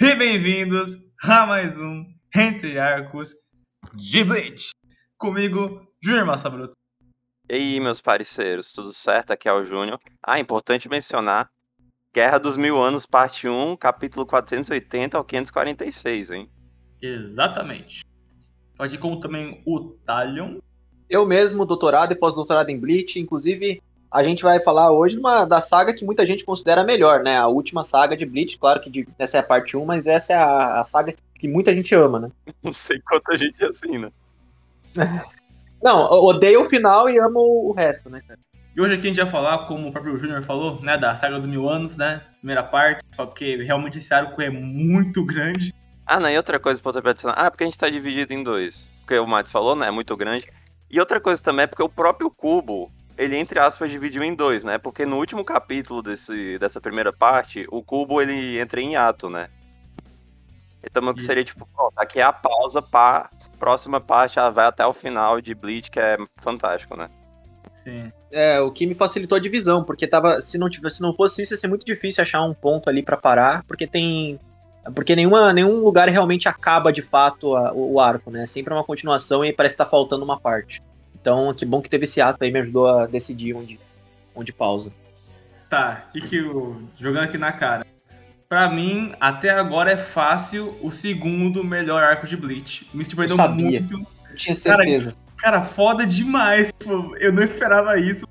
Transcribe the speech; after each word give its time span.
e 0.00 0.14
bem-vindos 0.14 0.96
a 1.20 1.44
mais 1.44 1.76
um 1.76 2.06
Entre 2.32 2.78
Arcos 2.78 3.34
de 3.94 4.22
Bleach. 4.22 4.70
Comigo, 5.18 5.84
Júnior 6.00 6.24
Massa 6.24 6.48
Bruto. 6.48 6.72
E 7.50 7.54
aí, 7.54 7.80
meus 7.80 8.00
parceiros, 8.00 8.72
tudo 8.72 8.92
certo? 8.92 9.32
Aqui 9.32 9.48
é 9.48 9.52
o 9.52 9.64
Júnior. 9.64 9.98
Ah, 10.22 10.38
importante 10.38 10.88
mencionar, 10.88 11.50
Guerra 12.14 12.38
dos 12.38 12.56
Mil 12.56 12.80
Anos, 12.80 13.06
parte 13.06 13.48
1, 13.48 13.76
capítulo 13.76 14.24
480 14.24 15.18
ao 15.18 15.24
546, 15.24 16.30
hein? 16.30 16.48
Exatamente. 17.02 18.04
Pode 18.76 18.96
como 18.98 19.18
também 19.18 19.60
o 19.66 19.80
Talion. 20.06 20.60
Eu 21.10 21.26
mesmo, 21.26 21.66
doutorado 21.66 22.12
e 22.12 22.16
pós-doutorado 22.16 22.70
em 22.70 22.78
Bleach, 22.78 23.18
inclusive 23.18 23.82
a 24.10 24.22
gente 24.22 24.42
vai 24.42 24.60
falar 24.60 24.90
hoje 24.90 25.18
uma, 25.18 25.44
da 25.44 25.60
saga 25.60 25.92
que 25.92 26.04
muita 26.04 26.24
gente 26.24 26.44
considera 26.44 26.82
melhor, 26.82 27.22
né? 27.22 27.36
A 27.36 27.46
última 27.46 27.84
saga 27.84 28.16
de 28.16 28.24
Bleach, 28.24 28.56
claro 28.58 28.80
que 28.80 28.90
de, 28.90 29.08
essa 29.18 29.36
é 29.36 29.40
a 29.40 29.44
parte 29.44 29.76
1, 29.76 29.84
mas 29.84 30.06
essa 30.06 30.32
é 30.32 30.36
a, 30.36 30.80
a, 30.80 30.84
saga 30.84 31.14
que 31.38 31.46
muita 31.46 31.72
gente 31.74 31.94
ama, 31.94 32.18
né? 32.20 32.30
Não 32.62 32.72
sei 32.72 33.00
quanta 33.00 33.36
gente 33.36 33.62
assim, 33.64 33.98
né? 33.98 34.10
Não, 35.82 36.00
odeio 36.10 36.62
o 36.62 36.68
final 36.68 37.08
e 37.08 37.18
amo 37.18 37.38
o 37.38 37.72
resto, 37.72 38.10
né, 38.10 38.20
cara? 38.26 38.40
E 38.74 38.80
hoje 38.80 38.94
aqui 38.94 39.06
a 39.06 39.08
gente 39.08 39.20
vai 39.20 39.30
falar, 39.30 39.66
como 39.66 39.88
o 39.88 39.92
próprio 39.92 40.16
Júnior 40.16 40.42
falou, 40.42 40.80
né, 40.82 40.96
da 40.96 41.16
saga 41.16 41.36
dos 41.36 41.46
mil 41.46 41.68
anos, 41.68 41.96
né? 41.96 42.22
Primeira 42.38 42.62
parte, 42.62 43.04
porque 43.16 43.56
realmente 43.56 43.98
esse 43.98 44.12
arco 44.14 44.40
é 44.40 44.48
muito 44.48 45.24
grande. 45.24 45.74
Ah, 46.06 46.18
não, 46.18 46.30
e 46.30 46.36
outra 46.36 46.58
coisa 46.58 46.80
pra 46.80 47.10
adicionar. 47.10 47.34
Ah, 47.36 47.50
porque 47.50 47.64
a 47.64 47.66
gente 47.66 47.78
tá 47.78 47.90
dividido 47.90 48.32
em 48.32 48.42
dois. 48.42 48.88
Porque 49.00 49.18
o 49.18 49.26
Matos 49.26 49.52
falou, 49.52 49.76
né? 49.76 49.88
É 49.88 49.90
muito 49.90 50.16
grande. 50.16 50.48
E 50.90 50.98
outra 50.98 51.20
coisa 51.20 51.42
também 51.42 51.64
é 51.64 51.66
porque 51.66 51.82
o 51.82 51.88
próprio 51.88 52.30
cubo, 52.30 52.90
ele, 53.18 53.36
entre 53.36 53.58
aspas, 53.58 53.90
dividiu 53.90 54.22
em 54.22 54.34
dois, 54.34 54.62
né? 54.62 54.78
Porque 54.78 55.04
no 55.04 55.16
último 55.16 55.44
capítulo 55.44 56.00
desse, 56.00 56.56
dessa 56.58 56.80
primeira 56.80 57.12
parte, 57.12 57.66
o 57.68 57.82
cubo 57.82 58.22
ele 58.22 58.58
entra 58.60 58.80
em 58.80 58.94
ato, 58.94 59.28
né? 59.28 59.48
Então 60.82 61.12
que 61.12 61.20
seria 61.20 61.42
tipo, 61.42 61.68
ó, 61.76 61.90
aqui 61.96 62.20
é 62.20 62.22
a 62.22 62.32
pausa 62.32 62.80
para 62.80 63.28
próxima 63.58 64.00
parte, 64.00 64.38
ela 64.38 64.50
vai 64.50 64.66
até 64.66 64.86
o 64.86 64.92
final 64.92 65.40
de 65.40 65.52
Bleach, 65.52 65.90
que 65.90 65.98
é 65.98 66.16
fantástico, 66.36 66.96
né? 66.96 67.10
Sim. 67.72 68.12
É, 68.30 68.60
o 68.60 68.70
que 68.70 68.86
me 68.86 68.94
facilitou 68.94 69.36
a 69.36 69.40
divisão, 69.40 69.82
porque 69.82 70.06
tava, 70.06 70.40
se 70.40 70.56
não 70.56 70.70
tivesse, 70.70 70.96
se 70.96 71.02
não 71.02 71.12
fosse 71.12 71.42
isso, 71.42 71.54
ia 71.54 71.58
ser 71.58 71.66
muito 71.66 71.84
difícil 71.84 72.22
achar 72.22 72.42
um 72.44 72.54
ponto 72.54 72.88
ali 72.88 73.02
para 73.02 73.16
parar, 73.16 73.64
porque 73.64 73.86
tem 73.86 74.38
porque 74.94 75.14
nenhuma, 75.14 75.52
nenhum 75.52 75.82
lugar 75.84 76.08
realmente 76.08 76.48
acaba 76.48 76.92
de 76.92 77.02
fato 77.02 77.54
a, 77.56 77.72
o, 77.72 77.94
o, 77.94 78.00
arco, 78.00 78.30
né? 78.30 78.44
É 78.44 78.46
sempre 78.46 78.72
uma 78.72 78.84
continuação 78.84 79.44
e 79.44 79.52
parece 79.52 79.74
estar 79.74 79.84
tá 79.84 79.90
faltando 79.90 80.24
uma 80.24 80.38
parte. 80.38 80.82
Então, 81.28 81.52
que 81.52 81.66
bom 81.66 81.82
que 81.82 81.90
teve 81.90 82.04
esse 82.04 82.22
ato 82.22 82.42
aí, 82.42 82.50
me 82.50 82.58
ajudou 82.58 82.88
a 82.88 83.04
decidir 83.04 83.54
onde, 83.54 83.78
onde 84.34 84.50
pausa. 84.50 84.90
Tá, 85.68 85.96
que 86.10 86.22
que 86.22 86.36
eu. 86.36 86.80
Jogando 86.98 87.24
aqui 87.24 87.36
na 87.36 87.52
cara. 87.52 87.86
Pra 88.48 88.70
mim, 88.70 89.12
até 89.20 89.50
agora 89.50 89.90
é 89.90 89.98
fácil 89.98 90.74
o 90.80 90.90
segundo 90.90 91.62
melhor 91.62 92.02
arco 92.02 92.26
de 92.26 92.34
Bleach. 92.34 92.88
Me 92.94 93.04
surpreendeu 93.04 93.34
eu 93.34 93.36
sabia. 93.36 93.80
muito. 93.80 94.06
Eu 94.30 94.36
tinha 94.36 94.54
certeza. 94.54 95.14
Cara, 95.36 95.58
cara, 95.58 95.62
foda 95.62 96.06
demais. 96.06 96.72
Eu 97.20 97.30
não 97.30 97.42
esperava 97.42 98.00
isso. 98.00 98.26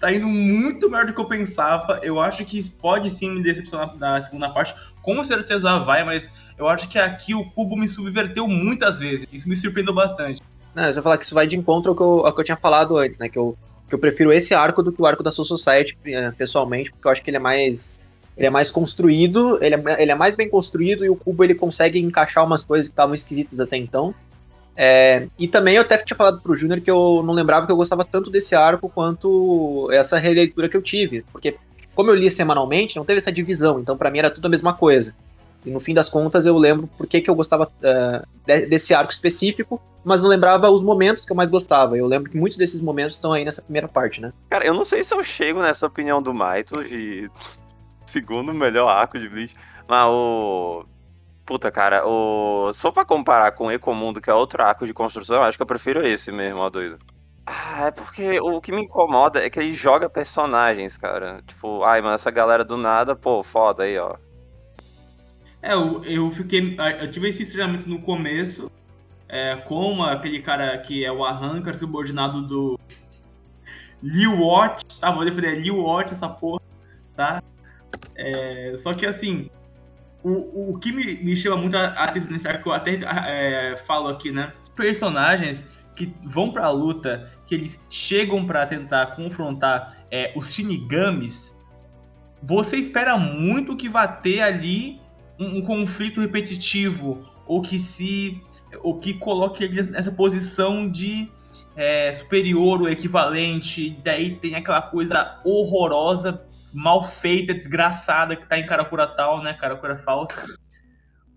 Tá 0.00 0.12
indo 0.12 0.26
muito 0.26 0.90
melhor 0.90 1.06
do 1.06 1.12
que 1.12 1.20
eu 1.20 1.26
pensava. 1.26 2.00
Eu 2.02 2.18
acho 2.18 2.44
que 2.44 2.68
pode 2.68 3.10
sim 3.10 3.30
me 3.30 3.42
decepcionar 3.44 3.96
na 3.96 4.20
segunda 4.20 4.48
parte. 4.50 4.74
Com 5.02 5.22
certeza 5.22 5.78
vai, 5.78 6.02
mas 6.02 6.28
eu 6.58 6.66
acho 6.66 6.88
que 6.88 6.98
aqui 6.98 7.32
o 7.32 7.48
Cubo 7.52 7.76
me 7.76 7.86
subverteu 7.86 8.48
muitas 8.48 8.98
vezes. 8.98 9.28
Isso 9.32 9.48
me 9.48 9.54
surpreendeu 9.54 9.94
bastante. 9.94 10.42
Não, 10.74 10.84
eu 10.84 10.94
só 10.94 11.02
falar 11.02 11.18
que 11.18 11.24
isso 11.24 11.34
vai 11.34 11.46
de 11.46 11.56
encontro 11.56 11.90
ao 11.90 11.96
que, 11.96 12.02
eu, 12.02 12.26
ao 12.26 12.32
que 12.32 12.40
eu 12.40 12.44
tinha 12.44 12.56
falado 12.56 12.96
antes, 12.96 13.18
né? 13.18 13.28
Que 13.28 13.38
eu, 13.38 13.56
que 13.88 13.94
eu 13.94 13.98
prefiro 13.98 14.32
esse 14.32 14.54
arco 14.54 14.82
do 14.82 14.92
que 14.92 15.02
o 15.02 15.06
arco 15.06 15.22
da 15.22 15.30
Soul 15.30 15.44
Society, 15.44 15.98
eh, 16.06 16.30
pessoalmente, 16.32 16.90
porque 16.90 17.06
eu 17.06 17.12
acho 17.12 17.22
que 17.22 17.30
ele 17.30 17.36
é 17.36 17.40
mais. 17.40 17.98
Ele 18.36 18.46
é 18.46 18.50
mais 18.50 18.70
construído, 18.70 19.58
ele 19.60 19.74
é, 19.74 20.02
ele 20.02 20.12
é 20.12 20.14
mais 20.14 20.34
bem 20.34 20.48
construído 20.48 21.04
e 21.04 21.10
o 21.10 21.16
Cubo 21.16 21.44
ele 21.44 21.54
consegue 21.54 21.98
encaixar 21.98 22.44
umas 22.46 22.62
coisas 22.62 22.88
que 22.88 22.92
estavam 22.92 23.14
esquisitas 23.14 23.60
até 23.60 23.76
então. 23.76 24.14
É, 24.74 25.26
e 25.38 25.46
também 25.46 25.74
eu 25.74 25.82
até 25.82 25.98
tinha 25.98 26.16
falado 26.16 26.40
pro 26.40 26.54
Júnior 26.54 26.80
que 26.80 26.90
eu 26.90 27.22
não 27.22 27.34
lembrava 27.34 27.66
que 27.66 27.72
eu 27.72 27.76
gostava 27.76 28.02
tanto 28.02 28.30
desse 28.30 28.54
arco 28.54 28.88
quanto 28.88 29.90
essa 29.92 30.16
releitura 30.16 30.70
que 30.70 30.76
eu 30.76 30.80
tive. 30.80 31.22
Porque, 31.30 31.56
como 31.94 32.10
eu 32.10 32.14
li 32.14 32.30
semanalmente, 32.30 32.96
não 32.96 33.04
teve 33.04 33.18
essa 33.18 33.30
divisão, 33.30 33.78
então 33.78 33.94
para 33.94 34.10
mim 34.10 34.20
era 34.20 34.30
tudo 34.30 34.46
a 34.46 34.48
mesma 34.48 34.72
coisa. 34.72 35.14
E 35.64 35.70
no 35.70 35.80
fim 35.80 35.94
das 35.94 36.08
contas 36.08 36.46
eu 36.46 36.56
lembro 36.56 36.88
por 36.96 37.06
que, 37.06 37.20
que 37.20 37.28
eu 37.28 37.34
gostava 37.34 37.64
uh, 37.64 38.26
desse 38.68 38.94
arco 38.94 39.12
específico, 39.12 39.80
mas 40.02 40.22
não 40.22 40.28
lembrava 40.28 40.70
os 40.70 40.82
momentos 40.82 41.26
que 41.26 41.32
eu 41.32 41.36
mais 41.36 41.50
gostava. 41.50 41.96
Eu 41.96 42.06
lembro 42.06 42.30
que 42.30 42.36
muitos 42.36 42.56
desses 42.56 42.80
momentos 42.80 43.16
estão 43.16 43.32
aí 43.32 43.44
nessa 43.44 43.62
primeira 43.62 43.86
parte, 43.86 44.20
né? 44.20 44.32
Cara, 44.48 44.66
eu 44.66 44.74
não 44.74 44.84
sei 44.84 45.04
se 45.04 45.14
eu 45.14 45.22
chego 45.22 45.60
nessa 45.60 45.86
opinião 45.86 46.22
do 46.22 46.32
Maito 46.32 46.82
de 46.84 47.30
segundo 48.06 48.54
melhor 48.54 48.88
arco 48.88 49.18
de 49.18 49.28
Bleach, 49.28 49.54
mas 49.86 50.06
o. 50.08 50.84
Puta, 51.44 51.70
cara, 51.70 52.06
o. 52.06 52.72
Se 52.72 52.80
for 52.80 52.92
pra 52.92 53.04
comparar 53.04 53.52
com 53.52 53.70
Ecomundo, 53.70 54.20
que 54.20 54.30
é 54.30 54.34
outro 54.34 54.62
arco 54.62 54.86
de 54.86 54.94
construção, 54.94 55.42
acho 55.42 55.58
que 55.58 55.62
eu 55.62 55.66
prefiro 55.66 56.06
esse 56.06 56.32
mesmo, 56.32 56.60
ó, 56.60 56.70
doido. 56.70 56.98
Ah, 57.44 57.88
é 57.88 57.90
porque 57.90 58.38
o 58.40 58.60
que 58.60 58.70
me 58.70 58.82
incomoda 58.82 59.44
é 59.44 59.50
que 59.50 59.58
ele 59.58 59.74
joga 59.74 60.08
personagens, 60.08 60.96
cara. 60.96 61.42
Tipo, 61.46 61.82
ai, 61.82 62.00
mano, 62.00 62.14
essa 62.14 62.30
galera 62.30 62.64
do 62.64 62.76
nada, 62.76 63.16
pô, 63.16 63.42
foda 63.42 63.82
aí, 63.82 63.98
ó. 63.98 64.14
É, 65.62 65.74
eu, 65.74 66.04
eu 66.04 66.30
fiquei. 66.30 66.76
Eu 67.00 67.10
tive 67.10 67.28
esse 67.28 67.46
treinamento 67.46 67.88
no 67.88 68.00
começo, 68.00 68.70
é, 69.28 69.56
com 69.56 70.02
aquele 70.02 70.40
cara 70.40 70.76
que 70.78 71.04
é 71.04 71.12
o 71.12 71.24
Arrancar, 71.24 71.74
subordinado 71.74 72.42
do 72.42 72.78
Liu 74.02 74.40
Watch, 74.40 74.98
tá? 74.98 75.10
Vou 75.10 75.24
defender 75.24 75.60
Liu 75.60 75.78
Watch 75.78 76.12
essa 76.12 76.28
porra, 76.28 76.62
tá? 77.14 77.42
É, 78.16 78.74
só 78.78 78.94
que 78.94 79.04
assim, 79.04 79.50
o, 80.22 80.72
o 80.72 80.78
que 80.78 80.92
me, 80.92 81.16
me 81.16 81.36
chama 81.36 81.56
muito 81.56 81.76
a 81.76 81.88
atenção 81.88 82.30
nesse 82.30 82.48
arco, 82.48 82.62
que 82.64 82.68
eu 82.68 82.72
até 82.72 82.98
é, 83.26 83.76
falo 83.86 84.08
aqui, 84.08 84.30
né? 84.30 84.52
Personagens 84.74 85.64
que 85.94 86.14
vão 86.24 86.50
pra 86.50 86.70
luta, 86.70 87.30
que 87.44 87.54
eles 87.54 87.78
chegam 87.90 88.46
para 88.46 88.64
tentar 88.66 89.14
confrontar 89.16 89.98
é, 90.10 90.32
os 90.34 90.52
Shinigamis, 90.52 91.54
você 92.42 92.76
espera 92.76 93.18
muito 93.18 93.76
que 93.76 93.88
vá 93.88 94.08
ter 94.08 94.40
ali 94.40 94.98
um, 95.40 95.56
um 95.58 95.62
conflito 95.62 96.20
repetitivo 96.20 97.26
ou 97.46 97.62
que 97.62 97.80
se 97.80 98.40
ou 98.82 98.98
que 98.98 99.14
coloque 99.14 99.64
eles 99.64 99.90
nessa 99.90 100.12
posição 100.12 100.88
de 100.88 101.28
é, 101.74 102.12
superior 102.12 102.82
ou 102.82 102.88
equivalente, 102.88 103.98
daí 104.04 104.36
tem 104.36 104.54
aquela 104.54 104.82
coisa 104.82 105.40
horrorosa, 105.44 106.44
mal 106.72 107.02
feita, 107.02 107.54
desgraçada 107.54 108.36
que 108.36 108.46
tá 108.46 108.58
em 108.58 108.66
Karakura 108.66 109.06
tal, 109.06 109.42
né? 109.42 109.54
Karakura 109.54 109.96
falsa. 109.96 110.44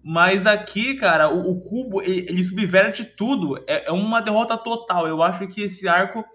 Mas 0.03 0.45
aqui, 0.45 0.95
cara, 0.95 1.33
o, 1.33 1.51
o 1.51 1.61
Cubo, 1.61 2.01
ele, 2.01 2.25
ele, 2.27 2.43
subverte 2.43 3.05
tudo. 3.05 3.57
É, 3.65 3.87
é, 3.87 3.91
uma 3.91 4.19
derrota 4.19 4.57
total. 4.57 5.07
Eu 5.07 5.23
acho 5.23 5.47
que 5.47 5.61
esse 5.61 5.87
arco 5.87 6.25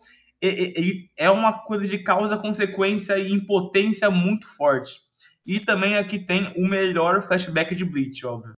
ele, 0.40 0.72
ele 0.74 1.10
é 1.16 1.30
uma 1.30 1.52
coisa 1.52 1.86
de 1.86 1.98
causa-consequência 1.98 3.18
e 3.18 3.32
impotência 3.32 4.10
muito 4.10 4.48
forte. 4.56 5.00
E 5.48 5.58
também 5.58 5.96
aqui 5.96 6.18
tem 6.18 6.52
o 6.56 6.68
melhor 6.68 7.22
flashback 7.26 7.74
de 7.74 7.82
Bleach, 7.82 8.26
óbvio. 8.26 8.52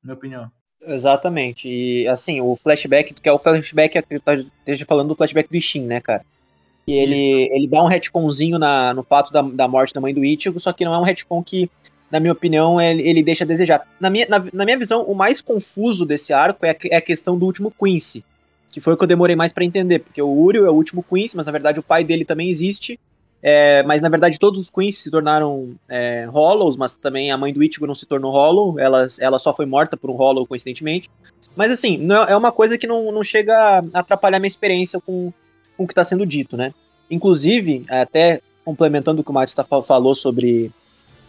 Na 0.00 0.06
minha 0.06 0.14
opinião. 0.14 0.50
Exatamente. 0.80 1.68
E 1.68 2.06
assim, 2.06 2.40
o 2.40 2.56
flashback, 2.62 3.12
que 3.12 3.28
é 3.28 3.32
o 3.32 3.40
flashback, 3.40 3.98
esteja 3.98 4.86
falando 4.86 5.08
do 5.08 5.16
flashback 5.16 5.50
do 5.50 5.56
Ishin, 5.56 5.82
né, 5.82 6.00
cara? 6.00 6.24
E 6.86 6.92
ele, 6.92 7.50
ele 7.52 7.66
dá 7.66 7.82
um 7.82 7.88
retconzinho 7.88 8.56
na, 8.56 8.94
no 8.94 9.02
fato 9.02 9.32
da, 9.32 9.42
da 9.42 9.66
morte 9.66 9.92
da 9.92 10.00
mãe 10.00 10.14
do 10.14 10.24
Ichigo, 10.24 10.60
só 10.60 10.72
que 10.72 10.84
não 10.84 10.94
é 10.94 10.98
um 10.98 11.02
retcon 11.02 11.42
que, 11.42 11.68
na 12.08 12.20
minha 12.20 12.32
opinião, 12.32 12.80
ele, 12.80 13.02
ele 13.02 13.22
deixa 13.22 13.42
a 13.42 13.46
desejar. 13.46 13.86
Na 14.00 14.08
minha, 14.08 14.26
na, 14.28 14.42
na, 14.52 14.64
minha 14.64 14.78
visão, 14.78 15.02
o 15.02 15.14
mais 15.16 15.42
confuso 15.42 16.06
desse 16.06 16.32
arco 16.32 16.64
é 16.64 16.70
a, 16.70 16.76
é 16.92 16.96
a 16.96 17.02
questão 17.02 17.36
do 17.36 17.44
último 17.44 17.70
Quincy, 17.70 18.24
que 18.70 18.80
foi 18.80 18.94
o 18.94 18.96
que 18.96 19.02
eu 19.02 19.08
demorei 19.08 19.34
mais 19.34 19.52
para 19.52 19.64
entender, 19.64 19.98
porque 19.98 20.22
o 20.22 20.32
Uriel 20.32 20.66
é 20.66 20.70
o 20.70 20.74
último 20.74 21.04
Quincy, 21.04 21.36
mas 21.36 21.46
na 21.46 21.52
verdade 21.52 21.80
o 21.80 21.82
pai 21.82 22.04
dele 22.04 22.24
também 22.24 22.48
existe, 22.48 22.98
é, 23.42 23.82
mas 23.84 24.02
na 24.02 24.08
verdade 24.08 24.38
todos 24.38 24.60
os 24.60 24.70
Queens 24.70 24.98
se 24.98 25.10
tornaram 25.10 25.74
é, 25.88 26.26
Hollows, 26.30 26.76
mas 26.76 26.96
também 26.96 27.30
a 27.30 27.38
mãe 27.38 27.52
do 27.52 27.62
Ichigo 27.62 27.86
não 27.86 27.94
se 27.94 28.06
tornou 28.06 28.32
Hollow, 28.32 28.78
ela, 28.78 29.06
ela 29.20 29.38
só 29.38 29.54
foi 29.54 29.66
morta 29.66 29.96
por 29.96 30.10
um 30.10 30.14
Hollow 30.14 30.46
coincidentemente. 30.46 31.08
Mas 31.54 31.70
assim, 31.70 31.98
não, 31.98 32.24
é 32.24 32.36
uma 32.36 32.52
coisa 32.52 32.76
que 32.76 32.86
não, 32.86 33.10
não 33.10 33.22
chega 33.22 33.56
a 33.92 34.00
atrapalhar 34.00 34.38
minha 34.38 34.48
experiência 34.48 35.00
com, 35.00 35.32
com 35.76 35.84
o 35.84 35.86
que 35.86 35.92
está 35.92 36.04
sendo 36.04 36.26
dito, 36.26 36.56
né? 36.56 36.72
Inclusive, 37.10 37.84
até 37.88 38.40
complementando 38.64 39.20
o 39.22 39.24
que 39.24 39.30
o 39.30 39.34
Matos 39.34 39.54
tá, 39.54 39.64
falou 39.64 40.14
sobre, 40.14 40.70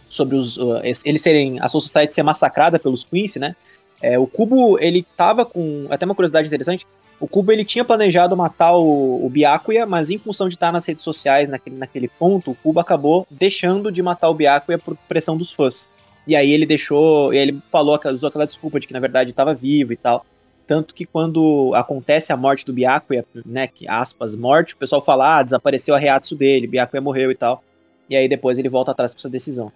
sobre 0.08 0.36
os, 0.36 0.56
uh, 0.58 0.80
eles 1.04 1.22
serem, 1.22 1.58
a 1.60 1.68
Soul 1.68 1.80
Society 1.80 2.14
ser 2.14 2.22
massacrada 2.22 2.78
pelos 2.78 3.02
Queens, 3.02 3.36
né? 3.36 3.56
É, 4.02 4.18
o 4.18 4.26
Cubo, 4.26 4.78
ele 4.78 5.06
tava 5.16 5.44
com, 5.44 5.86
até 5.90 6.04
uma 6.04 6.14
curiosidade 6.14 6.46
interessante, 6.46 6.86
o 7.20 7.28
Kubo 7.28 7.52
ele 7.52 7.64
tinha 7.64 7.84
planejado 7.84 8.34
matar 8.34 8.74
o, 8.76 9.24
o 9.24 9.28
Byakuya, 9.28 9.84
mas 9.84 10.08
em 10.08 10.16
função 10.16 10.48
de 10.48 10.54
estar 10.54 10.72
nas 10.72 10.86
redes 10.86 11.04
sociais 11.04 11.50
naquele, 11.50 11.76
naquele 11.76 12.08
ponto, 12.08 12.52
o 12.52 12.54
Kubo 12.54 12.80
acabou 12.80 13.26
deixando 13.30 13.92
de 13.92 14.02
matar 14.02 14.30
o 14.30 14.34
Byakuya 14.34 14.78
por 14.78 14.96
pressão 15.06 15.36
dos 15.36 15.52
fãs. 15.52 15.86
E 16.26 16.34
aí 16.34 16.50
ele 16.50 16.64
deixou, 16.64 17.32
ele 17.34 17.60
falou, 17.70 17.98
usou 18.14 18.28
aquela 18.28 18.46
desculpa 18.46 18.80
de 18.80 18.86
que 18.86 18.94
na 18.94 19.00
verdade 19.00 19.30
estava 19.30 19.54
vivo 19.54 19.92
e 19.92 19.96
tal. 19.96 20.24
Tanto 20.66 20.94
que 20.94 21.04
quando 21.04 21.72
acontece 21.74 22.32
a 22.32 22.36
morte 22.36 22.64
do 22.64 22.72
Byakuya, 22.72 23.24
né, 23.44 23.66
que 23.66 23.86
aspas, 23.86 24.34
morte, 24.34 24.74
o 24.74 24.78
pessoal 24.78 25.04
fala, 25.04 25.38
ah, 25.38 25.42
desapareceu 25.42 25.94
a 25.94 25.98
reato 25.98 26.34
dele, 26.34 26.66
Byakuya 26.66 27.02
morreu 27.02 27.30
e 27.30 27.34
tal. 27.34 27.62
E 28.08 28.16
aí 28.16 28.28
depois 28.28 28.58
ele 28.58 28.68
volta 28.68 28.92
atrás 28.92 29.12
com 29.12 29.18
essa 29.18 29.28
decisão. 29.28 29.70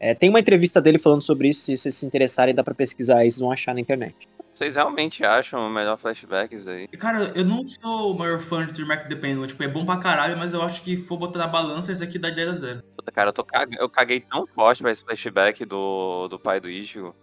É, 0.00 0.14
tem 0.14 0.30
uma 0.30 0.40
entrevista 0.40 0.80
dele 0.80 0.98
falando 0.98 1.22
sobre 1.22 1.48
isso, 1.48 1.62
se 1.62 1.76
vocês 1.76 1.94
se 1.94 2.06
interessarem, 2.06 2.54
dá 2.54 2.64
pra 2.64 2.74
pesquisar 2.74 3.18
aí, 3.18 3.30
vocês 3.30 3.40
vão 3.40 3.52
achar 3.52 3.74
na 3.74 3.80
internet. 3.80 4.14
Vocês 4.56 4.74
realmente 4.74 5.22
acham 5.22 5.66
o 5.66 5.70
melhor 5.70 5.98
flashback 5.98 6.56
isso 6.56 6.70
aí? 6.70 6.88
Cara, 6.88 7.30
eu 7.34 7.44
não 7.44 7.62
sou 7.66 8.12
o 8.14 8.18
maior 8.18 8.40
fã 8.40 8.66
de 8.66 8.72
Turmac 8.72 9.06
The 9.06 9.14
Pendulum. 9.14 9.46
Tipo, 9.46 9.62
é 9.64 9.68
bom 9.68 9.84
pra 9.84 9.98
caralho, 9.98 10.34
mas 10.38 10.54
eu 10.54 10.62
acho 10.62 10.80
que 10.80 10.96
for 11.02 11.18
botar 11.18 11.40
na 11.40 11.46
balança, 11.46 11.92
esse 11.92 12.02
aqui 12.02 12.18
dá 12.18 12.30
10 12.30 12.48
a 12.48 12.52
0. 12.52 12.82
Puta, 12.96 13.12
Cara, 13.12 13.28
eu, 13.28 13.32
tô 13.34 13.44
cag... 13.44 13.76
eu 13.78 13.86
caguei 13.90 14.18
tão 14.18 14.46
forte 14.46 14.80
pra 14.80 14.90
esse 14.90 15.04
flashback 15.04 15.62
do, 15.66 16.26
do 16.28 16.38
pai 16.38 16.58
do 16.58 16.70
Ichigo. 16.70 17.14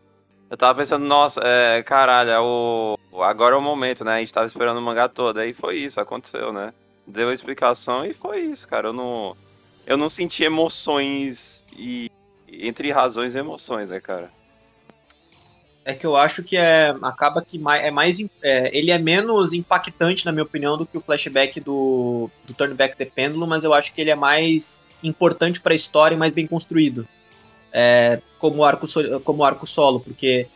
Eu 0.48 0.56
tava 0.56 0.78
pensando, 0.78 1.08
nossa, 1.08 1.42
é, 1.44 1.82
caralho, 1.82 2.30
é 2.30 2.40
o... 2.40 3.00
agora 3.24 3.56
é 3.56 3.58
o 3.58 3.64
momento, 3.64 4.06
né? 4.06 4.14
A 4.14 4.20
gente 4.20 4.32
tava 4.32 4.46
esperando 4.46 4.78
o 4.78 4.82
mangá 4.84 5.10
todo. 5.10 5.40
Aí 5.40 5.54
foi 5.54 5.78
isso, 5.78 6.00
aconteceu, 6.00 6.54
né? 6.54 6.72
Deu 7.08 7.30
a 7.30 7.34
explicação 7.34 8.06
e 8.06 8.14
foi 8.14 8.42
isso, 8.42 8.68
cara. 8.68 8.90
Eu 8.90 8.94
não, 8.94 9.36
eu 9.88 9.98
não 9.98 10.08
senti 10.08 10.44
emoções 10.44 11.66
e 11.76 12.12
entre 12.48 12.92
razões 12.92 13.34
e 13.34 13.40
emoções, 13.40 13.90
né, 13.90 14.00
cara? 14.00 14.32
É 15.86 15.94
que 15.94 16.06
eu 16.06 16.16
acho 16.16 16.44
que 16.44 16.56
é 16.56 16.96
acaba 17.02 17.42
que 17.42 17.60
mais, 17.60 17.84
é 17.84 17.92
mais 17.92 18.18
é, 18.42 18.76
ele 18.78 18.90
é 18.90 18.98
menos 18.98 19.52
impactante 19.54 20.26
na 20.26 20.32
minha 20.32 20.44
opinião 20.44 20.78
do 20.78 20.86
que 20.86 20.98
o 20.98 21.02
flashback 21.02 21.60
do, 21.60 22.30
do 22.46 22.54
Turn 22.54 22.74
Back 22.74 22.96
the 22.96 23.06
Pendulum, 23.06 23.48
mas 23.48 23.66
eu 23.66 23.74
acho 23.74 23.94
que 23.94 24.00
ele 24.00 24.10
é 24.10 24.16
mais 24.16 24.80
importante 25.04 25.60
pra 25.60 25.76
história 25.76 26.16
e 26.16 26.18
mais 26.18 26.32
bem 26.32 26.48
construído. 26.48 27.06
É, 27.72 28.22
como 28.40 28.64
arco 28.64 28.88
como 29.26 29.44
arco 29.44 29.68
solo, 29.68 30.00
porque 30.00 30.48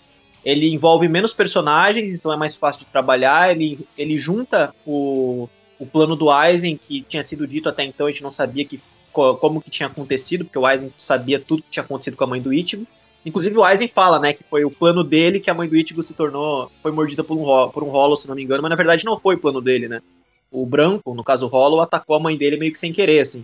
ele 0.45 0.71
envolve 0.71 1.09
menos 1.09 1.33
personagens, 1.33 2.13
então 2.13 2.31
é 2.31 2.37
mais 2.37 2.55
fácil 2.55 2.85
de 2.85 2.85
trabalhar, 2.85 3.51
ele, 3.51 3.85
ele 3.97 4.17
junta 4.17 4.73
o, 4.85 5.49
o 5.77 5.85
plano 5.85 6.15
do 6.15 6.29
Aizen 6.29 6.77
que 6.77 7.01
tinha 7.01 7.23
sido 7.23 7.45
dito 7.45 7.67
até 7.67 7.83
então, 7.83 8.07
a 8.07 8.11
gente 8.11 8.23
não 8.23 8.31
sabia 8.31 8.63
que 8.63 8.79
co- 9.11 9.35
como 9.35 9.61
que 9.61 9.69
tinha 9.69 9.87
acontecido, 9.87 10.45
porque 10.45 10.57
o 10.59 10.65
Aizen 10.65 10.93
sabia 10.97 11.37
tudo 11.37 11.63
que 11.63 11.71
tinha 11.71 11.83
acontecido 11.83 12.15
com 12.15 12.23
a 12.23 12.27
mãe 12.27 12.41
do 12.41 12.53
Ichigo. 12.53 12.87
Inclusive 13.27 13.57
o 13.57 13.63
Aizen 13.63 13.89
fala, 13.93 14.19
né, 14.19 14.31
que 14.31 14.43
foi 14.49 14.63
o 14.63 14.71
plano 14.71 15.03
dele 15.03 15.39
que 15.41 15.49
a 15.49 15.53
mãe 15.53 15.67
do 15.67 15.75
Ichigo 15.75 16.01
se 16.01 16.13
tornou, 16.13 16.71
foi 16.81 16.91
mordida 16.93 17.23
por 17.25 17.37
um, 17.37 17.41
ro- 17.43 17.69
por 17.69 17.83
um 17.83 17.89
Hollow, 17.89 18.15
se 18.15 18.25
não 18.27 18.35
me 18.35 18.43
engano, 18.43 18.61
mas 18.61 18.69
na 18.69 18.75
verdade 18.77 19.03
não 19.03 19.17
foi 19.17 19.35
o 19.35 19.39
plano 19.39 19.61
dele, 19.61 19.89
né. 19.89 20.01
O 20.49 20.65
branco, 20.65 21.13
no 21.13 21.23
caso 21.25 21.45
o 21.45 21.49
Hollow, 21.49 21.81
atacou 21.81 22.15
a 22.15 22.19
mãe 22.21 22.37
dele 22.37 22.55
meio 22.57 22.71
que 22.71 22.79
sem 22.79 22.93
querer, 22.93 23.19
assim. 23.19 23.43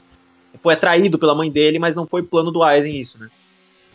Foi 0.62 0.74
atraído 0.74 1.20
pela 1.20 1.36
mãe 1.36 1.52
dele, 1.52 1.80
mas 1.80 1.96
não 1.96 2.08
foi 2.08 2.24
plano 2.24 2.50
do 2.50 2.64
Aizen 2.64 2.96
isso, 3.00 3.20
né. 3.20 3.30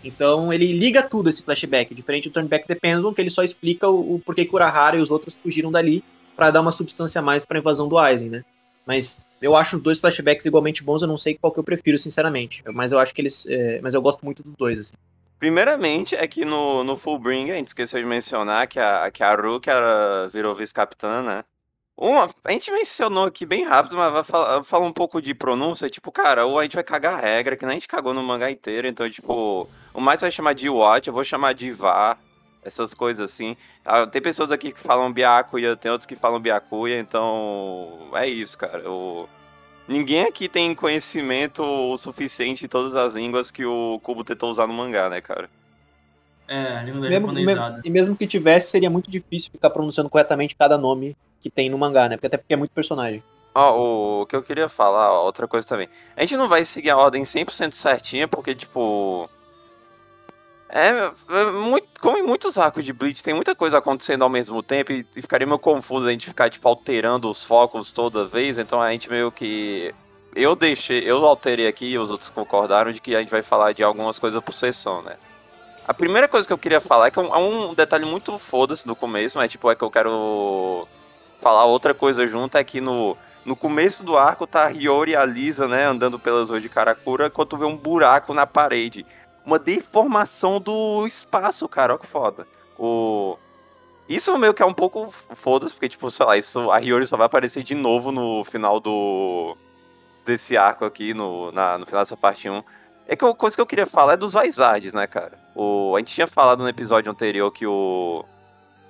Então 0.04 0.52
ele 0.52 0.72
liga 0.72 1.02
tudo 1.02 1.28
esse 1.28 1.42
flashback, 1.42 1.94
diferente 1.94 2.28
do 2.28 2.32
Turn 2.32 2.48
Back 2.48 2.66
the 2.68 2.74
Pendulum, 2.74 3.14
que 3.14 3.20
ele 3.20 3.30
só 3.30 3.42
explica 3.42 3.88
o, 3.88 4.16
o 4.16 4.18
porquê 4.20 4.44
que 4.44 4.54
Urahara 4.54 4.96
e 4.96 5.00
os 5.00 5.10
outros 5.10 5.34
fugiram 5.34 5.72
dali 5.72 6.04
pra 6.36 6.50
dar 6.50 6.60
uma 6.60 6.70
substância 6.70 7.18
a 7.18 7.22
mais 7.22 7.44
pra 7.44 7.58
invasão 7.58 7.88
do 7.88 7.98
Aizen, 7.98 8.28
né. 8.28 8.44
Mas 8.86 9.24
eu 9.40 9.56
acho 9.56 9.76
os 9.76 9.82
dois 9.82 9.98
flashbacks 10.00 10.46
igualmente 10.46 10.82
bons, 10.82 11.02
eu 11.02 11.08
não 11.08 11.16
sei 11.18 11.36
qual 11.36 11.52
que 11.52 11.58
eu 11.58 11.64
prefiro, 11.64 11.98
sinceramente. 11.98 12.62
Mas 12.72 12.92
eu 12.92 12.98
acho 12.98 13.14
que 13.14 13.20
eles. 13.20 13.46
é, 13.48 13.80
mas 13.82 13.94
eu 13.94 14.00
gosto 14.02 14.24
muito 14.24 14.42
dos 14.42 14.54
dois, 14.56 14.78
assim. 14.78 14.94
Primeiramente, 15.38 16.16
é 16.16 16.26
que 16.26 16.44
no, 16.44 16.82
no 16.82 16.96
Fullbring 16.96 17.50
a 17.50 17.54
gente 17.54 17.68
esqueceu 17.68 18.00
de 18.00 18.06
mencionar 18.06 18.66
que 18.66 18.80
a, 18.80 19.10
que 19.10 19.22
a 19.22 19.34
Ruka 19.34 19.70
era, 19.70 20.28
virou 20.28 20.54
vice-capitã, 20.54 21.22
né? 21.22 21.44
Uma, 21.96 22.28
a 22.44 22.52
gente 22.52 22.70
mencionou 22.70 23.24
aqui 23.24 23.44
bem 23.44 23.64
rápido, 23.64 23.96
mas 23.96 24.12
vai 24.12 24.22
falar, 24.22 24.62
falar 24.62 24.86
um 24.86 24.92
pouco 24.92 25.20
de 25.20 25.34
pronúncia. 25.34 25.90
Tipo, 25.90 26.12
cara, 26.12 26.46
ou 26.46 26.58
a 26.58 26.62
gente 26.62 26.74
vai 26.74 26.84
cagar 26.84 27.14
a 27.14 27.20
regra, 27.20 27.56
que 27.56 27.64
nem 27.64 27.72
a 27.72 27.74
gente 27.74 27.88
cagou 27.88 28.14
no 28.14 28.22
mangá 28.22 28.50
inteiro. 28.50 28.86
Então, 28.86 29.08
tipo, 29.10 29.68
o 29.92 30.00
Might 30.00 30.20
vai 30.20 30.30
chamar 30.30 30.54
de 30.54 30.68
Watch, 30.68 31.08
eu 31.08 31.14
vou 31.14 31.24
chamar 31.24 31.54
de 31.54 31.72
Vá, 31.72 32.16
essas 32.64 32.94
coisas 32.94 33.28
assim. 33.28 33.56
Ah, 33.84 34.06
Tem 34.06 34.22
pessoas 34.22 34.52
aqui 34.52 34.72
que 34.72 34.80
falam 34.80 35.12
Byakuya, 35.12 35.76
tem 35.76 35.90
outros 35.90 36.06
que 36.06 36.14
falam 36.14 36.40
Byakuya, 36.40 37.00
então 37.00 38.10
é 38.14 38.26
isso, 38.28 38.56
cara. 38.56 38.78
Eu... 38.80 39.28
Ninguém 39.88 40.24
aqui 40.26 40.48
tem 40.48 40.74
conhecimento 40.74 41.62
o 41.62 41.96
suficiente 41.96 42.60
de 42.60 42.68
todas 42.68 42.94
as 42.94 43.14
línguas 43.14 43.50
que 43.50 43.64
o 43.64 43.98
Kubo 44.02 44.22
tentou 44.22 44.50
usar 44.50 44.66
no 44.66 44.74
mangá, 44.74 45.08
né, 45.08 45.20
cara? 45.22 45.48
É, 46.46 46.76
a 46.78 46.82
língua 46.82 47.00
da 47.00 47.08
Mesmo, 47.08 47.26
japonesada. 47.28 47.76
me- 47.76 47.82
e 47.84 47.90
mesmo 47.90 48.16
que 48.16 48.26
tivesse, 48.26 48.70
seria 48.70 48.90
muito 48.90 49.10
difícil 49.10 49.50
ficar 49.50 49.70
pronunciando 49.70 50.10
corretamente 50.10 50.54
cada 50.54 50.76
nome 50.78 51.16
que 51.40 51.50
tem 51.50 51.70
no 51.70 51.78
mangá, 51.78 52.08
né? 52.08 52.16
Porque 52.16 52.26
até 52.26 52.36
porque 52.36 52.52
é 52.54 52.56
muito 52.56 52.70
personagem. 52.70 53.22
Ó, 53.54 54.20
o 54.22 54.26
que 54.26 54.36
eu 54.36 54.42
queria 54.42 54.68
falar, 54.68 55.10
ó, 55.12 55.24
outra 55.24 55.48
coisa 55.48 55.66
também. 55.66 55.88
A 56.16 56.20
gente 56.20 56.36
não 56.36 56.48
vai 56.48 56.64
seguir 56.64 56.90
a 56.90 56.96
ordem 56.96 57.24
100% 57.24 57.72
certinha, 57.74 58.28
porque, 58.28 58.54
tipo. 58.54 59.28
É, 60.70 60.90
é 61.30 61.50
muito, 61.50 61.88
como 62.00 62.18
em 62.18 62.22
muitos 62.22 62.58
arcos 62.58 62.84
de 62.84 62.92
Bleach, 62.92 63.22
tem 63.22 63.32
muita 63.32 63.54
coisa 63.54 63.78
acontecendo 63.78 64.22
ao 64.22 64.28
mesmo 64.28 64.62
tempo 64.62 64.92
e, 64.92 65.06
e 65.16 65.22
ficaria 65.22 65.46
meio 65.46 65.58
confuso 65.58 66.06
a 66.06 66.10
gente 66.10 66.26
ficar, 66.26 66.50
tipo, 66.50 66.68
alterando 66.68 67.28
os 67.30 67.42
focos 67.42 67.90
toda 67.90 68.26
vez. 68.26 68.58
Então 68.58 68.80
a 68.80 68.90
gente 68.90 69.08
meio 69.08 69.32
que. 69.32 69.94
Eu 70.34 70.54
deixei, 70.54 71.00
eu 71.00 71.24
alterei 71.24 71.66
aqui 71.66 71.86
e 71.86 71.98
os 71.98 72.10
outros 72.10 72.28
concordaram 72.28 72.92
de 72.92 73.00
que 73.00 73.16
a 73.16 73.20
gente 73.20 73.30
vai 73.30 73.42
falar 73.42 73.72
de 73.72 73.82
algumas 73.82 74.18
coisas 74.18 74.40
por 74.42 74.52
sessão, 74.52 75.02
né? 75.02 75.16
A 75.86 75.94
primeira 75.94 76.28
coisa 76.28 76.46
que 76.46 76.52
eu 76.52 76.58
queria 76.58 76.80
falar 76.80 77.06
é 77.06 77.10
que 77.10 77.18
é 77.18 77.22
um, 77.22 77.34
é 77.34 77.38
um 77.38 77.74
detalhe 77.74 78.04
muito 78.04 78.38
foda-se 78.38 78.86
no 78.86 78.94
começo, 78.94 79.38
mas, 79.38 79.50
tipo, 79.50 79.70
é 79.70 79.74
que 79.74 79.82
eu 79.82 79.90
quero 79.90 80.86
falar 81.40 81.64
outra 81.64 81.94
coisa 81.94 82.26
junto, 82.26 82.58
é 82.58 82.64
que 82.64 82.80
no. 82.80 83.16
No 83.44 83.56
começo 83.56 84.04
do 84.04 84.18
arco 84.18 84.46
tá 84.46 84.66
a 84.66 84.70
Hiyori 84.70 85.12
e 85.12 85.16
a 85.16 85.24
Lisa, 85.24 85.66
né, 85.66 85.86
andando 85.86 86.18
pelas 86.18 86.50
ruas 86.50 86.60
de 86.60 86.68
Karakura, 86.68 87.28
enquanto 87.28 87.56
vê 87.56 87.64
um 87.64 87.78
buraco 87.78 88.34
na 88.34 88.46
parede. 88.46 89.06
Uma 89.48 89.58
deformação 89.58 90.60
do 90.60 91.06
espaço, 91.06 91.66
cara, 91.66 91.94
ó 91.94 91.96
que 91.96 92.06
foda. 92.06 92.46
O... 92.78 93.38
Isso 94.06 94.36
meio 94.38 94.52
que 94.52 94.62
é 94.62 94.66
um 94.66 94.74
pouco 94.74 95.10
foda-se, 95.10 95.72
porque, 95.72 95.88
tipo, 95.88 96.10
sei 96.10 96.26
lá, 96.26 96.36
isso, 96.36 96.70
a 96.70 96.76
Hiyori 96.76 97.06
só 97.06 97.16
vai 97.16 97.24
aparecer 97.24 97.62
de 97.62 97.74
novo 97.74 98.12
no 98.12 98.44
final 98.44 98.78
do... 98.78 99.56
desse 100.26 100.54
arco 100.54 100.84
aqui, 100.84 101.14
no, 101.14 101.50
na, 101.50 101.78
no 101.78 101.86
final 101.86 102.02
dessa 102.02 102.14
parte 102.14 102.46
1. 102.46 102.62
É 103.06 103.16
que 103.16 103.24
a 103.24 103.32
coisa 103.32 103.56
que 103.56 103.62
eu 103.62 103.66
queria 103.66 103.86
falar 103.86 104.12
é 104.12 104.16
dos 104.18 104.34
Vizards, 104.34 104.92
né, 104.92 105.06
cara? 105.06 105.38
O... 105.54 105.96
A 105.96 105.98
gente 106.00 106.12
tinha 106.12 106.26
falado 106.26 106.62
no 106.62 106.68
episódio 106.68 107.10
anterior 107.10 107.50
que 107.50 107.66
o... 107.66 108.26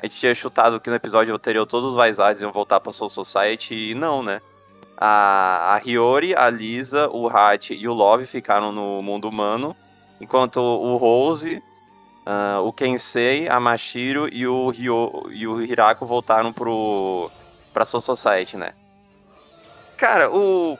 A 0.02 0.06
gente 0.06 0.18
tinha 0.18 0.34
chutado 0.34 0.80
que 0.80 0.90
no 0.90 0.96
episódio 0.96 1.32
anterior 1.32 1.66
todos 1.66 1.94
os 1.94 2.04
Vizards 2.04 2.42
iam 2.42 2.50
voltar 2.50 2.80
pra 2.80 2.92
Soul 2.92 3.08
Society 3.08 3.92
e 3.92 3.94
não, 3.94 4.24
né? 4.24 4.40
A, 4.96 5.76
a 5.76 5.88
Hiyori, 5.88 6.34
a 6.34 6.50
Lisa, 6.50 7.08
o 7.10 7.28
Hat 7.28 7.72
e 7.72 7.86
o 7.86 7.94
Love 7.94 8.26
ficaram 8.26 8.72
no 8.72 9.00
mundo 9.00 9.28
humano, 9.28 9.76
enquanto 10.20 10.58
o 10.58 10.96
Rose, 10.96 11.62
ah, 12.26 12.60
o 12.62 12.72
Kensei, 12.72 13.48
a 13.48 13.58
Mashiro 13.58 14.28
e 14.32 14.46
o, 14.46 14.68
Ryo, 14.70 15.28
e 15.30 15.46
o 15.46 15.62
Hirako 15.62 16.04
voltaram 16.04 16.52
pro, 16.52 17.30
pra 17.72 17.84
Soul 17.84 18.00
Society, 18.00 18.56
né? 18.56 18.74
Cara, 19.96 20.30
o. 20.30 20.78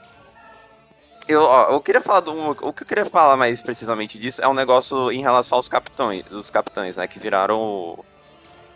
Eu, 1.27 1.43
ó, 1.43 1.73
eu 1.73 1.81
queria 1.81 2.01
falar 2.01 2.21
do. 2.21 2.51
O 2.51 2.73
que 2.73 2.83
eu 2.83 2.87
queria 2.87 3.05
falar 3.05 3.37
mais 3.37 3.63
precisamente 3.63 4.19
disso 4.19 4.41
é 4.43 4.49
um 4.49 4.55
negócio 4.55 5.11
em 5.11 5.21
relação 5.21 5.57
aos 5.57 5.69
capitães, 5.69 6.25
os 6.31 6.51
capitães, 6.51 6.97
né? 6.97 7.07
Que 7.07 7.19
viraram 7.19 7.99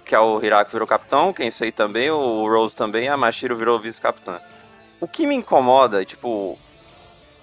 que 0.04 0.14
é 0.14 0.20
o 0.20 0.42
Hirako 0.42 0.70
virou 0.70 0.86
capitão, 0.86 1.30
o 1.30 1.34
Kensei 1.34 1.70
também, 1.70 2.10
o 2.10 2.46
Rose 2.46 2.74
também, 2.74 3.08
a 3.08 3.16
Mashiro 3.16 3.56
virou 3.56 3.78
vice-capitã. 3.78 4.40
O 5.00 5.06
que 5.06 5.26
me 5.26 5.34
incomoda, 5.34 6.04
tipo. 6.04 6.58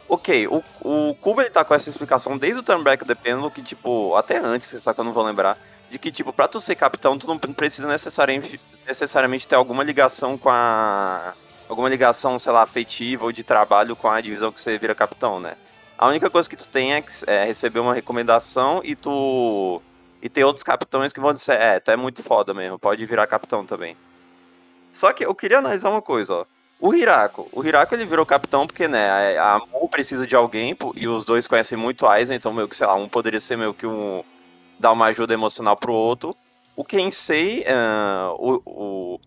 Ok, 0.09 0.47
o, 0.47 0.63
o 0.83 1.15
ele 1.39 1.51
tá 1.51 1.63
com 1.63 1.75
essa 1.75 1.87
explicação 1.87 2.35
desde 2.35 2.59
o 2.59 2.63
Turn 2.63 2.83
Back 2.83 3.05
the 3.05 3.13
Pendulum, 3.13 3.51
que, 3.51 3.61
tipo, 3.61 4.15
até 4.15 4.39
antes, 4.39 4.81
só 4.81 4.91
que 4.91 4.99
eu 4.99 5.03
não 5.03 5.13
vou 5.13 5.23
lembrar, 5.23 5.55
de 5.91 5.99
que, 5.99 6.11
tipo, 6.11 6.33
pra 6.33 6.47
tu 6.47 6.59
ser 6.59 6.75
capitão, 6.75 7.17
tu 7.17 7.27
não 7.27 7.37
precisa 7.37 7.87
necessariamente, 7.87 8.59
necessariamente 8.87 9.47
ter 9.47 9.55
alguma 9.55 9.83
ligação 9.83 10.37
com 10.37 10.49
a. 10.49 11.35
Alguma 11.67 11.87
ligação, 11.87 12.39
sei 12.39 12.51
lá, 12.51 12.63
afetiva 12.63 13.25
ou 13.25 13.31
de 13.31 13.43
trabalho 13.43 13.95
com 13.95 14.09
a 14.09 14.19
divisão 14.19 14.51
que 14.51 14.59
você 14.59 14.75
vira 14.79 14.95
capitão, 14.95 15.39
né? 15.39 15.55
A 15.95 16.07
única 16.07 16.27
coisa 16.27 16.49
que 16.49 16.55
tu 16.55 16.67
tem 16.67 16.95
é, 16.95 17.03
é 17.27 17.45
receber 17.45 17.79
uma 17.79 17.93
recomendação 17.93 18.81
e 18.83 18.95
tu 18.95 19.79
e 20.21 20.27
tem 20.27 20.43
outros 20.43 20.63
capitães 20.63 21.13
que 21.13 21.19
vão 21.19 21.31
dizer, 21.31 21.53
é, 21.53 21.79
tu 21.79 21.91
é 21.91 21.95
muito 21.95 22.23
foda 22.23 22.53
mesmo, 22.53 22.79
pode 22.79 23.05
virar 23.05 23.27
capitão 23.27 23.63
também. 23.63 23.95
Só 24.91 25.13
que 25.13 25.23
eu 25.23 25.35
queria 25.35 25.59
analisar 25.59 25.89
uma 25.91 26.01
coisa, 26.01 26.33
ó. 26.33 26.45
O 26.81 26.93
Hirako, 26.93 27.49
o 27.51 27.61
Hirako 27.63 27.93
ele 27.93 28.05
virou 28.05 28.25
capitão 28.25 28.65
porque, 28.65 28.87
né, 28.87 29.37
a 29.37 29.59
Mu 29.59 29.89
precisa 29.89 30.25
de 30.25 30.33
alguém, 30.33 30.77
e 30.95 31.07
os 31.09 31.25
dois 31.25 31.45
conhecem 31.45 31.77
muito 31.77 32.07
Aizen, 32.07 32.37
então 32.37 32.53
meio 32.53 32.69
que, 32.69 32.75
sei 32.75 32.87
lá, 32.87 32.95
um 32.95 33.09
poderia 33.09 33.41
ser 33.41 33.57
meio 33.57 33.73
que 33.73 33.85
um... 33.85 34.23
dar 34.79 34.93
uma 34.93 35.07
ajuda 35.07 35.33
emocional 35.33 35.75
pro 35.75 35.93
outro. 35.93 36.33
O 36.77 36.85
Kensei, 36.85 37.65
ah, 37.67 38.33
o, 38.37 39.19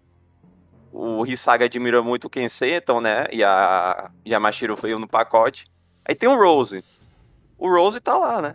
o, 0.93 1.21
o 1.21 1.27
Hisaga 1.27 1.67
admira 1.67 2.01
muito 2.01 2.25
o 2.25 2.31
Kensei, 2.31 2.75
então, 2.75 3.03
né, 3.03 3.27
e 3.31 3.45
a, 3.45 4.11
e 4.25 4.35
a 4.35 4.41
Mashiro 4.41 4.75
veio 4.75 4.99
no 4.99 5.07
pacote. 5.07 5.67
Aí 6.09 6.15
tem 6.15 6.31
o 6.31 6.43
Rose. 6.43 6.83
O 7.59 7.69
Rose 7.69 8.01
tá 8.01 8.17
lá, 8.17 8.41
né? 8.41 8.55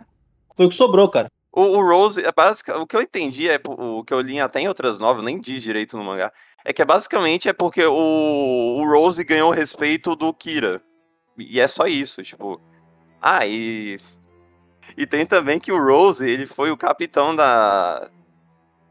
Foi 0.56 0.66
o 0.66 0.68
que 0.68 0.74
sobrou, 0.74 1.08
cara. 1.08 1.28
O, 1.52 1.62
o 1.62 1.88
Rose, 1.88 2.24
é 2.24 2.32
basic, 2.32 2.70
o 2.72 2.86
que 2.86 2.96
eu 2.96 3.00
entendi, 3.00 3.48
é 3.48 3.60
o 3.64 4.02
que 4.02 4.12
eu 4.12 4.20
li 4.20 4.40
até 4.40 4.60
em 4.60 4.68
outras 4.68 4.98
novelas, 4.98 5.24
nem 5.24 5.40
diz 5.40 5.62
direito 5.62 5.96
no 5.96 6.04
mangá, 6.04 6.32
é 6.64 6.72
que 6.72 6.82
é 6.82 6.84
basicamente 6.84 7.48
é 7.48 7.52
porque 7.52 7.84
o, 7.84 7.94
o 7.94 8.90
Rose 8.90 9.22
ganhou 9.24 9.50
o 9.50 9.54
respeito 9.54 10.14
do 10.16 10.32
Kira. 10.34 10.82
E 11.36 11.60
é 11.60 11.68
só 11.68 11.86
isso, 11.86 12.22
tipo. 12.22 12.60
Ah, 13.20 13.46
e. 13.46 13.98
E 14.96 15.06
tem 15.06 15.24
também 15.24 15.60
que 15.60 15.70
o 15.70 15.78
Rose, 15.78 16.28
ele 16.28 16.46
foi 16.46 16.70
o 16.70 16.76
capitão 16.76 17.36
da 17.36 18.10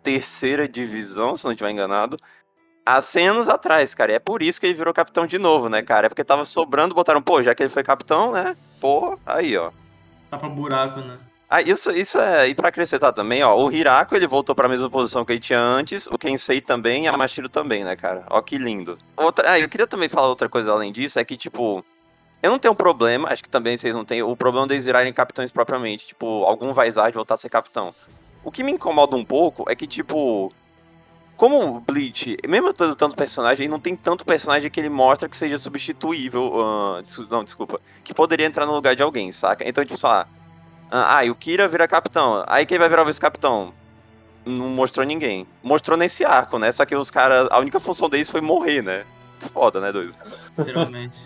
terceira 0.02 0.68
divisão, 0.68 1.36
se 1.36 1.44
não 1.44 1.52
estiver 1.52 1.72
enganado, 1.72 2.18
há 2.86 3.02
100 3.02 3.28
anos 3.28 3.50
atrás, 3.50 3.94
cara. 3.94 4.14
E 4.14 4.16
é 4.16 4.20
por 4.20 4.42
isso 4.42 4.60
que 4.60 4.66
ele 4.66 4.74
virou 4.74 4.94
capitão 4.94 5.28
de 5.28 5.38
novo, 5.38 5.68
né, 5.68 5.82
cara? 5.82 6.06
É 6.06 6.10
porque 6.10 6.24
tava 6.24 6.46
sobrando, 6.46 6.96
botaram, 6.96 7.22
pô, 7.22 7.44
já 7.44 7.54
que 7.54 7.62
ele 7.62 7.70
foi 7.70 7.84
capitão, 7.84 8.32
né? 8.32 8.56
Pô, 8.80 9.20
aí, 9.26 9.58
ó. 9.58 9.72
Tá 10.30 10.38
pra 10.38 10.48
buraco, 10.48 11.02
né? 11.02 11.18
Ah, 11.50 11.62
isso, 11.62 11.92
isso 11.92 12.18
é. 12.20 12.50
E 12.50 12.56
pra 12.56 12.68
acrescentar 12.68 13.14
também, 13.14 13.42
ó, 13.42 13.56
o 13.56 13.72
Hirako 13.72 14.16
ele 14.16 14.28
voltou 14.28 14.54
pra 14.54 14.68
mesma 14.68 14.90
posição 14.90 15.24
que 15.24 15.32
ele 15.32 15.40
tinha 15.40 15.60
antes, 15.60 16.06
o 16.08 16.18
Kensei 16.18 16.60
também 16.60 17.06
e 17.06 17.08
a 17.08 17.18
Mashiro 17.18 17.48
também, 17.48 17.86
né, 17.86 17.96
cara? 17.96 18.26
Ó, 18.30 18.42
que 18.42 18.58
lindo. 18.58 18.98
Outra, 19.16 19.52
ah, 19.52 19.60
eu 19.60 19.70
queria 19.70 19.88
também 19.88 20.10
falar 20.10 20.28
outra 20.28 20.50
coisa 20.50 20.72
além 20.72 20.92
disso, 20.92 21.20
é 21.20 21.24
que, 21.24 21.38
tipo, 21.38 21.86
eu 22.44 22.52
não 22.52 22.60
tenho 22.60 22.76
problema, 22.76 23.30
acho 23.30 23.44
que 23.44 23.50
também 23.50 23.78
vocês 23.78 23.96
não 23.96 24.04
têm, 24.04 24.22
o 24.22 24.36
problema 24.36 24.68
deles 24.68 24.84
virarem 24.84 25.14
capitães 25.14 25.52
propriamente, 25.52 26.08
tipo, 26.08 26.44
algum 26.44 26.74
Vaisard 26.74 27.16
voltar 27.16 27.36
a 27.36 27.38
ser 27.38 27.50
capitão. 27.50 27.96
O 28.44 28.52
que 28.52 28.64
me 28.64 28.74
incomoda 28.74 29.16
um 29.16 29.24
pouco 29.24 29.66
é 29.70 29.76
que, 29.76 29.88
tipo, 29.88 30.54
como 31.38 31.78
o 31.78 31.80
Bleach, 31.80 32.38
mesmo 32.48 32.74
tendo 32.74 32.96
tanto 32.96 33.16
personagem, 33.16 33.66
ele 33.66 33.72
não 33.72 33.80
tem 33.80 33.96
tanto 33.96 34.26
personagem 34.26 34.70
que 34.72 34.80
ele 34.80 34.90
mostra 34.90 35.30
que 35.30 35.38
seja 35.38 35.58
substituível. 35.58 36.52
Uh, 36.52 37.28
não, 37.30 37.44
desculpa. 37.44 37.80
Que 38.04 38.14
poderia 38.14 38.46
entrar 38.46 38.66
no 38.66 38.74
lugar 38.74 38.96
de 38.96 39.04
alguém, 39.04 39.32
saca? 39.32 39.68
Então, 39.68 39.86
tipo, 39.86 39.98
sei 40.00 40.10
lá. 40.10 40.28
Ah, 40.90 41.26
e 41.26 41.30
o 41.30 41.36
Kira 41.36 41.68
vira 41.68 41.88
capitão. 41.88 42.44
Aí 42.48 42.66
quem 42.66 42.78
vai 42.78 42.88
virar 42.88 43.04
o 43.04 43.06
vice-capitão? 43.06 43.74
Não 44.46 44.70
mostrou 44.70 45.06
ninguém. 45.06 45.46
Mostrou 45.62 45.98
nesse 45.98 46.24
arco, 46.24 46.58
né? 46.58 46.72
Só 46.72 46.86
que 46.86 46.96
os 46.96 47.12
caras. 47.12 47.48
A 47.52 47.60
única 47.60 47.80
função 47.80 48.10
deles 48.10 48.30
foi 48.30 48.40
morrer, 48.40 48.82
né? 48.82 49.06
Foda, 49.54 49.82
né, 49.82 49.92
dois? 49.92 50.16
Literalmente. 50.58 51.18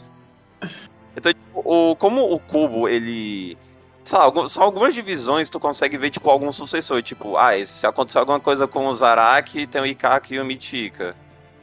então, 1.15 1.32
tipo, 1.32 1.62
o, 1.63 1.96
como 1.96 2.34
o 2.34 2.39
Cubo, 2.39 2.88
ele. 2.88 3.58
Sei 4.03 4.18
lá, 4.18 4.50
só 4.50 4.63
algumas 4.63 4.96
divisões 4.96 5.48
tu 5.48 5.60
consegue 5.60 5.96
ver, 5.96 6.10
tipo, 6.10 6.27
algum 6.30 6.51
sucessor. 6.51 7.03
Tipo, 7.03 7.38
ah, 7.38 7.51
se 7.63 7.86
acontecer 7.86 8.18
alguma 8.18 8.39
coisa 8.39 8.68
com 8.68 8.88
o 8.88 8.96
Zaraki, 8.96 9.68
tem 9.68 9.82
o 9.82 9.86
Ikaki 9.86 10.36
e 10.36 10.39
o 10.39 10.46
Mitika. 10.46 11.15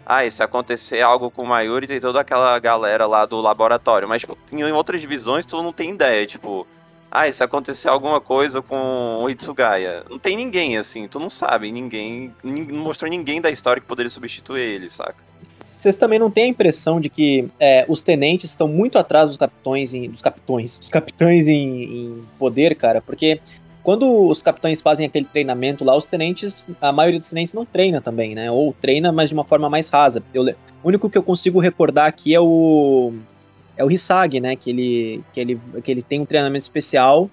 Ah, 0.07 0.25
e 0.25 0.31
se 0.31 0.43
acontecer 0.43 1.03
algo 1.03 1.31
com 1.31 1.43
o 1.43 1.47
Mayuri, 1.47 1.89
tem 1.89 2.01
toda 2.01 2.21
aquela 2.21 2.57
galera 2.61 3.07
lá 3.07 3.27
do 3.27 3.41
laboratório. 3.41 4.09
Mas, 4.09 4.21
tipo, 4.23 4.39
em 4.53 4.63
outras 4.73 5.01
divisões 5.01 5.45
tu 5.45 5.61
não 5.61 5.73
tem 5.73 5.91
ideia, 5.91 6.25
tipo 6.25 6.67
ah, 7.11 7.31
se 7.33 7.43
acontecer 7.43 7.89
alguma 7.89 8.21
coisa 8.21 8.61
com 8.61 9.23
o 9.23 9.31
Itsugaya? 9.31 10.05
Não 10.11 10.19
tem 10.19 10.37
ninguém, 10.37 10.77
assim, 10.77 11.09
tu 11.09 11.19
não 11.19 11.31
sabe, 11.31 11.73
ninguém. 11.73 12.35
Não 12.43 12.79
mostrou 12.79 13.11
ninguém 13.11 13.41
da 13.41 13.51
história 13.51 13.81
que 13.81 13.89
poderia 13.89 14.11
substituir 14.11 14.61
ele, 14.61 14.91
saca? 14.91 15.17
Vocês 15.43 15.97
também 15.97 16.19
não 16.19 16.31
têm 16.31 16.45
a 16.45 16.49
impressão 16.49 17.01
de 17.01 17.09
que 17.09 17.49
é, 17.59 17.87
os 17.89 18.03
tenentes 18.03 18.51
estão 18.51 18.69
muito 18.69 18.99
atrás 18.99 19.29
dos 19.29 19.37
capitões 19.37 19.95
em, 19.95 20.11
dos 20.11 20.21
capitões, 20.21 20.79
dos 20.79 20.89
capitães 20.89 21.47
em, 21.47 21.83
em, 21.85 22.23
poder, 22.39 22.75
cara? 22.75 23.01
Porque 23.01 23.41
quando 23.83 24.29
os 24.29 24.43
capitães 24.43 24.83
fazem 24.83 25.07
aquele 25.07 25.25
treinamento 25.25 25.85
lá, 25.85 25.97
os 25.97 26.07
tenentes, 26.07 26.67
a 26.81 26.93
maioria 26.93 27.21
dos 27.21 27.31
tenentes 27.31 27.55
não 27.55 27.65
treina 27.65 28.01
também, 28.01 28.35
né? 28.35 28.51
Ou 28.51 28.75
treina, 28.75 29.13
mas 29.13 29.29
de 29.31 29.35
uma 29.35 29.45
forma 29.45 29.71
mais 29.71 29.89
rasa. 29.89 30.23
Eu, 30.35 30.45
o 30.45 30.89
único 30.89 31.09
que 31.09 31.17
eu 31.17 31.23
consigo 31.23 31.61
recordar 31.61 32.07
aqui 32.07 32.35
é 32.35 32.41
o 32.41 33.15
é 33.79 33.85
o 33.85 33.91
Hisagi, 33.91 34.41
né? 34.41 34.57
Que 34.57 34.71
ele, 34.71 35.25
que 35.33 35.41
ele, 35.41 35.61
que 35.83 35.91
ele 35.91 36.03
tem 36.03 36.21
um 36.21 36.27
treinamento 36.27 36.65
especial 36.65 37.31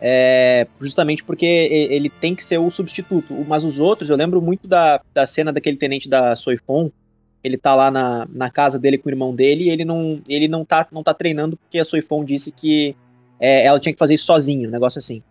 é, 0.00 0.66
justamente 0.80 1.22
porque 1.22 1.44
ele 1.44 2.08
tem 2.08 2.34
que 2.34 2.42
ser 2.42 2.58
o 2.58 2.70
substituto. 2.70 3.34
Mas 3.46 3.64
os 3.64 3.78
outros, 3.78 4.08
eu 4.08 4.16
lembro 4.16 4.40
muito 4.40 4.66
da, 4.66 5.00
da 5.12 5.26
cena 5.26 5.52
daquele 5.52 5.76
tenente 5.76 6.08
da 6.08 6.34
Soifon. 6.34 6.90
Ele 7.44 7.58
tá 7.58 7.74
lá 7.74 7.90
na, 7.90 8.26
na 8.32 8.50
casa 8.50 8.78
dele 8.78 8.98
com 8.98 9.08
o 9.08 9.12
irmão 9.12 9.34
dele 9.34 9.64
e 9.64 9.70
ele 9.70 9.84
não, 9.84 10.20
ele 10.28 10.48
não, 10.48 10.64
tá, 10.64 10.86
não 10.90 11.02
tá 11.02 11.12
treinando 11.12 11.56
porque 11.56 11.78
a 11.78 11.84
Soifon 11.84 12.24
disse 12.24 12.50
que 12.50 12.96
é, 13.38 13.64
ela 13.64 13.80
tinha 13.80 13.92
que 13.92 13.98
fazer 13.98 14.14
isso 14.14 14.24
sozinha, 14.26 14.68
um 14.68 14.72
negócio 14.72 14.98
assim. 14.98 15.22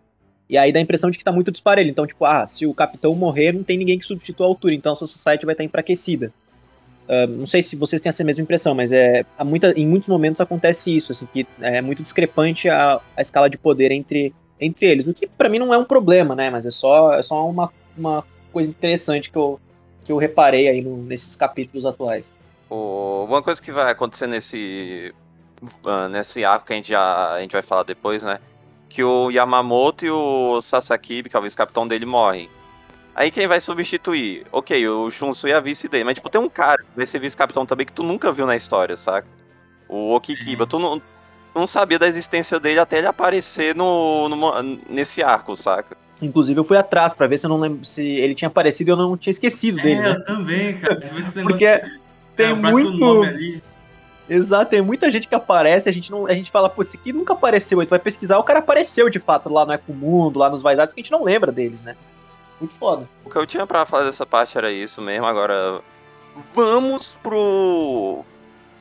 E 0.48 0.58
aí 0.58 0.72
dá 0.72 0.80
a 0.80 0.82
impressão 0.82 1.10
de 1.10 1.18
que 1.18 1.24
tá 1.24 1.30
muito 1.30 1.52
disparelho. 1.52 1.90
Então, 1.90 2.06
tipo, 2.06 2.24
ah, 2.24 2.44
se 2.46 2.66
o 2.66 2.74
capitão 2.74 3.14
morrer, 3.14 3.52
não 3.52 3.62
tem 3.62 3.78
ninguém 3.78 3.98
que 3.98 4.04
substitua 4.04 4.46
a 4.46 4.48
altura, 4.48 4.74
então 4.74 4.92
a 4.92 4.96
sua 4.96 5.06
society 5.06 5.46
vai 5.46 5.52
estar 5.52 5.62
tá 5.62 5.66
enfraquecida. 5.66 6.32
Uh, 7.10 7.26
não 7.26 7.46
sei 7.46 7.60
se 7.60 7.74
vocês 7.74 8.00
têm 8.00 8.08
essa 8.08 8.22
mesma 8.22 8.40
impressão, 8.40 8.72
mas 8.72 8.92
é, 8.92 9.26
muita, 9.44 9.72
em 9.72 9.84
muitos 9.84 10.08
momentos 10.08 10.40
acontece 10.40 10.96
isso, 10.96 11.10
assim, 11.10 11.26
que 11.26 11.44
é 11.60 11.82
muito 11.82 12.04
discrepante 12.04 12.68
a, 12.68 13.00
a 13.16 13.20
escala 13.20 13.50
de 13.50 13.58
poder 13.58 13.90
entre, 13.90 14.32
entre 14.60 14.86
eles, 14.86 15.08
o 15.08 15.12
que 15.12 15.26
para 15.26 15.48
mim 15.48 15.58
não 15.58 15.74
é 15.74 15.78
um 15.78 15.84
problema, 15.84 16.36
né, 16.36 16.50
mas 16.50 16.64
é 16.64 16.70
só, 16.70 17.12
é 17.12 17.22
só 17.24 17.48
uma, 17.48 17.68
uma 17.98 18.24
coisa 18.52 18.70
interessante 18.70 19.28
que 19.28 19.36
eu, 19.36 19.58
que 20.04 20.12
eu 20.12 20.18
reparei 20.18 20.68
aí 20.68 20.82
no, 20.82 20.98
nesses 20.98 21.34
capítulos 21.34 21.84
atuais. 21.84 22.32
uma 22.70 23.42
coisa 23.42 23.60
que 23.60 23.72
vai 23.72 23.90
acontecer 23.90 24.28
nesse, 24.28 25.12
uh, 25.84 26.08
nesse 26.08 26.44
arco 26.44 26.66
que 26.66 26.74
a 26.74 26.76
gente, 26.76 26.90
já, 26.90 27.32
a 27.32 27.40
gente 27.40 27.50
vai 27.50 27.62
falar 27.62 27.82
depois, 27.82 28.22
né, 28.22 28.38
que 28.88 29.02
o 29.02 29.32
Yamamoto 29.32 30.06
e 30.06 30.10
o 30.12 30.60
Sasaki, 30.60 31.24
que 31.24 31.34
é 31.34 31.38
o 31.40 31.42
vice-capitão 31.42 31.88
dele, 31.88 32.06
morrem. 32.06 32.48
Aí 33.20 33.30
quem 33.30 33.46
vai 33.46 33.60
substituir? 33.60 34.46
Ok, 34.50 34.88
o 34.88 35.10
Shunsu 35.10 35.46
é 35.46 35.52
a 35.52 35.60
vice 35.60 35.86
dele, 35.88 36.04
mas 36.04 36.14
tipo, 36.14 36.30
tem 36.30 36.40
um 36.40 36.48
cara 36.48 36.78
que 36.78 36.96
vai 36.96 37.04
ser 37.04 37.18
vice-capitão 37.18 37.66
também 37.66 37.84
que 37.84 37.92
tu 37.92 38.02
nunca 38.02 38.32
viu 38.32 38.46
na 38.46 38.56
história, 38.56 38.96
saca? 38.96 39.28
O 39.86 40.14
Okikiba. 40.14 40.64
Uhum. 40.64 40.66
Tu 40.66 40.78
não, 40.78 41.02
não 41.54 41.66
sabia 41.66 41.98
da 41.98 42.08
existência 42.08 42.58
dele 42.58 42.80
até 42.80 42.96
ele 42.96 43.06
aparecer 43.06 43.74
no, 43.74 44.26
no, 44.26 44.62
nesse 44.88 45.22
arco, 45.22 45.54
saca? 45.54 45.98
Inclusive 46.22 46.58
eu 46.58 46.64
fui 46.64 46.78
atrás 46.78 47.12
para 47.12 47.26
ver 47.26 47.36
se 47.36 47.44
eu 47.44 47.50
não 47.50 47.60
lembro 47.60 47.84
se 47.84 48.02
ele 48.02 48.34
tinha 48.34 48.48
aparecido 48.48 48.90
e 48.90 48.92
eu 48.92 48.96
não 48.96 49.18
tinha 49.18 49.32
esquecido 49.32 49.80
é, 49.80 49.82
dele. 49.82 50.00
Né? 50.00 50.10
Eu 50.12 50.24
também, 50.24 50.78
cara. 50.78 51.10
Porque 51.42 51.82
tem 52.34 52.46
é, 52.46 52.54
muito. 52.54 53.30
Exato, 54.30 54.70
tem 54.70 54.80
muita 54.80 55.10
gente 55.10 55.28
que 55.28 55.34
aparece, 55.34 55.90
a 55.90 55.92
gente 55.92 56.10
não, 56.10 56.24
a 56.26 56.32
gente 56.32 56.50
fala, 56.50 56.70
putz, 56.70 56.88
esse 56.88 56.96
aqui 56.96 57.12
nunca 57.12 57.34
apareceu, 57.34 57.80
aí 57.80 57.86
tu 57.86 57.90
vai 57.90 57.98
pesquisar, 57.98 58.38
o 58.38 58.44
cara 58.44 58.60
apareceu 58.60 59.10
de 59.10 59.18
fato 59.18 59.50
lá 59.50 59.66
no 59.66 59.74
Ecomundo, 59.74 60.38
lá 60.38 60.48
nos 60.48 60.62
Vaisados, 60.62 60.94
que 60.94 61.00
a 61.00 61.02
gente 61.02 61.12
não 61.12 61.22
lembra 61.22 61.52
deles, 61.52 61.82
né? 61.82 61.96
Muito 62.60 62.74
foda. 62.74 63.08
O 63.24 63.30
que 63.30 63.36
eu 63.36 63.46
tinha 63.46 63.66
para 63.66 63.86
falar 63.86 64.04
dessa 64.04 64.26
parte 64.26 64.56
era 64.58 64.70
isso 64.70 65.00
mesmo, 65.00 65.26
agora 65.26 65.82
vamos 66.54 67.18
pro 67.22 68.24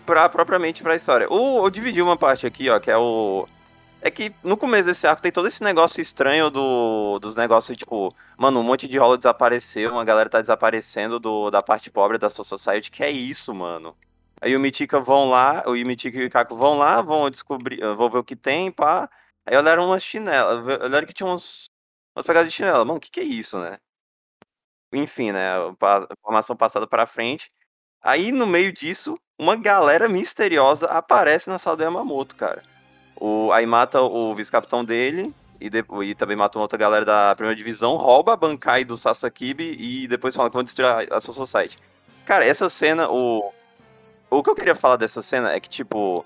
pra 0.05 0.27
propriamente 0.27 0.83
pra 0.83 0.95
história. 0.95 1.25
Eu, 1.25 1.63
eu 1.63 1.69
dividi 1.69 2.01
uma 2.01 2.17
parte 2.17 2.45
aqui, 2.45 2.69
ó, 2.69 2.79
que 2.79 2.91
é 2.91 2.97
o 2.97 3.47
é 4.01 4.09
que 4.09 4.33
no 4.43 4.55
começo 4.55 4.87
desse 4.87 5.05
arco 5.05 5.21
tem 5.21 5.31
todo 5.31 5.47
esse 5.47 5.61
negócio 5.63 6.01
estranho 6.01 6.49
do, 6.49 7.19
dos 7.19 7.35
negócios, 7.35 7.77
tipo, 7.77 8.13
mano, 8.37 8.59
um 8.61 8.63
monte 8.63 8.87
de 8.87 8.97
rolo 8.97 9.17
desapareceu, 9.17 9.91
uma 9.91 10.05
galera 10.05 10.29
tá 10.29 10.39
desaparecendo 10.39 11.19
do, 11.19 11.51
da 11.51 11.61
parte 11.61 11.91
pobre 11.91 12.17
da 12.17 12.29
sua 12.29 12.45
society, 12.45 12.91
que 12.91 13.03
é 13.03 13.11
isso, 13.11 13.53
mano. 13.53 13.95
Aí 14.41 14.55
o 14.55 14.59
Mitika 14.59 14.99
vão 15.01 15.29
lá, 15.29 15.63
o 15.67 15.73
Mitika 15.73 16.17
e 16.17 16.21
o 16.21 16.25
Ikako 16.25 16.55
vão 16.55 16.77
lá, 16.77 17.01
vão 17.01 17.29
descobrir, 17.29 17.79
vão 17.95 18.09
ver 18.09 18.19
o 18.19 18.23
que 18.23 18.37
tem, 18.37 18.71
pá. 18.71 19.09
Aí 19.45 19.57
olharam 19.57 19.87
umas 19.87 20.01
chinelas, 20.01 20.65
olharam 20.81 21.05
que 21.05 21.13
tinha 21.13 21.27
uns, 21.27 21.65
umas 22.15 22.25
pegadas 22.25 22.49
de 22.49 22.55
chinela. 22.55 22.85
Mano, 22.85 22.97
o 22.97 22.99
que, 22.99 23.11
que 23.11 23.19
é 23.19 23.23
isso, 23.23 23.59
né? 23.59 23.77
Enfim, 24.93 25.31
né? 25.31 25.51
A 25.57 26.07
informação 26.19 26.55
passada 26.55 26.87
para 26.87 27.05
frente. 27.05 27.49
Aí, 28.01 28.31
no 28.31 28.47
meio 28.47 28.71
disso, 28.71 29.17
uma 29.37 29.55
galera 29.55 30.07
misteriosa 30.07 30.87
aparece 30.87 31.49
na 31.49 31.59
sala 31.59 31.77
do 31.77 31.83
Yamamoto, 31.83 32.35
cara. 32.35 32.63
O, 33.15 33.51
aí 33.51 33.65
mata 33.65 34.01
o 34.01 34.33
vice-capitão 34.33 34.83
dele 34.83 35.33
e, 35.59 35.69
de, 35.69 35.83
e, 36.03 36.15
também 36.15 36.37
mata 36.37 36.57
uma 36.57 36.63
outra 36.63 36.77
galera 36.77 37.03
da 37.03 37.35
primeira 37.35 37.55
divisão, 37.55 37.97
rouba 37.97 38.33
a 38.33 38.37
Bankai 38.37 38.85
do 38.85 38.95
Sasakibi 38.95 39.75
e 39.77 40.07
depois 40.07 40.35
fala 40.35 40.49
que 40.49 40.55
vão 40.55 40.63
destruir 40.63 40.87
a, 40.87 41.17
a 41.17 41.21
Society. 41.21 41.77
Cara, 42.25 42.45
essa 42.45 42.69
cena, 42.69 43.09
o. 43.09 43.51
O 44.31 44.43
que 44.43 44.49
eu 44.49 44.55
queria 44.55 44.75
falar 44.75 44.95
dessa 44.95 45.21
cena 45.21 45.51
é 45.51 45.59
que, 45.59 45.69
tipo. 45.69 46.25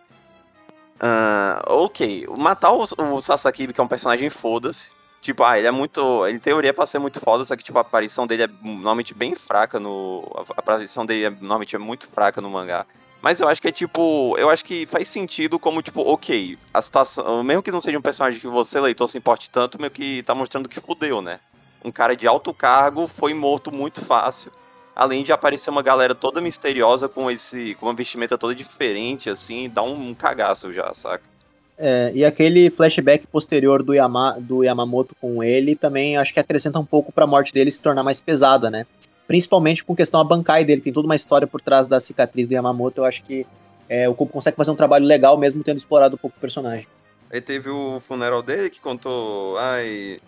Uh, 0.95 1.59
ok, 1.65 2.27
matar 2.37 2.71
o, 2.71 2.83
o 2.83 3.21
Sasakibi, 3.21 3.73
que 3.73 3.81
é 3.81 3.83
um 3.83 3.87
personagem 3.87 4.29
foda-se, 4.29 4.91
Tipo, 5.23 5.41
ah, 5.45 5.57
ele 5.57 5.65
é 5.65 5.71
muito. 5.71 6.27
Ele 6.27 6.37
teoria 6.37 6.73
pra 6.73 6.85
ser 6.85 6.99
muito 6.99 7.17
foda, 7.17 7.45
só 7.45 7.55
que, 7.55 7.63
tipo, 7.63 7.77
a 7.77 7.81
aparição 7.81 8.27
dele 8.27 8.43
é 8.43 8.49
normalmente 8.61 9.13
bem 9.13 9.33
fraca 9.33 9.79
no. 9.79 10.29
A 10.35 10.59
aparição 10.59 11.05
dele 11.05 11.23
é, 11.23 11.29
normalmente 11.29 11.77
é 11.77 11.79
muito 11.79 12.09
fraca 12.09 12.41
no 12.41 12.49
mangá. 12.49 12.85
Mas 13.21 13.39
eu 13.39 13.47
acho 13.47 13.61
que 13.61 13.69
é 13.69 13.71
tipo. 13.71 14.35
Eu 14.37 14.49
acho 14.49 14.65
que 14.65 14.85
faz 14.85 15.07
sentido 15.07 15.57
como, 15.57 15.81
tipo, 15.81 16.01
ok, 16.01 16.59
a 16.73 16.81
situação. 16.81 17.41
Mesmo 17.41 17.63
que 17.63 17.71
não 17.71 17.79
seja 17.79 17.97
um 17.97 18.01
personagem 18.01 18.41
que 18.41 18.47
você, 18.47 18.81
leitor, 18.81 19.07
se 19.07 19.17
importe 19.17 19.49
tanto, 19.49 19.79
meio 19.79 19.91
que 19.91 20.21
tá 20.23 20.35
mostrando 20.35 20.67
que 20.67 20.81
fudeu, 20.81 21.21
né? 21.21 21.39
Um 21.85 21.91
cara 21.91 22.17
de 22.17 22.27
alto 22.27 22.53
cargo 22.53 23.07
foi 23.07 23.33
morto 23.33 23.71
muito 23.71 24.03
fácil. 24.03 24.51
Além 24.93 25.23
de 25.23 25.31
aparecer 25.31 25.69
uma 25.69 25.81
galera 25.81 26.13
toda 26.13 26.41
misteriosa 26.41 27.07
com 27.07 27.31
esse. 27.31 27.75
com 27.75 27.85
uma 27.85 27.93
vestimenta 27.93 28.37
toda 28.37 28.53
diferente, 28.53 29.29
assim, 29.29 29.69
dá 29.69 29.83
um, 29.83 30.09
um 30.09 30.13
cagaço 30.13 30.73
já, 30.73 30.93
saca? 30.93 31.32
É, 31.77 32.11
e 32.13 32.23
aquele 32.23 32.69
flashback 32.69 33.25
posterior 33.27 33.81
do, 33.81 33.93
Yama, 33.93 34.37
do 34.39 34.63
Yamamoto 34.63 35.15
com 35.19 35.43
ele 35.43 35.75
também 35.75 36.17
acho 36.17 36.33
que 36.33 36.39
acrescenta 36.39 36.79
um 36.79 36.85
pouco 36.85 37.11
para 37.11 37.23
a 37.23 37.27
morte 37.27 37.51
dele 37.51 37.71
se 37.71 37.81
tornar 37.81 38.03
mais 38.03 38.21
pesada, 38.21 38.69
né? 38.69 38.85
Principalmente 39.27 39.83
com 39.83 39.95
questão 39.95 40.19
a 40.19 40.23
Bankai 40.23 40.63
dele, 40.63 40.81
tem 40.81 40.93
toda 40.93 41.07
uma 41.07 41.15
história 41.15 41.47
por 41.47 41.59
trás 41.61 41.87
da 41.87 41.99
cicatriz 41.99 42.47
do 42.47 42.53
Yamamoto. 42.53 43.01
Eu 43.01 43.05
acho 43.05 43.23
que 43.23 43.45
é, 43.89 44.07
o 44.07 44.13
Kubo 44.13 44.31
consegue 44.31 44.57
fazer 44.57 44.71
um 44.71 44.75
trabalho 44.75 45.05
legal 45.05 45.37
mesmo 45.37 45.63
tendo 45.63 45.77
explorado 45.77 46.15
um 46.15 46.17
pouco 46.17 46.37
o 46.37 46.39
personagem. 46.41 46.87
Aí 47.31 47.41
teve 47.41 47.69
o 47.69 47.99
funeral 47.99 48.43
dele 48.43 48.69
que 48.69 48.79
contou, 48.79 49.57
ai, 49.57 50.19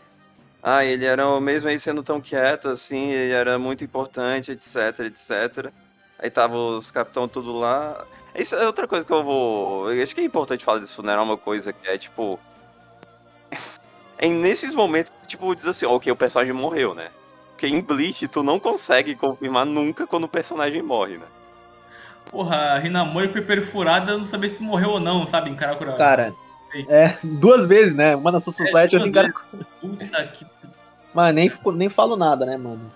ai, 0.64 0.88
ele 0.88 1.06
era 1.06 1.40
mesmo 1.40 1.70
aí 1.70 1.80
sendo 1.80 2.02
tão 2.02 2.20
quieto 2.20 2.68
assim, 2.68 3.12
ele 3.12 3.34
era 3.34 3.60
muito 3.60 3.84
importante, 3.84 4.52
etc, 4.52 5.02
etc. 5.02 5.72
Aí 6.18 6.30
tava 6.32 6.58
os 6.58 6.90
capitão 6.90 7.28
tudo 7.28 7.52
lá. 7.52 8.04
Isso 8.36 8.56
é 8.56 8.66
outra 8.66 8.88
coisa 8.88 9.06
que 9.06 9.14
eu 9.14 9.24
vou. 9.24 9.92
Eu 9.92 10.04
acho 10.04 10.14
que 10.14 10.22
é 10.22 10.24
importante 10.24 10.66
falar 10.66 10.80
desse 10.80 10.96
funeral, 10.96 11.24
uma 11.24 11.38
coisa 11.38 11.72
que 11.72 11.88
é 11.88 11.98
tipo. 11.98 12.40
é 14.18 14.28
nesses 14.28 14.74
momentos 14.74 15.12
que, 15.22 15.28
tipo, 15.28 15.56
diz 15.56 15.66
assim, 15.66 15.86
ok, 15.86 16.12
o 16.12 16.16
personagem 16.16 16.54
morreu, 16.54 16.94
né? 16.94 17.10
Porque 17.52 17.68
em 17.68 17.82
Bleach 17.82 18.28
tu 18.28 18.44
não 18.44 18.60
consegue 18.60 19.16
confirmar 19.16 19.66
nunca 19.66 20.06
quando 20.06 20.26
o 20.26 20.30
personagem 20.30 20.82
morre, 20.82 21.18
né? 21.18 21.26
Porra, 22.30 22.74
a 22.74 22.86
Hinamori 22.86 23.30
foi 23.30 23.42
perfurada, 23.42 24.18
não 24.18 24.26
saber 24.26 24.50
se 24.50 24.62
morreu 24.62 24.92
ou 24.92 25.00
não, 25.00 25.26
sabe, 25.26 25.50
em 25.50 25.56
Karakura. 25.56 25.94
Cara, 25.94 26.34
É, 26.90 27.16
duas 27.24 27.66
vezes, 27.66 27.94
né? 27.94 28.16
Uma 28.16 28.32
na 28.32 28.40
Soul 28.40 28.54
Society 28.54 28.96
e 28.96 28.98
outra 28.98 29.10
em 29.10 29.14
Karakura. 29.14 29.66
Puta 29.80 30.24
que. 30.28 30.46
Mas 31.14 31.34
nem, 31.34 31.50
nem 31.76 31.88
falo 31.88 32.18
nada, 32.18 32.46
né, 32.46 32.58
mano? 32.58 32.92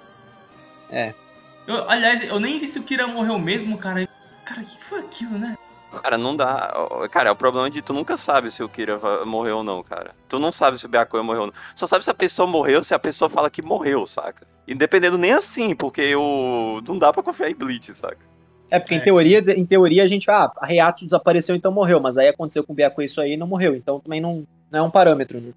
Eu, 1.65 1.89
aliás, 1.89 2.22
eu 2.27 2.39
nem 2.39 2.60
sei 2.60 2.67
se 2.67 2.79
o 2.79 2.84
Kira 2.84 3.08
morreu 3.08 3.39
mesmo, 3.39 3.77
cara. 3.77 4.05
Cara, 4.50 4.62
o 4.63 4.65
que 4.65 4.84
foi 4.84 5.00
aquilo, 5.00 5.38
né? 5.38 5.56
Cara, 6.01 6.18
não 6.18 6.36
dá. 6.36 6.74
Cara, 7.12 7.29
é 7.29 7.32
o 7.32 7.36
problema 7.36 7.70
de 7.70 7.84
tu 7.84 7.94
nunca 7.94 8.18
sabe 8.18 8.50
se 8.50 8.63
o 8.63 8.70
Kira 8.70 9.00
morreu 9.24 9.58
ou 9.58 9.63
não, 9.63 9.84
cara. 9.84 10.15
Tu 10.27 10.39
não 10.39 10.51
sabe 10.51 10.79
se 10.79 10.88
o 10.88 10.89
Byakuya 10.89 11.22
morreu 11.22 11.41
ou 11.41 11.48
não. 11.48 11.53
Só 11.75 11.86
sabe 11.86 12.03
se 12.03 12.10
a 12.10 12.15
pessoa 12.15 12.48
morreu, 12.48 12.84
se 12.84 12.96
a 12.96 13.00
pessoa 13.00 13.29
fala 13.29 13.48
que 13.48 13.62
morreu, 13.62 14.08
saca? 14.08 14.48
E 14.68 14.74
dependendo 14.74 15.20
nem 15.20 15.34
assim, 15.34 15.75
porque 15.75 16.15
o. 16.15 16.82
Não 16.88 16.98
dá 16.98 17.13
pra 17.13 17.22
confiar 17.22 17.51
em 17.51 17.56
Bleach, 17.56 17.94
saca? 17.94 18.25
É, 18.72 18.79
porque 18.79 18.96
É, 18.96 18.98
em, 18.98 19.03
teoria, 19.03 19.39
em 19.39 19.65
teoria 19.65 20.03
a 20.03 20.08
gente, 20.08 20.29
ah, 20.32 20.51
a 20.58 20.65
Reato 20.65 21.06
desapareceu, 21.06 21.56
então 21.56 21.72
morreu. 21.72 22.00
Mas 22.00 22.18
aí 22.18 22.27
aconteceu 22.27 22.63
com 22.63 22.74
o 22.74 22.75
Byakuya 22.75 23.06
isso 23.06 23.22
aí 23.22 23.34
e 23.34 23.38
não 23.38 23.46
morreu. 23.46 23.75
Então 23.75 24.00
também 24.00 24.20
não, 24.20 24.48
não 24.72 24.79
é 24.79 24.82
um 24.82 24.91
parâmetro. 24.91 25.39
Né? 25.39 25.53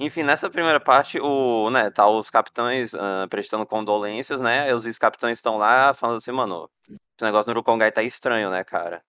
Enfim, 0.00 0.24
nessa 0.24 0.50
primeira 0.50 0.80
parte, 0.80 1.20
o, 1.20 1.70
né, 1.70 1.90
tá 1.90 2.08
os 2.08 2.28
capitães 2.28 2.92
ah, 2.92 3.26
prestando 3.30 3.64
condolências, 3.64 4.40
né? 4.40 4.68
E 4.68 4.74
os 4.74 4.82
vice-capitães 4.82 5.38
estão 5.38 5.58
lá 5.58 5.94
falando 5.94 6.16
assim, 6.16 6.32
mano, 6.32 6.68
esse 7.16 7.24
negócio 7.24 7.48
no 7.48 7.52
Urukongai 7.52 7.90
tá 7.90 8.02
estranho, 8.02 8.50
né, 8.50 8.62
cara? 8.62 9.02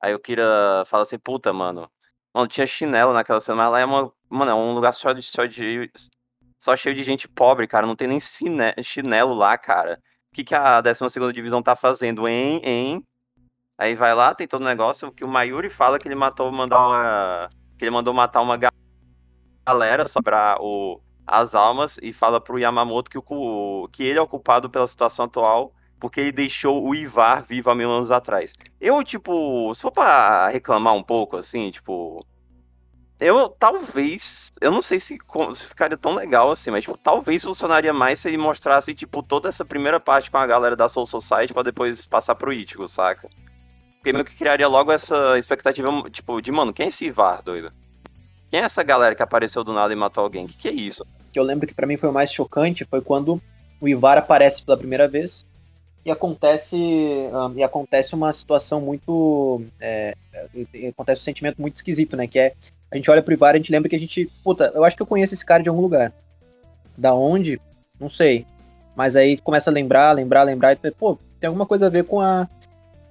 Aí 0.00 0.14
o 0.14 0.18
Kira 0.20 0.44
fala 0.86 1.02
assim, 1.04 1.18
puta, 1.18 1.52
mano. 1.52 1.90
Mano, 2.34 2.46
tinha 2.48 2.66
chinelo 2.66 3.14
naquela 3.14 3.40
cena, 3.40 3.56
mas 3.56 3.72
lá 3.72 3.80
é 3.80 3.84
uma. 3.86 4.12
Mano, 4.28 4.50
é 4.50 4.54
um 4.54 4.72
lugar 4.74 4.92
só 4.92 5.12
de. 5.12 5.22
Só, 5.22 5.46
de, 5.46 5.90
só 6.58 6.76
cheio 6.76 6.94
de 6.94 7.02
gente 7.02 7.26
pobre, 7.26 7.66
cara. 7.66 7.86
Não 7.86 7.96
tem 7.96 8.08
nem 8.08 8.20
cine- 8.20 8.74
chinelo 8.82 9.34
lá, 9.34 9.56
cara. 9.56 10.02
O 10.30 10.34
que, 10.34 10.44
que 10.44 10.54
a 10.54 10.82
12 10.82 11.32
divisão 11.32 11.62
tá 11.62 11.74
fazendo, 11.74 12.28
hein, 12.28 12.60
hein? 12.62 13.06
Aí 13.78 13.94
vai 13.94 14.14
lá, 14.14 14.34
tem 14.34 14.46
todo 14.46 14.62
o 14.62 14.66
negócio 14.66 15.12
que 15.12 15.24
o 15.24 15.28
Mayuri 15.28 15.70
fala 15.70 15.98
que 15.98 16.08
ele 16.08 16.14
matou, 16.14 16.52
mandar 16.52 16.78
uma. 16.78 17.50
Que 17.78 17.84
ele 17.84 17.90
mandou 17.90 18.12
matar 18.12 18.42
uma 18.42 18.56
ga- 18.56 18.70
galera 19.66 20.08
só 20.08 20.20
pra 20.22 20.56
o, 20.60 21.00
as 21.26 21.54
almas 21.54 21.98
e 22.02 22.12
fala 22.12 22.40
pro 22.40 22.58
Yamamoto 22.58 23.10
que, 23.10 23.18
o, 23.18 23.88
que 23.92 24.04
ele 24.04 24.18
é 24.18 24.22
o 24.22 24.28
culpado 24.28 24.70
pela 24.70 24.86
situação 24.86 25.24
atual 25.26 25.74
porque 25.98 26.20
ele 26.20 26.32
deixou 26.32 26.86
o 26.86 26.94
Ivar 26.94 27.42
vivo 27.42 27.70
há 27.70 27.74
mil 27.74 27.90
anos 27.90 28.10
atrás. 28.10 28.52
Eu, 28.80 29.02
tipo, 29.02 29.74
se 29.74 29.82
for 29.82 29.90
pra 29.90 30.48
reclamar 30.48 30.94
um 30.94 31.02
pouco, 31.02 31.36
assim, 31.36 31.70
tipo. 31.70 32.24
Eu 33.18 33.48
talvez. 33.48 34.50
Eu 34.60 34.70
não 34.70 34.82
sei 34.82 35.00
se, 35.00 35.18
se 35.54 35.64
ficaria 35.66 35.96
tão 35.96 36.14
legal 36.14 36.50
assim, 36.50 36.70
mas, 36.70 36.84
tipo, 36.84 36.98
talvez 36.98 37.42
funcionaria 37.42 37.92
mais 37.92 38.20
se 38.20 38.28
ele 38.28 38.36
mostrasse, 38.36 38.94
tipo, 38.94 39.22
toda 39.22 39.48
essa 39.48 39.64
primeira 39.64 39.98
parte 39.98 40.30
com 40.30 40.36
a 40.36 40.46
galera 40.46 40.76
da 40.76 40.88
Soul 40.88 41.06
Society 41.06 41.54
pra 41.54 41.62
depois 41.62 42.06
passar 42.06 42.34
pro 42.34 42.52
Ichigo, 42.52 42.86
saca? 42.86 43.28
Porque 43.96 44.12
meio 44.12 44.24
que 44.24 44.36
criaria 44.36 44.68
logo 44.68 44.92
essa 44.92 45.38
expectativa, 45.38 45.90
tipo, 46.10 46.40
de, 46.40 46.52
mano, 46.52 46.72
quem 46.72 46.86
é 46.86 46.88
esse 46.90 47.06
Ivar, 47.06 47.42
doido? 47.42 47.72
Quem 48.50 48.60
é 48.60 48.64
essa 48.64 48.82
galera 48.82 49.14
que 49.14 49.22
apareceu 49.22 49.64
do 49.64 49.72
nada 49.72 49.92
e 49.92 49.96
matou 49.96 50.22
alguém? 50.22 50.46
Que 50.46 50.56
que 50.56 50.68
é 50.68 50.72
isso? 50.72 51.04
que 51.36 51.38
eu 51.38 51.44
lembro 51.44 51.66
que 51.66 51.74
pra 51.74 51.86
mim 51.86 51.98
foi 51.98 52.08
o 52.08 52.12
mais 52.14 52.32
chocante 52.32 52.86
foi 52.86 53.02
quando 53.02 53.38
o 53.78 53.86
Ivar 53.86 54.16
aparece 54.16 54.64
pela 54.64 54.78
primeira 54.78 55.06
vez 55.06 55.44
e 56.06 56.10
acontece 56.12 56.76
ahn, 57.32 57.52
e 57.56 57.64
acontece 57.64 58.14
uma 58.14 58.32
situação 58.32 58.80
muito 58.80 59.60
é, 59.80 60.14
é, 60.72 60.88
acontece 60.88 61.20
um 61.20 61.24
sentimento 61.24 61.60
muito 61.60 61.74
esquisito, 61.74 62.16
né? 62.16 62.28
Que 62.28 62.38
é 62.38 62.52
a 62.88 62.96
gente 62.96 63.10
olha 63.10 63.20
pro 63.20 63.34
Ivar 63.34 63.54
e 63.54 63.56
a 63.56 63.56
gente 63.56 63.72
lembra 63.72 63.88
que 63.88 63.96
a 63.96 63.98
gente 63.98 64.30
puta, 64.44 64.70
eu 64.72 64.84
acho 64.84 64.94
que 64.94 65.02
eu 65.02 65.06
conheço 65.06 65.34
esse 65.34 65.44
cara 65.44 65.64
de 65.64 65.68
algum 65.68 65.82
lugar. 65.82 66.12
Da 66.96 67.12
onde? 67.12 67.60
Não 67.98 68.08
sei. 68.08 68.46
Mas 68.94 69.16
aí 69.16 69.36
começa 69.38 69.68
a 69.68 69.72
lembrar, 69.72 70.12
lembrar, 70.12 70.44
lembrar 70.44 70.72
e 70.74 70.76
tu 70.76 70.94
pô, 70.96 71.18
tem 71.40 71.48
alguma 71.48 71.66
coisa 71.66 71.86
a 71.86 71.90
ver 71.90 72.04
com 72.04 72.20
a 72.20 72.48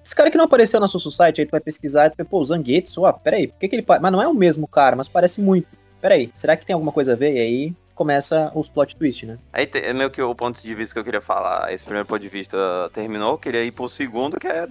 esse 0.04 0.16
cara 0.16 0.32
que 0.32 0.38
não 0.38 0.46
apareceu 0.46 0.80
na 0.80 0.88
sua 0.88 1.00
society, 1.00 1.42
aí 1.42 1.48
tu 1.48 1.52
vai 1.52 1.60
pesquisar 1.60 2.06
e 2.06 2.10
tu 2.12 2.16
vê, 2.18 2.24
pô, 2.24 2.40
o 2.40 2.46
Zangetsu, 2.46 3.02
ó, 3.02 3.12
peraí, 3.12 3.48
por 3.48 3.58
que, 3.60 3.68
que 3.68 3.76
ele. 3.76 3.86
Mas 3.88 4.12
não 4.12 4.22
é 4.22 4.28
o 4.28 4.36
mesmo 4.36 4.68
cara, 4.68 4.96
mas 4.96 5.10
parece 5.10 5.42
muito. 5.42 5.68
Peraí, 6.00 6.30
será 6.34 6.56
que 6.56 6.66
tem 6.66 6.76
alguma 6.76 6.92
coisa 6.92 7.14
a 7.14 7.16
ver? 7.16 7.34
E 7.34 7.40
aí 7.40 7.74
começa 7.96 8.52
os 8.54 8.70
plot 8.70 8.96
twist, 8.96 9.26
né? 9.26 9.40
Aí 9.52 9.68
é 9.74 9.94
meio 9.94 10.12
que 10.12 10.22
o 10.22 10.36
ponto 10.36 10.62
de 10.62 10.76
vista 10.76 10.94
que 10.94 11.00
eu 11.00 11.04
queria 11.04 11.22
falar. 11.22 11.74
Esse 11.74 11.86
primeiro 11.86 12.08
ponto 12.08 12.22
de 12.22 12.28
vista 12.28 12.58
terminou, 12.94 13.32
eu 13.32 13.38
queria 13.38 13.64
ir 13.64 13.72
pro 13.72 13.90
segundo, 13.90 14.38
que 14.38 14.48
é. 14.48 14.68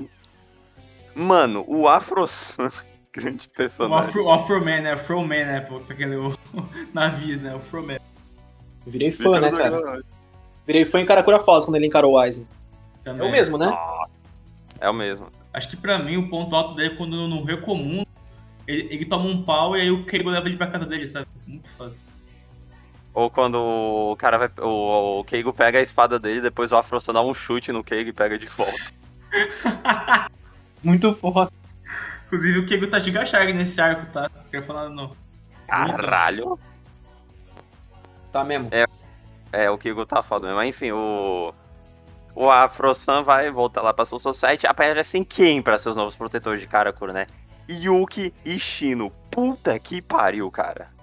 Mano, 1.15 1.65
o 1.67 1.89
Afro-San, 1.89 2.71
grande 3.13 3.47
O 3.47 3.51
personagem. 3.51 4.09
Afro, 4.09 4.25
o 4.25 4.31
Afro-Man, 4.31 4.83
né? 4.83 4.93
Afro-Man, 4.93 5.45
né? 5.45 5.61
Pô, 5.61 5.79
aquele 5.89 6.17
navio, 6.93 7.41
né? 7.41 7.55
O 7.55 7.57
Afro-Man. 7.57 7.99
Virei 8.87 9.11
fã, 9.11 9.41
né, 9.41 9.51
cara? 9.51 10.03
Virei 10.67 10.85
fã 10.85 11.01
em 11.01 11.07
Karakura 11.07 11.41
Falls 11.41 11.67
quando 11.67 11.77
ele 11.77 11.87
encarou 11.87 12.13
o 12.13 12.19
Aizen. 12.19 12.47
É 13.01 13.05
Também. 13.05 13.27
o 13.27 13.31
mesmo, 13.31 13.57
né? 13.57 13.75
É 14.81 14.91
o 14.91 14.95
mesmo. 14.95 15.29
Acho 15.53 15.69
que 15.69 15.77
pra 15.77 15.99
mim 15.99 16.17
o 16.17 16.29
ponto 16.29 16.55
alto 16.55 16.75
dele 16.75 16.95
é 16.95 16.97
quando 16.97 17.29
no 17.29 17.63
Comum 17.63 18.05
ele, 18.67 18.89
ele 18.91 19.05
toma 19.05 19.27
um 19.27 19.43
pau 19.43 19.77
e 19.77 19.81
aí 19.81 19.91
o 19.91 20.05
Keigo 20.05 20.31
leva 20.31 20.47
ele 20.47 20.57
pra 20.57 20.67
casa 20.67 20.85
dele, 20.85 21.07
sabe? 21.07 21.27
Muito 21.47 21.69
foda. 21.71 21.95
Ou 23.15 23.31
quando 23.31 23.61
o 23.61 24.17
cara 24.17 24.37
vai. 24.37 24.51
O, 24.61 25.21
o 25.21 25.25
Keigo 25.25 25.53
pega 25.53 25.79
a 25.79 25.83
espada 25.83 26.19
dele, 26.19 26.41
depois 26.41 26.73
o 26.73 26.77
Afro-San 26.77 27.13
dá 27.13 27.23
um 27.23 27.33
chute 27.33 27.71
no 27.71 27.85
Keigo 27.85 28.11
e 28.11 28.13
pega 28.13 28.37
de 28.37 28.47
volta. 28.47 28.93
Muito 30.83 31.15
foda. 31.15 31.51
Inclusive 32.27 32.59
o 32.59 32.67
Keigo 32.67 32.89
tá 32.89 32.99
giga 32.99 33.25
shark 33.25 33.53
nesse 33.53 33.81
arco, 33.81 34.07
tá? 34.07 34.29
Não 34.35 34.51
quero 34.51 34.65
falar 34.65 34.89
não. 34.89 35.17
Caralho! 35.69 36.59
Tá 38.33 38.43
mesmo. 38.43 38.69
É, 39.53 39.71
o 39.71 39.79
Keigo 39.79 40.05
tá 40.05 40.21
foda 40.21 40.47
mesmo. 40.47 40.57
Mas 40.57 40.69
enfim, 40.69 40.91
o. 40.91 41.55
O 42.37 42.51
Afro-San 42.51 43.23
vai 43.23 43.49
voltar 43.49 43.81
lá 43.81 43.95
pra 43.95 44.05
Soul 44.05 44.19
Society. 44.19 44.67
Aparecem 44.67 45.23
quem 45.23 45.63
pra 45.63 45.79
ser 45.79 45.91
os 45.91 45.97
novos 45.97 46.17
protetores 46.17 46.61
de 46.61 46.67
Karakura, 46.67 47.13
né? 47.13 47.29
Yuki 47.69 48.35
e 48.45 48.59
Shino. 48.59 49.11
Puta 49.31 49.79
que 49.79 50.03
pariu, 50.03 50.51
cara. 50.51 50.94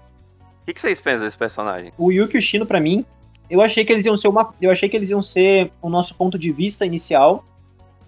O 0.62 0.72
que, 0.72 0.80
vocês 0.80 1.00
pensam 1.00 1.24
desse 1.24 1.36
personagem? 1.36 1.92
O 1.98 2.12
Yuki 2.12 2.36
e 2.36 2.38
o 2.38 2.42
Shino, 2.42 2.64
pra 2.64 2.80
mim, 2.80 3.04
eu 3.50 3.60
achei 3.60 3.84
que 3.84 3.92
eles 3.92 4.06
iam 4.06 4.16
ser 4.16 4.28
uma. 4.28 4.54
Eu 4.60 4.70
achei 4.70 4.88
que 4.88 4.96
eles 4.96 5.10
iam 5.10 5.20
ser 5.20 5.72
o 5.82 5.88
nosso 5.88 6.14
ponto 6.14 6.38
de 6.38 6.52
vista 6.52 6.86
inicial. 6.86 7.44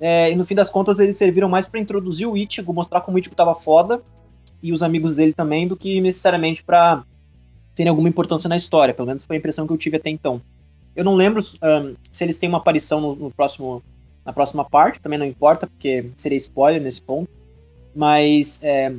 É, 0.00 0.30
e 0.30 0.36
no 0.36 0.44
fim 0.44 0.54
das 0.54 0.70
contas, 0.70 1.00
eles 1.00 1.16
serviram 1.16 1.48
mais 1.48 1.66
pra 1.66 1.80
introduzir 1.80 2.26
o 2.28 2.36
Ichigo, 2.36 2.72
mostrar 2.72 3.00
como 3.00 3.16
o 3.16 3.20
Ichigo 3.20 3.34
tava 3.34 3.54
foda. 3.54 4.02
E 4.62 4.72
os 4.72 4.82
amigos 4.82 5.16
dele 5.16 5.32
também, 5.32 5.66
do 5.66 5.76
que 5.76 6.00
necessariamente 6.00 6.62
pra 6.62 7.04
terem 7.74 7.90
alguma 7.90 8.08
importância 8.08 8.48
na 8.48 8.56
história. 8.56 8.94
Pelo 8.94 9.06
menos 9.06 9.24
foi 9.24 9.36
a 9.36 9.38
impressão 9.38 9.66
que 9.66 9.72
eu 9.72 9.76
tive 9.76 9.96
até 9.96 10.08
então. 10.08 10.40
Eu 10.94 11.04
não 11.04 11.16
lembro 11.16 11.42
ahn, 11.60 11.94
se 12.12 12.24
eles 12.24 12.38
têm 12.38 12.48
uma 12.48 12.58
aparição 12.58 13.00
no, 13.00 13.16
no 13.16 13.30
próximo, 13.30 13.82
na 14.24 14.32
próxima 14.32 14.64
parte, 14.64 15.00
também 15.00 15.18
não 15.18 15.26
importa, 15.26 15.66
porque 15.66 16.10
seria 16.16 16.38
spoiler 16.38 16.80
nesse 16.80 17.02
ponto. 17.02 17.28
Mas 17.94 18.60
é, 18.62 18.94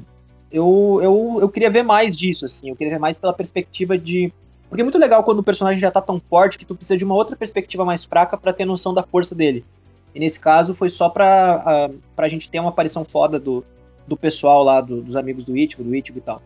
eu, 0.52 1.00
eu, 1.02 1.38
eu 1.42 1.50
queria 1.50 1.70
ver 1.70 1.84
mais 1.84 2.16
disso, 2.16 2.46
assim. 2.46 2.70
Eu 2.70 2.76
queria 2.76 2.94
ver 2.94 3.00
mais 3.00 3.18
pela 3.18 3.34
perspectiva 3.34 3.98
de. 3.98 4.32
Porque 4.70 4.82
é 4.82 4.84
muito 4.84 4.98
legal 4.98 5.24
quando 5.24 5.40
o 5.40 5.44
personagem 5.44 5.80
já 5.80 5.92
tá 5.92 6.02
tão 6.02 6.20
forte 6.30 6.58
que 6.58 6.66
tu 6.66 6.76
precisa 6.76 6.98
de 6.98 7.06
uma 7.06 7.16
outra 7.16 7.36
perspectiva 7.36 7.86
mais 7.86 8.04
fraca 8.04 8.38
pra 8.38 8.52
ter 8.54 8.66
noção 8.66 8.94
da 8.94 9.04
força 9.04 9.36
dele. 9.36 9.64
E 10.14 10.20
nesse 10.20 10.40
caso 10.40 10.74
foi 10.74 10.90
só 10.90 11.10
pra, 11.10 11.62
ah, 11.66 11.90
pra 12.16 12.28
gente 12.30 12.50
ter 12.50 12.60
uma 12.60 12.70
aparição 12.70 13.04
foda 13.06 13.40
do, 13.40 13.64
do 14.08 14.16
pessoal 14.18 14.64
lá, 14.64 14.82
do- 14.82 15.02
dos 15.02 15.16
amigos 15.16 15.44
do 15.46 15.56
Ichigo, 15.56 15.84
do 15.84 15.94
Ichigo 15.96 16.18
e 16.18 16.22
tal. 16.22 16.42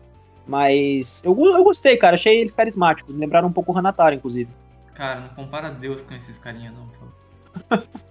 Mas 0.46 1.22
eu, 1.24 1.38
eu 1.38 1.62
gostei, 1.64 1.96
cara. 1.96 2.14
Achei 2.14 2.40
eles 2.40 2.54
carismáticos. 2.54 3.14
Me 3.14 3.20
lembraram 3.20 3.48
um 3.48 3.52
pouco 3.52 3.72
o 3.72 3.78
Hanataro, 3.78 4.14
inclusive. 4.14 4.50
Cara, 4.94 5.20
não 5.20 5.28
compara 5.28 5.70
Deus 5.70 6.02
com 6.02 6.12
esses 6.14 6.36
carinha 6.38 6.72
não, 6.72 6.86
favor. 6.88 7.88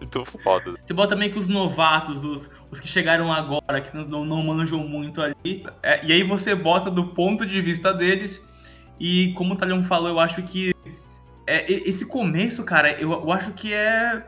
Muito 0.00 0.24
foda. 0.24 0.74
Você 0.82 0.94
bota 0.94 1.14
meio 1.14 1.30
que 1.32 1.38
os 1.38 1.46
novatos, 1.46 2.24
os, 2.24 2.50
os 2.70 2.80
que 2.80 2.88
chegaram 2.88 3.30
agora, 3.32 3.80
que 3.80 3.94
não, 3.94 4.24
não 4.24 4.42
manjam 4.42 4.78
muito 4.80 5.20
ali. 5.20 5.64
é, 5.82 6.04
e 6.04 6.12
aí 6.12 6.22
você 6.22 6.54
bota 6.54 6.90
do 6.90 7.08
ponto 7.08 7.44
de 7.46 7.60
vista 7.60 7.92
deles. 7.92 8.42
E 8.98 9.32
como 9.34 9.54
o 9.54 9.56
Talion 9.56 9.82
falou, 9.84 10.08
eu 10.08 10.18
acho 10.20 10.42
que 10.42 10.74
é, 11.46 11.70
esse 11.70 12.04
começo, 12.06 12.64
cara, 12.64 12.92
eu, 13.00 13.12
eu 13.12 13.32
acho 13.32 13.52
que 13.52 13.72
é 13.72 14.26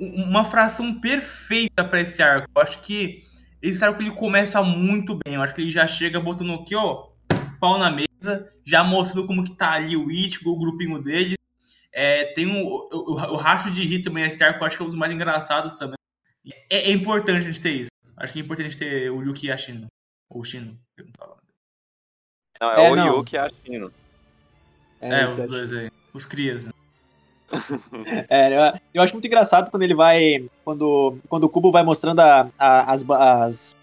um- 0.00 0.24
uma 0.24 0.44
fração 0.44 1.00
perfeita 1.00 1.84
pra 1.84 2.00
esse 2.00 2.22
arco. 2.22 2.48
Eu 2.54 2.62
acho 2.62 2.80
que 2.80 3.22
esse 3.62 3.84
arco 3.84 4.02
ele 4.02 4.10
começa 4.12 4.62
muito 4.62 5.18
bem. 5.24 5.34
Eu 5.34 5.42
acho 5.42 5.54
que 5.54 5.60
ele 5.60 5.70
já 5.70 5.86
chega 5.86 6.18
botando 6.20 6.52
aqui, 6.54 6.74
ó, 6.74 7.08
pau 7.60 7.78
na 7.78 7.90
mesa, 7.90 8.48
já 8.64 8.82
mostrando 8.82 9.26
como 9.26 9.44
que 9.44 9.52
tá 9.54 9.72
ali 9.72 9.96
o 9.96 10.10
Ichigo, 10.10 10.50
o 10.50 10.58
grupinho 10.58 11.00
deles. 11.02 11.34
É, 11.92 12.24
tem 12.34 12.46
um, 12.46 12.62
o, 12.64 12.88
o, 12.92 13.12
o 13.32 13.36
racho 13.36 13.70
de 13.70 13.82
Ri 13.82 14.02
também, 14.02 14.24
esse 14.24 14.42
arco, 14.42 14.62
eu 14.62 14.66
acho 14.66 14.76
que 14.76 14.82
é 14.82 14.86
um 14.86 14.88
dos 14.90 14.98
mais 14.98 15.12
engraçados 15.12 15.74
também. 15.74 15.96
É, 16.70 16.88
é 16.88 16.92
importante 16.92 17.38
a 17.38 17.42
gente 17.42 17.60
ter 17.60 17.72
isso. 17.72 17.90
Acho 18.16 18.32
que 18.32 18.38
é 18.38 18.42
importante 18.42 18.66
a 18.66 18.70
gente 18.70 18.78
ter 18.78 19.10
o 19.10 19.22
Yuki 19.22 19.46
e 19.46 19.52
a 19.52 19.56
Shino. 19.56 19.86
Ou 20.28 20.40
o 20.40 20.44
Shino, 20.44 20.78
eu 20.96 21.04
não 21.06 21.12
falo. 21.18 21.36
Não, 22.60 22.70
é, 22.72 22.86
É, 22.86 22.90
o 22.90 22.96
não. 22.96 23.16
Yuki 23.16 23.34
e 23.34 23.38
a 23.38 23.48
Shino. 23.64 23.92
É, 25.00 25.24
eu 25.24 25.30
os 25.34 25.40
acho- 25.40 25.48
dois 25.48 25.72
aí. 25.72 25.90
Os 26.12 26.24
crias, 26.24 26.64
né? 26.66 26.72
É, 28.28 28.52
eu, 28.56 28.78
eu 28.94 29.02
acho 29.02 29.12
muito 29.14 29.26
engraçado 29.26 29.70
quando 29.70 29.82
ele 29.82 29.94
vai. 29.94 30.48
Quando, 30.64 31.18
quando 31.28 31.44
o 31.44 31.48
Kubo 31.48 31.72
vai 31.72 31.82
mostrando 31.82 32.20
a, 32.20 32.48
a- 32.58 32.92
as, 32.92 33.08
as, 33.10 33.76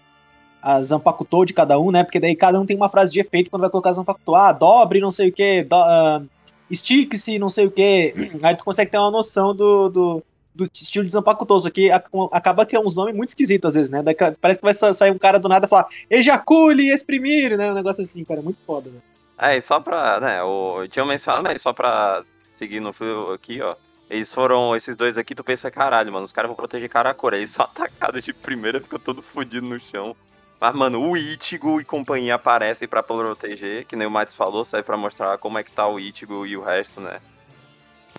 as 0.62 0.86
Zanpakuto 0.86 1.44
de 1.44 1.52
cada 1.52 1.78
um, 1.78 1.90
né? 1.90 2.02
Porque 2.04 2.20
daí 2.20 2.34
cada 2.34 2.58
um 2.60 2.64
tem 2.66 2.76
uma 2.76 2.88
frase 2.88 3.12
de 3.12 3.20
efeito 3.20 3.50
quando 3.50 3.60
vai 3.62 3.70
colocar 3.70 3.92
Zanpakuto. 3.92 4.34
Ah, 4.34 4.52
dobre, 4.52 5.00
não 5.00 5.10
sei 5.10 5.28
o 5.28 5.32
que, 5.32 5.64
do, 5.64 5.74
ah, 5.76 6.22
estique-se, 6.70 7.38
não 7.38 7.48
sei 7.48 7.66
o 7.66 7.70
que. 7.70 8.14
Aí 8.42 8.56
tu 8.56 8.64
consegue 8.64 8.90
ter 8.90 8.98
uma 8.98 9.10
noção 9.10 9.54
do, 9.54 9.88
do, 9.88 10.22
do 10.54 10.70
estilo 10.74 11.04
de 11.04 11.12
Zanpaku 11.12 11.46
Toso, 11.46 11.70
que 11.70 11.90
a- 11.90 12.02
acaba 12.32 12.66
que 12.66 12.76
é 12.76 12.80
uns 12.80 12.94
nomes 12.96 13.14
muito 13.14 13.30
esquisitos 13.30 13.68
às 13.68 13.74
vezes, 13.74 13.90
né? 13.90 14.02
Parece 14.40 14.60
que 14.60 14.64
vai 14.64 14.74
sa- 14.74 14.92
sair 14.92 15.10
um 15.10 15.18
cara 15.18 15.38
do 15.38 15.48
nada 15.48 15.66
e 15.66 15.68
falar 15.68 15.86
ejacule, 16.10 16.90
exprimir, 16.90 17.56
né? 17.56 17.70
Um 17.70 17.74
negócio 17.74 18.02
assim, 18.02 18.24
cara, 18.24 18.42
muito 18.42 18.58
foda, 18.66 18.90
né? 18.90 18.98
É, 19.40 19.56
e 19.56 19.62
só 19.62 19.78
pra, 19.78 20.18
né, 20.18 20.40
eu 20.40 20.86
tinha 20.90 21.04
mencionado, 21.04 21.44
mas 21.44 21.62
só 21.62 21.72
pra 21.72 22.24
seguir 22.56 22.80
no 22.80 22.92
fio 22.92 23.32
aqui, 23.32 23.62
ó. 23.62 23.76
Eles 24.10 24.32
foram, 24.32 24.74
esses 24.74 24.96
dois 24.96 25.16
aqui, 25.18 25.34
tu 25.34 25.44
pensa, 25.44 25.70
caralho, 25.70 26.10
mano, 26.12 26.24
os 26.24 26.32
caras 26.32 26.48
vão 26.48 26.56
proteger 26.56 26.88
Karakura. 26.88 27.36
Eles 27.36 27.50
só 27.50 27.62
atacados 27.70 28.22
de 28.22 28.32
primeira, 28.32 28.80
fica 28.80 28.98
todo 28.98 29.22
fudido 29.22 29.66
no 29.66 29.78
chão. 29.78 30.16
Mas, 30.60 30.74
mano, 30.74 31.00
o 31.00 31.16
Ichigo 31.16 31.80
e 31.80 31.84
companhia 31.84 32.34
aparecem 32.34 32.88
pra 32.88 33.02
proteger, 33.02 33.84
que 33.84 33.94
nem 33.94 34.06
o 34.06 34.10
Matos 34.10 34.34
falou, 34.34 34.64
serve 34.64 34.84
pra 34.84 34.96
mostrar 34.96 35.38
como 35.38 35.58
é 35.58 35.62
que 35.62 35.70
tá 35.70 35.86
o 35.86 36.00
Ichigo 36.00 36.44
e 36.44 36.56
o 36.56 36.62
resto, 36.62 37.00
né. 37.00 37.20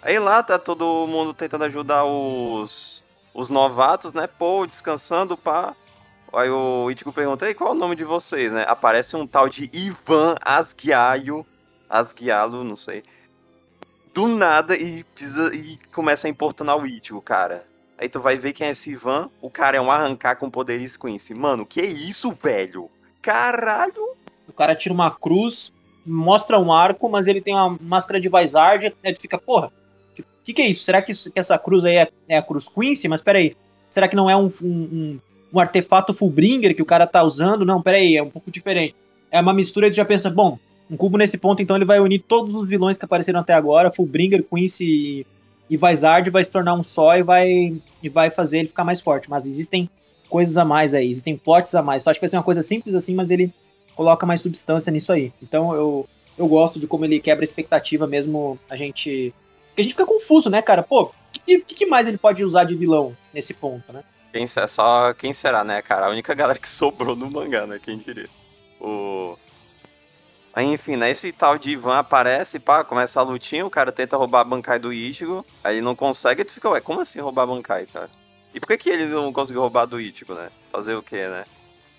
Aí 0.02 0.17
lá 0.17 0.41
tá 0.41 0.58
todo 0.58 1.06
mundo 1.08 1.34
tentando 1.34 1.65
ajudar 1.65 2.06
os, 2.06 3.04
os 3.34 3.49
novatos, 3.49 4.13
né, 4.13 4.25
pô, 4.25 4.65
descansando, 4.65 5.36
pá. 5.36 5.75
Aí 6.32 6.49
o 6.49 6.89
Ichigo 6.89 7.12
pergunta, 7.12 7.54
qual 7.56 7.71
é 7.71 7.73
o 7.73 7.75
nome 7.75 7.95
de 7.95 8.06
vocês, 8.06 8.54
né? 8.54 8.63
Aparece 8.67 9.15
um 9.15 9.28
tal 9.28 9.49
de 9.49 9.69
Ivan 9.73 10.36
Asgiaio, 10.41 11.45
Asgialo, 11.89 12.63
não 12.63 12.78
sei. 12.78 13.04
Do 14.13 14.28
nada 14.28 14.78
e, 14.78 15.06
e 15.54 15.78
começa 15.93 16.28
a 16.28 16.30
importunar 16.30 16.78
o 16.78 16.86
Ichigo, 16.86 17.21
cara. 17.21 17.68
Aí 18.00 18.08
tu 18.08 18.20
vai 18.22 18.38
ver 18.38 18.54
quem 18.54 18.68
é 18.68 18.70
esse 18.72 18.92
Ivan, 18.92 19.30
o 19.42 19.50
cara 19.50 19.76
é 19.76 19.82
um 19.82 19.92
arrancar 19.92 20.36
com 20.38 20.50
poderes 20.50 20.96
Quincy. 20.96 21.34
Mano, 21.34 21.66
que 21.66 21.82
isso, 21.82 22.32
velho? 22.32 22.90
Caralho! 23.22 24.16
O 24.48 24.54
cara 24.54 24.74
tira 24.74 24.94
uma 24.94 25.12
cruz, 25.12 25.74
mostra 26.06 26.58
um 26.58 26.72
arco, 26.72 27.10
mas 27.10 27.28
ele 27.28 27.42
tem 27.42 27.54
uma 27.54 27.78
máscara 27.82 28.20
de 28.20 28.30
Vizard, 28.30 28.90
tu 28.90 29.20
fica, 29.22 29.38
porra, 29.38 29.72
o 30.18 30.24
que, 30.44 30.54
que 30.54 30.62
é 30.62 30.68
isso? 30.68 30.84
Será 30.84 31.02
que, 31.02 31.12
isso- 31.12 31.30
que 31.30 31.40
essa 31.40 31.58
cruz 31.58 31.84
aí 31.84 31.98
é, 31.98 32.08
é 32.30 32.38
a 32.38 32.42
cruz 32.42 32.70
Quincy? 32.70 33.08
Mas 33.10 33.20
peraí, 33.22 33.54
será 33.90 34.08
que 34.08 34.16
não 34.16 34.30
é 34.30 34.36
um, 34.36 34.46
um, 34.62 34.70
um, 34.72 35.20
um 35.54 35.60
artefato 35.60 36.14
Fullbringer 36.14 36.74
que 36.74 36.82
o 36.82 36.86
cara 36.86 37.06
tá 37.06 37.22
usando? 37.22 37.66
Não, 37.66 37.82
peraí, 37.82 38.16
é 38.16 38.24
um 38.24 38.30
pouco 38.30 38.50
diferente. 38.50 38.96
É 39.30 39.42
uma 39.42 39.54
mistura 39.54 39.90
de 39.90 39.98
já 39.98 40.06
pensa, 40.06 40.30
bom, 40.30 40.58
um 40.90 40.96
cubo 40.98 41.18
nesse 41.18 41.38
ponto, 41.38 41.62
então 41.62 41.76
ele 41.76 41.86
vai 41.86 42.00
unir 42.00 42.24
todos 42.28 42.56
os 42.56 42.68
vilões 42.68 42.98
que 42.98 43.06
apareceram 43.06 43.42
até 43.42 43.54
agora, 43.54 43.92
Fullbringer, 43.92 44.44
Quincy 44.44 44.84
e, 44.86 45.28
e 45.69 45.77
Vizard, 45.77 46.29
vai 46.29 46.43
se 46.43 46.51
tornar 46.51 46.73
um 46.73 46.84
só 46.84 47.15
e 47.17 47.23
vai, 47.23 47.79
e 48.01 48.10
vai 48.10 48.29
fazer 48.29 48.60
ele 48.60 48.67
ficar 48.69 48.84
mais 48.84 49.01
forte. 49.01 49.29
Mas 49.29 49.45
existem 49.45 49.89
coisas 50.29 50.58
a 50.58 50.65
mais 50.65 50.93
aí, 50.93 51.10
existem 51.10 51.38
plots 51.38 51.75
a 51.75 51.82
mais. 51.82 52.01
Então 52.03 52.12
acho 52.12 52.19
que 52.19 52.23
vai 52.23 52.29
ser 52.29 52.38
uma 52.38 52.43
coisa 52.43 52.62
simples 52.62 52.95
assim, 52.95 53.15
mas 53.15 53.29
ele 53.32 53.53
coloca 53.95 54.25
mais 54.25 54.41
substância 54.41 54.91
nisso 54.91 55.12
aí. 55.12 55.32
Então 55.41 55.73
eu, 55.73 56.08
eu 56.38 56.47
gosto 56.47 56.79
de 56.79 56.88
como 56.88 57.05
ele 57.05 57.19
quebra 57.19 57.43
a 57.43 57.45
expectativa 57.45 58.08
mesmo 58.08 58.58
a 58.69 58.75
gente. 58.75 59.34
Porque 59.69 59.82
a 59.82 59.84
gente 59.84 59.93
fica 59.93 60.05
confuso, 60.05 60.49
né, 60.49 60.62
cara? 60.62 60.82
Pô, 60.84 61.03
o 61.03 61.12
que, 61.45 61.60
que, 61.60 61.75
que 61.75 61.86
mais 61.86 62.08
ele 62.08 62.17
pode 62.17 62.43
usar 62.43 62.63
de 62.63 62.75
vilão 62.75 63.15
nesse 63.34 63.53
ponto, 63.53 63.91
né? 63.93 64.03
Se- 64.47 64.67
só, 64.67 65.13
quem 65.13 65.34
será, 65.34 65.63
né, 65.63 65.82
cara? 65.82 66.08
A 66.08 66.10
única 66.10 66.34
galera 66.34 66.60
que 66.60 66.67
sobrou 66.69 67.15
no 67.15 67.29
mangá, 67.29 67.65
né? 67.67 67.79
Quem 67.82 67.97
diria? 67.97 68.29
O... 68.79 69.38
Aí, 70.60 70.65
enfim, 70.74 70.98
né? 70.98 71.10
Esse 71.10 71.32
tal 71.32 71.58
de 71.58 71.72
Ivan 71.72 71.98
aparece, 71.98 72.60
pá, 72.60 72.84
começa 72.84 73.17
a 73.17 73.24
lutinha, 73.24 73.65
o 73.65 73.69
cara 73.69 73.93
tenta 73.93 74.17
roubar 74.17 74.41
a 74.41 74.43
Bankai 74.43 74.78
do 74.78 74.91
Ichigo, 74.91 75.41
aí 75.63 75.76
ele 75.76 75.86
não 75.86 75.95
consegue, 75.95 76.41
e 76.41 76.43
tu 76.43 76.52
fica, 76.52 76.69
ué, 76.69 76.82
como 76.82 77.00
assim 77.00 77.22
roubar 77.22 77.43
a 77.43 77.48
Bankai, 77.48 77.86
cara? 77.86 78.10
E 78.54 78.60
por 78.60 78.67
que, 78.67 78.78
que 78.78 78.89
ele 78.89 79.06
não 79.06 79.32
conseguiu 79.32 79.62
roubar 79.62 79.86
do 79.86 80.02
Ichigo, 80.02 80.34
né? 80.34 80.50
Fazer 80.67 80.95
o 80.95 81.02
quê, 81.02 81.30
né? 81.30 81.45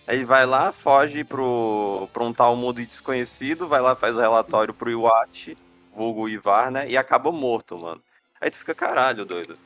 Aí 0.07 0.17
ele 0.17 0.27
vai 0.27 0.45
lá, 0.45 0.71
foge 0.73 1.25
pro, 1.25 2.07
pra 2.13 2.23
um 2.23 2.35
tal 2.35 2.55
mundo 2.55 2.85
desconhecido, 2.85 3.67
vai 3.67 3.81
lá, 3.81 3.97
faz 3.97 4.15
o 4.15 4.21
relatório 4.21 4.75
pro 4.75 4.91
Iwate, 4.91 5.57
vulgo 5.91 6.29
Ivar, 6.29 6.71
né? 6.71 6.87
E 6.87 6.99
acaba 6.99 7.33
morto, 7.33 7.79
mano. 7.79 8.03
Aí 8.39 8.51
tu 8.51 8.59
fica, 8.59 8.75
caralho, 8.75 9.25
doido. 9.25 9.59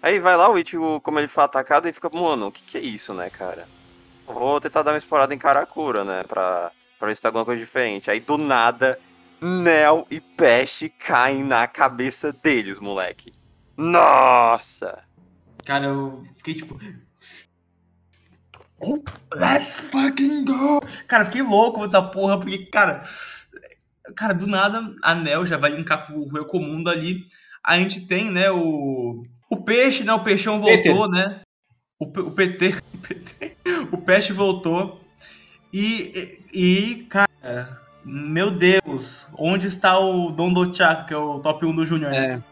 Aí 0.00 0.20
vai 0.20 0.36
lá, 0.36 0.48
o 0.48 0.56
Ichigo, 0.56 1.00
como 1.00 1.18
ele 1.18 1.26
foi 1.26 1.42
atacado, 1.42 1.88
e 1.88 1.92
fica, 1.92 2.08
mano, 2.10 2.46
o 2.46 2.52
que 2.52 2.62
que 2.62 2.78
é 2.78 2.80
isso, 2.80 3.12
né, 3.12 3.28
cara? 3.28 3.66
Vou 4.24 4.60
tentar 4.60 4.84
dar 4.84 4.92
uma 4.92 4.98
explorada 4.98 5.34
em 5.34 5.38
Karakura, 5.38 6.04
né, 6.04 6.22
pra, 6.22 6.70
pra 6.98 7.08
ver 7.08 7.14
se 7.14 7.20
tem 7.20 7.28
alguma 7.28 7.44
coisa 7.44 7.60
diferente. 7.60 8.10
Aí, 8.10 8.20
do 8.20 8.38
nada, 8.38 8.98
Nel 9.40 10.06
e 10.10 10.20
Peste 10.20 10.88
caem 10.88 11.44
na 11.44 11.66
cabeça 11.66 12.32
deles, 12.32 12.80
moleque. 12.80 13.32
Nossa! 13.76 15.04
Cara, 15.64 15.86
eu 15.86 16.24
fiquei 16.36 16.54
tipo. 16.54 16.78
Oh, 18.78 19.02
let's 19.34 19.76
fucking 19.76 20.44
go! 20.44 20.80
Cara, 21.06 21.24
fiquei 21.24 21.42
louco 21.42 21.80
com 21.80 21.84
essa 21.84 22.02
porra, 22.02 22.38
porque, 22.38 22.66
cara. 22.66 23.02
Cara, 24.14 24.32
do 24.32 24.46
nada, 24.46 24.94
a 25.02 25.14
Nel 25.14 25.44
já 25.44 25.56
vai 25.56 25.70
linkar 25.70 26.06
com 26.06 26.14
o 26.14 26.28
Rui 26.28 26.44
Comundo 26.46 26.88
ali. 26.88 27.26
A 27.62 27.78
gente 27.78 28.06
tem, 28.06 28.30
né, 28.30 28.50
o. 28.50 29.22
O 29.50 29.62
peixe, 29.62 30.04
né? 30.04 30.12
O 30.12 30.22
peixão 30.22 30.60
voltou, 30.60 31.08
né? 31.08 31.40
O 31.98 32.10
PT, 32.30 32.74
o 32.94 32.98
PT. 32.98 33.56
O 33.92 33.98
peixe 33.98 34.32
voltou. 34.32 35.00
E, 35.72 36.40
e, 36.52 37.06
cara, 37.08 37.80
meu 38.04 38.50
Deus, 38.50 39.26
onde 39.36 39.66
está 39.66 39.98
o 39.98 40.30
Don 40.30 40.52
Dochaco, 40.52 41.06
que 41.06 41.14
é 41.14 41.16
o 41.16 41.40
top 41.40 41.66
1 41.66 41.74
do 41.74 41.84
Júnior? 41.84 42.10
né? 42.10 42.42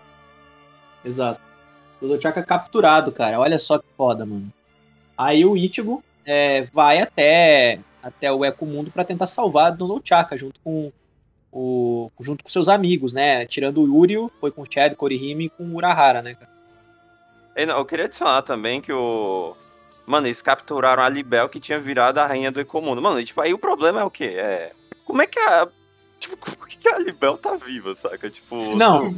É. 1.04 1.08
Exato. 1.08 1.40
O 2.00 2.08
Dochaka 2.08 2.42
capturado, 2.42 3.12
cara. 3.12 3.38
Olha 3.38 3.58
só 3.58 3.78
que 3.78 3.86
foda, 3.96 4.26
mano. 4.26 4.52
Aí 5.16 5.44
o 5.44 5.56
Ichigo 5.56 6.02
é, 6.26 6.62
vai 6.72 7.00
até, 7.00 7.78
até 8.02 8.32
o 8.32 8.44
Eco 8.44 8.66
Mundo 8.66 8.90
pra 8.90 9.04
tentar 9.04 9.26
salvar 9.26 9.72
o 9.72 9.76
Dochaka 9.76 10.36
junto 10.36 10.58
com 10.60 10.92
o 11.52 12.10
junto 12.20 12.42
com 12.42 12.50
seus 12.50 12.68
amigos, 12.68 13.12
né? 13.12 13.46
Tirando 13.46 13.80
o 13.80 13.86
Yurio, 13.86 14.30
foi 14.40 14.50
com 14.50 14.62
o 14.62 14.66
Chad, 14.68 14.94
Korihime 14.94 15.44
e 15.44 15.50
com 15.50 15.64
o 15.64 15.76
Urahara, 15.76 16.20
né, 16.20 16.34
cara? 16.34 16.50
E 17.56 17.64
não, 17.64 17.78
Eu 17.78 17.84
queria 17.84 18.06
adicionar 18.06 18.42
também 18.42 18.80
que 18.80 18.92
o. 18.92 19.56
Mano, 20.06 20.26
eles 20.26 20.42
capturaram 20.42 21.02
a 21.02 21.08
Libel 21.08 21.48
que 21.48 21.58
tinha 21.58 21.78
virado 21.78 22.18
a 22.18 22.26
rainha 22.26 22.52
do 22.52 22.60
Ecomundo. 22.60 23.00
Mano, 23.00 23.20
e, 23.20 23.24
tipo, 23.24 23.40
aí 23.40 23.54
o 23.54 23.58
problema 23.58 24.00
é 24.00 24.04
o 24.04 24.10
quê? 24.10 24.34
É. 24.36 24.72
Como 25.04 25.22
é 25.22 25.26
que 25.26 25.38
a. 25.38 25.66
Tipo, 26.18 26.36
por 26.56 26.68
que 26.68 26.76
que 26.76 26.88
a 26.88 26.98
Libel 26.98 27.36
tá 27.36 27.56
viva, 27.56 27.94
saca? 27.94 28.28
Tipo. 28.30 28.76
Não, 28.76 29.14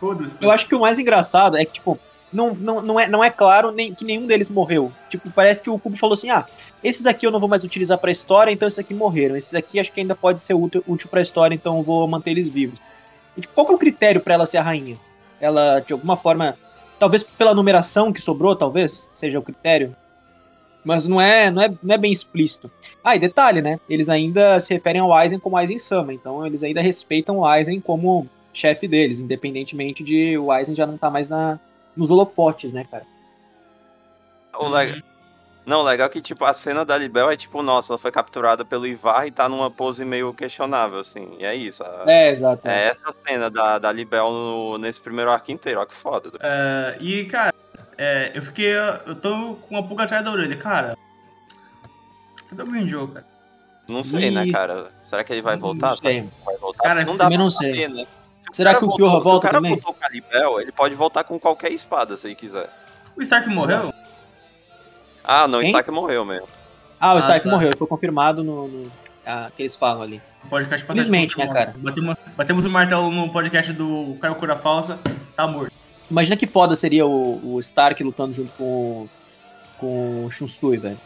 Foda-se. 0.00 0.36
eu 0.40 0.50
acho 0.50 0.66
que 0.66 0.74
o 0.74 0.80
mais 0.80 0.98
engraçado 0.98 1.56
é 1.56 1.64
que, 1.64 1.72
tipo, 1.72 1.98
não, 2.32 2.54
não, 2.54 2.82
não, 2.82 3.00
é, 3.00 3.08
não 3.08 3.24
é 3.24 3.30
claro 3.30 3.70
nem 3.70 3.94
que 3.94 4.04
nenhum 4.04 4.26
deles 4.26 4.50
morreu. 4.50 4.92
Tipo, 5.08 5.30
parece 5.30 5.62
que 5.62 5.70
o 5.70 5.78
Kubo 5.78 5.96
falou 5.96 6.14
assim: 6.14 6.30
ah, 6.30 6.46
esses 6.82 7.06
aqui 7.06 7.26
eu 7.26 7.30
não 7.30 7.40
vou 7.40 7.48
mais 7.48 7.64
utilizar 7.64 7.98
pra 7.98 8.10
história, 8.10 8.50
então 8.50 8.68
esses 8.68 8.78
aqui 8.78 8.94
morreram. 8.94 9.36
Esses 9.36 9.54
aqui 9.54 9.80
acho 9.80 9.92
que 9.92 10.00
ainda 10.00 10.14
pode 10.14 10.42
ser 10.42 10.54
útil, 10.54 10.82
útil 10.86 11.08
pra 11.08 11.22
história, 11.22 11.54
então 11.54 11.78
eu 11.78 11.82
vou 11.82 12.06
manter 12.06 12.30
eles 12.30 12.48
vivos. 12.48 12.78
E, 13.36 13.40
tipo, 13.40 13.54
qual 13.54 13.66
que 13.66 13.72
é 13.72 13.76
o 13.76 13.78
critério 13.78 14.20
pra 14.20 14.34
ela 14.34 14.46
ser 14.46 14.58
a 14.58 14.62
rainha? 14.62 14.98
Ela, 15.40 15.80
de 15.80 15.92
alguma 15.92 16.16
forma, 16.16 16.56
talvez 16.98 17.22
pela 17.22 17.54
numeração 17.54 18.12
que 18.12 18.22
sobrou, 18.22 18.54
talvez, 18.56 19.08
seja 19.14 19.38
o 19.38 19.42
critério. 19.42 19.94
Mas 20.84 21.06
não 21.06 21.20
é, 21.20 21.50
não 21.50 21.62
é, 21.62 21.68
não 21.82 21.94
é 21.94 21.98
bem 21.98 22.12
explícito. 22.12 22.70
Ah, 23.04 23.14
e 23.16 23.18
detalhe, 23.18 23.60
né? 23.60 23.78
Eles 23.88 24.08
ainda 24.08 24.58
se 24.60 24.72
referem 24.72 25.00
ao 25.00 25.12
Aizen 25.12 25.38
como 25.38 25.56
Aizen 25.56 25.78
Sama, 25.78 26.14
então 26.14 26.46
eles 26.46 26.62
ainda 26.62 26.80
respeitam 26.80 27.38
o 27.38 27.44
Aizen 27.44 27.80
como 27.80 28.28
chefe 28.52 28.88
deles, 28.88 29.20
independentemente 29.20 30.02
de 30.02 30.38
o 30.38 30.50
Aizen 30.50 30.74
já 30.74 30.86
não 30.86 30.96
tá 30.96 31.10
mais 31.10 31.28
na, 31.28 31.58
nos 31.96 32.10
holofotes, 32.10 32.72
né, 32.72 32.84
cara? 32.90 33.04
O 34.58 34.68
le- 34.68 35.02
Não, 35.68 35.80
o 35.80 35.82
legal 35.82 36.06
é 36.06 36.08
que, 36.08 36.22
tipo, 36.22 36.46
a 36.46 36.54
cena 36.54 36.82
da 36.82 36.96
Libel 36.96 37.28
é 37.30 37.36
tipo, 37.36 37.62
nossa, 37.62 37.92
ela 37.92 37.98
foi 37.98 38.10
capturada 38.10 38.64
pelo 38.64 38.86
Ivar 38.86 39.26
e 39.26 39.30
tá 39.30 39.48
numa 39.50 39.70
pose 39.70 40.02
meio 40.02 40.32
questionável, 40.32 40.98
assim. 40.98 41.36
E 41.38 41.44
é 41.44 41.54
isso. 41.54 41.82
a- 41.84 42.04
É, 42.06 42.30
exato. 42.30 42.66
É 42.66 42.86
essa 42.86 43.12
cena 43.12 43.50
da, 43.50 43.78
da 43.78 43.92
Libel 43.92 44.30
no- 44.30 44.78
nesse 44.78 44.98
primeiro 44.98 45.30
arco 45.30 45.52
inteiro, 45.52 45.80
ó, 45.80 45.84
que 45.84 45.92
foda. 45.92 46.30
É, 46.40 46.96
e, 47.00 47.26
cara, 47.26 47.52
é, 47.98 48.32
eu 48.34 48.40
fiquei. 48.40 48.72
Eu 49.06 49.14
tô 49.14 49.56
com 49.56 49.74
uma 49.74 49.86
pulga 49.86 50.04
atrás 50.04 50.24
da 50.24 50.30
orelha, 50.30 50.56
cara. 50.56 50.96
Cadê 52.48 52.62
o 52.62 52.66
Green 52.66 52.88
cara? 53.08 53.26
Não 53.90 54.02
sei, 54.02 54.28
E- 54.28 54.30
né, 54.30 54.50
cara? 54.50 54.90
Será 55.02 55.22
que 55.22 55.32
ele 55.34 55.42
vai 55.42 55.56
voltar? 55.58 55.90
Não 55.90 55.96
sei. 55.98 56.28
Vai 56.46 56.56
voltar? 56.56 56.82
Cara, 56.82 57.04
não 57.04 57.14
dá 57.14 57.24
também 57.24 57.38
pra 57.38 57.44
não 57.44 57.52
saber, 57.52 57.76
sei. 57.76 57.88
né? 57.88 58.06
Se 58.40 58.50
o 58.50 58.54
Será 58.54 58.74
que 58.78 58.84
o 58.84 58.88
voltou- 58.88 59.06
Kyoha 59.06 59.18
Se 59.18 59.24
volta 59.24 59.36
o 59.36 59.40
cara 59.40 59.54
também? 59.58 59.72
voltou 59.72 59.92
com 59.92 60.04
a 60.04 60.08
Libel, 60.08 60.60
ele 60.62 60.72
pode 60.72 60.94
voltar 60.94 61.24
com 61.24 61.38
qualquer 61.38 61.72
espada, 61.72 62.16
se 62.16 62.26
ele 62.26 62.34
quiser. 62.34 62.70
O 63.14 63.20
Stark 63.22 63.46
morreu? 63.50 63.92
Ah, 65.30 65.46
não, 65.46 65.58
o 65.58 65.60
Quem? 65.60 65.68
Stark 65.70 65.90
morreu 65.90 66.24
mesmo. 66.24 66.48
Ah, 66.98 67.12
o 67.12 67.16
Ah, 67.18 67.20
Stark 67.20 67.44
tá. 67.44 67.50
morreu, 67.50 67.76
foi 67.76 67.86
confirmado 67.86 68.42
no, 68.42 68.66
no 68.66 68.90
ah, 69.26 69.50
que 69.54 69.62
eles 69.62 69.76
falam 69.76 70.02
ali. 70.02 70.22
O 70.44 70.48
podcast 70.48 70.84
pra 70.86 70.94
Felizmente, 70.94 71.34
trás, 71.36 71.48
né, 71.50 71.54
cara? 71.54 71.74
Batemos, 71.76 72.16
batemos 72.36 72.64
o 72.64 72.70
martelo 72.70 73.10
no 73.10 73.30
podcast 73.30 73.72
do 73.74 74.16
Caio 74.20 74.34
Cura 74.36 74.56
Falsa, 74.56 74.98
tá 75.36 75.46
morto. 75.46 75.70
Imagina 76.10 76.36
que 76.36 76.46
foda 76.46 76.74
seria 76.74 77.04
o, 77.06 77.54
o 77.54 77.60
Stark 77.60 78.02
lutando 78.02 78.32
junto 78.32 78.50
com, 78.54 78.64
o- 78.64 79.10
com 79.76 80.24
o 80.24 80.30
Shunsui, 80.30 80.78
velho. 80.78 80.98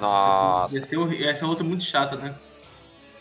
Nossa. 0.00 0.76
Ia 0.76 0.82
ser, 0.84 0.98
ia 1.12 1.34
ser 1.34 1.44
uma 1.44 1.50
luta 1.50 1.62
muito 1.64 1.84
chata, 1.84 2.16
né? 2.16 2.34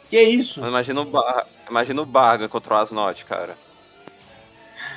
Que 0.10 0.22
isso? 0.22 0.66
Imagina 0.66 1.02
o, 1.02 1.06
Bar... 1.06 1.46
Imagina 1.70 2.02
o 2.02 2.06
Barga 2.06 2.48
contra 2.48 2.76
o 2.76 2.78
Asnot, 2.78 3.26
cara. 3.26 3.58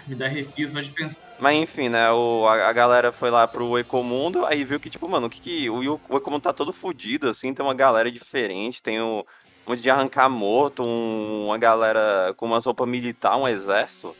Me 0.06 0.14
dá 0.14 0.26
arrepio 0.26 0.68
só 0.68 0.80
de 0.80 0.90
pensar. 0.90 1.18
Mas 1.38 1.56
enfim, 1.56 1.88
né? 1.88 2.10
O, 2.12 2.46
a, 2.48 2.68
a 2.68 2.72
galera 2.72 3.12
foi 3.12 3.30
lá 3.30 3.46
pro 3.46 3.78
Ecomundo, 3.78 4.46
aí 4.46 4.64
viu 4.64 4.80
que, 4.80 4.88
tipo, 4.88 5.08
mano, 5.08 5.26
o 5.26 5.30
que 5.30 5.40
que. 5.40 5.68
O, 5.70 6.00
o 6.08 6.16
Ecomundo 6.16 6.42
tá 6.42 6.52
todo 6.52 6.72
fudido, 6.72 7.28
assim, 7.28 7.52
tem 7.52 7.64
uma 7.64 7.74
galera 7.74 8.10
diferente, 8.10 8.82
tem 8.82 9.00
um 9.00 9.22
um 9.66 9.74
de 9.74 9.90
arrancar 9.90 10.28
morto, 10.28 10.84
um- 10.84 11.46
uma 11.46 11.58
galera 11.58 12.32
com 12.36 12.46
umas 12.46 12.64
roupas 12.64 12.86
militar, 12.88 13.36
um 13.36 13.48
exército. 13.48 14.14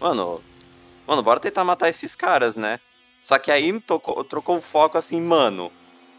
Mano, 0.00 0.42
mano, 1.06 1.22
bora 1.22 1.38
tentar 1.38 1.62
matar 1.62 1.88
esses 1.88 2.16
caras, 2.16 2.56
né? 2.56 2.80
Só 3.22 3.38
que 3.38 3.50
aí 3.52 3.78
tocou, 3.80 4.24
trocou 4.24 4.56
o 4.58 4.60
foco 4.60 4.98
assim, 4.98 5.20
mano. 5.20 5.70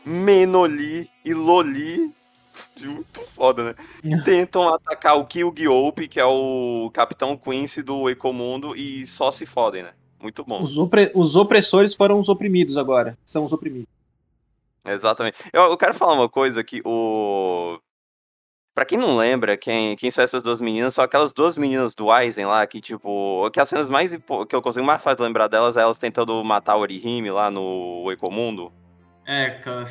Menoli 0.05 1.09
e 1.25 1.33
Loli. 1.33 2.15
Muito 2.79 3.21
foda, 3.21 3.63
né? 3.63 3.75
Tentam 4.23 4.73
atacar 4.73 5.17
o 5.17 5.25
Kyugi 5.25 5.65
que 6.09 6.19
é 6.19 6.25
o 6.25 6.89
Capitão 6.93 7.37
Quincy 7.37 7.81
do 7.81 8.09
Ecomundo, 8.09 8.75
e 8.75 9.05
só 9.05 9.31
se 9.31 9.45
fodem, 9.45 9.83
né? 9.83 9.93
Muito 10.21 10.43
bom. 10.43 10.61
Os, 10.61 10.77
opre 10.77 11.11
os 11.15 11.35
opressores 11.35 11.93
foram 11.93 12.19
os 12.19 12.27
oprimidos 12.29 12.77
agora. 12.77 13.17
São 13.25 13.45
os 13.45 13.53
oprimidos. 13.53 13.87
Exatamente. 14.85 15.37
Eu, 15.53 15.63
eu 15.63 15.77
quero 15.77 15.93
falar 15.93 16.13
uma 16.13 16.29
coisa 16.29 16.63
que 16.63 16.81
o. 16.83 17.79
Pra 18.73 18.85
quem 18.85 18.97
não 18.97 19.17
lembra, 19.17 19.57
quem, 19.57 19.95
quem 19.97 20.09
são 20.09 20.23
essas 20.23 20.41
duas 20.41 20.61
meninas, 20.61 20.93
são 20.93 21.03
aquelas 21.03 21.33
duas 21.33 21.57
meninas 21.57 21.93
do 21.93 22.09
Aizen 22.09 22.45
lá, 22.45 22.65
que, 22.65 22.79
tipo, 22.79 23.49
que 23.51 23.59
as 23.59 23.67
cenas 23.67 23.89
mais 23.89 24.15
que 24.47 24.55
eu 24.55 24.61
consigo 24.61 24.85
mais 24.85 25.01
fácil 25.01 25.25
lembrar 25.25 25.47
delas 25.47 25.75
é 25.75 25.81
elas 25.81 25.97
tentando 25.97 26.41
matar 26.45 26.77
o 26.77 26.79
Orihime 26.79 27.29
lá 27.29 27.51
no 27.51 28.09
Ecomundo. 28.11 28.71
É, 29.25 29.49
cara. 29.59 29.85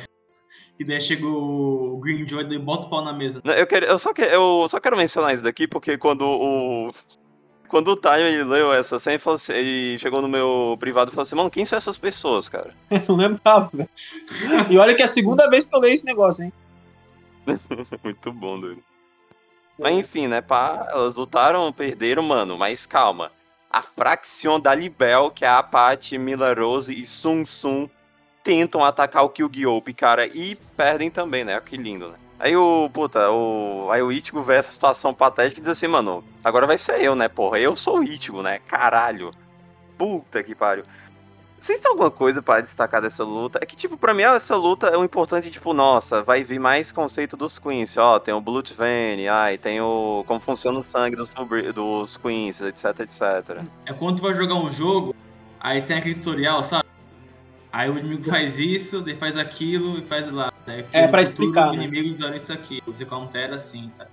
E 0.79 0.85
daí 0.85 1.01
chega 1.01 1.27
o 1.27 1.99
Greenjoy 2.01 2.45
e 2.53 2.57
bota 2.57 2.85
o 2.85 2.89
pau 2.89 3.03
na 3.03 3.11
mesa. 3.11 3.41
Eu, 3.43 3.67
quero, 3.67 3.85
eu, 3.85 3.99
só 3.99 4.13
que, 4.13 4.21
eu 4.21 4.65
só 4.69 4.79
quero 4.79 4.95
mencionar 4.95 5.33
isso 5.33 5.43
daqui, 5.43 5.67
porque 5.67 5.97
quando 5.97 6.21
o. 6.25 6.93
Quando 7.67 7.89
o 7.89 8.13
ele 8.15 8.43
leu 8.45 8.73
essa 8.73 8.97
cena, 8.97 9.15
ele, 9.15 9.21
falou 9.21 9.35
assim, 9.35 9.53
ele 9.53 9.99
chegou 9.99 10.21
no 10.21 10.27
meu 10.27 10.75
privado 10.79 11.11
e 11.11 11.13
falou 11.13 11.23
assim, 11.23 11.35
mano, 11.35 11.51
quem 11.51 11.65
são 11.65 11.77
essas 11.77 11.99
pessoas, 11.99 12.49
cara? 12.49 12.73
Eu 12.89 13.01
não 13.09 13.15
lembrava, 13.17 13.69
velho. 13.71 13.89
E 14.71 14.77
olha 14.79 14.95
que 14.95 15.03
é 15.03 15.05
a 15.05 15.09
segunda 15.09 15.47
vez 15.49 15.67
que 15.67 15.75
eu 15.75 15.79
leio 15.79 15.93
esse 15.93 16.05
negócio, 16.05 16.45
hein? 16.45 16.53
Muito 18.03 18.31
bom, 18.31 18.59
doido. 18.59 18.81
Mas 19.77 19.93
enfim, 19.93 20.27
né, 20.27 20.41
pá, 20.41 20.87
elas 20.89 21.15
lutaram, 21.15 21.71
perderam, 21.71 22.23
mano, 22.23 22.57
mas 22.57 22.87
calma. 22.87 23.31
A 23.69 23.81
Fraction 23.83 24.59
da 24.59 24.73
Libel, 24.73 25.29
que 25.29 25.45
é 25.45 25.47
a 25.47 25.59
Apache, 25.59 26.17
Mila 26.17 26.53
Rose 26.55 26.91
e 26.91 27.05
Sung 27.05 27.45
Sung, 27.45 27.87
tentam 28.49 28.83
atacar 28.83 29.23
o 29.23 29.29
Kyugi 29.29 29.63
cara, 29.95 30.25
e 30.25 30.55
perdem 30.75 31.11
também, 31.11 31.45
né? 31.45 31.61
Que 31.61 31.77
lindo, 31.77 32.09
né? 32.09 32.15
Aí 32.39 32.57
o, 32.57 32.89
puta, 32.91 33.29
o, 33.29 33.89
aí 33.91 34.01
o 34.01 34.11
Ichigo 34.11 34.41
vê 34.41 34.55
essa 34.55 34.71
situação 34.71 35.13
patética 35.13 35.59
e 35.59 35.61
diz 35.61 35.69
assim, 35.69 35.87
mano, 35.87 36.23
agora 36.43 36.65
vai 36.65 36.75
ser 36.75 36.99
eu, 36.99 37.13
né, 37.13 37.27
porra? 37.27 37.59
Eu 37.59 37.75
sou 37.75 37.99
o 37.99 38.03
Ichigo, 38.03 38.41
né? 38.41 38.57
Caralho. 38.65 39.29
Puta 39.99 40.41
que 40.41 40.55
pariu. 40.55 40.83
Vocês 41.59 41.79
têm 41.79 41.91
alguma 41.91 42.09
coisa 42.09 42.41
para 42.41 42.61
destacar 42.61 43.03
dessa 43.03 43.23
luta? 43.23 43.59
É 43.61 43.67
que, 43.67 43.75
tipo, 43.75 43.97
pra 43.97 44.15
mim 44.15 44.23
essa 44.23 44.55
luta 44.55 44.87
é 44.87 44.97
o 44.97 45.03
importante, 45.03 45.51
tipo, 45.51 45.71
nossa, 45.71 46.23
vai 46.23 46.43
vir 46.43 46.59
mais 46.59 46.91
conceito 46.91 47.37
dos 47.37 47.59
Queens, 47.59 47.97
ó, 47.97 48.17
tem 48.17 48.33
o 48.33 48.41
Blood 48.41 48.73
Vein, 48.73 49.27
ai, 49.27 49.59
tem 49.59 49.79
o 49.79 50.23
como 50.25 50.39
funciona 50.39 50.79
o 50.79 50.81
sangue 50.81 51.15
dos, 51.15 51.29
dos 51.75 52.17
Queens, 52.17 52.61
etc, 52.61 53.01
etc. 53.01 53.63
É 53.85 53.93
quando 53.93 54.17
tu 54.17 54.23
vai 54.23 54.33
jogar 54.33 54.55
um 54.55 54.71
jogo, 54.71 55.13
aí 55.59 55.83
tem 55.83 55.97
aquele 55.97 56.15
tutorial, 56.15 56.63
sabe? 56.63 56.89
Aí 57.71 57.89
o 57.89 57.97
inimigo 57.97 58.23
faz 58.23 58.57
isso, 58.57 59.01
daí 59.01 59.15
faz 59.15 59.37
aquilo 59.37 59.99
e 59.99 60.01
faz 60.01 60.31
lá. 60.31 60.51
é 60.91 61.07
pra 61.07 61.21
explicar. 61.21 61.71
Os 61.71 61.77
né? 61.77 61.83
inimigos 61.83 62.17
usam 62.17 62.35
isso 62.35 62.51
aqui. 62.51 62.81
Você 62.85 63.05
countera 63.05 63.55
assim, 63.55 63.91
tá? 63.95 64.07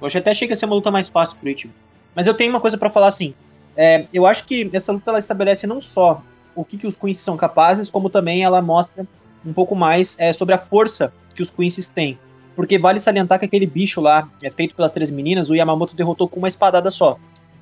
Eu 0.00 0.08
até 0.08 0.30
achei 0.30 0.48
que 0.48 0.52
ia 0.52 0.56
ser 0.56 0.66
uma 0.66 0.74
luta 0.74 0.90
mais 0.90 1.08
fácil 1.08 1.38
pro 1.38 1.48
Ichigo. 1.48 1.72
Mas 2.14 2.26
eu 2.26 2.34
tenho 2.34 2.50
uma 2.50 2.60
coisa 2.60 2.78
para 2.78 2.90
falar 2.90 3.08
assim. 3.08 3.34
É, 3.76 4.06
eu 4.12 4.26
acho 4.26 4.44
que 4.46 4.70
essa 4.72 4.92
luta 4.92 5.10
ela 5.10 5.18
estabelece 5.18 5.66
não 5.66 5.82
só 5.82 6.22
o 6.54 6.64
que, 6.64 6.76
que 6.76 6.86
os 6.86 6.96
Quincy 6.96 7.20
são 7.20 7.36
capazes, 7.36 7.90
como 7.90 8.08
também 8.08 8.44
ela 8.44 8.62
mostra 8.62 9.06
um 9.44 9.52
pouco 9.52 9.74
mais 9.74 10.16
é, 10.18 10.32
sobre 10.32 10.54
a 10.54 10.58
força 10.58 11.12
que 11.34 11.42
os 11.42 11.50
Quincy 11.50 11.90
têm. 11.92 12.18
Porque 12.54 12.78
vale 12.78 13.00
salientar 13.00 13.38
que 13.38 13.44
aquele 13.44 13.66
bicho 13.66 14.00
lá, 14.00 14.28
é 14.42 14.50
feito 14.50 14.76
pelas 14.76 14.92
três 14.92 15.10
meninas, 15.10 15.50
o 15.50 15.54
Yamamoto 15.54 15.96
derrotou 15.96 16.28
com 16.28 16.38
uma 16.38 16.48
espadada 16.48 16.90
só. 16.90 17.18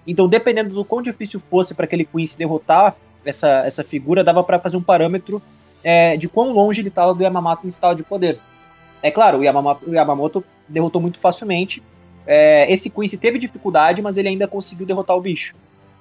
Então, 0.06 0.28
dependendo 0.28 0.74
do 0.74 0.84
quão 0.84 1.00
difícil 1.00 1.40
fosse 1.50 1.74
para 1.74 1.84
aquele 1.84 2.04
Quincy 2.04 2.36
derrotar 2.36 2.94
essa, 3.24 3.62
essa 3.64 3.84
figura, 3.84 4.24
dava 4.24 4.42
para 4.42 4.58
fazer 4.58 4.76
um 4.76 4.82
parâmetro 4.82 5.42
é, 5.82 6.16
de 6.16 6.28
quão 6.28 6.52
longe 6.52 6.80
ele 6.80 6.88
estava 6.88 7.14
do 7.14 7.22
Yamamoto 7.22 7.62
no 7.64 7.68
estado 7.68 7.96
de 7.96 8.04
poder. 8.04 8.38
É 9.02 9.10
claro, 9.10 9.38
o 9.38 9.44
Yamamoto, 9.44 9.90
o 9.90 9.94
Yamamoto 9.94 10.44
derrotou 10.68 11.00
muito 11.00 11.18
facilmente. 11.18 11.82
É, 12.26 12.72
esse 12.72 12.88
Quincy 12.88 13.16
teve 13.16 13.38
dificuldade, 13.38 14.00
mas 14.00 14.16
ele 14.16 14.28
ainda 14.28 14.46
conseguiu 14.46 14.86
derrotar 14.86 15.16
o 15.16 15.20
bicho. 15.20 15.54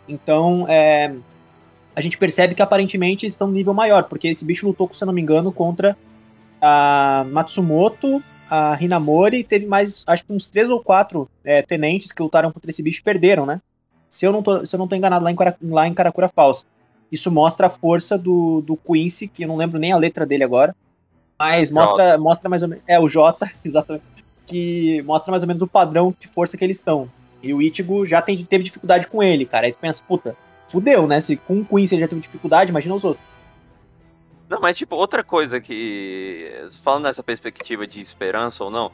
Então, 0.07 0.65
é, 0.69 1.13
a 1.95 2.01
gente 2.01 2.17
percebe 2.17 2.53
que 2.53 2.62
aparentemente 2.62 3.25
estão 3.25 3.47
no 3.47 3.53
nível 3.53 3.73
maior, 3.73 4.03
porque 4.03 4.27
esse 4.27 4.45
bicho 4.45 4.67
lutou, 4.67 4.89
se 4.93 5.03
eu 5.03 5.07
não 5.07 5.13
me 5.13 5.21
engano, 5.21 5.51
contra 5.51 5.97
a 6.62 7.25
Matsumoto, 7.31 8.23
a 8.49 8.77
Hinamori, 8.79 9.38
e 9.38 9.43
teve 9.43 9.65
mais, 9.65 10.03
acho 10.07 10.23
que 10.23 10.34
uns 10.34 10.49
três 10.49 10.69
ou 10.69 10.81
quatro 10.81 11.29
é, 11.43 11.62
tenentes 11.62 12.12
que 12.12 12.21
lutaram 12.21 12.51
contra 12.51 12.69
esse 12.69 12.84
bicho 12.84 12.99
e 12.99 13.03
perderam, 13.03 13.45
né? 13.45 13.62
Se 14.10 14.25
eu 14.25 14.31
não 14.31 14.43
tô, 14.43 14.65
se 14.65 14.75
eu 14.75 14.77
não 14.77 14.88
tô 14.88 14.95
enganado 14.95 15.23
lá 15.23 15.31
em, 15.31 15.36
lá 15.63 15.88
em 15.88 15.93
Karakura 15.93 16.29
Falsa. 16.29 16.65
Isso 17.12 17.32
mostra 17.32 17.67
a 17.67 17.69
força 17.69 18.17
do, 18.17 18.62
do 18.62 18.78
Quincy, 18.78 19.28
que 19.28 19.43
eu 19.43 19.47
não 19.47 19.58
lembro 19.58 19.78
nem 19.78 19.91
a 19.91 19.97
letra 19.97 20.26
dele 20.26 20.43
agora, 20.43 20.76
mas 21.38 21.69
mostra, 21.69 22.17
mostra 22.17 22.50
mais 22.50 22.63
ou 22.63 22.69
menos. 22.69 22.84
É, 22.88 23.00
o 23.00 23.10
J, 23.10 23.52
exatamente. 23.65 24.04
Que 24.45 25.02
mostra 25.04 25.32
mais 25.32 25.43
ou 25.43 25.47
menos 25.47 25.62
o 25.62 25.67
padrão 25.67 26.15
de 26.17 26.28
força 26.28 26.58
que 26.58 26.63
eles 26.63 26.78
estão. 26.78 27.10
E 27.43 27.54
o 27.54 27.62
Ichigo 27.62 28.06
já 28.06 28.21
tem, 28.21 28.43
teve 28.45 28.63
dificuldade 28.63 29.08
com 29.08 29.21
ele, 29.21 29.45
cara. 29.45 29.65
Aí 29.65 29.74
tu 29.74 29.80
pensa, 29.80 30.04
puta, 30.08 30.38
fudeu, 30.67 31.08
né? 31.08 31.19
Se 31.19 31.36
com 31.36 31.60
o 31.62 31.65
Queen 31.65 31.88
você 31.88 32.00
já 32.00 32.08
teve 32.08 32.21
dificuldade, 32.21 32.69
imagina 32.69 32.95
os 32.95 33.04
outros. 33.04 33.26
Não, 34.47 34.60
mas 34.60 34.78
tipo, 34.78 34.95
outra 34.95 35.24
coisa 35.24 35.60
que. 35.60 36.45
Falando 36.84 37.06
nessa 37.06 37.24
perspectiva 37.24 37.88
de 37.88 38.02
esperança 38.02 38.63
ou 38.63 38.69
não, 38.69 38.91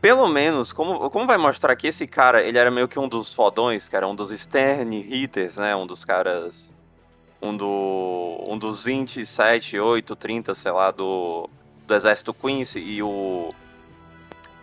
pelo 0.00 0.28
menos, 0.28 0.72
como, 0.72 1.10
como 1.10 1.26
vai 1.26 1.38
mostrar 1.38 1.76
que 1.76 1.86
esse 1.86 2.06
cara, 2.06 2.42
ele 2.42 2.58
era 2.58 2.70
meio 2.70 2.88
que 2.88 2.98
um 2.98 3.08
dos 3.08 3.32
fodões, 3.32 3.88
cara, 3.88 4.08
um 4.08 4.14
dos 4.14 4.30
Stern 4.30 4.96
Hitters, 4.98 5.56
né? 5.58 5.76
Um 5.76 5.86
dos 5.86 6.04
caras. 6.04 6.74
Um, 7.42 7.56
do, 7.56 8.44
um 8.46 8.58
dos 8.58 8.84
27, 8.84 9.78
8, 9.78 10.14
30, 10.14 10.54
sei 10.54 10.72
lá, 10.72 10.90
do, 10.90 11.48
do 11.86 11.94
exército 11.94 12.34
Quincy 12.34 12.78
e 12.78 13.02
o 13.02 13.54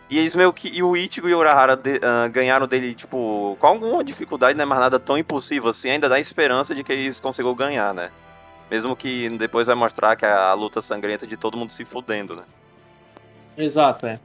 e 0.10 0.18
eles 0.18 0.34
meio 0.34 0.54
que. 0.54 0.70
E 0.70 0.82
o 0.82 0.96
Ichigo 0.96 1.28
e 1.28 1.34
o 1.34 1.40
Urahara 1.40 1.76
de, 1.76 1.98
uh, 1.98 2.30
ganharam 2.32 2.66
dele, 2.66 2.94
tipo, 2.94 3.58
com 3.60 3.68
alguma 3.68 4.04
dificuldade, 4.04 4.56
não 4.58 4.64
é 4.64 4.66
mais 4.66 4.80
nada 4.80 5.00
tão 5.00 5.18
impossível 5.18 5.70
assim, 5.70 5.90
ainda 5.90 6.08
dá 6.08 6.20
esperança 6.20 6.74
de 6.74 6.84
que 6.84 6.94
eles 6.94 7.20
consigam 7.20 7.54
ganhar, 7.54 7.94
né? 7.94 8.10
Mesmo 8.72 8.96
que 8.96 9.30
depois 9.38 9.68
vai 9.68 9.76
mostrar 9.76 10.16
que 10.16 10.26
a, 10.26 10.50
a 10.50 10.54
luta 10.54 10.82
sangrenta 10.82 11.28
de 11.28 11.36
todo 11.36 11.58
mundo 11.58 11.72
se 11.72 11.84
fudendo, 11.84 12.36
né? 12.36 12.44
Exato, 13.58 14.06
é. 14.06 14.20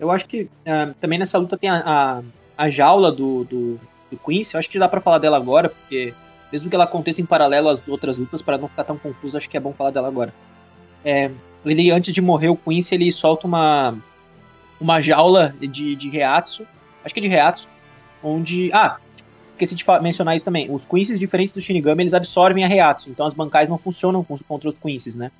Eu 0.00 0.10
acho 0.10 0.26
que 0.26 0.42
uh, 0.42 0.94
também 1.00 1.18
nessa 1.18 1.38
luta 1.38 1.56
tem 1.56 1.70
a, 1.70 1.82
a, 1.86 2.22
a 2.64 2.70
jaula 2.70 3.12
do, 3.12 3.44
do, 3.44 3.80
do 4.10 4.18
Quincy, 4.18 4.54
eu 4.54 4.58
acho 4.58 4.68
que 4.68 4.78
dá 4.80 4.88
para 4.88 5.00
falar 5.00 5.18
dela 5.18 5.36
agora, 5.36 5.68
porque 5.68 6.12
mesmo 6.54 6.70
que 6.70 6.76
ela 6.76 6.84
aconteça 6.84 7.20
em 7.20 7.26
paralelo 7.26 7.68
às 7.68 7.82
outras 7.88 8.16
lutas, 8.16 8.40
para 8.40 8.56
não 8.56 8.68
ficar 8.68 8.84
tão 8.84 8.96
confuso, 8.96 9.36
acho 9.36 9.50
que 9.50 9.56
é 9.56 9.60
bom 9.60 9.72
falar 9.72 9.90
dela 9.90 10.06
agora. 10.06 10.32
É, 11.04 11.28
ele, 11.66 11.90
antes 11.90 12.14
de 12.14 12.22
morrer, 12.22 12.48
o 12.48 12.56
Quincy, 12.56 12.94
ele 12.94 13.10
solta 13.10 13.44
uma 13.44 13.98
uma 14.80 15.00
jaula 15.00 15.52
de, 15.60 15.96
de 15.96 16.08
reatsu, 16.08 16.64
acho 17.04 17.12
que 17.12 17.18
é 17.18 17.22
de 17.24 17.28
reatsu, 17.28 17.68
onde. 18.22 18.70
Ah, 18.72 18.98
esqueci 19.52 19.74
de 19.74 19.84
mencionar 20.00 20.36
isso 20.36 20.44
também. 20.44 20.72
Os 20.72 20.86
Quincy's, 20.86 21.18
diferentes 21.18 21.52
do 21.52 21.60
Shinigami, 21.60 22.04
eles 22.04 22.14
absorvem 22.14 22.64
a 22.64 22.68
reatsu, 22.68 23.10
então 23.10 23.26
as 23.26 23.34
bancais 23.34 23.68
não 23.68 23.76
funcionam 23.76 24.24
contra 24.46 24.68
os 24.68 24.76
Quincy's, 24.76 25.16
né? 25.16 25.32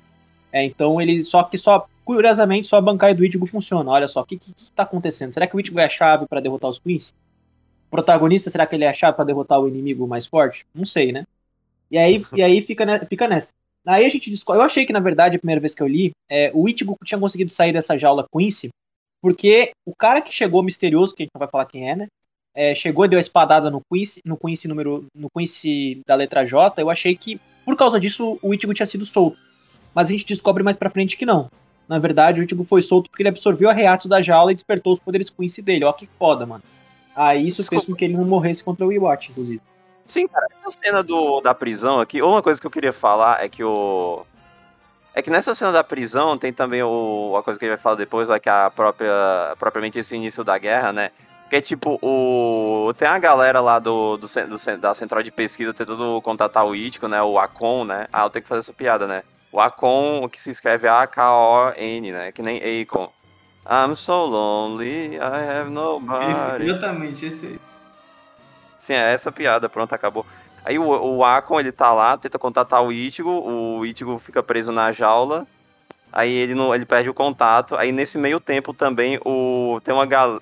É, 0.51 0.65
então 0.65 0.99
ele. 0.99 1.21
Só 1.21 1.43
que 1.43 1.57
só. 1.57 1.87
Curiosamente, 2.03 2.67
só 2.67 2.75
a 2.75 2.81
bancai 2.81 3.13
do 3.13 3.23
Ichigo 3.23 3.45
funciona. 3.45 3.89
Olha 3.89 4.09
só, 4.09 4.19
o 4.19 4.25
que, 4.25 4.37
que, 4.37 4.53
que 4.53 4.71
tá 4.73 4.83
acontecendo? 4.83 5.33
Será 5.33 5.47
que 5.47 5.55
o 5.55 5.59
Ichigo 5.61 5.79
é 5.79 5.85
a 5.85 5.89
chave 5.89 6.27
para 6.27 6.41
derrotar 6.41 6.69
os 6.69 6.77
Quincy? 6.77 7.13
Protagonista, 7.89 8.49
será 8.49 8.65
que 8.65 8.75
ele 8.75 8.83
é 8.83 8.89
a 8.89 8.93
chave 8.93 9.15
para 9.15 9.25
derrotar 9.25 9.59
o 9.59 9.67
inimigo 9.67 10.07
mais 10.07 10.25
forte? 10.25 10.65
Não 10.73 10.85
sei, 10.85 11.11
né? 11.11 11.25
E 11.89 11.97
aí, 11.97 12.25
e 12.35 12.43
aí 12.43 12.61
fica, 12.61 12.85
ne, 12.85 12.99
fica 13.05 13.27
nessa. 13.27 13.49
Aí 13.85 14.05
a 14.05 14.09
gente 14.09 14.29
descobre. 14.29 14.61
Eu 14.61 14.65
achei 14.65 14.85
que, 14.85 14.93
na 14.93 14.99
verdade, 14.99 15.35
a 15.35 15.39
primeira 15.39 15.61
vez 15.61 15.75
que 15.75 15.83
eu 15.83 15.87
li, 15.87 16.11
é, 16.29 16.51
o 16.53 16.67
Ichigo 16.67 16.97
tinha 17.03 17.19
conseguido 17.19 17.51
sair 17.51 17.71
dessa 17.71 17.97
jaula 17.97 18.27
Quincy 18.35 18.69
porque 19.25 19.71
o 19.83 19.95
cara 19.95 20.21
que 20.21 20.31
chegou 20.31 20.61
misterioso, 20.61 21.15
que 21.15 21.23
a 21.23 21.25
gente 21.25 21.31
não 21.33 21.39
vai 21.39 21.47
falar 21.47 21.65
quem 21.65 21.89
é, 21.89 21.95
né? 21.95 22.07
É, 22.53 22.75
chegou 22.75 23.05
e 23.05 23.07
deu 23.07 23.17
a 23.17 23.19
espadada 23.19 23.71
no 23.71 23.81
Quincy, 23.91 24.21
no 24.23 24.37
Quincy 24.37 24.67
número. 24.67 25.03
no 25.15 25.31
Quincy 25.35 25.99
da 26.05 26.13
letra 26.13 26.45
J, 26.45 26.79
eu 26.79 26.91
achei 26.91 27.15
que, 27.15 27.41
por 27.65 27.75
causa 27.75 27.99
disso, 27.99 28.37
o 28.39 28.53
Ichigo 28.53 28.71
tinha 28.75 28.85
sido 28.85 29.03
solto. 29.03 29.35
Mas 29.95 30.09
a 30.09 30.11
gente 30.11 30.27
descobre 30.27 30.61
mais 30.61 30.77
pra 30.77 30.91
frente 30.91 31.17
que 31.17 31.25
não. 31.25 31.49
Na 31.89 31.97
verdade, 31.97 32.39
o 32.39 32.43
Ichigo 32.43 32.63
foi 32.63 32.83
solto 32.83 33.09
porque 33.09 33.23
ele 33.23 33.29
absorveu 33.29 33.67
a 33.67 33.73
reato 33.73 34.07
da 34.07 34.21
jaula 34.21 34.51
e 34.51 34.55
despertou 34.55 34.93
os 34.93 34.99
poderes 34.99 35.31
Quincy 35.31 35.63
dele. 35.63 35.85
Ó, 35.85 35.91
que 35.91 36.07
foda, 36.19 36.45
mano. 36.45 36.63
Aí 37.15 37.47
isso 37.47 37.61
Desculpa. 37.61 37.81
fez 37.81 37.89
com 37.89 37.95
que 37.95 38.05
ele 38.05 38.17
não 38.17 38.25
morresse 38.25 38.63
contra 38.63 38.85
o 38.85 38.91
Iwatch, 38.91 39.31
inclusive. 39.31 39.61
Sim, 40.05 40.27
cara, 40.27 40.45
essa 40.61 40.77
cena 40.83 41.01
do, 41.01 41.41
da 41.41 41.55
prisão 41.55 41.99
aqui, 41.99 42.21
uma 42.21 42.41
coisa 42.41 42.61
que 42.61 42.67
eu 42.67 42.71
queria 42.71 42.93
falar 42.93 43.43
é 43.43 43.49
que 43.49 43.63
o. 43.63 44.25
É 45.13 45.21
que 45.21 45.29
nessa 45.29 45.55
cena 45.55 45.71
da 45.71 45.83
prisão 45.83 46.37
tem 46.37 46.51
também 46.51 46.83
o, 46.83 47.35
a 47.37 47.41
coisa 47.41 47.57
que 47.57 47.65
ele 47.65 47.73
vai 47.73 47.81
falar 47.81 47.95
depois, 47.95 48.27
lá, 48.27 48.37
que 48.37 48.49
é 48.49 48.51
a 48.51 48.69
própria, 48.69 49.55
propriamente 49.57 49.97
esse 49.97 50.15
início 50.15 50.43
da 50.43 50.57
guerra, 50.57 50.91
né? 50.91 51.09
Que 51.49 51.55
é 51.55 51.61
tipo, 51.61 51.97
o. 52.01 52.93
Tem 52.97 53.07
a 53.07 53.17
galera 53.17 53.61
lá 53.61 53.79
do, 53.79 54.17
do, 54.17 54.27
do, 54.27 54.77
da 54.77 54.93
central 54.93 55.23
de 55.23 55.31
pesquisa 55.31 55.73
tentando 55.73 56.21
contatar 56.21 56.65
o 56.65 56.75
Ítico, 56.75 57.07
né? 57.07 57.21
O 57.23 57.39
Acon, 57.39 57.85
né? 57.85 58.07
Ah, 58.11 58.25
eu 58.25 58.29
tenho 58.29 58.43
que 58.43 58.49
fazer 58.49 58.59
essa 58.59 58.73
piada, 58.73 59.07
né? 59.07 59.23
O 59.51 59.59
Acon, 59.59 60.27
que 60.29 60.41
se 60.41 60.51
escreve 60.51 60.87
A-K-O-N, 60.87 62.11
né? 62.11 62.31
Que 62.31 62.43
nem 62.43 62.59
Akon. 62.81 63.09
I'm 63.67 63.95
so 63.95 64.25
lonely, 64.25 65.17
I 65.17 65.59
have 65.59 65.71
nobody. 65.71 66.65
Exatamente, 66.65 67.25
esse 67.25 67.45
aí. 67.45 67.59
Sim, 68.79 68.93
é 68.93 69.11
essa 69.13 69.31
piada, 69.31 69.67
pronto, 69.67 69.93
acabou. 69.93 70.25
Aí 70.63 70.77
o, 70.77 70.85
o 70.85 71.23
Akon, 71.23 71.59
ele 71.59 71.71
tá 71.71 71.91
lá, 71.93 72.17
tenta 72.17 72.37
contatar 72.37 72.83
o 72.83 72.91
Ichigo, 72.91 73.29
o 73.29 73.85
Ichigo 73.85 74.17
fica 74.19 74.43
preso 74.43 74.71
na 74.71 74.91
jaula, 74.91 75.47
aí 76.11 76.31
ele, 76.31 76.53
não, 76.53 76.73
ele 76.73 76.85
perde 76.85 77.09
o 77.09 77.13
contato, 77.13 77.75
aí 77.75 77.91
nesse 77.91 78.17
meio 78.17 78.39
tempo 78.39 78.73
também 78.73 79.19
o 79.25 79.79
tem 79.83 79.93
uma 79.93 80.05
galera... 80.05 80.41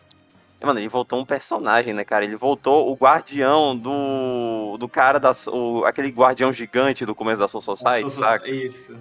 Mano, 0.61 0.79
ele 0.79 0.87
voltou 0.87 1.19
um 1.19 1.25
personagem, 1.25 1.93
né, 1.93 2.05
cara? 2.05 2.23
Ele 2.23 2.37
voltou 2.37 2.89
o 2.89 2.95
guardião 2.95 3.75
do, 3.75 4.77
do 4.77 4.87
cara, 4.87 5.19
da, 5.19 5.31
o, 5.51 5.83
aquele 5.83 6.07
guardião 6.07 6.53
gigante 6.53 7.05
do 7.05 7.13
começo 7.13 7.41
da 7.41 7.49
Soul 7.49 7.61
Society, 7.61 8.09
saca? 8.09 8.49
Isso. 8.49 8.95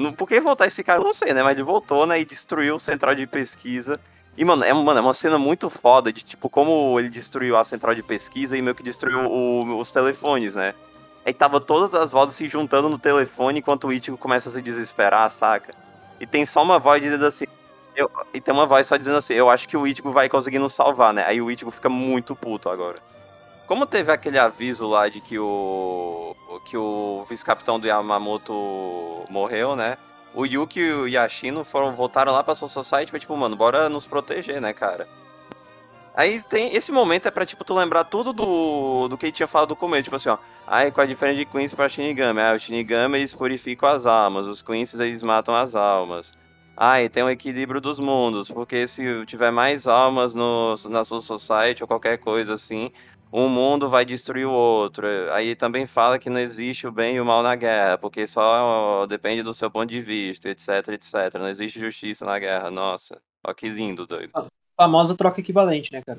No, 0.00 0.14
por 0.14 0.26
que 0.26 0.40
voltar 0.40 0.66
esse 0.66 0.82
cara? 0.82 0.98
Eu 0.98 1.04
não 1.04 1.12
sei, 1.12 1.34
né? 1.34 1.42
Mas 1.42 1.52
ele 1.52 1.62
voltou, 1.62 2.06
né? 2.06 2.18
E 2.18 2.24
destruiu 2.24 2.76
o 2.76 2.80
central 2.80 3.14
de 3.14 3.26
pesquisa. 3.26 4.00
E, 4.36 4.44
mano, 4.44 4.64
é, 4.64 4.72
mano, 4.72 4.98
é 4.98 5.02
uma 5.02 5.12
cena 5.12 5.38
muito 5.38 5.68
foda 5.68 6.10
de, 6.10 6.22
tipo, 6.22 6.48
como 6.48 6.98
ele 6.98 7.10
destruiu 7.10 7.56
a 7.56 7.64
central 7.64 7.94
de 7.94 8.02
pesquisa 8.02 8.56
e 8.56 8.62
meio 8.62 8.74
que 8.74 8.82
destruiu 8.82 9.26
o, 9.30 9.78
os 9.78 9.90
telefones, 9.90 10.54
né? 10.54 10.74
Aí 11.24 11.34
tava 11.34 11.60
todas 11.60 11.94
as 11.94 12.12
vozes 12.12 12.34
se 12.34 12.48
juntando 12.48 12.88
no 12.88 12.96
telefone 12.96 13.58
enquanto 13.58 13.88
o 13.88 13.92
Ichigo 13.92 14.16
começa 14.16 14.48
a 14.48 14.52
se 14.52 14.62
desesperar, 14.62 15.28
saca? 15.30 15.74
E 16.18 16.26
tem 16.26 16.46
só 16.46 16.62
uma 16.62 16.78
voz 16.78 17.02
dizendo 17.02 17.26
assim. 17.26 17.44
Eu, 17.94 18.10
e 18.32 18.40
tem 18.40 18.54
uma 18.54 18.66
voz 18.66 18.86
só 18.86 18.96
dizendo 18.96 19.18
assim, 19.18 19.34
eu 19.34 19.50
acho 19.50 19.68
que 19.68 19.76
o 19.76 19.86
Ichigo 19.86 20.10
vai 20.10 20.28
conseguir 20.28 20.58
nos 20.58 20.72
salvar, 20.72 21.12
né? 21.12 21.24
Aí 21.26 21.42
o 21.42 21.50
Ichigo 21.50 21.70
fica 21.70 21.90
muito 21.90 22.34
puto 22.34 22.70
agora. 22.70 22.98
Como 23.70 23.86
teve 23.86 24.10
aquele 24.10 24.36
aviso 24.36 24.84
lá 24.88 25.08
de 25.08 25.20
que 25.20 25.38
o. 25.38 26.34
que 26.64 26.76
o 26.76 27.24
vice-capitão 27.28 27.78
do 27.78 27.86
Yamamoto 27.86 28.52
morreu, 29.30 29.76
né? 29.76 29.96
O 30.34 30.44
Yuki 30.44 30.80
e 30.80 30.92
o 30.92 31.06
Yashino 31.06 31.62
foram, 31.62 31.94
voltaram 31.94 32.32
lá 32.32 32.42
pra 32.42 32.56
Soul 32.56 32.68
Society 32.68 33.12
pra, 33.12 33.20
tipo, 33.20 33.36
mano, 33.36 33.54
bora 33.54 33.88
nos 33.88 34.06
proteger, 34.06 34.60
né, 34.60 34.72
cara? 34.72 35.08
Aí 36.16 36.42
tem. 36.42 36.74
Esse 36.74 36.90
momento 36.90 37.28
é 37.28 37.30
pra, 37.30 37.46
tipo, 37.46 37.62
tu 37.62 37.72
lembrar 37.72 38.02
tudo 38.02 38.32
do, 38.32 39.06
do 39.06 39.16
que 39.16 39.26
ele 39.26 39.32
tinha 39.32 39.46
falado 39.46 39.68
no 39.68 39.76
começo. 39.76 40.02
Tipo 40.02 40.16
assim, 40.16 40.30
ó. 40.30 40.38
Ai, 40.66 40.90
qual 40.90 41.04
a 41.04 41.06
diferença 41.06 41.38
de 41.38 41.44
Queens 41.44 41.72
pra 41.72 41.88
Shinigami? 41.88 42.40
Ah, 42.40 42.54
o 42.56 42.58
Shinigami 42.58 43.18
eles 43.18 43.32
purificam 43.32 43.88
as 43.88 44.04
almas, 44.04 44.46
os 44.46 44.62
Queens 44.62 44.92
eles 44.94 45.22
matam 45.22 45.54
as 45.54 45.76
almas. 45.76 46.32
Ai, 46.82 47.10
tem 47.10 47.22
um 47.22 47.28
equilíbrio 47.28 47.78
dos 47.78 48.00
mundos, 48.00 48.50
porque 48.50 48.88
se 48.88 49.26
tiver 49.26 49.50
mais 49.50 49.86
almas 49.86 50.32
no, 50.32 50.74
na 50.88 51.04
Soul 51.04 51.20
Society 51.20 51.82
ou 51.82 51.86
qualquer 51.86 52.16
coisa 52.16 52.54
assim, 52.54 52.90
um 53.32 53.48
mundo 53.48 53.88
vai 53.88 54.04
destruir 54.04 54.46
o 54.46 54.52
outro. 54.52 55.06
Aí 55.32 55.54
também 55.54 55.86
fala 55.86 56.18
que 56.18 56.30
não 56.30 56.40
existe 56.40 56.86
o 56.86 56.92
bem 56.92 57.16
e 57.16 57.20
o 57.20 57.24
mal 57.24 57.42
na 57.42 57.54
guerra, 57.54 57.98
porque 57.98 58.26
só 58.26 59.06
depende 59.06 59.42
do 59.42 59.54
seu 59.54 59.70
ponto 59.70 59.88
de 59.88 60.00
vista, 60.00 60.48
etc, 60.48 60.88
etc. 60.88 61.34
Não 61.38 61.48
existe 61.48 61.78
justiça 61.78 62.24
na 62.24 62.38
guerra. 62.38 62.70
Nossa, 62.70 63.20
ó 63.44 63.52
que 63.52 63.68
lindo, 63.68 64.06
doido. 64.06 64.30
A 64.34 64.46
famosa 64.76 65.16
troca 65.16 65.40
equivalente, 65.40 65.92
né, 65.92 66.02
cara? 66.02 66.18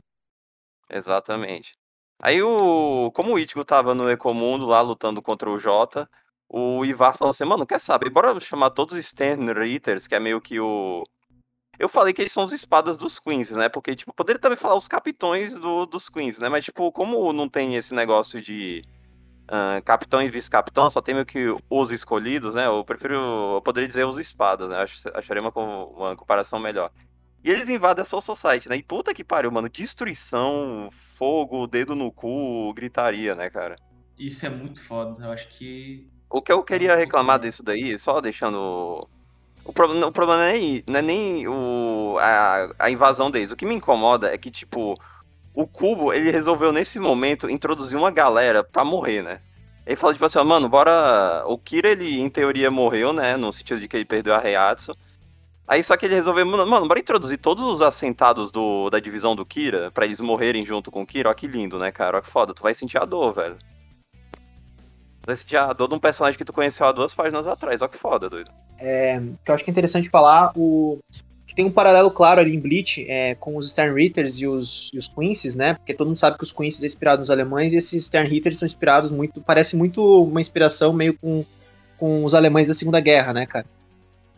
Exatamente. 0.89 1.75
Aí 2.19 2.41
o. 2.41 3.11
Como 3.13 3.33
o 3.33 3.39
Ichigo 3.39 3.65
tava 3.65 3.95
no 3.95 4.09
Ecomundo 4.09 4.65
lá 4.65 4.81
lutando 4.81 5.21
contra 5.21 5.49
o 5.49 5.57
Jota, 5.57 6.07
o 6.47 6.85
Ivar 6.85 7.13
falou 7.17 7.31
assim, 7.31 7.45
mano, 7.45 7.65
quer 7.65 7.79
saber? 7.79 8.09
Bora 8.09 8.39
chamar 8.39 8.69
todos 8.71 8.93
os 8.93 8.99
Stand 8.99 9.53
Ritters, 9.53 10.07
que 10.07 10.15
é 10.15 10.19
meio 10.19 10.39
que 10.41 10.59
o 10.59 11.03
eu 11.81 11.89
falei 11.89 12.13
que 12.13 12.21
eles 12.21 12.31
são 12.31 12.43
os 12.43 12.53
espadas 12.53 12.95
dos 12.95 13.17
Queens, 13.17 13.49
né? 13.51 13.67
Porque, 13.67 13.95
tipo, 13.95 14.13
poderia 14.13 14.39
também 14.39 14.55
falar 14.57 14.75
os 14.75 14.87
capitões 14.87 15.55
do, 15.55 15.87
dos 15.87 16.09
Queens, 16.09 16.37
né? 16.37 16.47
Mas, 16.47 16.63
tipo, 16.63 16.91
como 16.91 17.33
não 17.33 17.49
tem 17.49 17.75
esse 17.75 17.91
negócio 17.95 18.39
de 18.39 18.83
uh, 19.49 19.83
capitão 19.83 20.21
e 20.21 20.29
vice-capitão, 20.29 20.91
só 20.91 21.01
tem 21.01 21.15
meio 21.15 21.25
que 21.25 21.47
os 21.67 21.91
escolhidos, 21.91 22.53
né? 22.53 22.67
Eu 22.67 22.85
prefiro, 22.85 23.15
eu 23.15 23.61
poderia 23.63 23.87
dizer 23.87 24.05
os 24.05 24.19
espadas, 24.19 24.69
né? 24.69 24.77
Acho, 24.77 25.09
acharia 25.15 25.41
uma, 25.41 25.51
uma 25.51 26.15
comparação 26.15 26.59
melhor. 26.59 26.91
E 27.43 27.49
eles 27.49 27.67
invadem 27.67 28.03
a 28.03 28.05
Soul 28.05 28.21
Society, 28.21 28.69
né? 28.69 28.75
E 28.77 28.83
puta 28.83 29.11
que 29.11 29.23
pariu, 29.23 29.51
mano. 29.51 29.67
Destruição, 29.67 30.87
fogo, 30.91 31.65
dedo 31.65 31.95
no 31.95 32.11
cu, 32.11 32.71
gritaria, 32.75 33.33
né, 33.33 33.49
cara? 33.49 33.75
Isso 34.19 34.45
é 34.45 34.49
muito 34.49 34.79
foda. 34.83 35.25
Eu 35.25 35.31
acho 35.31 35.47
que. 35.49 36.07
O 36.29 36.43
que 36.43 36.51
eu 36.51 36.63
queria 36.63 36.95
reclamar 36.95 37.39
disso 37.39 37.63
daí, 37.63 37.97
só 37.97 38.21
deixando 38.21 39.09
o, 39.65 39.69
o 39.69 39.73
problema 40.11 40.41
não 40.41 40.47
é, 40.47 40.83
não 40.87 40.99
é 40.99 41.01
nem 41.01 41.47
o, 41.47 42.17
a, 42.19 42.73
a 42.79 42.89
invasão 42.89 43.29
deles. 43.29 43.51
O 43.51 43.55
que 43.55 43.65
me 43.65 43.75
incomoda 43.75 44.33
é 44.33 44.37
que, 44.37 44.49
tipo, 44.49 44.99
o 45.53 45.67
Cubo, 45.67 46.13
ele 46.13 46.31
resolveu 46.31 46.71
nesse 46.71 46.99
momento 46.99 47.49
introduzir 47.49 47.97
uma 47.97 48.11
galera 48.11 48.63
pra 48.63 48.83
morrer, 48.83 49.21
né? 49.21 49.41
Ele 49.85 49.95
falou, 49.95 50.13
tipo 50.13 50.25
assim, 50.25 50.43
mano, 50.43 50.69
bora. 50.69 51.43
O 51.47 51.57
Kira, 51.57 51.89
ele 51.89 52.19
em 52.19 52.29
teoria 52.29 52.71
morreu, 52.71 53.13
né? 53.13 53.35
No 53.35 53.51
sentido 53.51 53.79
de 53.79 53.87
que 53.87 53.97
ele 53.97 54.05
perdeu 54.05 54.33
a 54.33 54.39
Reiatsu. 54.39 54.95
Aí 55.67 55.83
só 55.83 55.95
que 55.95 56.05
ele 56.05 56.15
resolveu, 56.15 56.45
mano, 56.45 56.87
bora 56.87 56.99
introduzir 56.99 57.37
todos 57.37 57.63
os 57.63 57.81
assentados 57.81 58.51
do, 58.51 58.89
da 58.89 58.99
divisão 58.99 59.35
do 59.35 59.45
Kira 59.45 59.89
pra 59.91 60.05
eles 60.05 60.19
morrerem 60.19 60.65
junto 60.65 60.91
com 60.91 61.01
o 61.01 61.05
Kira. 61.05 61.29
Ó 61.29 61.33
que 61.33 61.47
lindo, 61.47 61.79
né, 61.79 61.91
cara? 61.91 62.17
Ó 62.17 62.21
que 62.21 62.27
foda, 62.29 62.53
tu 62.53 62.63
vai 62.63 62.73
sentir 62.73 62.97
a 62.97 63.05
dor, 63.05 63.33
velho. 63.33 63.57
Tu 65.21 65.27
vai 65.27 65.35
sentir 65.35 65.57
a 65.57 65.71
dor 65.73 65.87
de 65.87 65.95
um 65.95 65.99
personagem 65.99 66.37
que 66.37 66.45
tu 66.45 66.53
conheceu 66.53 66.85
há 66.85 66.91
duas 66.91 67.13
páginas 67.13 67.47
atrás. 67.47 67.81
Ó 67.81 67.87
que 67.87 67.97
foda, 67.97 68.29
doido 68.29 68.51
é, 68.81 69.21
que 69.43 69.51
eu 69.51 69.55
acho 69.55 69.63
que 69.63 69.69
é 69.69 69.73
interessante 69.73 70.09
falar, 70.09 70.51
o, 70.55 70.99
que 71.51 71.55
tem 71.55 71.65
um 71.65 71.71
paralelo 71.71 72.09
claro 72.09 72.39
ali 72.39 72.55
em 72.55 72.59
Bleach 72.59 73.05
é, 73.09 73.35
com 73.35 73.57
os 73.57 73.69
Sternritters 73.69 74.39
e 74.39 74.47
os, 74.47 74.89
e 74.93 74.97
os 74.97 75.07
Quincy's, 75.07 75.55
né? 75.55 75.73
Porque 75.73 75.93
todo 75.93 76.07
mundo 76.07 76.17
sabe 76.17 76.37
que 76.37 76.43
os 76.43 76.51
Quincy's 76.51 76.81
é 76.81 76.85
inspirado 76.85 77.19
nos 77.19 77.29
alemães 77.29 77.73
e 77.73 77.75
esses 77.75 78.05
Sternritters 78.05 78.57
são 78.57 78.65
inspirados 78.65 79.11
muito, 79.11 79.41
parece 79.41 79.75
muito 79.75 80.23
uma 80.23 80.39
inspiração 80.39 80.93
meio 80.93 81.13
com, 81.17 81.45
com 81.97 82.23
os 82.23 82.33
alemães 82.33 82.67
da 82.69 82.73
Segunda 82.73 82.99
Guerra, 82.99 83.33
né, 83.33 83.45
cara? 83.45 83.65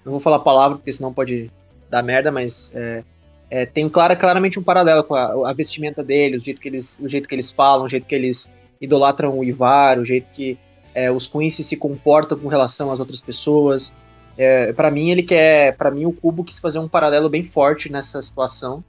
Não 0.03 0.11
vou 0.11 0.19
falar 0.19 0.37
a 0.37 0.39
palavra 0.39 0.77
porque 0.77 0.91
senão 0.91 1.13
pode 1.13 1.51
dar 1.89 2.01
merda, 2.01 2.31
mas 2.31 2.71
é, 2.75 3.03
é, 3.49 3.65
tem 3.67 3.87
clara, 3.87 4.15
claramente 4.15 4.59
um 4.59 4.63
paralelo 4.63 5.03
com 5.03 5.13
a, 5.13 5.51
a, 5.51 5.53
vestimenta 5.53 6.03
deles, 6.03 6.41
o 6.41 6.45
jeito, 6.45 6.59
que 6.59 6.67
eles, 6.67 6.97
o 6.99 7.07
jeito 7.07 7.27
que 7.27 7.35
eles 7.35 7.51
falam, 7.51 7.85
o 7.85 7.89
jeito 7.89 8.07
que 8.07 8.15
eles 8.15 8.49
idolatram 8.81 9.37
o 9.37 9.43
Ivar, 9.43 9.99
o 9.99 10.05
jeito 10.05 10.25
que 10.33 10.57
é, 10.95 11.11
os 11.11 11.27
Quincy 11.27 11.63
se 11.63 11.77
comportam 11.77 12.39
com 12.39 12.47
relação 12.47 12.91
às 12.91 12.99
outras 12.99 13.21
pessoas. 13.21 13.93
É, 14.37 14.73
para 14.73 14.89
mim, 14.89 15.09
ele 15.09 15.23
quer. 15.23 15.75
para 15.77 15.91
mim, 15.91 16.05
o 16.05 16.11
Cubo 16.11 16.43
quis 16.43 16.59
fazer 16.59 16.79
um 16.79 16.87
paralelo 16.87 17.29
bem 17.29 17.43
forte 17.43 17.91
nessa 17.91 18.21
situação. 18.21 18.83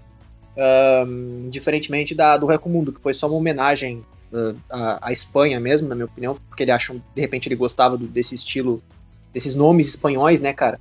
Um, 0.56 1.48
diferentemente 1.50 2.14
da, 2.14 2.36
do 2.36 2.46
Recomundo, 2.46 2.92
que 2.92 3.00
foi 3.00 3.12
só 3.12 3.26
uma 3.26 3.36
homenagem 3.36 4.04
uh, 4.32 4.56
à, 4.70 5.08
à, 5.08 5.12
Espanha 5.12 5.58
mesmo, 5.58 5.88
na 5.88 5.96
minha 5.96 6.04
opinião, 6.04 6.36
porque 6.48 6.62
ele 6.62 6.70
acha, 6.70 6.94
de 6.94 7.20
repente, 7.20 7.48
ele 7.48 7.56
gostava 7.56 7.96
do, 7.96 8.06
desse 8.06 8.36
estilo, 8.36 8.80
desses 9.32 9.56
nomes 9.56 9.88
espanhóis, 9.88 10.40
né, 10.40 10.52
cara? 10.52 10.78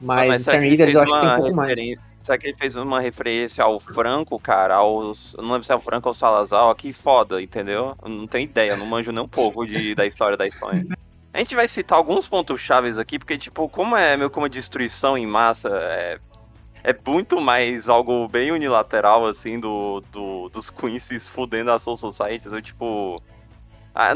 Mas, 0.00 0.24
ah, 0.24 0.26
mas 0.26 0.42
Stern 0.42 0.68
Readers 0.68 0.94
eu 0.94 1.02
acho 1.02 1.12
que 1.12 1.20
tem 1.20 1.30
um 1.30 1.36
pouco 1.36 1.54
mais. 1.54 1.78
Será 2.20 2.36
que 2.36 2.48
ele 2.48 2.56
fez 2.56 2.74
uma 2.74 3.00
referência 3.00 3.62
ao 3.62 3.78
Franco, 3.78 4.38
cara? 4.40 4.74
Aos, 4.74 5.36
não 5.38 5.52
lembro 5.52 5.64
se 5.64 5.70
é 5.70 5.76
o 5.76 5.80
Franco 5.80 6.08
ou 6.08 6.12
o 6.12 6.14
Salazar, 6.14 6.64
ó, 6.64 6.74
que 6.74 6.92
foda, 6.92 7.40
entendeu? 7.40 7.94
Eu 8.02 8.08
não 8.08 8.26
tenho 8.26 8.44
ideia, 8.44 8.76
não 8.76 8.84
manjo 8.84 9.12
nem 9.12 9.22
um 9.22 9.28
pouco 9.28 9.64
de, 9.64 9.94
da 9.94 10.04
história 10.04 10.36
da 10.36 10.46
Espanha. 10.46 10.84
A 11.36 11.38
gente 11.40 11.54
vai 11.54 11.68
citar 11.68 11.98
alguns 11.98 12.26
pontos 12.26 12.58
chaves 12.62 12.96
aqui, 12.96 13.18
porque, 13.18 13.36
tipo, 13.36 13.68
como 13.68 13.94
é 13.94 14.16
meio 14.16 14.30
como 14.30 14.48
destruição 14.48 15.18
em 15.18 15.26
massa, 15.26 15.68
é, 15.68 16.18
é 16.82 16.96
muito 17.06 17.38
mais 17.42 17.90
algo 17.90 18.26
bem 18.26 18.50
unilateral, 18.52 19.26
assim, 19.26 19.60
do, 19.60 20.02
do 20.10 20.48
dos 20.48 20.70
Quincy's 20.70 21.28
fudendo 21.28 21.70
a 21.70 21.78
Soul 21.78 21.98
Society. 21.98 22.46
Eu, 22.46 22.62
tipo. 22.62 23.22
A, 23.94 24.12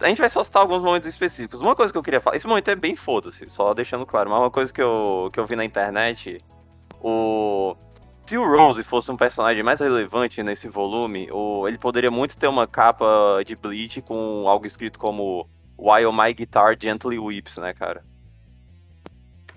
a, 0.00 0.08
gente 0.08 0.18
vai 0.20 0.28
só 0.28 0.42
citar 0.42 0.62
alguns 0.62 0.82
momentos 0.82 1.08
específicos. 1.08 1.60
Uma 1.60 1.76
coisa 1.76 1.92
que 1.92 1.98
eu 1.98 2.02
queria 2.02 2.20
falar, 2.20 2.34
esse 2.34 2.46
momento 2.48 2.68
é 2.68 2.74
bem 2.74 2.96
foda-se, 2.96 3.48
só 3.48 3.72
deixando 3.72 4.04
claro, 4.04 4.28
mas 4.28 4.40
uma 4.40 4.50
coisa 4.50 4.74
que 4.74 4.82
eu, 4.82 5.30
que 5.32 5.38
eu 5.38 5.46
vi 5.46 5.54
na 5.54 5.64
internet, 5.64 6.44
o. 7.00 7.76
Se 8.26 8.36
o 8.36 8.44
Rose 8.44 8.82
fosse 8.82 9.12
um 9.12 9.16
personagem 9.16 9.62
mais 9.62 9.78
relevante 9.78 10.42
nesse 10.42 10.66
volume, 10.66 11.28
o, 11.30 11.68
ele 11.68 11.78
poderia 11.78 12.10
muito 12.10 12.36
ter 12.36 12.48
uma 12.48 12.66
capa 12.66 13.44
de 13.46 13.54
Bleach 13.54 14.02
com 14.02 14.48
algo 14.48 14.66
escrito 14.66 14.98
como 14.98 15.48
While 15.78 16.12
My 16.12 16.32
Guitar 16.32 16.76
Gently 16.80 17.18
Weeps, 17.18 17.58
né, 17.58 17.72
cara? 17.72 18.04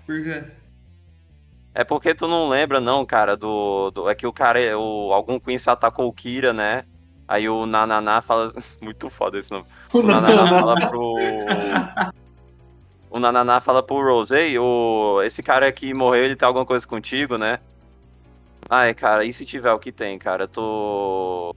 Por 0.06 0.22
quê? 0.22 0.44
É 1.74 1.84
porque 1.84 2.14
tu 2.14 2.26
não 2.26 2.48
lembra, 2.48 2.80
não, 2.80 3.06
cara, 3.06 3.36
do. 3.36 3.90
do 3.90 4.08
é 4.08 4.14
que 4.14 4.26
o 4.26 4.32
cara, 4.32 4.58
o, 4.76 5.12
algum 5.12 5.38
Quincy 5.38 5.70
atacou 5.70 6.08
o 6.08 6.12
Kira, 6.12 6.52
né? 6.52 6.84
Aí 7.26 7.48
o 7.48 7.66
Nananá 7.66 8.20
fala. 8.20 8.52
Muito 8.80 9.08
foda 9.10 9.38
esse 9.38 9.50
nome. 9.50 9.66
O, 9.92 10.00
o 10.00 10.02
Nananá 10.02 10.48
fala 10.48 10.90
pro. 10.90 11.14
o 13.10 13.20
Nananá 13.20 13.60
fala 13.60 13.82
pro 13.82 14.02
Rose, 14.02 14.34
ei, 14.34 14.58
o, 14.58 15.22
esse 15.22 15.42
cara 15.42 15.66
aqui 15.66 15.94
morreu, 15.94 16.24
ele 16.24 16.36
tem 16.36 16.46
alguma 16.46 16.66
coisa 16.66 16.86
contigo, 16.86 17.38
né? 17.38 17.58
Ai, 18.68 18.92
cara, 18.92 19.24
e 19.24 19.32
se 19.32 19.46
tiver 19.46 19.72
o 19.72 19.78
que 19.78 19.90
tem, 19.90 20.18
cara? 20.18 20.46
Tô 20.46 21.54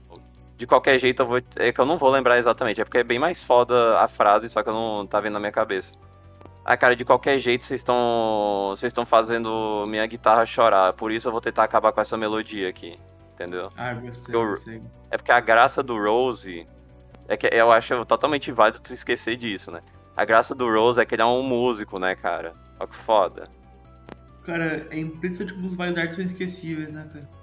de 0.61 0.67
qualquer 0.67 0.99
jeito 0.99 1.23
eu 1.23 1.27
vou. 1.27 1.41
É 1.55 1.71
que 1.71 1.81
eu 1.81 1.87
não 1.87 1.97
vou 1.97 2.11
lembrar 2.11 2.37
exatamente, 2.37 2.79
é 2.79 2.83
porque 2.83 2.99
é 2.99 3.03
bem 3.03 3.17
mais 3.17 3.43
foda 3.43 3.99
a 3.99 4.07
frase, 4.07 4.47
só 4.47 4.61
que 4.61 4.69
eu 4.69 4.73
não 4.73 5.07
tá 5.07 5.19
vendo 5.19 5.33
na 5.33 5.39
minha 5.39 5.51
cabeça. 5.51 5.91
Ah, 6.63 6.77
cara, 6.77 6.95
de 6.95 7.03
qualquer 7.03 7.39
jeito 7.39 7.63
vocês 7.63 7.79
estão. 7.79 8.67
Vocês 8.69 8.91
estão 8.91 9.03
fazendo 9.03 9.85
minha 9.87 10.05
guitarra 10.05 10.45
chorar. 10.45 10.93
Por 10.93 11.11
isso 11.11 11.27
eu 11.27 11.31
vou 11.31 11.41
tentar 11.41 11.63
acabar 11.63 11.91
com 11.91 11.99
essa 11.99 12.15
melodia 12.15 12.69
aqui. 12.69 12.95
Entendeu? 13.33 13.71
Ah, 13.75 13.95
gostei, 13.95 14.35
eu, 14.35 14.45
gostei. 14.45 14.83
É 15.09 15.17
porque 15.17 15.31
a 15.31 15.39
graça 15.39 15.81
do 15.81 15.97
Rose. 15.97 16.67
É 17.27 17.35
que 17.35 17.49
eu 17.51 17.71
acho 17.71 18.05
totalmente 18.05 18.51
válido 18.51 18.81
tu 18.81 18.93
esquecer 18.93 19.37
disso, 19.37 19.71
né? 19.71 19.81
A 20.15 20.25
graça 20.25 20.53
do 20.53 20.71
Rose 20.71 21.01
é 21.01 21.05
que 21.05 21.15
ele 21.15 21.23
é 21.23 21.25
um 21.25 21.41
músico, 21.41 21.97
né, 21.97 22.13
cara? 22.13 22.53
Olha 22.79 22.87
que 22.87 22.95
foda. 22.95 23.45
Cara, 24.43 24.85
é 24.91 24.99
impressionante 24.99 25.55
como 25.55 25.65
os 25.65 25.75
vários 25.75 25.97
artes 25.97 26.17
são 26.17 26.25
esquecíveis, 26.25 26.91
né, 26.91 27.09
cara? 27.11 27.40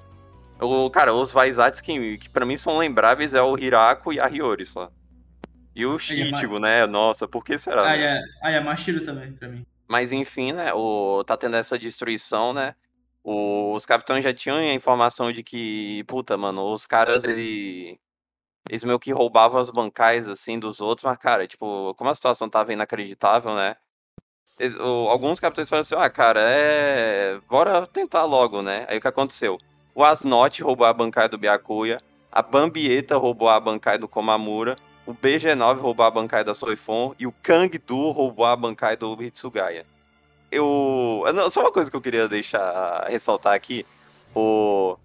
O, 0.61 0.91
cara, 0.91 1.15
os 1.15 1.31
Vaisats 1.31 1.81
que, 1.81 2.19
que 2.19 2.29
pra 2.29 2.45
mim 2.45 2.57
são 2.59 2.79
lembráveis 2.79 3.35
é 3.35 3.43
o 3.43 3.57
Hirako 3.57 4.13
e 4.13 4.21
a 4.21 4.27
Hiyori 4.27 4.65
só. 4.65 4.91
E 5.75 5.87
o 5.87 5.95
é 5.95 5.97
Ichigo, 5.97 6.59
né? 6.59 6.87
Nossa, 6.87 7.29
por 7.29 7.45
que 7.45 7.57
será? 7.57 7.83
Ah, 7.93 7.97
né? 7.97 8.21
é, 8.43 8.57
é 8.57 8.61
Mashiro 8.61 9.03
também, 9.05 9.33
pra 9.33 9.49
mim. 9.49 9.65
Mas 9.87 10.11
enfim, 10.13 10.53
né? 10.53 10.73
O, 10.75 11.23
tá 11.25 11.37
tendo 11.37 11.57
essa 11.57 11.79
destruição, 11.79 12.53
né? 12.53 12.75
O- 13.23 13.73
os 13.75 13.87
capitães 13.87 14.25
já 14.25 14.35
tinham 14.35 14.59
a 14.59 14.73
informação 14.73 15.31
de 15.31 15.43
que, 15.43 16.03
puta, 16.05 16.37
mano, 16.37 16.73
os 16.73 16.87
caras, 16.87 17.25
ele, 17.25 17.99
eles 18.69 18.83
meio 18.83 18.99
que 18.99 19.13
roubavam 19.13 19.61
as 19.61 19.71
bancais, 19.71 20.27
assim, 20.29 20.59
dos 20.59 20.81
outros, 20.81 21.05
mas, 21.05 21.17
cara, 21.19 21.47
tipo, 21.47 21.95
como 21.95 22.11
a 22.11 22.15
situação 22.15 22.49
tava 22.51 22.73
inacreditável, 22.73 23.55
né? 23.55 23.77
o- 24.81 25.09
alguns 25.09 25.39
capitães 25.39 25.69
falaram 25.69 25.83
assim, 25.83 25.95
ah, 25.95 26.11
cara, 26.11 26.41
é. 26.43 27.39
Bora 27.49 27.87
tentar 27.87 28.25
logo, 28.25 28.61
né? 28.63 28.87
Aí 28.89 28.99
o 28.99 29.01
que 29.01 29.07
aconteceu? 29.09 29.57
O 29.99 30.05
Asnot 30.05 30.63
roubou 30.63 30.87
a 30.87 30.93
bancai 30.93 31.29
do 31.29 31.37
Byakuya, 31.37 32.01
a 32.31 32.41
Bambieta 32.41 33.17
roubou 33.17 33.49
a 33.49 33.59
bancai 33.59 33.99
do 33.99 34.07
Komamura, 34.07 34.77
o 35.05 35.13
BG9 35.13 35.77
roubou 35.79 36.07
a 36.07 36.11
bancai 36.13 36.45
da 36.45 36.55
Soifon 36.55 37.17
e 37.19 37.27
o 37.27 37.33
Kangdu 37.43 38.13
roubou 38.13 38.47
a 38.47 38.55
bancai 38.55 38.97
do 38.97 39.21
Hitsugaya. 39.21 39.85
Eu. 40.53 41.25
Só 41.51 41.63
uma 41.63 41.73
coisa 41.73 41.91
que 41.91 41.97
eu 41.97 42.01
queria 42.01 42.29
deixar 42.29 43.09
ressaltar 43.09 43.55
aqui. 43.55 43.85
O. 44.37 44.97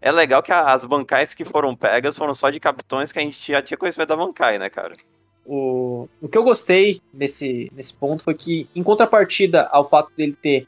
É 0.00 0.10
legal 0.10 0.42
que 0.42 0.50
as 0.50 0.86
bancais 0.86 1.34
que 1.34 1.44
foram 1.44 1.76
pegas 1.76 2.16
foram 2.16 2.32
só 2.32 2.48
de 2.48 2.58
capitões 2.58 3.12
que 3.12 3.18
a 3.18 3.22
gente 3.22 3.52
já 3.52 3.60
tinha 3.60 3.76
conhecimento 3.76 4.08
da 4.08 4.16
bancai, 4.16 4.58
né, 4.58 4.70
cara? 4.70 4.96
O, 5.44 6.08
o 6.22 6.26
que 6.26 6.38
eu 6.38 6.42
gostei 6.42 7.02
nesse, 7.12 7.70
nesse 7.74 7.94
ponto 7.94 8.24
foi 8.24 8.32
que, 8.32 8.66
em 8.74 8.82
contrapartida 8.82 9.68
ao 9.70 9.86
fato 9.86 10.10
dele 10.16 10.32
ter 10.32 10.66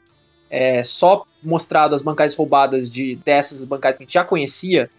é, 0.51 0.83
só 0.83 1.25
mostrado 1.41 1.95
as 1.95 2.01
bancais 2.01 2.35
roubadas 2.35 2.89
de 2.89 3.15
dessas 3.25 3.63
bancais 3.63 3.95
que 3.95 4.03
a 4.03 4.05
gente 4.05 4.13
já 4.13 4.23
conhecia, 4.25 4.89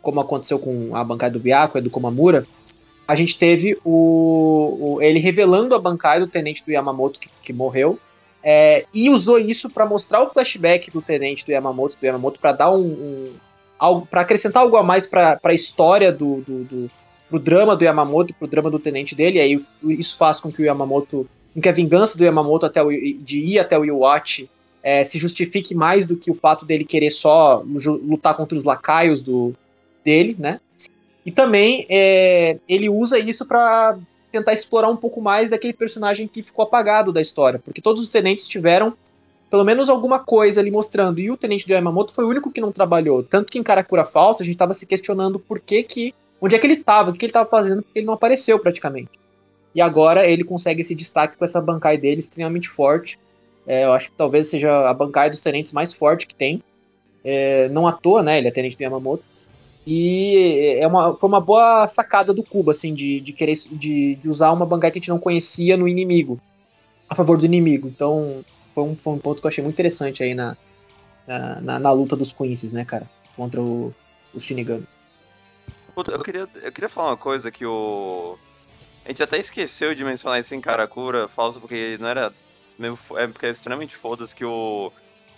como 0.00 0.20
aconteceu 0.20 0.58
com 0.58 0.94
a 0.96 1.02
bancada 1.04 1.32
do 1.34 1.40
Byaku 1.40 1.76
e 1.78 1.80
do 1.82 1.90
Komamura, 1.90 2.46
a 3.08 3.14
gente 3.16 3.36
teve 3.36 3.76
o, 3.84 4.94
o- 4.96 5.02
ele 5.02 5.18
revelando 5.18 5.74
a 5.74 5.78
bancada 5.80 6.20
do 6.24 6.30
tenente 6.30 6.64
do 6.64 6.70
Yamamoto 6.72 7.18
que, 7.18 7.28
que 7.42 7.52
morreu, 7.52 7.98
é, 8.42 8.86
e 8.94 9.10
usou 9.10 9.38
isso 9.38 9.68
para 9.68 9.84
mostrar 9.84 10.22
o 10.22 10.30
flashback 10.30 10.90
do 10.90 11.02
tenente 11.02 11.44
do 11.44 11.52
Yamamoto, 11.52 11.96
do 12.00 12.06
Yamamoto 12.06 12.38
para 12.40 12.52
dar 12.52 12.70
um, 12.70 12.80
um 12.80 13.32
algo 13.78 14.06
para 14.06 14.20
acrescentar 14.22 14.62
algo 14.62 14.76
a 14.76 14.82
mais 14.82 15.06
para 15.06 15.38
a 15.42 15.52
história 15.52 16.10
do, 16.12 16.36
do, 16.42 16.64
do 16.64 16.90
pro 17.28 17.38
drama 17.38 17.76
do 17.76 17.84
Yamamoto, 17.84 18.32
pro 18.34 18.48
drama 18.48 18.70
do 18.70 18.78
tenente 18.78 19.14
dele, 19.14 19.38
e 19.38 19.40
aí 19.40 19.64
isso 19.98 20.16
faz 20.16 20.40
com 20.40 20.50
que 20.50 20.62
o 20.62 20.64
Yamamoto, 20.64 21.28
com 21.52 21.60
que 21.60 21.68
a 21.68 21.72
vingança 21.72 22.16
do 22.16 22.24
Yamamoto 22.24 22.64
até 22.66 22.82
o, 22.82 22.88
de 22.90 23.40
ir 23.40 23.58
até 23.58 23.78
o 23.78 23.84
Iwatch 23.84 24.48
é, 24.82 25.04
se 25.04 25.18
justifique 25.18 25.74
mais 25.74 26.06
do 26.06 26.16
que 26.16 26.30
o 26.30 26.34
fato 26.34 26.64
dele 26.64 26.84
querer 26.84 27.10
só 27.10 27.62
lutar 27.64 28.34
contra 28.34 28.56
os 28.58 28.64
lacaios 28.64 29.22
do, 29.22 29.54
dele, 30.04 30.36
né? 30.38 30.60
E 31.24 31.30
também 31.30 31.86
é, 31.88 32.58
ele 32.68 32.88
usa 32.88 33.18
isso 33.18 33.44
para 33.46 33.98
tentar 34.32 34.52
explorar 34.52 34.88
um 34.88 34.96
pouco 34.96 35.20
mais 35.20 35.50
daquele 35.50 35.72
personagem 35.72 36.26
que 36.26 36.42
ficou 36.42 36.62
apagado 36.62 37.12
da 37.12 37.20
história, 37.20 37.58
porque 37.58 37.82
todos 37.82 38.02
os 38.02 38.08
tenentes 38.08 38.48
tiveram 38.48 38.96
pelo 39.50 39.64
menos 39.64 39.90
alguma 39.90 40.20
coisa 40.20 40.60
ali 40.60 40.70
mostrando, 40.70 41.18
e 41.18 41.28
o 41.28 41.36
tenente 41.36 41.66
do 41.66 41.72
Yamamoto 41.72 42.14
foi 42.14 42.24
o 42.24 42.28
único 42.28 42.52
que 42.52 42.60
não 42.60 42.70
trabalhou, 42.70 43.24
tanto 43.24 43.50
que 43.50 43.58
em 43.58 43.64
Karakura 43.64 44.04
Falsa 44.04 44.44
a 44.44 44.46
gente 44.46 44.56
tava 44.56 44.72
se 44.72 44.86
questionando 44.86 45.40
por 45.40 45.58
que 45.58 45.82
que 45.82 46.14
onde 46.40 46.54
é 46.54 46.58
que 46.58 46.66
ele 46.66 46.76
tava, 46.76 47.10
o 47.10 47.12
que 47.12 47.26
ele 47.26 47.32
tava 47.32 47.50
fazendo, 47.50 47.82
porque 47.82 47.98
ele 47.98 48.06
não 48.06 48.14
apareceu 48.14 48.58
praticamente. 48.60 49.10
E 49.74 49.80
agora 49.80 50.26
ele 50.26 50.44
consegue 50.44 50.80
esse 50.80 50.94
destaque 50.94 51.36
com 51.36 51.44
essa 51.44 51.60
bancai 51.60 51.98
dele 51.98 52.20
extremamente 52.20 52.68
forte. 52.68 53.18
É, 53.66 53.84
eu 53.84 53.92
acho 53.92 54.08
que 54.08 54.16
talvez 54.16 54.46
seja 54.48 54.88
a 54.88 54.94
bancai 54.94 55.30
dos 55.30 55.40
tenentes 55.40 55.72
mais 55.72 55.92
forte 55.92 56.26
que 56.26 56.34
tem. 56.34 56.62
É, 57.24 57.68
não 57.68 57.86
à 57.86 57.92
toa, 57.92 58.22
né? 58.22 58.38
Ele 58.38 58.48
é 58.48 58.50
tenente 58.50 58.76
do 58.76 58.82
Yamamoto. 58.82 59.22
E 59.86 60.76
é 60.78 60.86
uma, 60.86 61.16
foi 61.16 61.28
uma 61.28 61.40
boa 61.40 61.86
sacada 61.88 62.32
do 62.32 62.42
Kuba, 62.42 62.72
assim, 62.72 62.94
de, 62.94 63.20
de 63.20 63.32
querer 63.32 63.54
de, 63.72 64.14
de 64.16 64.28
usar 64.28 64.52
uma 64.52 64.66
bancai 64.66 64.90
que 64.90 64.98
a 64.98 65.00
gente 65.00 65.08
não 65.08 65.18
conhecia 65.18 65.76
no 65.76 65.88
inimigo. 65.88 66.40
A 67.08 67.14
favor 67.14 67.38
do 67.38 67.44
inimigo. 67.44 67.88
Então, 67.88 68.44
foi 68.74 68.84
um, 68.84 68.96
foi 68.96 69.12
um 69.14 69.18
ponto 69.18 69.40
que 69.40 69.46
eu 69.46 69.48
achei 69.48 69.64
muito 69.64 69.74
interessante 69.74 70.22
aí 70.22 70.34
na, 70.34 70.56
na, 71.26 71.60
na, 71.60 71.78
na 71.78 71.92
luta 71.92 72.16
dos 72.16 72.32
Quincy's, 72.32 72.72
né, 72.72 72.84
cara? 72.84 73.08
Contra 73.36 73.60
o, 73.60 73.94
os 74.34 74.44
Shinigami. 74.44 74.86
Eu 76.08 76.22
queria, 76.22 76.48
eu 76.62 76.72
queria 76.72 76.88
falar 76.88 77.10
uma 77.10 77.16
coisa 77.16 77.50
que 77.50 77.66
o. 77.66 78.38
A 79.04 79.08
gente 79.08 79.22
até 79.22 79.38
esqueceu 79.38 79.94
de 79.94 80.04
mencionar 80.04 80.40
isso 80.40 80.54
em 80.54 80.60
Karakura 80.60 81.28
falso, 81.28 81.60
porque 81.60 81.96
não 82.00 82.08
era. 82.08 82.32
Meio, 82.80 82.98
é 83.16 83.26
porque 83.26 83.46
é 83.46 83.50
extremamente 83.50 83.94
foda-se 83.94 84.34
que 84.34 84.44
o. 84.44 84.90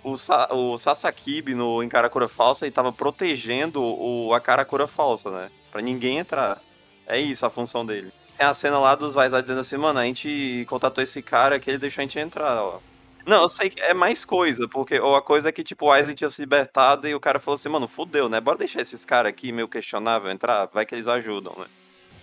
O, 0.04 0.16
Sa, 0.16 0.48
o 0.50 0.76
Sasakibe 0.76 1.54
no 1.54 1.80
em 1.80 1.88
Karakura 1.88 2.26
falsa 2.26 2.64
ele 2.64 2.72
tava 2.72 2.90
protegendo 2.90 3.80
o, 3.80 4.34
a 4.34 4.40
Karakura 4.40 4.88
falsa, 4.88 5.30
né? 5.30 5.50
Pra 5.70 5.80
ninguém 5.80 6.18
entrar. 6.18 6.60
É 7.06 7.20
isso 7.20 7.46
a 7.46 7.50
função 7.50 7.86
dele. 7.86 8.12
Tem 8.36 8.44
a 8.44 8.54
cena 8.54 8.78
lá 8.80 8.96
dos 8.96 9.14
Vaisai 9.14 9.42
dizendo 9.42 9.60
assim, 9.60 9.76
mano, 9.76 10.00
a 10.00 10.04
gente 10.04 10.64
contatou 10.68 11.04
esse 11.04 11.22
cara 11.22 11.60
que 11.60 11.70
ele 11.70 11.78
deixou 11.78 12.02
a 12.02 12.04
gente 12.04 12.18
entrar, 12.18 12.64
ó. 12.64 12.80
Não, 13.24 13.42
eu 13.42 13.48
sei 13.48 13.70
que 13.70 13.80
é 13.80 13.94
mais 13.94 14.24
coisa, 14.24 14.68
porque 14.68 14.98
ou 14.98 15.14
a 15.14 15.22
coisa 15.22 15.48
é 15.48 15.52
que, 15.52 15.62
tipo, 15.62 15.86
o 15.86 15.92
Aizen 15.92 16.14
tinha 16.14 16.30
se 16.30 16.42
libertado 16.42 17.06
e 17.06 17.14
o 17.14 17.20
cara 17.20 17.38
falou 17.38 17.54
assim, 17.54 17.68
mano, 17.68 17.86
fudeu, 17.86 18.28
né? 18.28 18.40
Bora 18.40 18.58
deixar 18.58 18.80
esses 18.80 19.04
caras 19.04 19.30
aqui 19.30 19.52
meio 19.52 19.68
questionável 19.68 20.30
entrar, 20.30 20.68
vai 20.72 20.84
que 20.84 20.94
eles 20.94 21.06
ajudam, 21.06 21.54
né? 21.56 21.66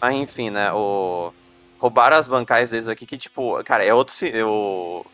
Mas 0.01 0.15
enfim, 0.15 0.49
né, 0.49 0.71
o... 0.73 1.31
Roubaram 1.79 2.17
as 2.17 2.27
bancais 2.27 2.69
deles 2.69 2.87
aqui 2.87 3.05
que, 3.05 3.17
tipo, 3.17 3.63
cara, 3.63 3.85
é 3.85 3.93
outro, 3.93 4.13
si- 4.13 4.33
o... 4.43 5.05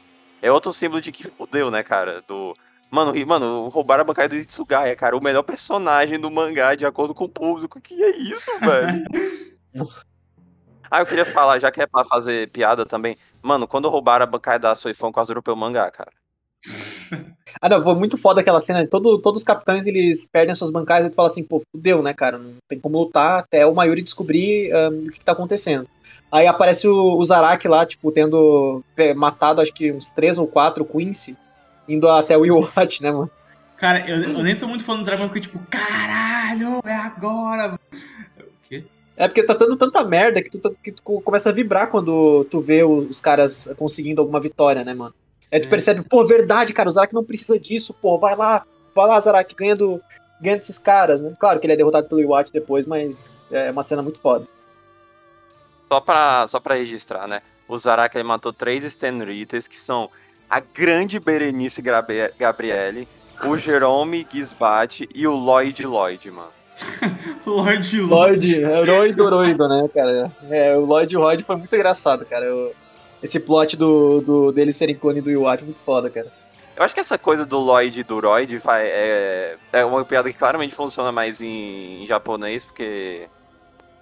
é 0.41 0.51
outro 0.51 0.73
símbolo 0.73 0.99
de 0.99 1.11
que 1.11 1.23
fudeu, 1.23 1.69
né, 1.69 1.83
cara? 1.83 2.23
Do... 2.27 2.55
Mano, 2.89 3.13
mano, 3.25 3.67
roubaram 3.69 4.01
a 4.01 4.05
bancada 4.05 4.29
do 4.29 4.35
Itsugaya, 4.35 4.95
cara, 4.95 5.15
o 5.15 5.23
melhor 5.23 5.43
personagem 5.43 6.19
do 6.19 6.31
mangá, 6.31 6.75
de 6.75 6.85
acordo 6.85 7.13
com 7.13 7.25
o 7.25 7.29
público. 7.29 7.79
Que 7.79 7.93
é 8.03 8.17
isso, 8.17 8.51
velho? 8.61 9.03
ah, 10.89 11.01
eu 11.01 11.05
queria 11.05 11.25
falar, 11.25 11.59
já 11.59 11.71
que 11.71 11.81
é 11.81 11.87
pra 11.87 12.03
fazer 12.03 12.49
piada 12.49 12.85
também. 12.85 13.17
Mano, 13.41 13.67
quando 13.67 13.89
roubaram 13.89 14.23
a 14.23 14.27
bancada 14.27 14.69
da 14.69 14.75
Soifon, 14.75 15.11
quase 15.11 15.29
dropei 15.29 15.53
o 15.53 15.57
mangá, 15.57 15.89
cara. 15.91 16.11
Ah, 17.61 17.69
não, 17.69 17.81
foi 17.81 17.95
muito 17.95 18.17
foda 18.17 18.41
aquela 18.41 18.59
cena. 18.59 18.85
Todo, 18.85 19.21
todos 19.21 19.41
os 19.41 19.45
capitães 19.45 19.85
eles 19.85 20.27
perdem 20.27 20.51
as 20.51 20.57
suas 20.57 20.71
bancais 20.71 21.05
e 21.05 21.09
tu 21.09 21.15
fala 21.15 21.27
assim, 21.27 21.43
pô, 21.43 21.61
fudeu, 21.71 22.01
né, 22.01 22.13
cara? 22.13 22.37
Não 22.37 22.55
tem 22.67 22.77
como 22.79 22.99
lutar 22.99 23.39
até 23.39 23.65
o 23.65 23.73
Mayuri 23.73 24.01
descobrir 24.01 24.73
ahn, 24.73 25.07
o 25.07 25.11
que, 25.11 25.19
que 25.19 25.25
tá 25.25 25.31
acontecendo. 25.31 25.87
Aí 26.35 26.47
aparece 26.47 26.85
o, 26.85 27.17
o 27.17 27.23
Zaraki 27.23 27.65
lá, 27.65 27.85
tipo, 27.85 28.11
tendo 28.11 28.83
é, 28.97 29.13
matado 29.13 29.61
acho 29.61 29.73
que 29.73 29.89
uns 29.89 30.09
três 30.09 30.37
ou 30.37 30.45
quatro 30.45 30.83
Quincy, 30.83 31.37
indo 31.87 32.09
até 32.09 32.37
o 32.37 32.45
Iwatch, 32.45 33.01
né, 33.01 33.09
mano? 33.09 33.31
Cara, 33.77 34.05
eu, 34.05 34.21
eu 34.21 34.43
nem 34.43 34.53
sou 34.53 34.67
muito 34.67 34.83
fã 34.83 34.97
do 34.97 35.03
Dragon, 35.05 35.27
porque, 35.27 35.39
tipo, 35.39 35.57
caralho, 35.69 36.81
é 36.85 36.93
agora. 36.93 37.79
O 38.37 38.43
quê? 38.67 38.83
É 39.15 39.29
porque 39.29 39.43
tá 39.43 39.53
dando 39.53 39.77
tanta 39.77 40.03
merda 40.03 40.43
que 40.43 40.49
tu, 40.49 40.59
tá- 40.59 40.71
que 40.83 40.91
tu 40.91 41.01
começa 41.21 41.49
a 41.49 41.53
vibrar 41.53 41.89
quando 41.89 42.45
tu 42.51 42.59
vê 42.59 42.83
os 42.83 43.21
caras 43.21 43.69
conseguindo 43.77 44.19
alguma 44.19 44.41
vitória, 44.41 44.83
né, 44.83 44.93
mano? 44.93 45.15
Aí 45.53 45.61
tu 45.61 45.69
percebe, 45.69 46.01
pô, 46.03 46.25
verdade, 46.25 46.73
cara, 46.73 46.89
o 46.89 46.91
Zaraki 46.91 47.13
não 47.13 47.23
precisa 47.23 47.57
disso, 47.57 47.93
pô, 47.93 48.19
vai 48.19 48.35
lá, 48.35 48.65
vai 48.93 49.07
lá, 49.07 49.17
Zaraki, 49.21 49.55
ganha, 49.55 49.75
do, 49.75 50.01
ganha 50.41 50.57
desses 50.57 50.77
caras, 50.77 51.21
né? 51.21 51.33
Claro 51.39 51.61
que 51.61 51.65
ele 51.65 51.73
é 51.73 51.77
derrotado 51.77 52.09
pelo 52.09 52.19
Iwatch 52.19 52.51
depois, 52.51 52.85
mas 52.85 53.45
é 53.49 53.71
uma 53.71 53.83
cena 53.83 54.01
muito 54.01 54.19
foda. 54.19 54.45
Só 55.95 56.01
pra, 56.01 56.45
só 56.47 56.59
pra 56.59 56.75
registrar, 56.75 57.25
né? 57.25 57.41
O 57.69 57.77
Zaraka 57.79 58.17
ele 58.19 58.27
matou 58.27 58.51
três 58.51 58.83
Stenritas, 58.83 59.65
que 59.65 59.77
são 59.77 60.09
a 60.49 60.59
grande 60.59 61.21
Berenice 61.21 61.81
Grabe- 61.81 62.33
Gabriele, 62.37 63.07
o 63.45 63.55
Jerome 63.57 64.27
Gisbate 64.29 65.07
e 65.15 65.25
o 65.25 65.33
Lloyd 65.33 65.85
Lloyd, 65.85 66.31
mano. 66.31 66.49
Lloyd, 68.01 68.55
herói 68.61 69.13
do 69.13 69.25
heroído, 69.25 69.69
né, 69.69 69.89
cara? 69.93 70.29
É, 70.49 70.75
o 70.75 70.81
Lloyd 70.81 71.15
Lloyd 71.15 71.43
foi 71.43 71.55
muito 71.55 71.73
engraçado, 71.73 72.25
cara. 72.25 72.43
Eu- 72.45 72.75
esse 73.23 73.39
plot 73.39 73.77
do, 73.77 74.19
do, 74.19 74.51
deles 74.51 74.75
serem 74.75 74.95
clone 74.95 75.21
do 75.21 75.31
Iwatch 75.31 75.63
é 75.63 75.65
muito 75.65 75.79
foda, 75.79 76.09
cara. 76.09 76.29
Eu 76.75 76.83
acho 76.83 76.93
que 76.93 76.99
essa 76.99 77.17
coisa 77.17 77.45
do 77.45 77.57
Lloyd 77.57 78.01
e 78.01 78.03
do 78.03 78.19
Royd 78.19 78.57
vai, 78.57 78.85
é, 78.85 79.55
é 79.71 79.85
uma 79.85 80.03
piada 80.03 80.29
que 80.29 80.37
claramente 80.37 80.75
funciona 80.75 81.09
mais 81.09 81.39
em, 81.39 82.03
em 82.03 82.05
japonês, 82.05 82.65
porque. 82.65 83.29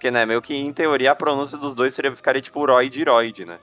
Porque, 0.04 0.10
né, 0.10 0.26
meio 0.26 0.42
que 0.42 0.54
em 0.54 0.70
teoria 0.70 1.12
a 1.12 1.14
pronúncia 1.14 1.56
dos 1.56 1.74
dois 1.74 1.94
seria 1.94 2.14
ficaria 2.14 2.42
tipo 2.42 2.66
Royd 2.66 3.00
e 3.00 3.04
Royd, 3.04 3.46
né? 3.46 3.58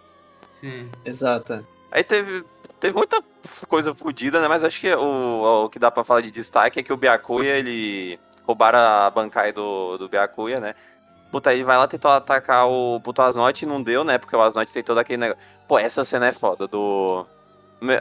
Sim. 0.49 0.89
Exato. 1.05 1.63
Aí 1.91 2.03
teve, 2.03 2.43
teve 2.79 2.95
muita 2.95 3.21
coisa 3.67 3.93
fodida, 3.93 4.41
né? 4.41 4.47
Mas 4.47 4.63
acho 4.63 4.81
que 4.81 4.91
o, 4.91 5.65
o 5.65 5.69
que 5.69 5.77
dá 5.77 5.91
pra 5.91 6.03
falar 6.03 6.21
de 6.21 6.31
destaque 6.31 6.79
é 6.79 6.83
que 6.83 6.91
o 6.91 6.97
Byakuya, 6.97 7.57
ele 7.57 8.19
roubaram 8.43 8.79
a 8.79 9.07
bancai 9.11 9.53
do, 9.53 9.99
do 9.99 10.09
Byakuya, 10.09 10.59
né? 10.59 10.73
Puta, 11.31 11.53
ele 11.53 11.63
vai 11.63 11.77
lá 11.77 11.87
tentar 11.87 12.15
atacar 12.15 12.67
o 12.67 12.99
puto 13.01 13.21
Asnot 13.21 13.61
e 13.61 13.67
não 13.67 13.83
deu, 13.83 14.03
né? 14.03 14.17
Porque 14.17 14.35
o 14.35 14.41
Asnot 14.41 14.73
tem 14.73 14.81
todo 14.81 14.97
aquele 14.97 15.17
negócio. 15.17 15.43
Pô, 15.67 15.77
essa 15.77 16.03
cena 16.03 16.25
é 16.25 16.31
foda, 16.31 16.67
do... 16.67 17.23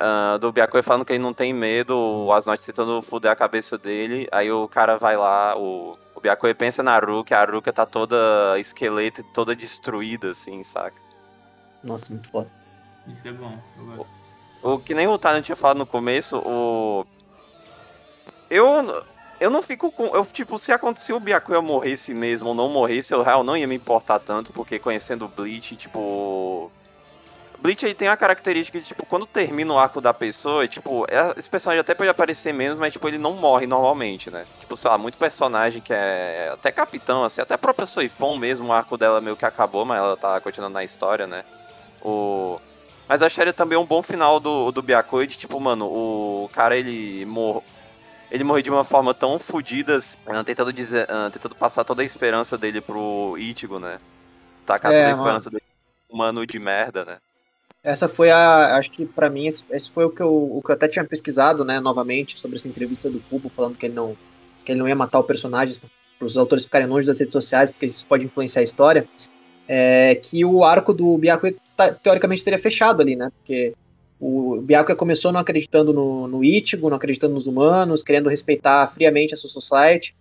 ah, 0.00 0.38
do 0.38 0.50
Byakuya 0.50 0.82
falando 0.82 1.04
que 1.04 1.12
ele 1.12 1.22
não 1.22 1.34
tem 1.34 1.52
medo, 1.52 1.94
o 1.94 2.32
Asnot 2.32 2.64
tentando 2.64 3.02
fuder 3.02 3.32
a 3.32 3.36
cabeça 3.36 3.76
dele, 3.76 4.26
aí 4.32 4.50
o 4.50 4.66
cara 4.66 4.96
vai 4.96 5.14
lá, 5.14 5.54
o, 5.58 5.98
o 6.20 6.22
Byakuya 6.22 6.54
pensa 6.54 6.82
na 6.82 6.92
Aruka, 6.92 7.34
a 7.34 7.40
Aruka 7.40 7.72
tá 7.72 7.86
toda 7.86 8.16
esqueleto, 8.58 9.22
e 9.22 9.24
toda 9.24 9.56
destruída, 9.56 10.30
assim, 10.30 10.62
saca? 10.62 11.00
Nossa, 11.82 12.12
muito 12.12 12.30
foda. 12.30 12.50
Isso 13.06 13.26
é 13.26 13.32
bom, 13.32 13.58
eu 13.78 13.96
gosto. 13.96 14.12
O 14.62 14.78
que 14.78 14.94
nem 14.94 15.08
o 15.08 15.18
Tano 15.18 15.40
tinha 15.40 15.56
falado 15.56 15.78
no 15.78 15.86
começo, 15.86 16.36
o. 16.44 17.06
Eu. 18.50 19.02
eu 19.40 19.50
não 19.50 19.62
fico 19.62 19.90
com. 19.90 20.14
Eu, 20.14 20.24
tipo, 20.26 20.58
se 20.58 20.70
acontecer 20.70 21.14
o 21.14 21.20
Byakuya 21.20 21.62
morresse 21.62 22.12
mesmo 22.12 22.50
ou 22.50 22.54
não 22.54 22.68
morresse, 22.68 23.14
eu 23.14 23.22
real 23.22 23.42
não 23.42 23.56
ia 23.56 23.66
me 23.66 23.76
importar 23.76 24.18
tanto, 24.18 24.52
porque 24.52 24.78
conhecendo 24.78 25.24
o 25.24 25.28
Bleach, 25.28 25.74
tipo. 25.74 26.70
Bleach 27.62 27.84
aí 27.84 27.94
tem 27.94 28.08
a 28.08 28.16
característica 28.16 28.78
de, 28.78 28.86
tipo, 28.86 29.04
quando 29.04 29.26
termina 29.26 29.74
o 29.74 29.78
arco 29.78 30.00
da 30.00 30.14
pessoa, 30.14 30.66
tipo, 30.66 31.04
é, 31.10 31.38
esse 31.38 31.48
personagem 31.48 31.80
até 31.80 31.94
pode 31.94 32.08
aparecer 32.08 32.54
menos, 32.54 32.78
mas, 32.78 32.92
tipo, 32.92 33.06
ele 33.06 33.18
não 33.18 33.34
morre 33.34 33.66
normalmente, 33.66 34.30
né? 34.30 34.46
Tipo, 34.58 34.76
sei 34.76 34.90
lá, 34.90 34.96
muito 34.96 35.18
personagem 35.18 35.82
que 35.82 35.92
é 35.92 36.50
até 36.52 36.72
capitão, 36.72 37.22
assim, 37.22 37.42
até 37.42 37.54
a 37.54 37.58
própria 37.58 37.86
Soifon 37.86 38.38
mesmo, 38.38 38.68
o 38.68 38.72
arco 38.72 38.96
dela 38.96 39.20
meio 39.20 39.36
que 39.36 39.44
acabou, 39.44 39.84
mas 39.84 39.98
ela 39.98 40.16
tá 40.16 40.40
continuando 40.40 40.74
na 40.74 40.84
história, 40.84 41.26
né? 41.26 41.44
O... 42.02 42.58
Mas 43.06 43.20
acharia 43.20 43.52
também 43.52 43.76
um 43.76 43.84
bom 43.84 44.02
final 44.02 44.40
do, 44.40 44.72
do 44.72 44.80
Byakuya 44.80 45.26
de, 45.26 45.36
tipo, 45.36 45.60
mano, 45.60 45.84
o 45.86 46.48
cara, 46.52 46.76
ele 46.76 47.26
morre 47.26 47.60
ele 48.30 48.44
morreu 48.44 48.62
de 48.62 48.70
uma 48.70 48.84
forma 48.84 49.12
tão 49.12 49.38
fodida, 49.38 49.96
assim, 49.96 50.16
tentando, 50.46 50.72
dizer, 50.72 51.06
tentando 51.32 51.56
passar 51.56 51.82
toda 51.82 52.00
a 52.00 52.04
esperança 52.04 52.56
dele 52.56 52.80
pro 52.80 53.34
Ichigo, 53.36 53.80
né? 53.80 53.98
Tacar 54.64 54.92
é, 54.92 54.98
toda 54.98 55.08
a 55.08 55.12
esperança 55.12 55.50
mano. 55.50 55.58
dele 55.58 55.70
humano 56.08 56.46
de 56.46 56.58
merda, 56.58 57.04
né? 57.04 57.18
Essa 57.82 58.08
foi 58.08 58.30
a. 58.30 58.76
Acho 58.76 58.90
que 58.90 59.06
para 59.06 59.30
mim, 59.30 59.46
esse, 59.46 59.64
esse, 59.70 59.88
foi 59.88 60.04
o 60.04 60.10
que, 60.10 60.20
eu, 60.20 60.32
o 60.32 60.62
que 60.62 60.70
eu 60.70 60.74
até 60.74 60.86
tinha 60.86 61.04
pesquisado, 61.04 61.64
né, 61.64 61.80
novamente, 61.80 62.38
sobre 62.38 62.56
essa 62.56 62.68
entrevista 62.68 63.08
do 63.08 63.20
Cubo, 63.20 63.48
falando 63.48 63.76
que 63.76 63.86
ele 63.86 63.94
não, 63.94 64.16
que 64.64 64.72
ele 64.72 64.80
não 64.80 64.88
ia 64.88 64.94
matar 64.94 65.18
o 65.18 65.24
personagem, 65.24 65.74
para 66.18 66.26
os 66.26 66.36
autores 66.36 66.64
ficarem 66.64 66.86
longe 66.86 67.06
das 67.06 67.18
redes 67.18 67.32
sociais, 67.32 67.70
porque 67.70 67.86
isso 67.86 68.04
pode 68.06 68.24
influenciar 68.24 68.60
a 68.60 68.64
história. 68.64 69.08
É, 69.66 70.16
que 70.16 70.44
o 70.44 70.62
arco 70.64 70.92
do 70.92 71.16
Byakuya 71.16 71.54
tá, 71.76 71.92
teoricamente 71.94 72.44
teria 72.44 72.58
fechado 72.58 73.00
ali, 73.00 73.16
né? 73.16 73.30
Porque 73.38 73.72
o 74.20 74.60
Byakuya 74.60 74.96
começou 74.96 75.32
não 75.32 75.40
acreditando 75.40 75.92
no, 75.94 76.26
no 76.26 76.44
Ichigo, 76.44 76.90
não 76.90 76.96
acreditando 76.96 77.32
nos 77.32 77.46
humanos, 77.46 78.02
querendo 78.02 78.28
respeitar 78.28 78.88
friamente 78.88 79.32
a 79.32 79.36
sua 79.36 79.48
society, 79.48 80.14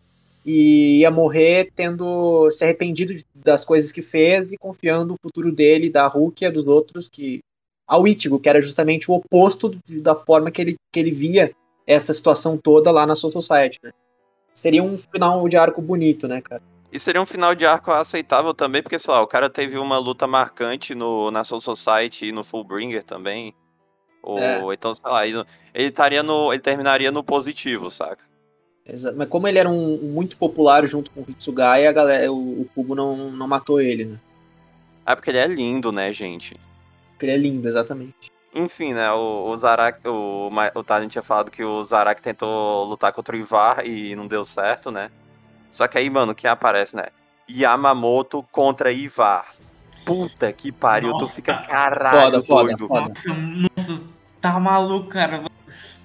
e 0.45 0.99
ia 0.99 1.12
morrer 1.12 1.70
tendo 1.76 2.49
se 2.51 2.64
arrependido 2.64 3.14
das 3.36 3.66
coisas 3.66 3.91
que 3.91 4.01
fez 4.01 4.53
e 4.53 4.57
confiando 4.57 5.16
o 5.16 5.20
futuro 5.22 5.51
dele, 5.51 5.89
da 5.89 6.07
Rukia, 6.07 6.51
dos 6.51 6.66
outros, 6.66 7.10
que 7.10 7.41
ao 7.90 8.08
Ichigo, 8.08 8.40
que 8.40 8.48
era 8.48 8.62
justamente 8.62 9.10
o 9.10 9.16
oposto 9.16 9.76
da 9.88 10.14
forma 10.14 10.52
que 10.52 10.62
ele, 10.62 10.78
que 10.92 11.00
ele 11.00 11.12
via 11.12 11.52
essa 11.88 12.14
situação 12.14 12.56
toda 12.56 12.92
lá 12.92 13.06
na 13.06 13.16
Soul 13.16 13.34
Society, 13.34 13.80
né? 13.84 13.92
Seria 14.54 14.84
um 14.84 14.98
final 14.98 15.50
de 15.50 15.58
arco 15.58 15.82
bonito, 15.82 16.28
né, 16.28 16.40
cara? 16.40 16.62
E 16.92 17.00
seria 17.00 17.22
um 17.22 17.26
final 17.26 17.56
de 17.56 17.66
arco 17.66 17.92
aceitável 17.92 18.54
também, 18.54 18.84
porque, 18.84 19.00
sei 19.00 19.14
lá, 19.14 19.22
o 19.22 19.28
cara 19.28 19.50
teve 19.50 19.78
uma 19.78 19.98
luta 19.98 20.28
marcante 20.28 20.94
no, 20.94 21.32
na 21.32 21.44
Soul 21.44 21.62
Society 21.62 22.28
e 22.28 22.32
no 22.32 22.44
Fullbringer 22.44 23.04
também. 23.04 23.56
Ou 24.22 24.40
é. 24.40 24.74
então, 24.74 24.94
sei 24.94 25.10
lá, 25.10 25.26
ele, 25.26 25.44
ele, 25.74 25.88
estaria 25.88 26.22
no, 26.22 26.52
ele 26.52 26.62
terminaria 26.62 27.12
no 27.12 27.24
positivo, 27.24 27.90
saca? 27.90 28.24
Exato. 28.88 29.16
Mas 29.18 29.28
como 29.28 29.48
ele 29.48 29.60
era 29.60 29.70
um, 29.70 29.96
um 30.04 30.12
muito 30.12 30.36
popular 30.36 30.86
junto 30.88 31.10
com 31.12 31.22
o 31.22 31.26
Hitsugaya, 31.28 31.90
a 31.90 31.94
galera, 31.94 32.32
o, 32.32 32.62
o 32.62 32.70
Kubo 32.76 32.94
não, 32.94 33.32
não 33.32 33.48
matou 33.48 33.80
ele, 33.80 34.06
né? 34.06 34.20
Ah, 35.06 35.16
porque 35.16 35.30
ele 35.32 35.38
é 35.40 35.48
lindo, 35.48 35.92
né, 35.92 36.12
gente? 36.12 36.56
Porque 37.20 37.26
ele 37.26 37.34
é 37.34 37.38
lindo, 37.38 37.67
exatamente. 37.67 38.32
Enfim, 38.55 38.93
né, 38.93 39.11
o, 39.11 39.49
o 39.49 39.57
Zarak, 39.57 39.99
o, 40.07 40.49
o 40.74 40.84
Talent 40.86 41.11
tinha 41.11 41.22
falado 41.22 41.51
que 41.51 41.61
o 41.61 41.84
Zarak 41.84 42.22
tentou 42.22 42.86
lutar 42.86 43.11
contra 43.11 43.36
o 43.36 43.39
Ivar 43.39 43.86
e 43.86 44.15
não 44.15 44.26
deu 44.26 44.45
certo, 44.45 44.89
né? 44.89 45.11
Só 45.70 45.86
que 45.86 45.97
aí, 45.97 46.09
mano, 46.09 46.34
quem 46.34 46.49
aparece, 46.49 46.95
né? 46.95 47.07
Yamamoto 47.49 48.41
contra 48.51 48.89
Ivar. 48.89 49.53
Puta 50.05 50.51
que 50.53 50.72
pariu, 50.72 51.11
nossa, 51.11 51.26
tu 51.26 51.32
fica 51.34 51.55
caralho 51.57 52.41
foda, 52.41 52.70
doido. 52.70 52.88
Foda, 52.88 53.13
foda. 53.13 53.34
Nossa, 53.36 54.03
tá 54.39 54.57
maluco, 54.57 55.09
cara. 55.09 55.43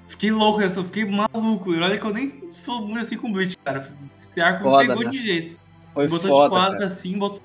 Fiquei 0.08 0.32
louco, 0.32 0.60
eu 0.60 0.84
fiquei 0.84 1.04
maluco. 1.04 1.70
Olha 1.70 1.96
que 1.96 2.04
eu 2.04 2.12
nem 2.12 2.50
sou 2.50 2.82
muito 2.82 2.98
assim 2.98 3.16
com 3.16 3.32
Bleach, 3.32 3.56
cara. 3.64 3.88
Esse 4.20 4.40
arco 4.40 4.64
foda, 4.64 4.84
pegou 4.84 5.04
né? 5.04 5.10
de 5.10 5.22
jeito. 5.22 5.56
Foi 5.94 6.08
botou 6.08 6.28
foda, 6.28 6.44
de 6.44 6.50
quadro 6.50 6.78
cara. 6.78 6.86
assim, 6.86 7.16
botou. 7.16 7.40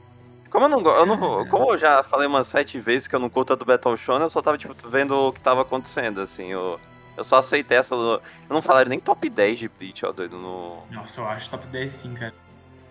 Como 0.50 0.66
eu 0.66 0.70
não, 0.70 0.80
eu 0.82 1.06
não 1.06 1.46
como 1.48 1.72
eu 1.72 1.78
já 1.78 2.02
falei 2.02 2.28
umas 2.28 2.48
sete 2.48 2.80
vezes 2.80 3.08
que 3.08 3.16
eu 3.16 3.20
não 3.20 3.30
curto 3.30 3.54
a 3.54 3.56
do 3.56 3.66
Battle 3.66 3.96
Shonen, 3.96 4.24
eu 4.24 4.30
só 4.30 4.42
tava 4.42 4.58
tipo 4.58 4.74
vendo 4.88 5.16
o 5.16 5.32
que 5.32 5.40
tava 5.40 5.62
acontecendo, 5.62 6.22
assim, 6.22 6.48
eu, 6.48 6.80
eu 7.16 7.24
só 7.24 7.38
aceitei 7.38 7.78
essa. 7.78 7.94
Eu 7.94 8.22
não 8.50 8.62
falaria 8.62 8.90
nem 8.90 9.00
top 9.00 9.30
10 9.30 9.60
de 9.60 9.70
Bleach, 9.70 10.06
ó, 10.06 10.12
doido. 10.12 10.38
No... 10.38 10.84
Nossa, 10.90 11.20
eu 11.20 11.28
acho 11.28 11.50
top 11.50 11.68
10 11.68 11.92
sim, 11.92 12.14
cara. 12.14 12.34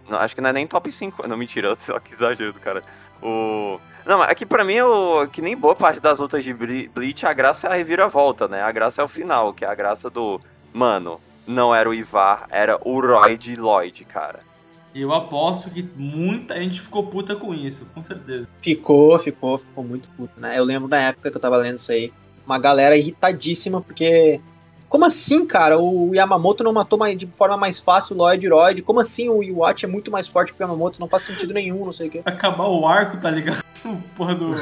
Não, 0.08 0.18
acho 0.18 0.34
que 0.34 0.40
não 0.40 0.50
é 0.50 0.52
nem 0.52 0.66
top 0.66 0.92
5. 0.92 1.26
Não, 1.26 1.36
mentira, 1.36 1.74
só 1.80 1.98
que 1.98 2.12
exagero 2.12 2.52
do 2.52 2.60
cara. 2.60 2.82
O... 3.22 3.80
Não, 4.04 4.18
mas 4.18 4.30
aqui 4.30 4.46
pra 4.46 4.64
mim, 4.64 4.80
o... 4.80 5.26
que 5.28 5.42
nem 5.42 5.56
boa 5.56 5.74
parte 5.74 6.00
das 6.00 6.18
lutas 6.18 6.44
de 6.44 6.54
Bleach, 6.54 7.26
a 7.26 7.32
graça 7.32 7.66
é 7.66 7.70
a 7.72 7.74
reviravolta, 7.74 8.46
né? 8.46 8.62
A 8.62 8.70
graça 8.70 9.02
é 9.02 9.04
o 9.04 9.08
final, 9.08 9.52
que 9.52 9.64
é 9.64 9.68
a 9.68 9.74
graça 9.74 10.08
do. 10.08 10.40
Mano, 10.72 11.20
não 11.46 11.74
era 11.74 11.88
o 11.88 11.94
Ivar, 11.94 12.46
era 12.50 12.78
o 12.84 13.00
Roy 13.00 13.36
de 13.38 13.56
Lloyd, 13.56 14.04
cara. 14.04 14.40
Eu 14.94 15.12
aposto 15.12 15.70
que 15.70 15.86
muita 15.96 16.56
gente 16.56 16.80
ficou 16.80 17.06
puta 17.06 17.36
com 17.36 17.54
isso, 17.54 17.86
com 17.94 18.02
certeza. 18.02 18.48
Ficou, 18.58 19.18
ficou, 19.18 19.58
ficou 19.58 19.84
muito 19.84 20.08
puta, 20.10 20.40
né? 20.40 20.58
Eu 20.58 20.64
lembro 20.64 20.88
da 20.88 20.98
época 20.98 21.30
que 21.30 21.36
eu 21.36 21.40
tava 21.40 21.56
lendo 21.56 21.78
isso 21.78 21.92
aí. 21.92 22.12
Uma 22.46 22.58
galera 22.58 22.96
irritadíssima, 22.96 23.80
porque 23.80 24.40
como 24.88 25.04
assim, 25.04 25.46
cara? 25.46 25.78
O 25.78 26.14
Yamamoto 26.14 26.64
não 26.64 26.72
matou 26.72 26.98
de 27.14 27.26
forma 27.26 27.56
mais 27.56 27.78
fácil 27.78 28.16
o 28.16 28.18
Lloyd 28.18 28.48
Royd? 28.48 28.82
Como 28.82 29.00
assim 29.00 29.28
o 29.28 29.42
Iwatch 29.42 29.84
é 29.84 29.88
muito 29.88 30.10
mais 30.10 30.26
forte 30.26 30.52
que 30.52 30.60
o 30.60 30.64
Yamamoto? 30.64 30.98
Não 30.98 31.08
faz 31.08 31.24
sentido 31.24 31.52
nenhum, 31.52 31.84
não 31.84 31.92
sei 31.92 32.08
o 32.08 32.10
quê. 32.10 32.22
Acabar 32.24 32.68
o 32.68 32.86
arco, 32.86 33.18
tá 33.18 33.30
ligado? 33.30 33.62
Porra 34.16 34.34
do. 34.34 34.54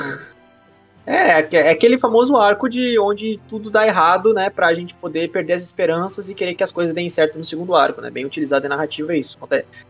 É, 1.07 1.41
é, 1.41 1.49
é 1.53 1.71
aquele 1.71 1.99
famoso 1.99 2.37
arco 2.37 2.69
de 2.69 2.99
onde 2.99 3.41
tudo 3.49 3.71
dá 3.71 3.87
errado, 3.87 4.35
né? 4.35 4.51
Pra 4.51 4.75
gente 4.75 4.93
poder 4.95 5.31
perder 5.31 5.53
as 5.53 5.63
esperanças 5.63 6.29
e 6.29 6.35
querer 6.35 6.55
que 6.55 6.65
as 6.65 6.73
coisas 6.73 6.93
deem 6.93 7.09
certo 7.09 7.39
no 7.39 7.45
segundo 7.45 7.77
arco, 7.77 8.01
né? 8.01 8.11
Bem 8.11 8.25
utilizado 8.25 8.67
em 8.67 8.69
narrativa 8.69 9.15
é 9.15 9.19
isso. 9.19 9.39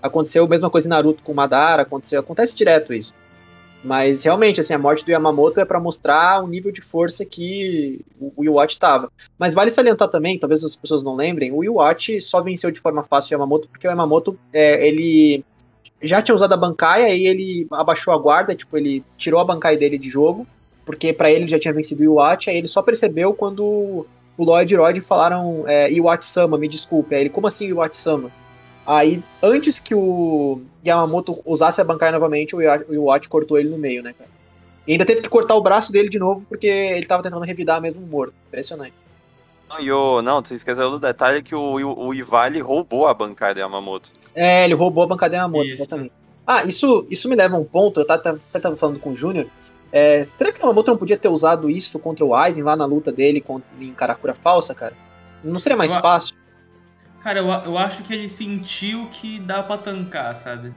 Aconteceu 0.02 0.44
a 0.44 0.48
mesma 0.48 0.68
coisa 0.68 0.86
em 0.86 0.90
Naruto 0.90 1.22
com 1.22 1.32
Madara, 1.32 1.82
aconteceu, 1.82 2.20
acontece 2.20 2.54
direto 2.54 2.92
isso. 2.92 3.14
Mas 3.82 4.24
realmente, 4.24 4.60
assim, 4.60 4.74
a 4.74 4.78
morte 4.78 5.04
do 5.04 5.10
Yamamoto 5.10 5.60
é 5.60 5.64
para 5.64 5.78
mostrar 5.78 6.42
o 6.42 6.48
nível 6.48 6.72
de 6.72 6.82
força 6.82 7.24
que 7.24 8.04
o 8.20 8.44
Iwatch 8.44 8.78
tava. 8.78 9.10
Mas 9.38 9.54
vale 9.54 9.70
salientar 9.70 10.08
também, 10.08 10.38
talvez 10.38 10.64
as 10.64 10.76
pessoas 10.76 11.04
não 11.04 11.14
lembrem, 11.14 11.52
o 11.52 11.62
Iwatch 11.62 12.20
só 12.20 12.42
venceu 12.42 12.70
de 12.70 12.80
forma 12.80 13.04
fácil 13.04 13.30
o 13.30 13.34
Yamamoto 13.34 13.68
porque 13.68 13.86
o 13.86 13.90
Yamamoto, 13.90 14.38
é, 14.52 14.86
ele 14.86 15.44
já 16.02 16.20
tinha 16.20 16.34
usado 16.34 16.52
a 16.52 16.56
Bankai, 16.56 17.04
aí 17.04 17.26
ele 17.26 17.66
abaixou 17.70 18.12
a 18.12 18.18
guarda, 18.18 18.54
tipo, 18.54 18.76
ele 18.76 19.04
tirou 19.16 19.40
a 19.40 19.44
Bankai 19.44 19.76
dele 19.76 19.96
de 19.96 20.10
jogo, 20.10 20.46
porque 20.87 21.12
para 21.12 21.30
ele 21.30 21.49
já 21.49 21.59
tinha 21.59 21.74
vencido 21.74 22.01
o 22.01 22.05
Iwatch, 22.05 22.49
aí 22.49 22.57
ele 22.57 22.68
só 22.68 22.80
percebeu 22.80 23.34
quando 23.34 24.07
o 24.39 24.45
Lloyd 24.45 24.72
e 24.72 24.76
Rod 24.76 24.99
falaram 25.01 25.64
é, 25.66 25.91
Iwatch-sama, 25.91 26.57
me 26.57 26.68
desculpe. 26.68 27.14
Aí 27.14 27.22
ele, 27.22 27.30
como 27.30 27.49
assim 27.49 27.66
Iwatch-sama? 27.66 28.30
Aí, 28.87 29.20
antes 29.43 29.80
que 29.80 29.93
o 29.93 30.61
Yamamoto 30.87 31.43
usasse 31.45 31.80
a 31.80 31.84
bancada 31.84 32.12
novamente, 32.12 32.55
o 32.55 32.62
Iwatch 32.62 33.28
cortou 33.28 33.59
ele 33.59 33.68
no 33.68 33.76
meio, 33.76 34.01
né, 34.01 34.14
cara? 34.16 34.30
E 34.87 34.93
ainda 34.93 35.05
teve 35.05 35.20
que 35.20 35.28
cortar 35.28 35.57
o 35.57 35.61
braço 35.61 35.91
dele 35.91 36.09
de 36.09 36.20
novo, 36.20 36.47
porque 36.49 36.68
ele 36.68 37.05
tava 37.05 37.20
tentando 37.20 37.45
revidar 37.45 37.80
mesmo 37.80 38.01
morto. 38.03 38.32
Impressionante. 38.47 38.95
Não, 39.68 39.80
e 39.80 39.91
o, 39.91 40.22
não, 40.22 40.41
você 40.41 40.55
esqueceu 40.55 40.89
do 40.89 41.01
detalhe 41.01 41.43
que 41.43 41.57
o, 41.57 41.61
o, 41.61 42.07
o 42.07 42.14
Ivali 42.14 42.61
roubou 42.61 43.09
a 43.09 43.14
bancada 43.14 43.55
de 43.55 43.61
Yamamoto. 43.61 44.12
É, 44.32 44.64
ele 44.64 44.74
roubou 44.74 45.03
a 45.03 45.09
bancada 45.09 45.30
de 45.30 45.37
Yamamoto, 45.37 45.66
isso. 45.66 45.82
exatamente. 45.82 46.12
Ah, 46.47 46.62
isso, 46.62 47.05
isso 47.11 47.28
me 47.28 47.34
leva 47.34 47.57
a 47.57 47.59
um 47.59 47.64
ponto, 47.64 47.99
eu 47.99 48.07
tava, 48.07 48.41
tava 48.53 48.76
falando 48.76 49.01
com 49.01 49.11
o 49.11 49.16
Júnior. 49.16 49.49
É, 49.97 50.22
será 50.26 50.53
que 50.53 50.59
o 50.59 50.61
Yamamoto 50.61 50.90
não 50.90 50.99
podia 50.99 51.16
ter 51.16 51.28
usado 51.28 51.70
isso 51.70 51.99
contra 51.99 52.22
o 52.22 52.34
Aizen 52.34 52.62
lá 52.62 52.76
na 52.76 52.84
luta 52.84 53.11
dele 53.11 53.40
contra, 53.40 53.66
em 53.80 53.94
Karakura 53.94 54.34
Falsa, 54.34 54.74
cara? 54.74 54.92
Não 55.42 55.59
seria 55.59 55.74
mais 55.74 55.94
eu, 55.94 56.03
fácil? 56.03 56.36
Cara, 57.22 57.38
eu, 57.38 57.49
eu 57.49 57.78
acho 57.78 58.03
que 58.03 58.12
ele 58.12 58.28
sentiu 58.28 59.09
que 59.11 59.40
dá 59.40 59.62
pra 59.62 59.78
tancar, 59.78 60.36
sabe? 60.36 60.74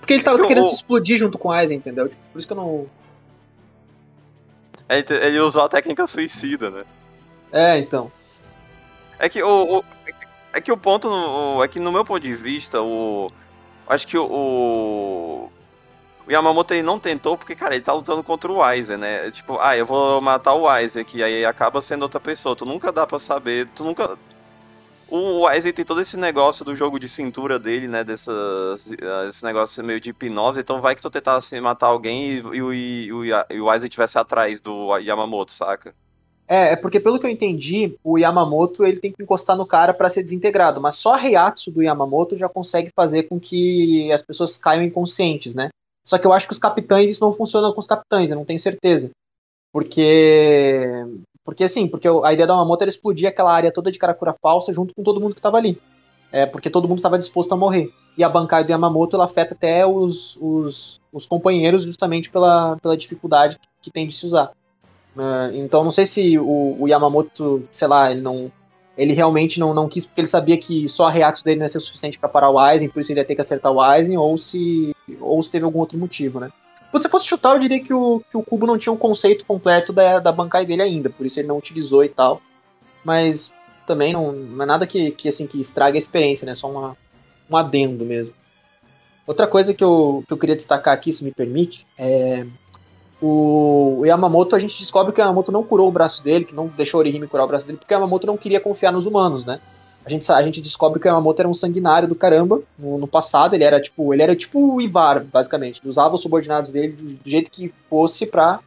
Porque 0.00 0.14
ele 0.14 0.24
tava 0.24 0.38
eu, 0.38 0.48
querendo 0.48 0.66
se 0.66 0.74
explodir 0.74 1.18
junto 1.18 1.38
com 1.38 1.50
o 1.50 1.52
Aizen, 1.52 1.76
entendeu? 1.76 2.08
Tipo, 2.08 2.20
por 2.32 2.38
isso 2.40 2.48
que 2.48 2.52
eu 2.52 2.56
não. 2.56 2.86
Ele, 4.88 5.04
ele 5.08 5.38
usou 5.38 5.62
a 5.62 5.68
técnica 5.68 6.04
suicida, 6.04 6.68
né? 6.68 6.84
É, 7.52 7.78
então. 7.78 8.10
É 9.20 9.28
que 9.28 9.40
o, 9.40 9.78
o 9.78 9.84
é 10.52 10.60
que 10.60 10.72
o 10.72 10.76
ponto 10.76 11.08
no, 11.08 11.62
é 11.62 11.68
que 11.68 11.78
no 11.78 11.92
meu 11.92 12.04
ponto 12.04 12.20
de 12.20 12.34
vista 12.34 12.82
o 12.82 13.30
acho 13.86 14.04
que 14.04 14.18
o, 14.18 14.26
o 14.26 15.52
Yamamoto 16.28 16.74
ele 16.74 16.82
não 16.82 16.98
tentou 16.98 17.36
porque 17.36 17.54
cara 17.54 17.74
ele 17.74 17.84
tá 17.84 17.92
lutando 17.92 18.22
contra 18.22 18.50
o 18.50 18.62
Aizen, 18.62 18.96
né? 18.96 19.30
Tipo, 19.30 19.58
ah, 19.60 19.76
eu 19.76 19.86
vou 19.86 20.20
matar 20.20 20.54
o 20.54 20.68
Aizen 20.68 21.02
aqui 21.02 21.22
aí 21.22 21.44
acaba 21.44 21.80
sendo 21.80 22.02
outra 22.02 22.20
pessoa. 22.20 22.56
Tu 22.56 22.66
nunca 22.66 22.90
dá 22.92 23.06
para 23.06 23.18
saber, 23.18 23.66
tu 23.74 23.84
nunca 23.84 24.18
o 25.10 25.40
Wesley 25.40 25.72
tem 25.72 25.84
todo 25.84 26.00
esse 26.00 26.16
negócio 26.16 26.64
do 26.64 26.76
jogo 26.76 26.98
de 26.98 27.08
cintura 27.08 27.58
dele, 27.58 27.88
né? 27.88 28.04
Dessas, 28.04 28.92
esse 29.28 29.44
negócio 29.44 29.82
meio 29.82 30.00
de 30.00 30.10
hipnose. 30.10 30.60
Então 30.60 30.80
vai 30.80 30.94
que 30.94 31.02
tu 31.02 31.10
tentasse 31.10 31.60
matar 31.60 31.88
alguém 31.88 32.30
e, 32.30 32.38
e, 32.38 33.10
e, 33.10 33.54
e 33.56 33.60
o 33.60 33.64
Wesley 33.66 33.88
estivesse 33.88 34.18
atrás 34.18 34.60
do 34.60 34.96
Yamamoto, 34.98 35.52
saca? 35.52 35.92
É, 36.46 36.72
é 36.72 36.76
porque 36.76 37.00
pelo 37.00 37.18
que 37.18 37.26
eu 37.26 37.30
entendi, 37.30 37.96
o 38.04 38.18
Yamamoto 38.18 38.84
ele 38.84 39.00
tem 39.00 39.12
que 39.12 39.22
encostar 39.22 39.56
no 39.56 39.66
cara 39.66 39.92
para 39.92 40.08
ser 40.08 40.22
desintegrado, 40.22 40.80
mas 40.80 40.94
só 40.94 41.14
a 41.14 41.16
Reiatsu 41.16 41.72
do 41.72 41.82
Yamamoto 41.82 42.36
já 42.36 42.48
consegue 42.48 42.90
fazer 42.94 43.24
com 43.24 43.38
que 43.38 44.12
as 44.12 44.22
pessoas 44.22 44.58
caiam 44.58 44.84
inconscientes, 44.84 45.54
né? 45.56 45.70
Só 46.04 46.18
que 46.18 46.26
eu 46.26 46.32
acho 46.32 46.46
que 46.46 46.52
os 46.52 46.58
capitães 46.58 47.10
isso 47.10 47.24
não 47.24 47.32
funciona 47.32 47.72
com 47.72 47.80
os 47.80 47.86
capitães, 47.86 48.30
eu 48.30 48.36
não 48.36 48.44
tenho 48.44 48.58
certeza. 48.58 49.10
Porque 49.72 51.04
porque 51.44 51.64
assim, 51.64 51.88
porque 51.88 52.08
a 52.08 52.32
ideia 52.32 52.46
da 52.46 52.54
Yamamoto 52.54 52.84
era 52.84 52.90
explodir 52.90 53.28
aquela 53.28 53.52
área 53.52 53.72
toda 53.72 53.90
de 53.90 53.98
Karakura 53.98 54.34
falsa 54.40 54.72
junto 54.72 54.94
com 54.94 55.02
todo 55.02 55.20
mundo 55.20 55.34
que 55.34 55.40
tava 55.40 55.56
ali. 55.56 55.80
é 56.32 56.46
porque 56.46 56.70
todo 56.70 56.88
mundo 56.88 56.98
estava 56.98 57.18
disposto 57.18 57.52
a 57.52 57.56
morrer. 57.56 57.90
E 58.16 58.24
a 58.24 58.28
bancada 58.28 58.64
do 58.64 58.70
Yamamoto 58.70 59.16
ela 59.16 59.24
afeta 59.24 59.54
até 59.54 59.86
os, 59.86 60.36
os, 60.40 61.00
os 61.12 61.26
companheiros 61.26 61.84
justamente 61.84 62.30
pela, 62.30 62.76
pela 62.76 62.96
dificuldade 62.96 63.58
que 63.80 63.90
tem 63.90 64.06
de 64.06 64.14
se 64.14 64.26
usar. 64.26 64.52
Uh, 65.16 65.54
então 65.54 65.82
não 65.82 65.90
sei 65.90 66.06
se 66.06 66.38
o, 66.38 66.76
o, 66.78 66.88
Yamamoto, 66.88 67.66
sei 67.70 67.88
lá, 67.88 68.10
ele 68.10 68.20
não. 68.20 68.50
Ele 68.96 69.14
realmente 69.14 69.58
não, 69.58 69.72
não 69.72 69.88
quis 69.88 70.04
porque 70.04 70.20
ele 70.20 70.28
sabia 70.28 70.58
que 70.58 70.86
só 70.88 71.06
a 71.06 71.10
reação 71.10 71.42
dele 71.42 71.58
não 71.58 71.64
ia 71.64 71.68
ser 71.68 71.78
o 71.78 71.80
suficiente 71.80 72.18
para 72.18 72.28
parar 72.28 72.50
o 72.50 72.58
Aizen, 72.58 72.88
por 72.88 73.00
isso 73.00 73.10
ele 73.10 73.20
ia 73.20 73.24
ter 73.24 73.34
que 73.34 73.40
acertar 73.40 73.72
o 73.72 73.80
Aizen, 73.80 74.18
ou 74.18 74.36
se, 74.36 74.94
ou 75.20 75.42
se 75.42 75.50
teve 75.50 75.64
algum 75.64 75.78
outro 75.78 75.98
motivo, 75.98 76.40
né? 76.40 76.50
Se 77.00 77.08
fosse 77.08 77.26
chutar, 77.26 77.54
eu 77.54 77.60
diria 77.60 77.80
que 77.80 77.94
o, 77.94 78.20
que 78.28 78.36
o 78.36 78.42
Cubo 78.42 78.66
não 78.66 78.76
tinha 78.76 78.92
um 78.92 78.96
conceito 78.96 79.44
completo 79.44 79.92
da, 79.92 80.18
da 80.18 80.32
bancada 80.32 80.64
dele 80.64 80.82
ainda, 80.82 81.08
por 81.08 81.24
isso 81.24 81.38
ele 81.38 81.46
não 81.46 81.56
utilizou 81.56 82.02
e 82.02 82.08
tal. 82.08 82.42
Mas 83.04 83.54
também 83.86 84.12
não, 84.12 84.32
não 84.32 84.62
é 84.62 84.66
nada 84.66 84.86
que, 84.86 85.12
que, 85.12 85.28
assim, 85.28 85.46
que 85.46 85.60
estrague 85.60 85.96
a 85.96 85.98
experiência, 85.98 86.44
né? 86.44 86.54
Só 86.54 86.68
uma, 86.68 86.96
um 87.48 87.56
adendo 87.56 88.04
mesmo. 88.04 88.34
Outra 89.26 89.46
coisa 89.46 89.72
que 89.72 89.84
eu, 89.84 90.24
que 90.26 90.32
eu 90.32 90.38
queria 90.38 90.56
destacar 90.56 90.92
aqui, 90.92 91.12
se 91.12 91.24
me 91.24 91.30
permite, 91.30 91.86
é 91.96 92.44
o 93.22 94.02
Yamamoto, 94.04 94.56
a 94.56 94.58
gente 94.58 94.78
descobre 94.78 95.12
que 95.12 95.20
o 95.20 95.22
Yamamoto 95.22 95.52
não 95.52 95.62
curou 95.62 95.88
o 95.88 95.92
braço 95.92 96.24
dele, 96.24 96.44
que 96.44 96.54
não 96.54 96.68
deixou 96.68 96.98
o 96.98 97.00
Orihime 97.02 97.26
curar 97.26 97.44
o 97.44 97.48
braço 97.48 97.66
dele, 97.66 97.78
porque 97.78 97.92
o 97.92 97.96
Yamamoto 97.96 98.26
não 98.26 98.36
queria 98.36 98.58
confiar 98.58 98.92
nos 98.92 99.04
humanos, 99.04 99.44
né? 99.44 99.60
A 100.10 100.12
gente, 100.12 100.32
a 100.32 100.42
gente 100.42 100.60
descobre 100.60 100.98
que 100.98 101.06
o 101.06 101.08
Yamamoto 101.08 101.40
era 101.40 101.48
um 101.48 101.54
sanguinário 101.54 102.08
do 102.08 102.16
caramba 102.16 102.60
no, 102.76 102.98
no 102.98 103.06
passado, 103.06 103.54
ele 103.54 103.62
era 103.62 103.80
tipo, 103.80 104.12
ele 104.12 104.22
era 104.22 104.34
tipo 104.34 104.74
o 104.74 104.80
Ivar, 104.80 105.22
basicamente. 105.22 105.80
Ele 105.80 105.88
usava 105.88 106.16
os 106.16 106.20
subordinados 106.20 106.72
dele 106.72 106.88
do, 106.88 107.04
do 107.04 107.30
jeito 107.30 107.48
que 107.48 107.72
fosse 107.88 108.26
pra 108.26 108.58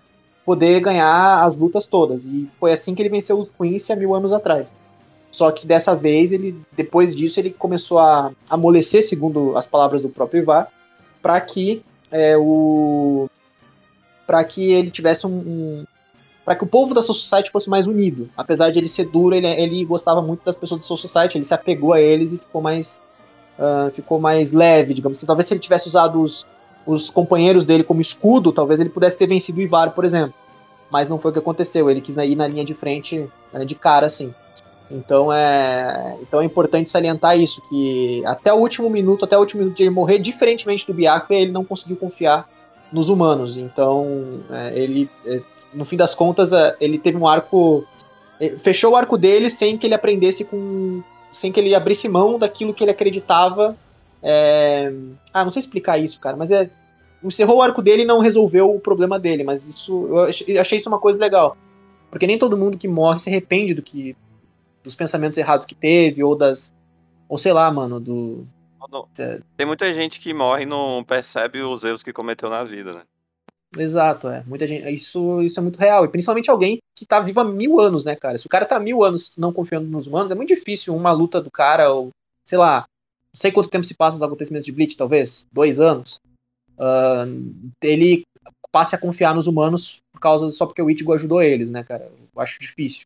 poder 0.45 0.79
ganhar 0.79 1.43
as 1.43 1.57
lutas 1.57 1.85
todas. 1.85 2.27
E 2.27 2.49
foi 2.57 2.71
assim 2.71 2.95
que 2.95 3.01
ele 3.01 3.09
venceu 3.09 3.41
o 3.41 3.45
Quincy 3.45 3.91
há 3.91 3.95
mil 3.97 4.15
anos 4.15 4.31
atrás. 4.31 4.73
Só 5.31 5.51
que 5.51 5.67
dessa 5.67 5.93
vez, 5.93 6.31
ele, 6.31 6.55
depois 6.71 7.13
disso, 7.13 7.41
ele 7.41 7.49
começou 7.49 7.99
a 7.99 8.31
amolecer, 8.49 9.03
segundo 9.03 9.57
as 9.57 9.67
palavras 9.67 10.01
do 10.01 10.07
próprio 10.07 10.43
Ivar, 10.43 10.69
para 11.21 11.41
que 11.41 11.83
é, 12.09 12.37
o 12.37 13.27
para 14.25 14.41
que 14.45 14.71
ele 14.71 14.89
tivesse 14.89 15.27
um, 15.27 15.31
um 15.31 15.85
para 16.45 16.55
que 16.55 16.63
o 16.63 16.67
povo 16.67 16.93
da 16.93 17.01
Soul 17.01 17.15
Society 17.15 17.51
fosse 17.51 17.69
mais 17.69 17.87
unido. 17.87 18.29
Apesar 18.35 18.69
de 18.69 18.79
ele 18.79 18.89
ser 18.89 19.05
duro, 19.05 19.33
ele, 19.35 19.47
ele 19.47 19.85
gostava 19.85 20.21
muito 20.21 20.43
das 20.43 20.55
pessoas 20.55 20.81
da 20.81 20.87
Soul 20.87 20.97
Society, 20.97 21.37
ele 21.37 21.45
se 21.45 21.53
apegou 21.53 21.93
a 21.93 22.01
eles 22.01 22.33
e 22.33 22.37
ficou 22.37 22.61
mais 22.61 23.01
uh, 23.57 23.91
ficou 23.91 24.19
mais 24.19 24.51
leve, 24.51 24.93
digamos 24.93 25.17
assim. 25.17 25.25
Talvez 25.25 25.47
se 25.47 25.53
ele 25.53 25.61
tivesse 25.61 25.87
usado 25.87 26.21
os, 26.21 26.45
os 26.85 27.09
companheiros 27.09 27.65
dele 27.65 27.83
como 27.83 28.01
escudo, 28.01 28.51
talvez 28.51 28.79
ele 28.79 28.89
pudesse 28.89 29.17
ter 29.17 29.27
vencido 29.27 29.59
o 29.59 29.61
Ivar, 29.61 29.91
por 29.91 30.03
exemplo. 30.03 30.33
Mas 30.91 31.09
não 31.09 31.17
foi 31.17 31.31
o 31.31 31.33
que 31.33 31.39
aconteceu, 31.39 31.89
ele 31.89 32.01
quis 32.01 32.17
ir 32.17 32.35
na 32.35 32.47
linha 32.47 32.63
de 32.63 32.73
frente, 32.73 33.27
de 33.65 33.75
cara, 33.75 34.05
assim. 34.05 34.33
Então 34.91 35.33
é, 35.33 36.17
então 36.21 36.41
é 36.41 36.45
importante 36.45 36.89
salientar 36.89 37.39
isso, 37.39 37.61
que 37.67 38.21
até 38.25 38.53
o 38.53 38.57
último 38.57 38.89
minuto, 38.89 39.25
até 39.25 39.35
o 39.35 39.39
último 39.39 39.61
minuto 39.61 39.77
de 39.77 39.83
ele 39.83 39.89
morrer, 39.89 40.19
diferentemente 40.19 40.85
do 40.85 40.93
Byakuya, 40.93 41.39
ele 41.39 41.51
não 41.51 41.65
conseguiu 41.65 41.97
confiar 41.97 42.47
nos 42.91 43.09
humanos. 43.09 43.57
Então, 43.57 44.41
é, 44.51 44.71
ele, 44.79 45.09
é, 45.25 45.41
no 45.73 45.85
fim 45.85 45.97
das 45.97 46.13
contas, 46.15 46.53
é, 46.53 46.75
ele 46.79 46.97
teve 46.97 47.17
um 47.17 47.27
arco. 47.27 47.85
É, 48.39 48.49
fechou 48.57 48.93
o 48.93 48.95
arco 48.95 49.17
dele 49.17 49.49
sem 49.49 49.77
que 49.77 49.87
ele 49.87 49.95
aprendesse 49.95 50.45
com. 50.45 51.01
sem 51.31 51.51
que 51.51 51.59
ele 51.59 51.73
abrisse 51.75 52.09
mão 52.09 52.37
daquilo 52.39 52.73
que 52.73 52.83
ele 52.83 52.91
acreditava. 52.91 53.77
É, 54.21 54.91
ah, 55.33 55.43
não 55.43 55.51
sei 55.51 55.61
explicar 55.61 55.97
isso, 55.97 56.19
cara, 56.19 56.37
mas 56.37 56.51
é. 56.51 56.69
Encerrou 57.23 57.57
o 57.57 57.61
arco 57.61 57.81
dele 57.81 58.01
e 58.01 58.05
não 58.05 58.19
resolveu 58.19 58.75
o 58.75 58.81
problema 58.81 59.17
dele, 59.17 59.45
mas 59.45 59.65
isso. 59.65 60.07
Eu 60.45 60.59
achei 60.59 60.77
isso 60.77 60.89
uma 60.89 60.99
coisa 60.99 61.21
legal. 61.21 61.55
Porque 62.11 62.27
nem 62.27 62.37
todo 62.37 62.57
mundo 62.57 62.77
que 62.77 62.87
morre 62.87 63.19
se 63.19 63.29
arrepende 63.29 63.73
do 63.73 63.81
que. 63.81 64.15
dos 64.83 64.93
pensamentos 64.93 65.37
errados 65.37 65.65
que 65.65 65.73
teve, 65.73 66.21
ou 66.21 66.35
das. 66.35 66.73
Ou 67.29 67.37
sei 67.37 67.53
lá, 67.53 67.71
mano, 67.71 67.97
do 67.99 68.45
tem 69.55 69.65
muita 69.65 69.91
gente 69.93 70.19
que 70.19 70.33
morre 70.33 70.63
e 70.63 70.65
não 70.65 71.03
percebe 71.03 71.61
os 71.61 71.83
erros 71.83 72.03
que 72.03 72.11
cometeu 72.11 72.49
na 72.49 72.63
vida, 72.63 72.93
né? 72.93 73.01
Exato, 73.77 74.27
é. 74.27 74.43
Muita 74.45 74.67
gente. 74.67 74.87
Isso, 74.89 75.41
isso 75.41 75.59
é 75.59 75.63
muito 75.63 75.79
real. 75.79 76.05
E 76.05 76.07
principalmente 76.07 76.49
alguém 76.49 76.79
que 76.95 77.05
tá 77.05 77.19
vivo 77.19 77.39
há 77.39 77.43
mil 77.43 77.79
anos, 77.79 78.05
né, 78.05 78.15
cara? 78.15 78.37
Se 78.37 78.45
o 78.45 78.49
cara 78.49 78.65
tá 78.65 78.79
mil 78.79 79.03
anos 79.03 79.35
não 79.37 79.51
confiando 79.51 79.87
nos 79.87 80.07
humanos, 80.07 80.31
é 80.31 80.35
muito 80.35 80.49
difícil 80.49 80.95
uma 80.95 81.11
luta 81.11 81.41
do 81.41 81.49
cara, 81.49 81.91
ou, 81.91 82.09
sei 82.45 82.57
lá, 82.57 82.85
não 83.33 83.39
sei 83.39 83.51
quanto 83.51 83.69
tempo 83.69 83.83
se 83.83 83.95
passa 83.95 84.17
os 84.17 84.23
acontecimentos 84.23 84.65
de 84.65 84.71
Bleach, 84.71 84.95
talvez, 84.95 85.47
dois 85.51 85.79
anos. 85.79 86.19
Uh, 86.77 87.71
ele 87.81 88.23
passe 88.71 88.95
a 88.95 88.99
confiar 88.99 89.35
nos 89.35 89.47
humanos 89.47 90.01
por 90.11 90.19
causa 90.19 90.51
só 90.51 90.65
porque 90.65 90.81
o 90.81 90.89
Ichigo 90.89 91.13
ajudou 91.13 91.41
eles, 91.41 91.69
né, 91.69 91.83
cara? 91.83 92.11
Eu 92.35 92.41
acho 92.41 92.59
difícil. 92.59 93.05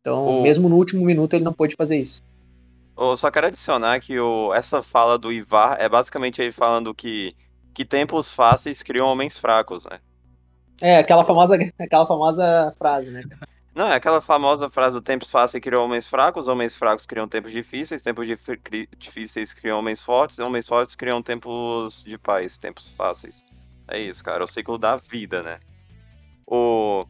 Então, 0.00 0.42
mesmo 0.42 0.68
no 0.68 0.76
último 0.76 1.04
minuto, 1.04 1.34
ele 1.34 1.44
não 1.44 1.52
pôde 1.52 1.76
fazer 1.76 1.98
isso. 1.98 2.22
Eu 2.96 3.16
só 3.16 3.30
quero 3.30 3.46
adicionar 3.46 4.00
que 4.00 4.18
o, 4.18 4.52
essa 4.52 4.82
fala 4.82 5.16
do 5.18 5.32
Ivar 5.32 5.80
é 5.80 5.88
basicamente 5.88 6.42
ele 6.42 6.52
falando 6.52 6.94
que, 6.94 7.34
que 7.74 7.84
tempos 7.84 8.32
fáceis 8.32 8.82
criam 8.82 9.06
homens 9.06 9.38
fracos, 9.38 9.84
né? 9.84 9.98
É, 10.80 10.98
aquela 10.98 11.24
famosa, 11.24 11.58
aquela 11.78 12.06
famosa 12.06 12.72
frase, 12.78 13.10
né? 13.10 13.22
Não, 13.74 13.86
é 13.86 13.94
aquela 13.94 14.20
famosa 14.20 14.68
frase 14.68 14.94
do 14.94 15.00
tempos 15.00 15.30
fáceis 15.30 15.62
criam 15.62 15.84
homens 15.84 16.06
fracos, 16.06 16.48
homens 16.48 16.76
fracos 16.76 17.06
criam 17.06 17.28
tempos 17.28 17.52
difíceis, 17.52 18.02
tempos 18.02 18.26
difíceis 18.98 19.54
criam 19.54 19.78
homens 19.78 20.02
fortes, 20.02 20.38
homens 20.38 20.66
fortes 20.66 20.96
criam 20.96 21.22
tempos 21.22 22.04
de 22.04 22.18
paz, 22.18 22.58
tempos 22.58 22.88
fáceis. 22.90 23.44
É 23.86 23.98
isso, 23.98 24.24
cara, 24.24 24.42
é 24.42 24.44
o 24.44 24.48
ciclo 24.48 24.76
da 24.76 24.96
vida, 24.96 25.42
né? 25.42 25.60
O... 26.46 27.06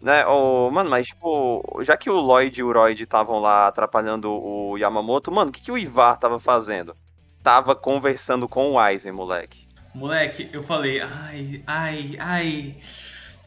Né, 0.00 0.26
oh, 0.26 0.70
mano, 0.70 0.90
mas 0.90 1.08
tipo, 1.08 1.62
já 1.82 1.96
que 1.96 2.10
o 2.10 2.20
Lloyd 2.20 2.58
e 2.58 2.64
o 2.64 2.72
Royd 2.72 3.02
estavam 3.02 3.38
lá 3.38 3.68
atrapalhando 3.68 4.32
o 4.32 4.76
Yamamoto, 4.76 5.30
mano, 5.30 5.50
o 5.50 5.52
que, 5.52 5.60
que 5.60 5.70
o 5.70 5.78
Ivar 5.78 6.16
tava 6.16 6.40
fazendo? 6.40 6.96
Tava 7.42 7.74
conversando 7.74 8.48
com 8.48 8.72
o 8.72 8.78
Aizen, 8.78 9.12
moleque. 9.12 9.66
Moleque, 9.94 10.48
eu 10.52 10.62
falei, 10.62 11.00
ai, 11.00 11.62
ai, 11.66 12.16
ai. 12.18 12.76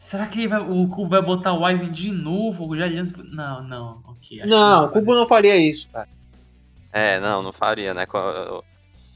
Será 0.00 0.26
que 0.26 0.46
vai, 0.46 0.60
o 0.60 0.88
Kubo 0.88 1.08
vai 1.08 1.22
botar 1.22 1.54
o 1.54 1.64
Aizen 1.64 1.90
de 1.90 2.12
novo? 2.12 2.76
Já 2.76 2.88
Não, 2.88 3.62
não, 3.62 4.02
ok. 4.06 4.42
Não, 4.44 4.84
o 4.84 4.88
Kubo 4.90 5.14
não 5.14 5.26
faria 5.26 5.56
isso, 5.56 5.88
cara. 5.90 6.08
É, 6.92 7.18
não, 7.18 7.42
não 7.42 7.52
faria, 7.52 7.92
né? 7.92 8.06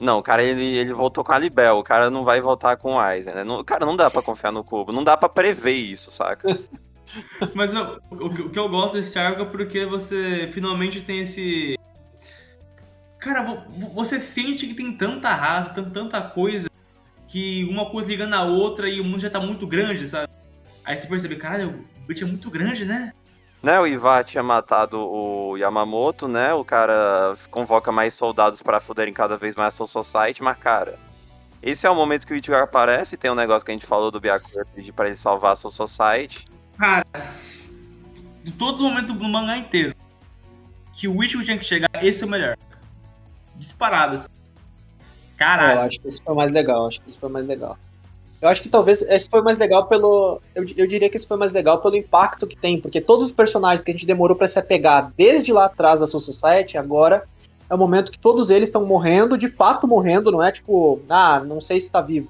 Não, 0.01 0.19
o 0.19 0.23
cara 0.23 0.43
ele, 0.43 0.65
ele 0.65 0.93
voltou 0.93 1.23
com 1.23 1.33
a 1.33 1.39
Libel, 1.39 1.77
o 1.77 1.85
cara 1.85 2.11
não 2.11 2.25
vai 2.25 2.41
voltar 2.41 2.77
com 2.77 2.95
o 2.95 2.99
Aizen, 2.99 3.35
né? 3.35 3.45
Não, 3.45 3.63
cara, 3.63 3.87
não 3.87 3.97
dá 3.97 4.11
para 4.11 4.23
confiar 4.23 4.51
no 4.51 4.65
Cubo, 4.65 4.93
não 4.93 5.05
dá 5.05 5.17
para 5.17 5.29
prever 5.29 5.75
isso, 5.75 6.11
saca? 6.11 6.59
Mas 7.55 7.73
eu, 7.73 8.01
o, 8.11 8.27
o, 8.27 8.51
que 8.51 8.59
eu 8.59 8.69
gosto 8.69 8.95
desse 8.95 9.19
arco 9.19 9.43
é 9.43 9.45
porque 9.45 9.85
você 9.85 10.49
finalmente 10.53 11.01
tem 11.01 11.21
esse. 11.21 11.77
Cara, 13.21 13.65
você 13.95 14.19
sente 14.19 14.67
que 14.67 14.75
tem 14.75 14.97
tanta 14.97 15.29
raça, 15.29 15.75
tanta 15.75 16.23
coisa, 16.23 16.71
que 17.27 17.65
uma 17.71 17.85
coisa 17.91 18.09
liga 18.09 18.27
na 18.27 18.43
outra 18.43 18.89
e 18.89 18.99
o 18.99 19.05
mundo 19.05 19.21
já 19.21 19.29
tá 19.29 19.39
muito 19.39 19.67
grande, 19.67 20.07
sabe? 20.09 20.33
Aí 20.85 20.97
você 20.97 21.07
percebe, 21.07 21.37
cara, 21.37 21.67
o 21.67 21.85
Bleach 22.07 22.23
é 22.23 22.27
muito 22.27 22.51
grande, 22.51 22.87
né? 22.87 23.13
Né, 23.63 23.79
o 23.79 23.87
Ivar 23.87 24.25
tinha 24.25 24.43
matado 24.43 24.99
o 24.99 25.55
Yamamoto, 25.59 26.27
né? 26.27 26.55
O 26.55 26.65
cara 26.65 27.35
convoca 27.51 27.93
mais 27.93 28.15
soldados 28.15 28.63
para 28.63 28.81
foderem 28.81 29.13
cada 29.13 29.37
vez 29.37 29.55
mais 29.55 29.75
a 29.75 29.77
Soul 29.77 29.87
Society, 29.87 30.43
mas, 30.43 30.57
cara, 30.57 30.99
esse 31.63 31.87
é 31.87 31.91
o 31.91 31.95
momento 31.95 32.27
que 32.27 32.33
o 32.33 32.37
Ichigo 32.37 32.57
aparece, 32.57 33.19
tem 33.19 33.31
um 33.31 33.35
negócio 33.35 33.67
que 33.67 33.71
a 33.71 33.75
gente 33.75 33.85
falou 33.85 34.11
do 34.11 34.19
Byakuya 34.19 34.65
pedir 34.75 34.93
pra 34.93 35.09
ele 35.09 35.15
salvar 35.15 35.53
a 35.53 35.57
Soul 35.57 35.73
Society. 35.73 36.47
Cara, 36.79 37.05
de 38.43 38.51
todos 38.53 38.81
os 38.81 38.89
momentos 38.89 39.15
do 39.15 39.29
mangá 39.29 39.59
inteiro, 39.59 39.95
que 40.95 41.07
o 41.07 41.23
Ichigo 41.23 41.45
tinha 41.45 41.59
que 41.59 41.65
chegar, 41.67 41.91
esse 42.03 42.23
é 42.23 42.27
o 42.27 42.31
melhor. 42.31 42.57
Disparadas. 43.61 44.27
Caralho. 45.37 45.81
Eu 45.81 45.85
acho 45.85 46.01
que 46.01 46.09
esse 46.09 46.23
foi 46.23 46.35
mais 46.35 46.51
legal, 46.51 46.87
acho 46.87 47.01
que 47.01 47.09
esse 47.09 47.19
foi 47.19 47.29
mais 47.29 47.47
legal. 47.47 47.77
Eu 48.41 48.49
acho 48.49 48.63
que 48.63 48.71
talvez 48.71 49.03
esse 49.03 49.29
foi 49.29 49.43
mais 49.43 49.59
legal 49.59 49.87
pelo. 49.87 50.41
Eu, 50.55 50.65
eu 50.77 50.87
diria 50.87 51.11
que 51.11 51.17
esse 51.17 51.27
foi 51.27 51.37
mais 51.37 51.53
legal 51.53 51.79
pelo 51.79 51.95
impacto 51.95 52.47
que 52.47 52.57
tem, 52.57 52.81
porque 52.81 53.01
todos 53.01 53.27
os 53.27 53.33
personagens 53.33 53.85
que 53.85 53.91
a 53.91 53.95
gente 53.95 54.07
demorou 54.07 54.35
para 54.35 54.49
se 54.49 54.59
apegar 54.59 55.13
desde 55.15 55.53
lá 55.53 55.67
atrás 55.67 56.01
da 56.01 56.07
Soul 56.07 56.23
Society, 56.23 56.79
agora 56.79 57.25
é 57.69 57.75
o 57.75 57.79
momento 57.79 58.11
que 58.11 58.19
todos 58.19 58.49
eles 58.49 58.71
estão 58.71 58.85
morrendo, 58.85 59.37
de 59.37 59.49
fato 59.49 59.87
morrendo, 59.87 60.33
não 60.33 60.43
é 60.43 60.51
tipo, 60.51 61.01
ah, 61.09 61.41
não 61.41 61.61
sei 61.61 61.79
se 61.81 61.91
tá 61.91 62.01
vivo. 62.01 62.29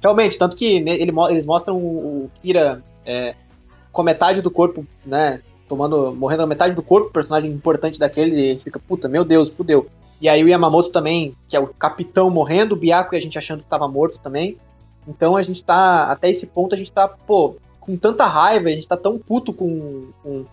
Realmente, 0.00 0.38
tanto 0.38 0.56
que 0.56 0.76
ele, 0.76 1.12
eles 1.28 1.44
mostram 1.44 1.76
o, 1.76 2.24
o 2.24 2.30
Kira 2.40 2.82
é, 3.04 3.34
com 3.92 4.02
metade 4.02 4.40
do 4.40 4.50
corpo, 4.50 4.86
né? 5.04 5.42
Tomando, 5.68 6.14
morrendo 6.16 6.42
a 6.42 6.46
metade 6.46 6.74
do 6.74 6.82
corpo, 6.82 7.12
personagem 7.12 7.50
importante 7.50 7.98
daquele, 7.98 8.34
e 8.34 8.50
a 8.50 8.52
gente 8.54 8.64
fica, 8.64 8.78
puta, 8.78 9.08
meu 9.08 9.24
Deus, 9.24 9.50
fudeu. 9.50 9.90
E 10.20 10.28
aí 10.28 10.44
o 10.44 10.48
Yamamoto 10.48 10.90
também, 10.90 11.34
que 11.48 11.56
é 11.56 11.60
o 11.60 11.68
capitão 11.68 12.28
morrendo, 12.28 12.72
o 12.72 12.76
Byaku 12.76 13.14
e 13.14 13.18
a 13.18 13.22
gente 13.22 13.38
achando 13.38 13.62
que 13.62 13.68
tava 13.68 13.88
morto 13.88 14.18
também. 14.18 14.58
Então 15.08 15.36
a 15.36 15.42
gente 15.42 15.64
tá, 15.64 16.04
até 16.04 16.28
esse 16.28 16.48
ponto 16.48 16.74
a 16.74 16.78
gente 16.78 16.92
tá, 16.92 17.08
pô, 17.08 17.56
com 17.80 17.96
tanta 17.96 18.26
raiva, 18.26 18.68
a 18.68 18.72
gente 18.72 18.86
tá 18.86 18.96
tão 18.96 19.18
puto 19.18 19.52
com, 19.52 20.08
com, 20.22 20.44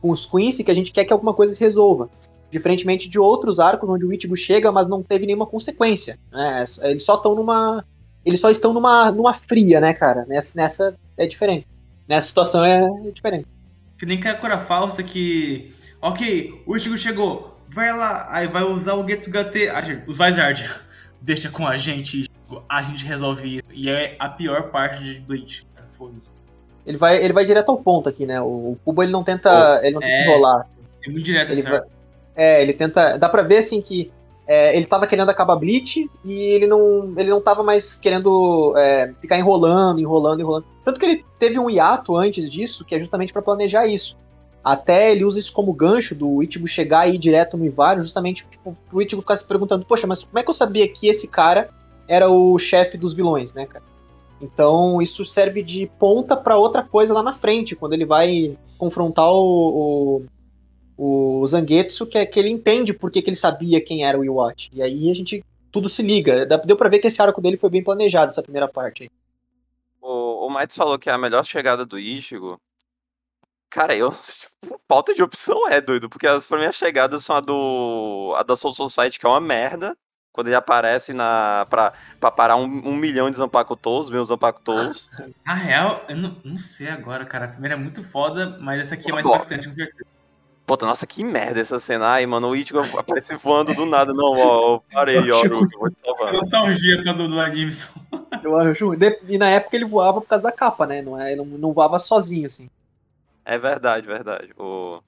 com 0.00 0.10
os 0.10 0.26
Quincy 0.26 0.62
que 0.62 0.70
a 0.70 0.74
gente 0.74 0.92
quer 0.92 1.04
que 1.04 1.12
alguma 1.12 1.34
coisa 1.34 1.54
se 1.54 1.60
resolva. 1.60 2.08
Diferentemente 2.50 3.08
de 3.08 3.18
outros 3.18 3.58
arcos 3.58 3.88
onde 3.88 4.04
o 4.04 4.12
Ichigo 4.12 4.36
chega, 4.36 4.70
mas 4.70 4.86
não 4.86 5.02
teve 5.02 5.26
nenhuma 5.26 5.46
consequência. 5.46 6.18
Né? 6.30 6.64
Eles 6.82 7.02
só 7.02 7.16
estão 7.16 7.34
numa. 7.34 7.84
Eles 8.24 8.40
só 8.40 8.48
estão 8.48 8.72
numa, 8.72 9.10
numa 9.10 9.34
fria, 9.34 9.80
né, 9.80 9.92
cara? 9.92 10.24
Nessa, 10.26 10.56
nessa 10.56 10.96
é 11.16 11.26
diferente. 11.26 11.66
Nessa 12.08 12.28
situação 12.28 12.64
é 12.64 12.88
diferente. 13.12 13.46
Que 13.98 14.06
nem 14.06 14.20
Kakura 14.20 14.58
falsa 14.58 15.02
que. 15.02 15.74
Ok, 16.00 16.62
o 16.64 16.76
Ichigo 16.76 16.96
chegou. 16.96 17.55
Vai 17.76 17.94
lá, 17.94 18.26
aí 18.30 18.48
vai 18.48 18.62
usar 18.62 18.94
o 18.94 19.06
Getsugate. 19.06 19.68
Os 20.06 20.16
Vizard, 20.16 20.68
deixa 21.20 21.50
com 21.50 21.66
a 21.66 21.76
gente, 21.76 22.28
a 22.66 22.82
gente 22.82 23.04
resolve 23.04 23.56
isso. 23.58 23.64
E 23.70 23.90
é 23.90 24.16
a 24.18 24.30
pior 24.30 24.70
parte 24.70 25.02
de 25.04 25.20
Bleach. 25.20 25.66
Foda-se. 25.92 26.30
Ele 26.86 26.96
vai, 26.96 27.22
ele 27.22 27.32
vai 27.34 27.44
direto 27.44 27.70
ao 27.70 27.78
ponto 27.78 28.08
aqui, 28.08 28.24
né? 28.24 28.40
O, 28.40 28.76
Kubo 28.84 29.02
ele 29.02 29.12
não 29.12 29.22
tenta, 29.22 29.80
ele 29.82 29.94
não 29.94 30.00
tenta 30.00 30.12
é. 30.12 30.24
enrolar. 30.24 30.60
assim. 30.60 30.70
É 31.04 31.10
muito 31.10 31.24
direto, 31.24 31.52
Ele 31.52 31.62
certo? 31.62 31.80
vai- 31.80 31.90
é, 32.34 32.62
ele 32.62 32.72
tenta. 32.72 33.18
Dá 33.18 33.28
pra 33.28 33.42
ver 33.42 33.58
assim 33.58 33.80
que 33.80 34.10
é, 34.46 34.76
ele 34.76 34.86
tava 34.86 35.06
querendo 35.06 35.28
acabar 35.28 35.56
Bleach 35.56 36.08
e 36.24 36.32
ele 36.32 36.66
não, 36.66 37.12
ele 37.16 37.30
não 37.30 37.40
tava 37.40 37.62
mais 37.62 37.96
querendo 37.96 38.74
é, 38.76 39.12
ficar 39.20 39.36
enrolando, 39.38 40.00
enrolando, 40.00 40.40
enrolando. 40.40 40.64
Tanto 40.84 41.00
que 41.00 41.06
ele 41.06 41.24
teve 41.38 41.58
um 41.58 41.68
hiato 41.68 42.14
antes 42.16 42.48
disso, 42.48 42.84
que 42.84 42.94
é 42.94 43.00
justamente 43.00 43.32
pra 43.32 43.42
planejar 43.42 43.86
isso. 43.86 44.16
Até 44.66 45.12
ele 45.12 45.24
usa 45.24 45.38
isso 45.38 45.52
como 45.52 45.72
gancho 45.72 46.12
do 46.12 46.42
Ichigo 46.42 46.66
chegar 46.66 47.08
e 47.08 47.14
ir 47.14 47.18
direto 47.18 47.56
no 47.56 47.64
Ivario, 47.64 48.02
justamente 48.02 48.44
tipo, 48.50 48.76
pro 48.88 49.00
Ichigo 49.00 49.22
ficar 49.22 49.36
se 49.36 49.44
perguntando: 49.44 49.84
Poxa, 49.84 50.08
mas 50.08 50.24
como 50.24 50.36
é 50.40 50.42
que 50.42 50.50
eu 50.50 50.54
sabia 50.54 50.88
que 50.88 51.06
esse 51.06 51.28
cara 51.28 51.70
era 52.08 52.28
o 52.28 52.58
chefe 52.58 52.98
dos 52.98 53.14
vilões, 53.14 53.54
né, 53.54 53.64
cara? 53.64 53.84
Então 54.40 55.00
isso 55.00 55.24
serve 55.24 55.62
de 55.62 55.86
ponta 56.00 56.36
pra 56.36 56.58
outra 56.58 56.82
coisa 56.82 57.14
lá 57.14 57.22
na 57.22 57.32
frente, 57.32 57.76
quando 57.76 57.92
ele 57.92 58.04
vai 58.04 58.58
confrontar 58.76 59.30
o, 59.30 60.24
o, 60.98 61.40
o 61.42 61.46
Zangetsu, 61.46 62.04
que 62.04 62.18
é 62.18 62.26
que 62.26 62.40
ele 62.40 62.50
entende 62.50 62.92
por 62.92 63.08
que, 63.08 63.22
ele 63.24 63.36
sabia 63.36 63.80
quem 63.80 64.04
era 64.04 64.18
o 64.18 64.24
Iwatch. 64.24 64.70
E 64.72 64.82
aí 64.82 65.08
a 65.08 65.14
gente 65.14 65.44
tudo 65.70 65.88
se 65.88 66.02
liga. 66.02 66.44
Deu 66.44 66.76
pra 66.76 66.88
ver 66.88 66.98
que 66.98 67.06
esse 67.06 67.22
arco 67.22 67.40
dele 67.40 67.56
foi 67.56 67.70
bem 67.70 67.84
planejado, 67.84 68.32
essa 68.32 68.42
primeira 68.42 68.66
parte. 68.66 69.04
aí. 69.04 69.10
O, 70.02 70.48
o 70.48 70.68
falou 70.70 70.98
que 70.98 71.08
é 71.08 71.12
a 71.12 71.18
melhor 71.18 71.44
chegada 71.44 71.86
do 71.86 71.96
Ichigo. 71.96 72.58
Cara, 73.70 73.94
eu. 73.94 74.10
Tipo, 74.66 74.80
falta 74.88 75.14
de 75.14 75.22
opção 75.22 75.68
é 75.68 75.80
doido, 75.80 76.08
porque 76.08 76.26
as 76.26 76.46
pra 76.46 76.58
mim 76.58 76.64
as 76.64 76.74
chegadas 76.74 77.24
são 77.24 77.36
a 77.36 77.40
do. 77.40 78.34
a 78.36 78.42
da 78.42 78.56
Soul 78.56 78.74
Society, 78.74 79.18
que 79.18 79.26
é 79.26 79.28
uma 79.28 79.40
merda. 79.40 79.96
Quando 80.32 80.48
ele 80.48 80.56
aparece 80.56 81.12
na. 81.12 81.66
pra, 81.70 81.92
pra 82.20 82.30
parar 82.30 82.56
um, 82.56 82.64
um 82.64 82.94
milhão 82.94 83.30
de 83.30 83.36
Zampakutos, 83.36 84.10
meus 84.10 84.28
Zampakutos. 84.28 85.10
Na 85.44 85.54
real, 85.54 86.04
eu 86.08 86.16
não, 86.16 86.36
não 86.44 86.56
sei 86.56 86.88
agora, 86.88 87.24
cara. 87.24 87.46
A 87.46 87.48
primeira 87.48 87.74
é 87.74 87.78
muito 87.78 88.02
foda, 88.02 88.58
mas 88.60 88.80
essa 88.80 88.94
aqui 88.94 89.08
é 89.08 89.14
mais 89.14 89.24
Adoro. 89.24 89.38
impactante, 89.38 89.68
com 89.68 89.74
certeza. 89.74 90.04
Puta, 90.66 90.84
nossa, 90.84 91.06
que 91.06 91.22
merda 91.22 91.60
essa 91.60 91.78
cena. 91.78 92.08
Ai, 92.08 92.26
mano, 92.26 92.48
o 92.48 92.56
Ichigo 92.56 92.80
aparece 92.80 93.36
voando 93.36 93.72
do 93.72 93.86
nada. 93.86 94.12
Não, 94.12 94.36
ó, 94.36 94.74
ó, 94.74 94.80
parei, 94.92 95.30
ó, 95.30 95.44
eu 95.44 95.60
vou 95.78 95.90
te 95.90 96.00
salvar. 96.04 96.32
Nostalgia 96.32 97.04
quando 97.04 97.28
do 97.28 97.40
Animson. 97.40 97.88
Eu 98.42 98.58
acho. 98.58 98.92
E 99.28 99.38
na 99.38 99.48
época 99.48 99.76
ele 99.76 99.84
voava 99.84 100.20
por 100.20 100.26
causa 100.26 100.42
da 100.42 100.50
capa, 100.50 100.84
né? 100.84 101.02
Não, 101.02 101.18
é, 101.18 101.36
não, 101.36 101.44
não 101.44 101.72
voava 101.72 102.00
sozinho, 102.00 102.48
assim. 102.48 102.68
É 103.46 103.56
verdade, 103.56 104.06
verdade. 104.06 104.52
O... 104.58 105.00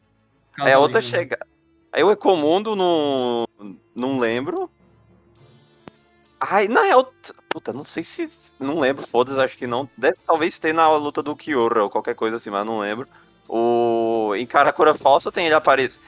É 0.60 0.78
outra 0.78 1.00
chegada. 1.02 1.46
Aí 1.92 2.02
o 2.04 2.10
Ecomundo 2.10 2.74
não. 2.76 3.46
Não 3.94 4.18
lembro. 4.18 4.70
Ai, 6.40 6.68
na 6.68 6.82
real. 6.82 7.12
Puta, 7.48 7.72
não 7.72 7.84
sei 7.84 8.04
se. 8.04 8.30
Não 8.60 8.78
lembro, 8.78 9.04
foda-se, 9.06 9.40
acho 9.40 9.58
que 9.58 9.66
não. 9.66 9.88
Deve 9.96 10.16
talvez 10.26 10.58
ter 10.58 10.72
na 10.72 10.88
luta 10.96 11.22
do 11.22 11.34
Kyora 11.34 11.82
ou 11.82 11.90
qualquer 11.90 12.14
coisa 12.14 12.36
assim, 12.36 12.50
mas 12.50 12.64
não 12.64 12.78
lembro. 12.78 13.08
O. 13.48 14.32
Em 14.36 14.46
Karakura 14.46 14.94
Falsa 14.94 15.32
tem 15.32 15.46
ele 15.46 15.54
aparece. 15.54 15.98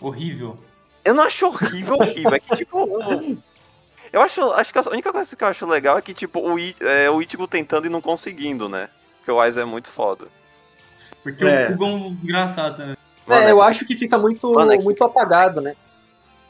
Horrível. 0.00 0.56
Eu 1.04 1.14
não 1.14 1.24
acho 1.24 1.46
horrível, 1.46 1.96
horrível. 1.96 2.34
É 2.34 2.38
que, 2.40 2.54
tipo. 2.54 2.78
o- 2.78 3.38
Eu 4.12 4.20
acho. 4.22 4.42
Acho 4.52 4.72
que 4.72 4.78
a 4.78 4.82
única 4.92 5.12
coisa 5.12 5.34
que 5.34 5.42
eu 5.42 5.48
acho 5.48 5.66
legal 5.66 5.98
é 5.98 6.02
que, 6.02 6.14
tipo, 6.14 6.40
o, 6.40 6.58
I- 6.58 6.76
é, 6.80 7.10
o 7.10 7.20
Ichigo 7.20 7.48
tentando 7.48 7.86
e 7.86 7.90
não 7.90 8.00
conseguindo, 8.00 8.68
né? 8.68 8.88
Porque 9.16 9.30
o 9.32 9.40
Aizen 9.40 9.62
é 9.62 9.66
muito 9.66 9.90
foda. 9.90 10.28
Porque 11.32 11.44
É. 11.44 11.66
o 11.66 11.72
Kubo 11.72 11.84
é 11.84 11.88
um 11.88 12.14
desgraçado 12.14 12.76
também. 12.76 12.96
Mano, 13.26 13.46
é, 13.46 13.50
eu 13.50 13.60
acho 13.62 13.84
que 13.84 13.96
fica 13.96 14.16
muito, 14.18 14.52
Mano, 14.54 14.72
é 14.72 14.78
que- 14.78 14.84
muito 14.84 15.02
apagado, 15.04 15.60
né? 15.60 15.74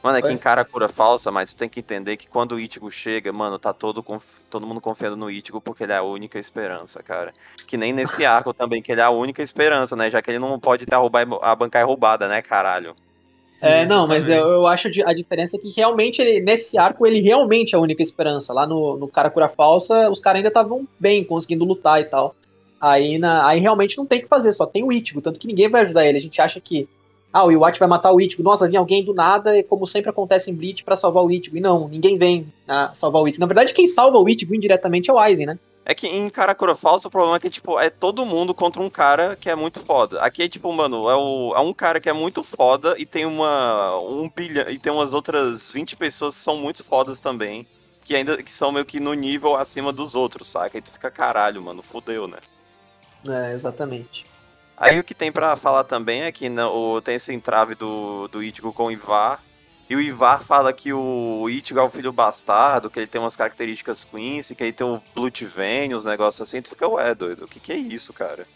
Mano, 0.01 0.17
é 0.19 0.23
que 0.23 0.29
Oi? 0.29 0.33
em 0.35 0.39
Karakura 0.39 0.89
falsa, 0.89 1.29
mas 1.33 1.53
tu 1.53 1.57
tem 1.57 1.69
que 1.69 1.81
entender 1.81 2.17
que 2.17 2.29
quando 2.29 2.53
o 2.53 2.61
Ichigo 2.61 2.89
chega, 2.89 3.33
mano, 3.33 3.59
tá 3.59 3.73
todo, 3.73 4.01
conf- 4.01 4.41
todo 4.49 4.65
mundo 4.65 4.81
confiando 4.81 5.17
no 5.17 5.29
Ichigo 5.29 5.61
porque 5.61 5.83
ele 5.83 5.93
é 5.93 5.97
a 5.97 6.03
única 6.03 6.39
esperança, 6.39 7.03
cara. 7.03 7.35
Que 7.67 7.77
nem 7.77 7.93
nesse 7.93 8.25
arco 8.25 8.55
também, 8.55 8.81
que 8.81 8.93
ele 8.93 9.01
é 9.01 9.05
a 9.05 9.11
única 9.11 9.43
esperança, 9.43 9.97
né? 9.97 10.09
Já 10.09 10.23
que 10.23 10.31
ele 10.31 10.39
não 10.39 10.57
pode 10.61 10.87
ter 10.87 10.95
a, 10.95 10.99
roubar, 10.99 11.27
a 11.43 11.55
bancada 11.57 11.85
roubada, 11.85 12.29
né, 12.29 12.41
caralho? 12.41 12.95
É, 13.61 13.85
não, 13.87 14.07
mas 14.07 14.29
eu, 14.29 14.47
eu 14.47 14.67
acho 14.69 14.89
de- 14.89 15.03
a 15.03 15.13
diferença 15.13 15.57
é 15.57 15.61
que 15.61 15.73
realmente 15.77 16.23
ele, 16.23 16.41
nesse 16.41 16.79
arco 16.79 17.05
ele 17.05 17.21
realmente 17.21 17.75
é 17.75 17.79
a 17.79 17.81
única 17.81 18.01
esperança. 18.01 18.53
Lá 18.53 18.65
no, 18.69 18.97
no 18.97 19.09
Karakura 19.09 19.49
Falsa, 19.49 20.09
os 20.09 20.21
caras 20.21 20.37
ainda 20.39 20.49
estavam 20.49 20.87
bem, 21.01 21.25
conseguindo 21.25 21.65
lutar 21.65 22.01
e 22.01 22.05
tal. 22.05 22.37
Aí, 22.81 23.19
na, 23.19 23.47
aí 23.47 23.61
realmente 23.61 23.97
não 23.99 24.07
tem 24.07 24.21
o 24.21 24.23
que 24.23 24.29
fazer, 24.29 24.53
só 24.53 24.67
tem 24.67 24.85
o 24.85 24.93
Ichigo, 24.93 25.21
tanto 25.21 25.41
que 25.41 25.47
ninguém 25.47 25.69
vai 25.69 25.83
ajudar 25.83 26.07
ele. 26.07 26.19
A 26.19 26.21
gente 26.21 26.41
acha 26.41 26.61
que, 26.61 26.89
ah, 27.33 27.45
o 27.45 27.51
Iwatch 27.51 27.79
vai 27.79 27.89
matar 27.89 28.13
o 28.13 28.21
Ichigo. 28.21 28.43
Nossa, 28.43 28.69
vem 28.69 28.77
alguém 28.77 29.05
do 29.05 29.13
nada, 29.13 29.57
e 29.57 29.63
como 29.63 29.87
sempre 29.87 30.11
acontece 30.11 30.51
em 30.51 30.55
Bleach, 30.55 30.85
pra 30.85 30.97
salvar 30.97 31.25
o 31.25 31.31
Ichigo. 31.31 31.57
E 31.57 31.61
não, 31.61 31.89
ninguém 31.89 32.17
vem 32.17 32.53
ah, 32.69 32.91
salvar 32.95 33.23
o 33.23 33.29
Ichigo. 33.29 33.41
Na 33.41 33.47
verdade, 33.47 33.75
quem 33.75 33.89
salva 33.89 34.19
o 34.19 34.29
Ichigo 34.29 34.55
indiretamente 34.55 35.11
é 35.11 35.13
o 35.13 35.19
Aizen, 35.19 35.47
né? 35.47 35.59
É 35.91 35.95
que 35.95 36.07
em 36.07 36.29
Karakura 36.29 36.77
falsa 36.77 37.09
o 37.09 37.11
problema 37.11 37.37
é 37.37 37.41
que, 37.41 37.49
tipo, 37.49 37.81
é 37.81 37.89
todo 37.89 38.27
mundo 38.27 38.53
contra 38.53 38.83
um 38.83 38.91
cara 38.91 39.35
que 39.35 39.49
é 39.49 39.55
muito 39.55 39.81
foda. 39.81 40.21
Aqui 40.21 40.43
é 40.43 40.49
tipo, 40.49 40.71
mano, 40.71 41.09
é, 41.09 41.17
o, 41.17 41.55
é 41.57 41.61
um 41.61 41.73
cara 41.73 41.99
que 41.99 42.11
é 42.11 42.13
muito 42.13 42.45
foda 42.45 42.95
e 42.99 43.07
tem 43.07 43.25
uma. 43.25 43.99
um 44.01 44.29
bilhão. 44.29 44.69
E 44.69 44.79
tem 44.79 44.93
umas 44.93 45.15
outras 45.15 45.73
20 45.73 45.97
pessoas 45.97 46.37
que 46.37 46.43
são 46.43 46.59
muito 46.59 46.85
fodas 46.85 47.19
também. 47.19 47.67
Que 48.05 48.15
ainda 48.15 48.43
que 48.43 48.53
são 48.53 48.71
meio 48.71 48.85
que 48.85 49.01
no 49.01 49.15
nível 49.15 49.57
acima 49.57 49.91
dos 49.91 50.15
outros, 50.15 50.49
saca? 50.49 50.77
Aí 50.77 50.83
tu 50.83 50.91
fica 50.91 51.11
caralho, 51.11 51.63
mano, 51.63 51.83
fudeu, 51.83 52.29
né? 52.29 52.37
É, 53.27 53.53
exatamente. 53.53 54.27
Aí 54.77 54.99
o 54.99 55.05
que 55.05 55.15
tem 55.15 55.33
pra 55.33 55.57
falar 55.57 55.85
também 55.85 56.23
é 56.23 56.31
que 56.31 56.49
o, 56.49 57.01
tem 57.01 57.17
esse 57.17 57.33
entrave 57.33 57.75
do, 57.75 58.29
do 58.29 58.43
Ichigo 58.43 58.73
com 58.73 58.87
o 58.87 58.93
Ivar. 58.93 59.43
E 59.91 59.97
o 59.97 60.01
Ivar 60.01 60.41
fala 60.41 60.73
que 60.73 60.93
o 60.93 61.49
Ichigo 61.49 61.81
é 61.81 61.83
o 61.83 61.91
filho 61.91 62.13
bastardo, 62.13 62.91
que 62.91 62.99
ele 63.01 63.07
tem 63.07 63.21
umas 63.21 63.37
características 63.37 64.05
Quincy, 64.05 64.55
que 64.55 64.63
ele 64.63 64.73
tem 64.73 64.87
o 64.87 65.03
Bloodvein, 65.15 65.95
os 65.95 66.05
negócios 66.05 66.47
assim. 66.47 66.63
Tu 66.63 66.69
fica, 66.69 66.87
ué, 66.87 67.15
doido, 67.15 67.45
o 67.45 67.49
que 67.49 67.59
que 67.59 67.73
é 67.73 67.77
isso, 67.77 68.13
cara? 68.13 68.47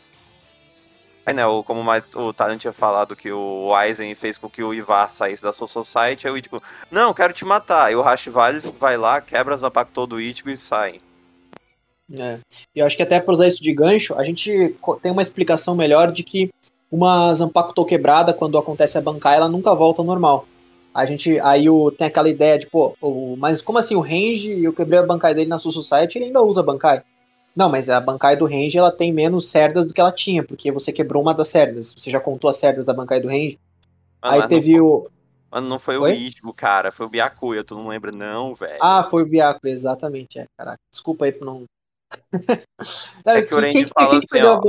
Aí, 1.24 1.32
né, 1.32 1.42
como 1.64 1.82
mais 1.82 2.04
o 2.14 2.32
Talent 2.32 2.60
tinha 2.60 2.72
falado 2.72 3.16
que 3.16 3.32
o 3.32 3.74
Aizen 3.74 4.14
fez 4.14 4.38
com 4.38 4.50
que 4.50 4.62
o 4.62 4.74
Ivar 4.74 5.08
saísse 5.08 5.42
da 5.42 5.52
Soul 5.52 5.68
Society, 5.68 6.26
aí 6.26 6.32
o 6.32 6.36
Ichigo, 6.36 6.62
não, 6.90 7.14
quero 7.14 7.32
te 7.32 7.44
matar. 7.44 7.86
Aí 7.86 7.96
o 7.96 8.02
Hashivali 8.02 8.60
vai 8.78 8.96
lá, 8.96 9.20
quebra 9.20 9.54
as 9.54 9.60
Zapactou 9.60 10.06
do 10.06 10.20
Ichigo 10.20 10.50
e 10.50 10.56
sai. 10.56 11.00
É. 12.10 12.38
E 12.74 12.80
eu 12.80 12.86
acho 12.86 12.96
que 12.96 13.02
até 13.02 13.20
para 13.20 13.32
usar 13.32 13.46
isso 13.46 13.62
de 13.62 13.72
gancho, 13.72 14.14
a 14.14 14.24
gente 14.24 14.74
tem 15.00 15.12
uma 15.12 15.22
explicação 15.22 15.74
melhor 15.74 16.12
de 16.12 16.22
que 16.22 16.50
uma 16.90 17.34
Zanpakuto 17.34 17.84
quebrada, 17.86 18.34
quando 18.34 18.58
acontece 18.58 18.98
a 18.98 19.00
bancai, 19.00 19.36
ela 19.36 19.48
nunca 19.48 19.74
volta 19.74 20.02
ao 20.02 20.06
normal. 20.06 20.46
A 20.94 21.06
gente, 21.06 21.40
aí 21.40 21.70
o, 21.70 21.90
tem 21.90 22.06
aquela 22.06 22.28
ideia 22.28 22.58
de, 22.58 22.66
pô, 22.66 22.94
o, 23.00 23.34
mas 23.38 23.62
como 23.62 23.78
assim 23.78 23.94
o 23.94 24.00
Range, 24.00 24.62
eu 24.62 24.74
quebrei 24.74 24.98
a 24.98 25.06
bancai 25.06 25.34
dele 25.34 25.48
na 25.48 25.58
Soul 25.58 25.72
Society, 25.72 26.18
ele 26.18 26.26
ainda 26.26 26.42
usa 26.42 26.60
a 26.60 26.64
bancai. 26.64 27.02
Não, 27.56 27.70
mas 27.70 27.88
a 27.88 27.98
bancai 27.98 28.36
do 28.36 28.46
Range, 28.46 28.76
ela 28.76 28.90
tem 28.90 29.10
menos 29.10 29.48
cerdas 29.48 29.88
do 29.88 29.94
que 29.94 30.00
ela 30.00 30.12
tinha, 30.12 30.42
porque 30.42 30.70
você 30.70 30.92
quebrou 30.92 31.22
uma 31.22 31.32
das 31.32 31.48
cerdas. 31.48 31.94
Você 31.96 32.10
já 32.10 32.20
contou 32.20 32.50
as 32.50 32.58
cerdas 32.58 32.84
da 32.84 32.92
bancai 32.92 33.20
do 33.20 33.28
Range. 33.28 33.58
Mano, 34.22 34.42
aí 34.42 34.48
teve 34.48 34.76
não, 34.76 34.84
o... 34.84 35.08
mano, 35.50 35.68
não 35.68 35.78
foi 35.78 35.96
o 35.96 36.02
Oi? 36.02 36.14
Ichigo, 36.14 36.52
cara, 36.52 36.92
foi 36.92 37.06
o 37.06 37.08
Byakuya, 37.08 37.64
tu 37.64 37.74
não 37.74 37.88
lembra 37.88 38.12
não, 38.12 38.54
velho. 38.54 38.78
Ah, 38.80 39.02
foi 39.02 39.22
o 39.22 39.26
Byaku, 39.26 39.66
exatamente, 39.68 40.38
é, 40.38 40.46
caraca. 40.56 40.78
Desculpa 40.90 41.24
aí 41.24 41.32
por 41.32 41.44
não... 41.44 41.64
É 43.24 43.42
que 43.42 43.54
o 43.54 43.60
quem, 43.60 43.86
fala 43.86 44.18
assim, 44.18 44.40
ó. 44.42 44.60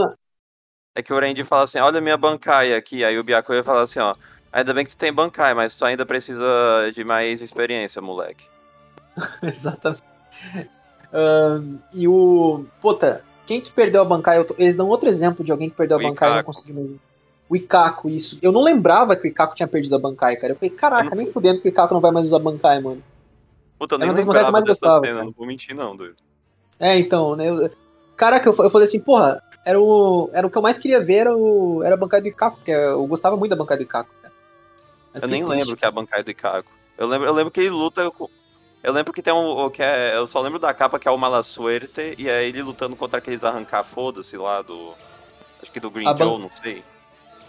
É 0.96 1.02
que 1.02 1.14
o 1.14 1.20
Randy 1.20 1.44
fala 1.44 1.64
assim, 1.64 1.80
olha 1.80 2.00
minha 2.02 2.18
bancai 2.18 2.74
aqui. 2.74 3.04
Aí 3.04 3.18
o 3.18 3.24
Byakuya 3.24 3.64
fala 3.64 3.82
assim, 3.82 4.00
ó. 4.00 4.16
Ainda 4.52 4.74
bem 4.74 4.86
que 4.86 4.92
tu 4.92 4.98
tem 4.98 5.12
bancai, 5.12 5.54
mas 5.54 5.76
tu 5.76 5.84
ainda 5.86 6.06
precisa 6.06 6.92
de 6.94 7.04
mais 7.04 7.42
experiência, 7.42 8.02
moleque. 8.02 8.46
Exatamente. 9.44 10.04
Ahn, 11.12 11.78
e 11.94 12.08
o. 12.08 12.66
Puta, 12.82 13.24
quem 13.46 13.62
que 13.62 13.72
perdeu 13.72 14.02
a 14.02 14.06
bancai? 14.06 14.38
Eu 14.38 14.46
tô- 14.46 14.56
Eles 14.58 14.76
dão 14.76 14.88
outro 14.88 15.08
exemplo 15.08 15.44
de 15.46 15.52
alguém 15.52 15.70
que 15.70 15.76
perdeu 15.76 15.98
a 15.98 16.00
O 16.00 16.04
bancai 16.04 16.32
e 16.32 16.36
não 16.36 16.44
conseguiu 16.44 16.76
mais. 16.76 16.92
O 17.50 17.56
Ikako, 17.56 18.10
isso. 18.10 18.40
Eu 18.42 18.52
não 18.52 18.64
lembrava 18.64 19.16
que 19.16 19.28
o 19.28 19.30
Ikako 19.30 19.54
tinha 19.56 19.68
perdido 19.68 19.96
a 19.96 20.00
bancai, 20.00 20.36
cara. 20.38 20.54
Eu 20.54 20.58
falei, 20.58 20.72
Eu 20.72 20.76
caraca, 20.78 21.10
não 21.12 21.18
nem 21.18 21.26
fui- 21.26 21.34
fudendo 21.34 21.62
que 21.62 21.68
o 21.68 21.70
Ikako 21.70 21.94
não 21.94 22.02
vai 22.02 22.12
mais 22.12 22.26
usar 22.26 22.40
bancai, 22.40 22.80
mano. 22.80 23.04
Puta, 23.78 23.96
eu 23.96 23.98
É 23.98 24.00
nem 24.00 24.10
eu 24.10 24.16
lembrava 24.16 24.52
mais 24.52 24.66
dessa 24.66 24.80
gostava, 24.80 25.02
cena, 25.02 25.14
cara. 25.14 25.26
não 25.26 25.32
vou 25.34 25.46
mentir 25.46 25.76
não, 25.76 25.96
doido. 25.96 26.16
É, 26.80 26.98
então, 26.98 27.36
né? 27.36 27.50
eu- 27.50 27.72
Caraca, 28.16 28.48
eu, 28.48 28.56
eu 28.58 28.70
falei 28.70 28.88
assim, 28.88 29.00
porra, 29.00 29.42
era 29.66 29.80
o, 29.80 30.30
era 30.34 30.46
o 30.46 30.50
que 30.50 30.58
eu 30.58 30.62
mais 30.62 30.78
queria 30.78 31.04
ver, 31.04 31.16
era, 31.16 31.36
o, 31.36 31.82
era 31.84 31.96
a 31.96 31.98
bancai 31.98 32.22
do 32.22 32.28
Ikako, 32.28 32.58
porque 32.58 32.72
eu 32.72 33.06
gostava 33.08 33.36
muito 33.36 33.50
da 33.50 33.56
bancai 33.56 33.78
do 33.78 33.84
Ikako, 33.84 34.10
cara. 34.22 34.34
Eu 35.16 35.28
nem 35.28 35.44
triste. 35.44 35.60
lembro 35.60 35.76
que 35.78 35.86
é 35.86 35.88
a 35.88 35.92
bancai 35.92 36.24
do 36.24 36.32
Ikako. 36.32 36.70
Eu 36.98 37.08
lembro, 37.08 37.28
eu 37.28 37.34
lembro 37.34 37.52
que 37.52 37.60
ele 37.60 37.70
luta 37.72 38.10
com... 38.12 38.30
Eu 38.84 38.92
lembro 38.94 39.14
que 39.14 39.22
tem 39.22 39.34
um... 39.34 39.46
o 39.48 39.72
Que 39.72 39.82
é, 39.82 40.16
eu 40.16 40.28
só 40.28 40.42
lembro 40.42 40.60
da 40.60 40.74
capa 40.74 41.00
que 41.00 41.08
é 41.08 41.12
o 41.12 41.18
Malasuerte, 41.18 42.16
e 42.18 42.30
é 42.30 42.44
ele 42.44 42.62
lutando 42.62 42.96
contra 42.96 43.18
aqueles 43.20 43.44
arrancar 43.44 43.84
foda-se 43.84 44.38
lá 44.38 44.62
do... 44.62 44.94
Acho 45.62 45.72
que 45.72 45.80
do 45.80 45.90
Green 45.90 46.06
ban- 46.06 46.18
Joe, 46.18 46.40
não 46.40 46.52
sei. 46.52 46.84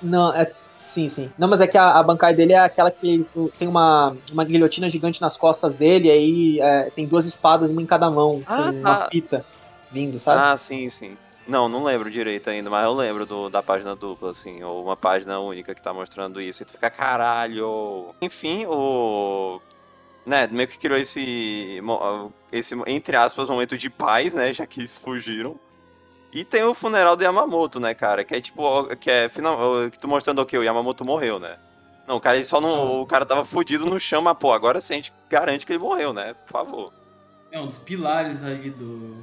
Não, 0.01 0.33
é. 0.33 0.51
Sim, 0.77 1.09
sim. 1.09 1.31
Não, 1.39 1.49
mas 1.49 1.61
é 1.61 1.67
que 1.67 1.79
a, 1.79 1.99
a 1.99 2.03
bancai 2.03 2.35
dele 2.35 2.53
é 2.53 2.59
aquela 2.59 2.91
que 2.91 3.27
tem 3.59 3.69
uma, 3.69 4.15
uma 4.33 4.45
guilhotina 4.45 4.91
gigante 4.91 5.21
nas 5.21 5.37
costas 5.37 5.77
dele, 5.77 6.09
e 6.09 6.11
aí 6.11 6.61
é, 6.61 6.91
tem 6.91 7.07
duas 7.07 7.27
espadas, 7.27 7.71
uma 7.71 7.81
em 7.81 7.87
cada 7.87 8.11
mão, 8.11 8.43
Ah, 8.47 8.57
com 8.57 8.79
uma 8.79 8.97
tá. 8.97 9.09
fita 9.11 9.45
vindo, 9.91 10.19
sabe? 10.19 10.41
Ah, 10.41 10.57
sim, 10.57 10.89
sim. 10.91 11.17
Não, 11.47 11.69
não 11.69 11.85
lembro 11.85 12.11
direito 12.11 12.49
ainda, 12.49 12.71
mas 12.71 12.85
eu 12.85 12.93
lembro 12.95 13.27
do, 13.27 13.51
da 13.51 13.63
página 13.63 13.95
dupla, 13.95 14.31
assim, 14.31 14.63
ou 14.63 14.83
uma 14.83 14.97
página 14.97 15.39
única 15.39 15.75
que 15.75 15.83
tá 15.83 15.93
mostrando 15.93 16.41
isso. 16.41 16.63
E 16.63 16.67
tu 16.67 16.73
fica, 16.73 16.91
caralho. 16.91 18.15
Enfim, 18.21 18.65
o. 18.67 19.61
Né, 20.25 20.47
meio 20.47 20.67
que 20.67 20.79
criou 20.79 20.99
esse. 20.99 21.83
Esse, 22.51 22.75
entre 22.87 23.15
aspas, 23.17 23.49
momento 23.49 23.77
de 23.77 23.91
paz, 23.91 24.33
né? 24.33 24.53
Já 24.55 24.67
que 24.67 24.81
eles 24.81 24.97
fugiram. 24.97 25.59
E 26.35 26.45
tem 26.45 26.65
o 26.65 26.75
funeral 26.75 27.15
do 27.15 27.23
Yamamoto, 27.23 27.79
né, 27.79 27.95
cara? 27.95 28.25
Que 28.25 28.35
é 28.35 28.41
tipo. 28.41 28.85
Que 28.97 29.09
é 29.09 29.29
final. 29.29 29.89
Que 29.89 29.99
tu 29.99 30.09
mostrando 30.09 30.43
o 30.43 30.47
quê? 30.47 30.59
O 30.59 30.65
Yamamoto 30.65 31.05
morreu, 31.05 31.39
né? 31.39 31.57
Não, 32.09 32.17
o 32.17 32.21
cara 32.21 32.43
só 32.45 32.61
não. 32.61 33.01
O 33.01 33.07
cara 33.07 33.25
tava 33.25 33.45
fudido 33.45 33.87
no 33.87 34.01
chão, 34.01 34.21
mas, 34.21 34.37
pô, 34.37 34.53
agora 34.53 34.81
sim 34.81 34.95
a 34.95 34.97
gente 34.97 35.13
garante 35.31 35.65
que 35.65 35.73
ele 35.73 35.79
morreu, 35.79 36.13
né? 36.13 36.35
Por 36.45 36.53
favor. 36.53 36.93
É 37.53 37.61
um 37.61 37.67
dos 37.67 37.79
pilares 37.79 38.43
ali 38.43 38.71
do 38.71 39.23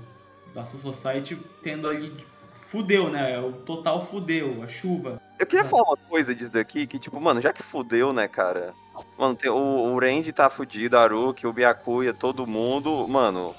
da 0.55 0.65
Society 0.65 1.37
tendo 1.61 1.89
ali 1.89 2.15
fudeu, 2.53 3.09
né? 3.09 3.37
O 3.39 3.51
total 3.51 4.05
fudeu, 4.05 4.63
a 4.63 4.67
chuva. 4.67 5.21
Eu 5.37 5.45
queria 5.45 5.65
falar 5.65 5.83
uma 5.83 5.97
coisa 5.97 6.33
disso 6.33 6.51
daqui, 6.51 6.87
que, 6.87 6.97
tipo, 6.97 7.19
mano, 7.19 7.41
já 7.41 7.51
que 7.51 7.61
fudeu, 7.61 8.13
né, 8.13 8.27
cara? 8.27 8.73
Mano, 9.17 9.35
tem, 9.35 9.49
o, 9.49 9.55
o 9.57 9.99
Randy 9.99 10.31
tá 10.31 10.49
fudido, 10.49 10.97
a 10.97 11.01
Aruki, 11.01 11.45
o 11.45 11.51
Byakuya, 11.51 12.13
todo 12.13 12.47
mundo. 12.47 13.05
Mano, 13.07 13.53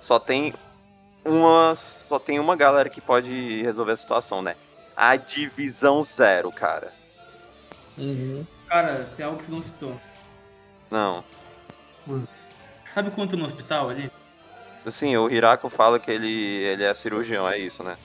só 0.00 0.18
tem 0.18 0.54
uma. 1.26 1.74
Só 1.74 2.18
tem 2.18 2.38
uma 2.38 2.56
galera 2.56 2.88
que 2.88 3.00
pode 3.00 3.62
resolver 3.62 3.92
a 3.92 3.96
situação, 3.96 4.42
né? 4.42 4.56
A 4.96 5.16
divisão 5.16 6.02
zero, 6.02 6.50
cara. 6.50 6.92
Uhum. 7.98 8.46
Cara, 8.68 9.10
tem 9.16 9.24
algo 9.24 9.38
que 9.38 9.44
você 9.44 9.52
não 9.52 9.62
citou. 9.62 10.00
Não. 10.90 11.24
Sabe 12.94 13.10
quanto 13.10 13.36
no 13.36 13.44
hospital 13.44 13.90
ali? 13.90 14.10
Assim, 14.84 15.16
o 15.16 15.28
Hirako 15.28 15.68
fala 15.68 15.98
que 15.98 16.10
ele, 16.10 16.62
ele 16.62 16.84
é 16.84 16.94
cirurgião, 16.94 17.48
é 17.48 17.58
isso, 17.58 17.82
né? 17.82 17.96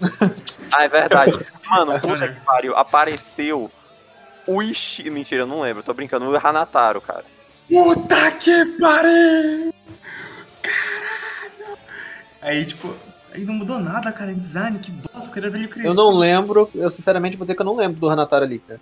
ah, 0.72 0.84
é 0.84 0.88
verdade. 0.88 1.32
Mano, 1.68 1.98
puta 2.00 2.32
que 2.32 2.40
pariu. 2.40 2.76
Apareceu 2.76 3.70
o 4.46 4.62
Ishi. 4.62 5.10
Mentira, 5.10 5.42
eu 5.42 5.46
não 5.46 5.60
lembro, 5.60 5.82
tô 5.82 5.92
brincando. 5.92 6.30
O 6.30 6.36
Hanataro, 6.36 7.00
cara. 7.00 7.24
Puta 7.68 8.30
que 8.32 8.64
pariu! 8.80 9.74
Aí, 12.40 12.64
tipo, 12.64 12.94
aí 13.32 13.44
não 13.44 13.54
mudou 13.54 13.78
nada, 13.78 14.12
cara, 14.12 14.32
em 14.32 14.36
design, 14.36 14.78
que 14.78 14.90
bosta, 14.90 15.28
eu 15.28 15.32
queria 15.32 15.50
ver 15.50 15.58
ele 15.58 15.68
crescer. 15.68 15.88
Eu 15.88 15.94
não 15.94 16.10
lembro, 16.10 16.70
eu 16.74 16.90
sinceramente 16.90 17.36
vou 17.36 17.44
dizer 17.44 17.54
que 17.54 17.62
eu 17.62 17.66
não 17.66 17.76
lembro 17.76 18.00
do 18.00 18.08
Hanataro 18.08 18.44
ali, 18.44 18.60
cara. 18.60 18.80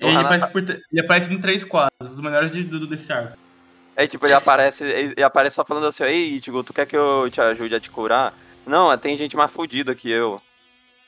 Ele, 0.00 0.16
aparece, 0.16 0.46
por 0.48 0.62
ele 0.62 1.00
aparece 1.00 1.32
em 1.32 1.38
três 1.38 1.64
quadros, 1.64 2.12
os 2.12 2.20
melhores 2.20 2.50
de, 2.50 2.62
do, 2.64 2.86
desse 2.86 3.12
arco. 3.12 3.36
Aí, 3.96 4.08
tipo, 4.08 4.26
ele 4.26 4.34
aparece, 4.34 4.84
ele 4.84 5.22
aparece 5.22 5.56
só 5.56 5.64
falando 5.64 5.86
assim, 5.86 6.04
ei, 6.04 6.36
Ichigo, 6.36 6.64
tu 6.64 6.72
quer 6.72 6.86
que 6.86 6.96
eu 6.96 7.30
te 7.30 7.40
ajude 7.40 7.74
a 7.74 7.80
te 7.80 7.90
curar? 7.90 8.34
Não, 8.66 8.96
tem 8.98 9.16
gente 9.16 9.36
mais 9.36 9.50
fodida 9.50 9.94
que 9.94 10.10
eu. 10.10 10.40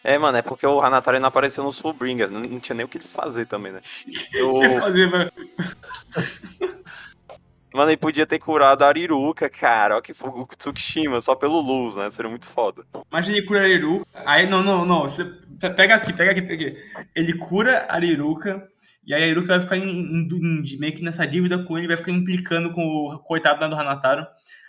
É, 0.04 0.16
mano, 0.18 0.38
é 0.38 0.42
porque 0.42 0.64
o 0.64 0.80
Hanatari 0.80 1.18
não 1.18 1.26
apareceu 1.26 1.64
nos 1.64 1.80
Fullbringers, 1.80 2.30
não, 2.30 2.40
não 2.40 2.60
tinha 2.60 2.76
nem 2.76 2.86
o 2.86 2.88
que 2.88 2.96
ele 2.96 3.04
fazer 3.04 3.46
também, 3.46 3.72
né? 3.72 3.80
Eu, 4.32 4.54
O 4.54 4.60
que 4.60 4.78
fazer, 4.78 5.10
velho? 5.10 5.32
Mano, 7.76 7.90
ele 7.90 7.96
podia 7.96 8.26
ter 8.26 8.38
curado 8.38 8.82
a 8.82 8.88
Ariruka, 8.88 9.48
cara, 9.48 9.96
ó 9.98 10.00
que 10.00 10.12
fo- 10.14 10.28
o 10.42 10.46
Tsukishima, 10.46 11.20
só 11.20 11.34
pelo 11.34 11.60
luz, 11.60 11.94
né? 11.96 12.10
Seria 12.10 12.30
muito 12.30 12.46
foda. 12.46 12.84
Imagina 13.10 13.36
ele 13.36 13.46
cura 13.46 13.60
a 13.60 13.62
Ariruka. 13.62 14.06
Aí, 14.26 14.46
não, 14.46 14.62
não, 14.62 14.84
não. 14.84 15.02
Você 15.02 15.24
pe- 15.24 15.70
pega 15.70 15.94
aqui, 15.94 16.12
pega 16.12 16.32
aqui, 16.32 16.42
pega 16.42 16.66
aqui. 16.68 16.76
Ele 17.14 17.34
cura 17.34 17.86
a 17.88 17.94
Ariruka. 17.94 18.66
E 19.06 19.14
aí 19.14 19.22
a 19.22 19.24
Ariruka 19.26 19.48
vai 19.48 19.60
ficar 19.60 19.76
em, 19.76 19.88
em- 19.88 20.28
em- 20.28 20.78
meio 20.80 20.94
que 20.94 21.02
nessa 21.02 21.24
dívida 21.26 21.62
com 21.64 21.78
ele, 21.78 21.86
vai 21.86 21.96
ficar 21.96 22.10
implicando 22.10 22.72
com 22.72 22.82
o 22.82 23.18
coitado 23.20 23.68
do 23.68 23.76
Hanataro. 23.76 24.26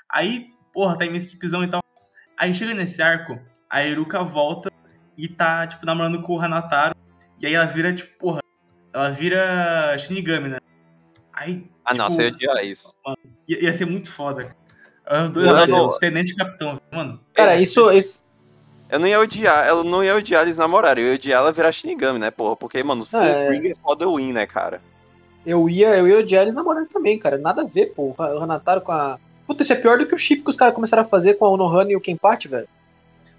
Aí, 0.10 0.48
porra, 0.74 0.98
tá 0.98 1.06
em 1.06 1.16
skipzão 1.18 1.64
e 1.64 1.68
tal. 1.68 1.82
Aí 2.38 2.54
chega 2.54 2.74
nesse 2.76 3.02
arco, 3.02 3.40
a 3.70 3.78
Ariruka 3.78 4.24
volta 4.24 4.72
e 5.18 5.28
tá, 5.28 5.66
tipo, 5.66 5.86
namorando 5.86 6.22
com 6.22 6.36
o 6.36 6.40
Hanataro. 6.40 6.94
E 7.40 7.48
aí 7.48 7.54
ela 7.56 7.66
vira, 7.66 7.92
tipo, 7.94 8.16
porra, 8.20 8.42
ela 8.94 9.10
vira 9.10 9.98
Shinigami, 9.98 10.50
né? 10.50 10.58
Aí, 11.34 11.68
Ah, 11.90 11.94
não, 11.94 12.06
Tipo, 12.08 12.16
você 12.18 12.22
ia 12.24 12.28
odiar 12.34 12.66
isso. 12.66 12.94
ia, 13.48 13.64
ia 13.64 13.74
ser 13.74 13.86
muito 13.86 14.12
foda, 14.12 14.44
cara. 15.06 15.24
Os 15.24 15.30
dois, 15.30 15.48
não- 15.48 15.68
dois, 15.68 15.98
tenente 16.00 16.34
e 16.34 16.36
capitão, 16.36 16.82
mano. 16.92 17.20
Cara, 17.34 17.56
É, 17.56 17.62
isso, 17.62 17.90
isso 17.92 18.22
Eu 18.90 19.00
não 19.00 19.08
ia 19.08 19.20
odiar, 19.20 19.68
eu 19.68 19.84
não 19.84 20.04
ia 20.04 20.16
odiar 20.16 20.44
eles 20.44 20.58
namorarem, 20.58 21.04
eu 21.04 21.10
ia 21.12 21.16
odiar 21.16 21.40
ela 21.42 21.52
virar 21.52 21.72
Shinigami, 21.72 22.20
né, 22.20 22.30
porra? 22.32 22.56
Porque, 22.58 22.82
mano, 22.84 23.02
os 23.02 23.14
Ah, 23.14 23.26
é. 23.26 23.34
Fullbringer 23.40 23.72
é 23.72 23.76
foda 23.82 24.06
win, 24.08 24.34
né, 24.34 24.46
cara? 24.46 24.82
eu 25.46 25.70
ia, 25.70 25.96
eu 25.96 26.08
ia 26.10 26.20
odiar 26.20 26.42
eles 26.42 26.54
namorando 26.56 26.88
também, 26.90 27.18
cara. 27.18 27.38
Nada 27.38 27.62
a 27.62 27.66
ver, 27.66 27.88
pô. 27.96 28.14
O 28.18 28.22
Hanataro 28.44 28.82
com 28.82 28.92
a. 28.92 29.18
Puta, 29.46 29.64
isso 29.64 29.72
é 29.72 29.78
pior 29.78 29.98
do 29.98 30.06
que 30.06 30.14
o 30.14 30.18
chip 30.18 30.42
que 30.44 30.50
os 30.50 30.58
caras 30.58 30.74
começaram 30.76 31.04
a 31.04 31.06
fazer 31.06 31.36
com 31.36 31.46
a 31.46 31.50
Onohana 31.50 31.90
e 31.92 31.96
o 31.96 32.02
Kenpachi, 32.02 32.50
velho. 32.50 32.68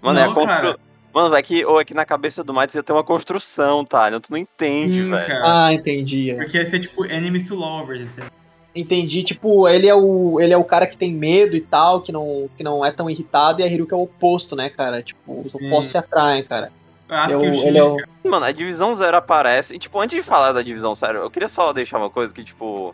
Mano, 0.01 0.17
é 0.19 0.23
a 0.23 0.27
Não, 0.27 0.33
constru... 0.33 0.75
Mano, 1.13 1.35
é 1.35 1.41
que, 1.43 1.63
ou 1.65 1.79
é 1.79 1.85
que 1.85 1.93
na 1.93 2.05
cabeça 2.05 2.43
do 2.43 2.51
Mads 2.53 2.73
ia 2.75 2.81
ter 2.81 2.93
uma 2.93 3.03
construção, 3.03 3.83
tá? 3.85 4.09
Não, 4.09 4.19
tu 4.19 4.31
não 4.31 4.37
entende, 4.39 5.03
Sim, 5.03 5.09
velho. 5.11 5.27
cara. 5.27 5.41
Ah, 5.67 5.73
entendi. 5.73 6.31
é. 6.31 6.35
Porque 6.35 6.57
ia 6.57 6.65
ser 6.69 6.79
tipo 6.79 7.05
enemies 7.05 7.47
to 7.47 7.53
lovers, 7.55 8.01
entendeu? 8.01 8.29
Entendi, 8.75 9.23
tipo, 9.23 9.67
ele 9.67 9.87
é 9.87 9.95
o 9.95 10.39
ele 10.39 10.53
é 10.53 10.57
o 10.57 10.63
cara 10.63 10.85
que 10.85 10.95
tem 10.95 11.11
medo 11.13 11.55
e 11.55 11.61
tal, 11.61 12.01
que 12.01 12.11
não, 12.11 12.47
que 12.55 12.63
não 12.63 12.85
é 12.85 12.91
tão 12.91 13.09
irritado, 13.09 13.61
e 13.61 13.63
a 13.63 13.67
Hiruka 13.67 13.95
é 13.95 13.97
o 13.97 14.03
oposto, 14.03 14.55
né, 14.55 14.69
cara? 14.69 15.01
Tipo, 15.01 15.35
os 15.37 15.47
Sim. 15.47 15.65
opostos 15.67 15.91
se 15.91 15.97
atraem, 15.97 16.43
cara. 16.43 16.71
Eu 17.09 17.15
acho 17.15 17.33
Eu- 17.33 17.39
que 17.41 17.47
o 17.49 17.53
Shinji, 17.53 17.67
ele 17.67 17.77
é 17.79 17.83
o- 17.83 17.97
Mano, 18.23 18.45
a 18.45 18.51
divisão 18.51 18.93
zero 18.93 19.17
aparece. 19.17 19.75
E, 19.75 19.79
tipo, 19.79 19.99
antes 19.99 20.15
de 20.15 20.21
falar 20.23 20.51
da 20.51 20.61
divisão 20.61 20.93
zero, 20.93 21.17
eu 21.19 21.31
queria 21.31 21.49
só 21.49 21.73
deixar 21.73 21.97
uma 21.97 22.09
coisa 22.11 22.31
que, 22.31 22.43
tipo. 22.43 22.93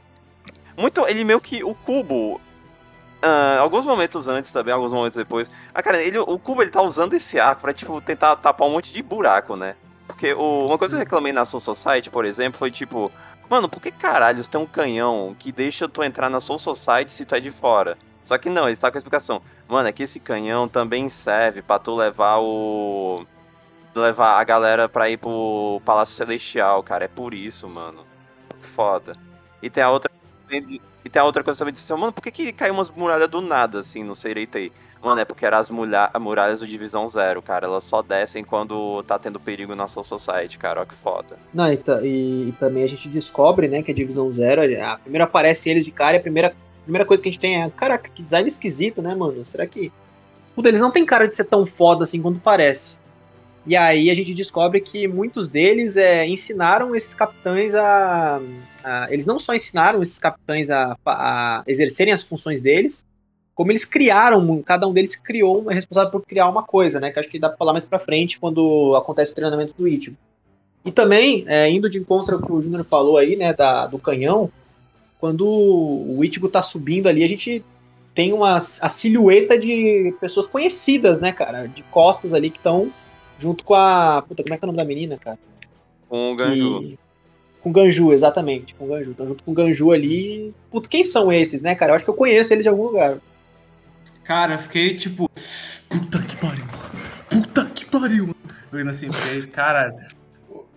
Muito. 0.78 1.06
Ele 1.08 1.24
meio 1.26 1.42
que. 1.42 1.64
O 1.64 1.76
cubo. 1.76 2.40
ah, 3.22 3.58
alguns 3.60 3.84
momentos 3.86 4.28
antes 4.28 4.52
também, 4.52 4.74
alguns 4.74 4.94
momentos 4.94 5.18
depois. 5.18 5.50
Ah, 5.74 5.82
cara, 5.82 6.02
ele, 6.02 6.18
o 6.20 6.38
cubo 6.40 6.62
ele 6.62 6.70
tá 6.72 6.82
usando 6.82 7.14
esse 7.16 7.40
arco 7.40 7.62
pra, 7.62 7.74
tipo, 7.74 8.00
tentar 8.00 8.36
tapar 8.38 8.68
um 8.68 8.72
monte 8.72 8.94
de 8.94 9.02
buraco, 9.04 9.56
né? 9.56 9.76
Porque 10.08 10.34
o- 10.34 10.68
uma 10.68 10.78
coisa 10.78 10.94
que 10.96 10.98
eu 10.98 11.04
reclamei 11.04 11.34
na 11.34 11.44
Soul 11.44 11.60
Society, 11.60 12.10
por 12.10 12.24
exemplo, 12.24 12.58
foi 12.60 12.70
tipo. 12.72 13.12
Mano, 13.50 13.70
por 13.70 13.82
que 13.82 13.92
caralhos 13.92 14.48
tem 14.48 14.60
um 14.60 14.66
canhão 14.66 15.36
que 15.38 15.52
deixa 15.52 15.88
tu 15.88 16.04
entrar 16.04 16.30
na 16.30 16.40
Soul 16.40 16.58
Society 16.58 17.12
se 17.12 17.26
tu 17.26 17.36
é 17.36 17.40
de 17.40 17.52
fora? 17.52 17.98
Só 18.24 18.38
que 18.38 18.50
não, 18.50 18.64
ele 18.64 18.74
está 18.74 18.90
com 18.90 18.98
a 18.98 19.00
explicação. 19.00 19.42
Mano, 19.68 19.88
é 19.88 19.92
que 19.92 20.04
esse 20.04 20.20
canhão 20.20 20.68
também 20.68 21.10
serve 21.10 21.62
pra 21.62 21.78
tu 21.78 21.96
levar 21.96 22.40
o 22.40 23.26
levar 23.94 24.40
a 24.40 24.44
galera 24.44 24.90
pra 24.90 25.10
ir 25.10 25.18
pro 25.18 25.82
Palácio 25.86 26.16
Celestial, 26.16 26.84
cara. 26.84 27.06
É 27.06 27.08
por 27.08 27.34
isso, 27.34 27.68
mano. 27.70 28.06
Foda. 28.60 29.16
E 29.62 29.70
tem 29.70 29.84
a 29.84 29.90
outra. 29.90 30.12
E 31.06 31.10
tem 31.10 31.22
a 31.22 31.26
outra 31.26 31.44
coisa 31.44 31.60
também 31.60 31.72
de 31.74 31.80
assim, 31.80 31.94
mano, 31.94 32.12
por 32.12 32.22
que, 32.24 32.32
que 32.32 32.52
caiu 32.52 32.74
umas 32.74 32.90
muralhas 32.90 33.28
do 33.30 33.40
nada, 33.40 33.80
assim, 33.80 34.04
no 34.04 34.16
Seireitei? 34.16 34.72
Mano, 35.04 35.22
é 35.22 35.26
porque 35.26 35.46
eram 35.46 35.60
as 35.60 35.70
muralhas 35.70 36.62
do 36.62 36.68
Divisão 36.68 37.08
Zero, 37.08 37.40
cara. 37.40 37.68
Elas 37.68 37.84
só 37.84 38.02
descem 38.02 38.44
quando 38.44 39.04
tá 39.04 39.20
tendo 39.20 39.40
perigo 39.40 39.76
na 39.76 39.88
Soul 39.88 40.04
Society, 40.04 40.58
cara. 40.58 40.82
Ó 40.82 40.86
que 40.86 40.96
foda. 40.96 41.38
Não, 41.54 41.72
e, 41.72 41.80
e- 42.02 42.50
e 42.50 42.52
também 42.60 42.84
a 42.84 42.90
gente 42.90 43.08
descobre, 43.08 43.68
né, 43.68 43.84
que 43.84 43.92
a 43.92 43.94
divisão 43.94 44.34
zero, 44.34 44.62
a 44.84 44.98
primeira 44.98 45.26
aparece 45.26 45.70
eles 45.70 45.86
de 45.86 45.92
cara 45.92 46.18
e 46.18 46.20
a 46.20 46.22
primeira, 46.24 46.56
primeira 46.84 47.06
coisa 47.06 47.22
que 47.22 47.30
a 47.30 47.32
gente 47.32 47.40
tem 47.40 47.62
é, 47.62 47.70
caraca, 47.70 48.10
que 48.10 48.24
design 48.24 48.48
esquisito, 48.48 49.00
né, 49.00 49.14
mano? 49.14 49.46
Será 49.46 49.68
que. 49.68 49.92
Puta, 50.56 50.70
eles 50.70 50.80
não 50.82 50.90
têm 50.90 51.06
cara 51.06 51.28
de 51.28 51.36
ser 51.36 51.44
tão 51.44 51.68
foda 51.68 52.02
assim 52.02 52.20
quanto 52.20 52.40
parece. 52.40 52.98
E 53.68 53.76
aí 53.78 54.10
a 54.10 54.16
gente 54.16 54.34
descobre 54.34 54.82
que 54.82 55.08
muitos 55.08 55.48
deles 55.48 55.98
é, 55.98 56.26
ensinaram 56.26 56.96
esses 56.96 57.14
capitães 57.14 57.76
a, 57.76 58.40
Eles 59.10 59.26
não 59.26 59.40
só 59.40 59.54
ensinaram 59.54 60.02
esses 60.02 60.20
capitães 60.20 60.70
a, 60.70 60.98
a 61.06 61.64
exercerem 61.68 62.14
as 62.14 62.24
funções 62.24 62.62
deles, 62.62 63.06
como 63.56 63.72
eles 63.72 63.86
criaram, 63.86 64.62
cada 64.62 64.86
um 64.86 64.94
deles 64.94 65.16
criou, 65.16 65.72
é 65.72 65.74
responsável 65.74 66.12
por 66.12 66.22
criar 66.26 66.50
uma 66.50 66.62
coisa, 66.62 67.00
né? 67.00 67.10
Que 67.10 67.20
acho 67.20 67.30
que 67.30 67.40
dá 67.40 67.48
pra 67.48 67.58
falar 67.58 67.72
mais 67.72 67.86
pra 67.86 67.98
frente 67.98 68.38
quando 68.40 68.94
acontece 68.98 69.32
o 69.32 69.36
treinamento 69.36 69.74
do 69.78 69.88
Ichigo. 69.88 70.18
E 70.84 70.92
também, 70.92 71.46
é, 71.48 71.70
indo 71.70 71.90
de 71.90 71.98
encontro 71.98 72.36
ao 72.36 72.42
que 72.42 72.52
o 72.52 72.62
Júnior 72.62 72.84
falou 72.84 73.18
aí, 73.18 73.36
né, 73.36 73.54
da, 73.54 73.88
do 73.88 73.98
canhão, 73.98 74.52
quando 75.20 75.48
o 75.48 76.24
Ichigo 76.24 76.50
tá 76.50 76.62
subindo 76.62 77.08
ali, 77.08 77.24
a 77.24 77.30
gente 77.30 77.64
tem 78.14 78.34
uma, 78.34 78.58
a 78.58 78.90
silhueta 78.90 79.58
de 79.58 80.14
pessoas 80.20 80.48
conhecidas, 80.48 81.20
né, 81.20 81.32
cara? 81.32 81.68
De 81.68 81.82
costas 81.84 82.34
ali 82.34 82.50
que 82.50 82.58
estão 82.58 82.92
junto 83.40 83.64
com 83.64 83.74
a. 83.74 84.22
Puta, 84.22 84.44
como 84.44 84.54
é 84.54 84.58
que 84.58 84.64
é 84.64 84.68
o 84.68 84.72
nome 84.72 84.78
da 84.78 84.86
menina, 84.86 85.18
cara? 85.18 85.40
Com 86.08 86.34
o 86.34 86.36
Ganju. 86.36 86.80
Que- 86.82 87.05
Com 87.66 87.72
o 87.72 87.74
Ganju, 87.74 88.14
exatamente. 88.14 88.76
Com 88.76 88.86
o 88.86 88.88
Ganju. 88.90 89.10
Estão 89.10 89.28
junto 89.28 89.44
com 89.44 89.50
o 89.50 89.54
Ganju 89.56 89.92
ali. 89.92 90.54
Puta, 90.70 90.88
quem 90.88 91.04
são 91.04 91.32
esses, 91.34 91.64
né, 91.64 91.74
cara? 91.74 91.94
Eu 91.94 91.96
acho 91.96 92.06
que 92.06 92.10
eu 92.12 92.14
conheço 92.14 92.54
eles 92.54 92.62
de 92.64 92.70
algum 92.70 92.84
lugar. 92.84 93.18
Cara, 94.24 94.54
eu 94.54 94.60
fiquei 94.60 94.96
tipo. 94.96 95.28
Puta 95.90 96.20
que 96.20 96.38
pariu. 96.38 96.64
Puta 97.28 97.66
que 97.66 97.84
pariu. 97.88 98.36
Olhando 98.72 98.92
assim, 98.92 99.08
porque, 99.10 99.48
cara. 99.48 99.96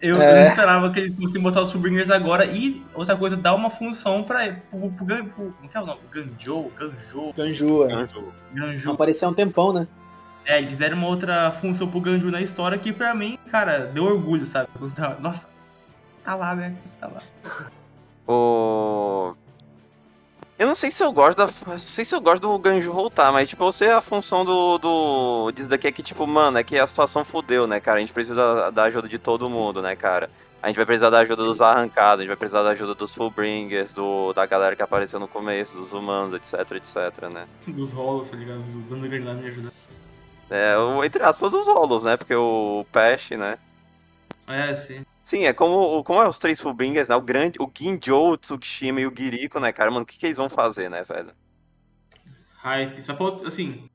Eu, 0.00 0.22
É. 0.22 0.40
não 0.44 0.48
esperava 0.48 0.90
que 0.90 0.98
eles 1.00 1.12
fossem 1.12 1.42
botar 1.42 1.60
os 1.60 1.68
Subringers 1.68 2.08
agora. 2.08 2.46
E 2.46 2.82
outra 2.94 3.14
coisa, 3.14 3.36
dar 3.36 3.54
uma 3.54 3.68
função 3.68 4.22
pra. 4.24 4.50
Pro, 4.70 4.90
pro, 4.92 5.06
pro, 5.06 5.52
como 5.58 5.68
que 5.70 5.76
é 5.76 5.80
o 5.82 5.84
nome? 5.84 6.00
Ganjo? 6.10 6.70
Ganjo? 6.74 7.32
Ganju, 7.36 7.84
é. 7.84 7.88
Não 7.96 8.06
Ganju. 8.54 8.92
apareceu 8.92 9.28
há 9.28 9.30
um 9.32 9.34
tempão, 9.34 9.74
né? 9.74 9.86
É, 10.46 10.56
eles 10.56 10.78
deram 10.78 10.96
uma 10.96 11.08
outra 11.08 11.50
função 11.60 11.86
pro 11.86 12.00
Ganju 12.00 12.30
na 12.30 12.40
história 12.40 12.78
que 12.78 12.94
pra 12.94 13.14
mim, 13.14 13.36
cara, 13.50 13.80
deu 13.80 14.04
orgulho, 14.04 14.46
sabe? 14.46 14.70
Nossa, 15.20 15.46
tá 16.28 16.34
lá, 16.34 16.54
né? 16.54 16.76
Tá 17.00 17.06
lá. 17.06 17.22
O. 18.26 19.34
Eu 20.58 20.66
não 20.66 20.74
sei 20.74 20.90
se 20.90 21.02
eu 21.02 21.10
gosto 21.10 21.38
da. 21.38 21.48
Não 21.66 21.78
sei 21.78 22.04
se 22.04 22.14
eu 22.14 22.20
gosto 22.20 22.42
do 22.42 22.58
Ganjo 22.58 22.92
voltar, 22.92 23.32
mas 23.32 23.48
tipo, 23.48 23.64
eu 23.64 23.72
sei 23.72 23.90
a 23.90 24.00
função 24.02 24.44
do. 24.44 24.76
do 24.76 25.50
disso 25.52 25.70
daqui 25.70 25.86
é 25.86 25.92
que, 25.92 26.02
tipo, 26.02 26.26
mano, 26.26 26.58
é 26.58 26.64
que 26.64 26.78
a 26.78 26.86
situação 26.86 27.24
fudeu, 27.24 27.66
né, 27.66 27.80
cara? 27.80 27.96
A 27.96 28.00
gente 28.00 28.12
precisa 28.12 28.70
da 28.70 28.84
ajuda 28.84 29.08
de 29.08 29.18
todo 29.18 29.48
mundo, 29.48 29.80
né, 29.80 29.96
cara? 29.96 30.28
A 30.62 30.66
gente 30.66 30.76
vai 30.76 30.84
precisar 30.84 31.08
da 31.08 31.20
ajuda 31.20 31.44
dos 31.44 31.62
arrancados, 31.62 32.18
a 32.18 32.22
gente 32.22 32.28
vai 32.28 32.36
precisar 32.36 32.62
da 32.64 32.70
ajuda 32.70 32.94
dos 32.94 33.14
Fullbringers, 33.14 33.92
do, 33.92 34.32
da 34.32 34.44
galera 34.44 34.74
que 34.74 34.82
apareceu 34.82 35.20
no 35.20 35.28
começo, 35.28 35.72
dos 35.76 35.92
humanos, 35.92 36.34
etc, 36.34 36.72
etc, 36.72 37.28
né? 37.30 37.46
Dos 37.68 37.92
rolos, 37.92 38.28
tá 38.28 38.36
ligado? 38.36 38.60
O 38.60 38.80
Gundagar 38.82 39.22
lá 39.22 39.34
me 39.34 39.46
ajuda. 39.46 39.72
É, 40.50 40.76
o, 40.76 41.04
entre 41.04 41.22
aspas, 41.22 41.54
os 41.54 41.66
rolos, 41.68 42.02
né? 42.02 42.16
Porque 42.16 42.34
o 42.34 42.84
Pest, 42.92 43.30
né? 43.36 43.56
É, 44.48 44.74
sim. 44.74 45.04
Sim, 45.28 45.44
é 45.44 45.52
como, 45.52 46.02
como 46.04 46.22
é 46.22 46.26
os 46.26 46.38
três 46.38 46.58
Fullbringers, 46.58 47.06
né? 47.06 47.14
O 47.14 47.20
grande, 47.20 47.58
o 47.60 47.70
Ginjo, 47.70 48.16
o 48.16 48.38
Tsukishima 48.38 49.02
e 49.02 49.06
o 49.06 49.12
Giriko, 49.14 49.60
né, 49.60 49.70
cara? 49.70 49.90
Mano, 49.90 50.04
o 50.04 50.06
que, 50.06 50.16
que 50.16 50.24
eles 50.24 50.38
vão 50.38 50.48
fazer, 50.48 50.88
né, 50.88 51.02
velho? 51.04 51.34
Hype. 52.54 53.02
Só 53.02 53.14
falta, 53.14 53.46
assim, 53.46 53.90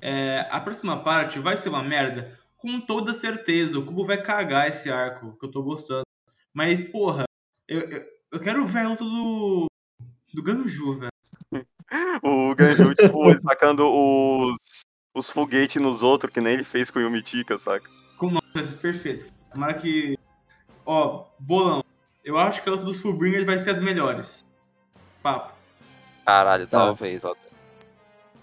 é, 0.00 0.48
a 0.50 0.58
próxima 0.62 1.04
parte 1.04 1.38
vai 1.38 1.58
ser 1.58 1.68
uma 1.68 1.82
merda, 1.82 2.38
com 2.56 2.80
toda 2.80 3.12
certeza. 3.12 3.78
O 3.78 3.84
Cubo 3.84 4.06
vai 4.06 4.22
cagar 4.22 4.66
esse 4.66 4.90
arco, 4.90 5.36
que 5.38 5.44
eu 5.44 5.50
tô 5.50 5.62
gostando. 5.62 6.06
Mas, 6.54 6.82
porra, 6.82 7.24
eu, 7.68 7.80
eu, 7.80 8.02
eu 8.32 8.40
quero 8.40 8.64
ver 8.64 8.78
a 8.78 8.88
luta 8.88 9.04
do. 9.04 9.66
do 10.32 10.42
Ganju, 10.42 11.00
velho. 11.00 11.12
O 12.24 12.54
Ganju, 12.54 12.94
tipo, 12.94 13.28
ele 13.28 13.42
tacando 13.42 13.84
os, 13.84 14.80
os 15.14 15.28
foguetes 15.28 15.82
nos 15.82 16.02
outros, 16.02 16.32
que 16.32 16.40
nem 16.40 16.54
ele 16.54 16.64
fez 16.64 16.90
com 16.90 16.98
o 16.98 17.02
Yumitika, 17.02 17.58
saca? 17.58 17.90
Como 18.16 18.40
perfeito. 18.80 19.26
Tomara 19.52 19.74
que. 19.74 20.16
Ó, 20.86 21.24
bolão. 21.38 21.84
Eu 22.24 22.38
acho 22.38 22.62
que 22.62 22.68
a 22.68 22.72
luta 22.72 22.84
dos 22.84 23.00
Fullbringers 23.00 23.44
vai 23.44 23.58
ser 23.58 23.70
as 23.70 23.80
melhores. 23.80 24.44
Papo. 25.22 25.52
Caralho, 26.24 26.66
Tá. 26.66 26.78
talvez, 26.86 27.24
ó. 27.24 27.34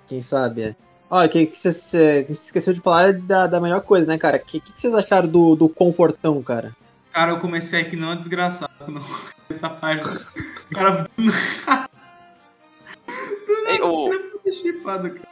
Quem 0.08 0.22
sabe, 0.22 0.62
é. 0.64 0.76
Ó, 1.10 1.28
que 1.28 1.46
que 1.48 1.58
esqueceu 1.58 2.74
de 2.74 2.82
falar 2.82 3.14
da, 3.14 3.48
da 3.48 3.60
melhor 3.60 3.82
coisa, 3.82 4.08
né, 4.08 4.18
cara? 4.18 4.38
O 4.38 4.40
que, 4.42 4.62
vocês 4.76 4.94
acharam 4.94 5.28
do, 5.28 5.56
do 5.56 5.68
confortão, 5.70 6.42
cara? 6.44 6.76
Cara, 7.12 7.32
eu 7.32 7.40
comecei 7.40 7.82
aqui 7.82 7.96
não 7.96 8.12
é 8.12 8.16
desgraçado. 8.16 8.72
Não. 8.88 9.02
Essa. 9.50 10.40
O 10.72 10.76
cara 10.76 11.10
Ei, 13.68 13.82
o- 13.82 14.14
é 14.14 14.18
muito 14.20 14.54
chipado, 14.54 15.10
cara. 15.12 15.28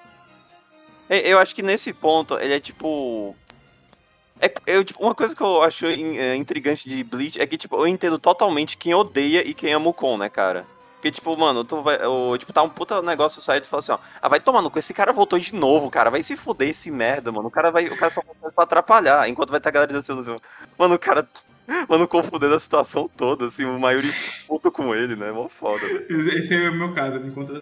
Eu 1.10 1.40
acho 1.40 1.56
que 1.56 1.62
nesse 1.64 1.94
ponto 1.94 2.38
ele 2.40 2.54
é 2.54 2.60
tipo. 2.60 3.36
É, 4.40 4.52
eu, 4.68 4.84
tipo, 4.84 5.02
uma 5.04 5.16
coisa 5.16 5.36
que 5.36 5.42
eu 5.42 5.62
acho 5.64 5.86
in- 5.88 6.18
é, 6.18 6.36
intrigante 6.36 6.88
de 6.88 7.04
Bleach 7.04 7.42
é 7.42 7.48
que, 7.48 7.58
tipo, 7.58 7.76
eu 7.76 7.88
entendo 7.88 8.20
totalmente 8.20 8.78
quem 8.78 8.94
odeia 8.94 9.48
e 9.48 9.54
quem 9.54 9.74
ama 9.74 9.88
o 9.90 9.94
Kon, 9.94 10.18
né, 10.18 10.30
cara? 10.30 10.66
Porque, 10.96 11.12
tipo, 11.12 11.36
mano, 11.38 11.64
tu 11.64 11.82
vai. 11.82 11.98
o- 12.06 12.38
tipo, 12.38 12.52
tá 12.52 12.64
um 12.64 12.70
puta 12.70 13.02
negócio 13.02 13.42
saindo 13.42 13.66
e 13.66 13.68
fala 13.68 13.80
assim, 13.82 13.92
ó. 13.92 14.00
Ah, 14.22 14.28
vai 14.28 14.40
tomar 14.40 14.62
no 14.62 14.70
cu, 14.72 14.80
esse 14.80 14.94
cara 14.94 15.14
voltou 15.14 15.38
de 15.38 15.54
novo, 15.54 15.90
cara. 15.92 16.10
Vai 16.10 16.24
se 16.24 16.36
fuder 16.36 16.70
esse 16.70 16.90
merda, 16.90 17.32
mano. 17.32 17.48
O 17.48 17.52
cara 17.52 17.70
vai. 17.72 17.86
O 17.86 17.96
cara 17.98 18.12
só 18.12 18.22
faz 18.42 18.54
pra 18.54 18.64
atrapalhar. 18.64 19.30
Enquanto 19.30 19.52
vai 19.52 19.60
ter 19.60 19.70
a 19.70 19.72
galera 19.72 19.94
dizendo 19.94 20.22
assim, 20.22 20.36
mano, 20.78 20.96
o 20.96 21.00
cara. 21.00 21.28
Mano, 21.90 22.08
confundendo 22.08 22.56
a 22.56 22.60
situação 22.60 23.10
toda, 23.16 23.48
assim, 23.48 23.66
o 23.66 23.78
Mayuri 23.78 24.10
puto 24.48 24.72
com 24.72 24.96
ele, 24.96 25.16
né? 25.18 25.32
Mó 25.34 25.50
foda. 25.50 25.84
Esse 26.10 26.56
é 26.56 26.70
o 26.70 26.74
meu 26.74 26.94
caso, 26.94 27.20
me 27.20 27.30
conta. 27.32 27.62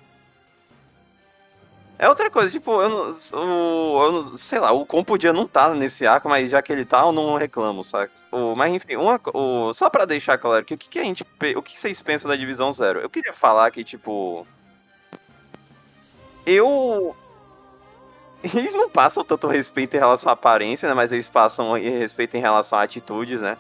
É 1.98 2.10
outra 2.10 2.30
coisa, 2.30 2.52
tipo, 2.52 2.72
eu 2.82 2.90
não, 2.90 3.12
o, 3.42 4.04
eu 4.06 4.12
não- 4.12 4.38
sei 4.38 4.60
lá, 4.60 4.72
o 4.74 4.86
Kon 4.86 5.02
podia 5.04 5.32
não 5.32 5.44
estar 5.46 5.74
nesse 5.76 6.06
arco, 6.06 6.28
mas 6.28 6.52
já 6.52 6.62
que 6.62 6.72
ele 6.74 6.84
tá, 6.84 7.00
eu 7.02 7.14
não 7.14 7.36
reclamo, 7.36 7.84
saca? 7.86 8.12
O, 8.32 8.54
mas 8.56 8.74
enfim, 8.74 8.98
uma, 8.98 9.18
o, 9.34 9.74
só 9.74 9.90
pra 9.90 10.04
deixar 10.06 10.38
claro 10.38 10.66
que 10.66 10.74
o 10.74 10.78
que, 10.78 10.90
que 10.90 11.00
a 11.00 11.04
gente, 11.04 11.24
o 11.56 11.62
que 11.62 11.80
vocês 11.80 12.02
pensam 12.02 12.30
da 12.30 12.36
Divisão 12.36 12.74
Zero? 12.74 13.00
Eu 13.00 13.10
queria 13.10 13.32
falar 13.32 13.72
que, 13.72 13.84
tipo, 13.84 14.46
eu... 16.46 17.16
Eles 18.44 18.74
não 18.74 18.90
passam 18.90 19.24
tanto 19.24 19.48
respeito 19.48 19.96
em 19.96 20.00
relação 20.00 20.30
à 20.30 20.34
aparência, 20.34 20.88
né, 20.88 20.94
mas 20.94 21.12
eles 21.12 21.28
passam 21.28 21.76
em 21.78 21.98
respeito 21.98 22.38
em 22.38 22.42
relação 22.42 22.78
a 22.78 22.84
atitudes, 22.84 23.42
né? 23.42 23.58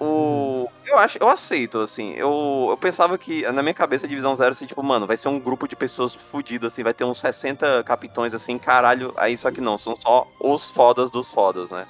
O... 0.00 0.68
Eu 0.86 0.96
acho, 0.98 1.18
eu 1.20 1.28
aceito, 1.28 1.80
assim. 1.80 2.12
Eu, 2.14 2.68
eu 2.70 2.76
pensava 2.76 3.18
que, 3.18 3.42
na 3.50 3.62
minha 3.62 3.74
cabeça, 3.74 4.06
a 4.06 4.08
Divisão 4.08 4.34
Zero, 4.36 4.50
assim, 4.50 4.66
tipo, 4.66 4.82
mano, 4.82 5.06
vai 5.06 5.16
ser 5.16 5.28
um 5.28 5.40
grupo 5.40 5.66
de 5.66 5.74
pessoas 5.74 6.14
fudidas, 6.14 6.72
assim, 6.72 6.82
vai 6.82 6.94
ter 6.94 7.04
uns 7.04 7.18
60 7.18 7.82
capitões, 7.84 8.32
assim, 8.32 8.58
caralho. 8.58 9.12
Aí, 9.16 9.36
só 9.36 9.50
que 9.50 9.60
não, 9.60 9.76
são 9.76 9.94
só 9.96 10.26
os 10.40 10.70
fodas 10.70 11.10
dos 11.10 11.30
fodas, 11.30 11.70
né? 11.70 11.86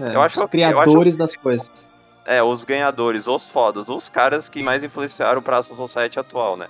É, 0.00 0.14
Eu 0.14 0.20
acho 0.20 0.40
os 0.40 0.46
criadores 0.46 1.16
das 1.16 1.34
coisas. 1.34 1.70
É, 2.24 2.42
os 2.42 2.64
ganhadores, 2.64 3.26
os 3.26 3.48
fodas, 3.48 3.88
os 3.88 4.08
caras 4.08 4.48
que 4.48 4.62
mais 4.62 4.82
influenciaram 4.82 5.42
pra 5.42 5.62
society 5.62 6.18
atual, 6.18 6.56
né? 6.56 6.68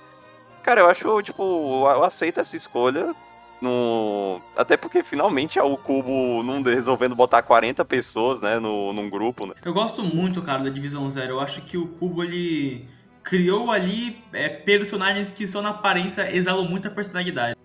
Cara, 0.63 0.81
eu 0.81 0.89
acho, 0.89 1.21
tipo, 1.21 1.43
eu 1.87 2.03
aceito 2.03 2.39
essa 2.39 2.55
escolha. 2.55 3.15
No... 3.59 4.39
Até 4.55 4.77
porque 4.77 5.03
finalmente 5.03 5.57
é 5.57 5.63
o 5.63 5.75
Cubo 5.77 6.43
não 6.43 6.61
resolvendo 6.61 7.15
botar 7.15 7.41
40 7.41 7.83
pessoas, 7.85 8.41
né, 8.41 8.59
no, 8.59 8.93
num 8.93 9.09
grupo, 9.09 9.47
né? 9.47 9.53
Eu 9.65 9.73
gosto 9.73 10.03
muito, 10.03 10.41
cara, 10.41 10.63
da 10.63 10.69
Divisão 10.69 11.09
Zero. 11.09 11.33
Eu 11.33 11.39
acho 11.39 11.61
que 11.61 11.77
o 11.77 11.87
Cubo, 11.87 12.23
ele 12.23 12.87
criou 13.23 13.71
ali 13.71 14.23
é, 14.31 14.47
personagens 14.47 15.31
que 15.31 15.47
só 15.47 15.61
na 15.61 15.69
aparência 15.69 16.33
exalam 16.33 16.69
muita 16.69 16.89
personalidade. 16.89 17.57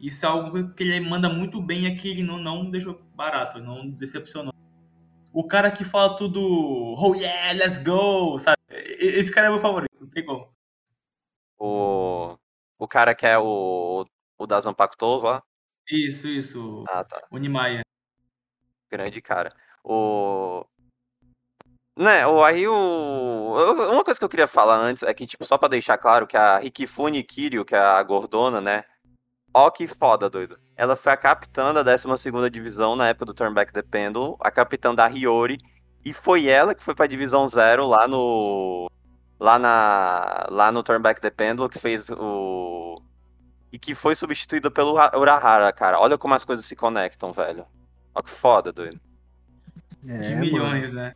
Isso 0.00 0.24
é 0.24 0.28
algo 0.28 0.70
que 0.74 0.82
ele 0.82 1.00
manda 1.00 1.28
muito 1.28 1.60
bem 1.60 1.86
aqui, 1.86 2.10
ele 2.10 2.22
não, 2.22 2.38
não 2.38 2.70
deixou 2.70 3.00
barato, 3.14 3.58
não 3.58 3.88
decepcionou. 3.88 4.52
O 5.32 5.46
cara 5.46 5.70
que 5.70 5.84
fala 5.84 6.16
tudo, 6.16 6.94
oh 6.96 7.14
yeah, 7.14 7.52
let's 7.52 7.78
go, 7.78 8.38
sabe? 8.38 8.56
Esse 8.70 9.32
cara 9.32 9.48
é 9.48 9.50
meu 9.50 9.60
favorito, 9.60 9.90
não 10.00 10.08
tem 10.08 10.24
como. 10.24 10.48
O, 11.58 12.36
o 12.78 12.88
cara 12.88 13.14
que 13.14 13.26
é 13.26 13.38
o, 13.38 14.06
o 14.38 14.46
das 14.46 14.66
Ampactos 14.66 15.22
lá. 15.22 15.42
Isso, 15.90 16.28
isso, 16.28 16.84
Ah, 16.88 17.04
tá. 17.04 17.22
o. 17.30 17.34
Grande 18.90 19.20
cara. 19.20 19.50
O. 19.82 20.64
Né, 21.96 22.26
o, 22.26 22.42
aí 22.42 22.66
o. 22.66 23.54
Uma 23.92 24.02
coisa 24.02 24.18
que 24.18 24.24
eu 24.24 24.28
queria 24.28 24.46
falar 24.46 24.76
antes 24.76 25.02
é 25.02 25.14
que, 25.14 25.26
tipo, 25.26 25.44
só 25.44 25.56
pra 25.58 25.68
deixar 25.68 25.96
claro 25.98 26.26
que 26.26 26.36
a 26.36 26.58
Rikifune 26.58 27.22
Kiryu, 27.22 27.64
que 27.64 27.74
é 27.74 27.78
a 27.78 28.02
gordona, 28.02 28.60
né? 28.60 28.84
Ó 29.52 29.70
que 29.70 29.86
foda, 29.86 30.28
doido. 30.28 30.58
Ela 30.76 30.96
foi 30.96 31.12
a 31.12 31.16
capitã 31.16 31.72
da 31.72 31.84
12ª 31.84 32.50
divisão 32.50 32.96
na 32.96 33.08
época 33.08 33.26
do 33.26 33.34
Turn 33.34 33.54
Back 33.54 33.72
the 33.72 33.82
Pendulum, 33.82 34.36
a 34.40 34.50
capitã 34.50 34.92
da 34.92 35.06
Hiyori, 35.06 35.58
e 36.04 36.12
foi 36.12 36.48
ela 36.48 36.74
que 36.74 36.82
foi 36.82 36.94
pra 36.94 37.06
divisão 37.06 37.48
zero 37.48 37.86
lá 37.86 38.08
no. 38.08 38.90
Lá 39.38 39.58
na. 39.58 40.46
Lá 40.50 40.72
no 40.72 40.82
Turn 40.82 41.00
Back 41.00 41.20
the 41.20 41.30
Pendulum, 41.30 41.68
que 41.68 41.78
fez 41.78 42.10
o. 42.10 43.00
E 43.74 43.78
que 43.78 43.92
foi 43.92 44.14
substituída 44.14 44.70
pelo 44.70 44.92
Ura- 44.92 45.18
Urahara, 45.18 45.72
cara. 45.72 45.98
Olha 45.98 46.16
como 46.16 46.32
as 46.32 46.44
coisas 46.44 46.64
se 46.64 46.76
conectam, 46.76 47.32
velho. 47.32 47.66
Ó 48.14 48.22
que 48.22 48.30
foda, 48.30 48.72
doido. 48.72 49.00
É, 50.06 50.16
De 50.18 50.28
mano. 50.30 50.40
milhões, 50.42 50.92
né? 50.92 51.12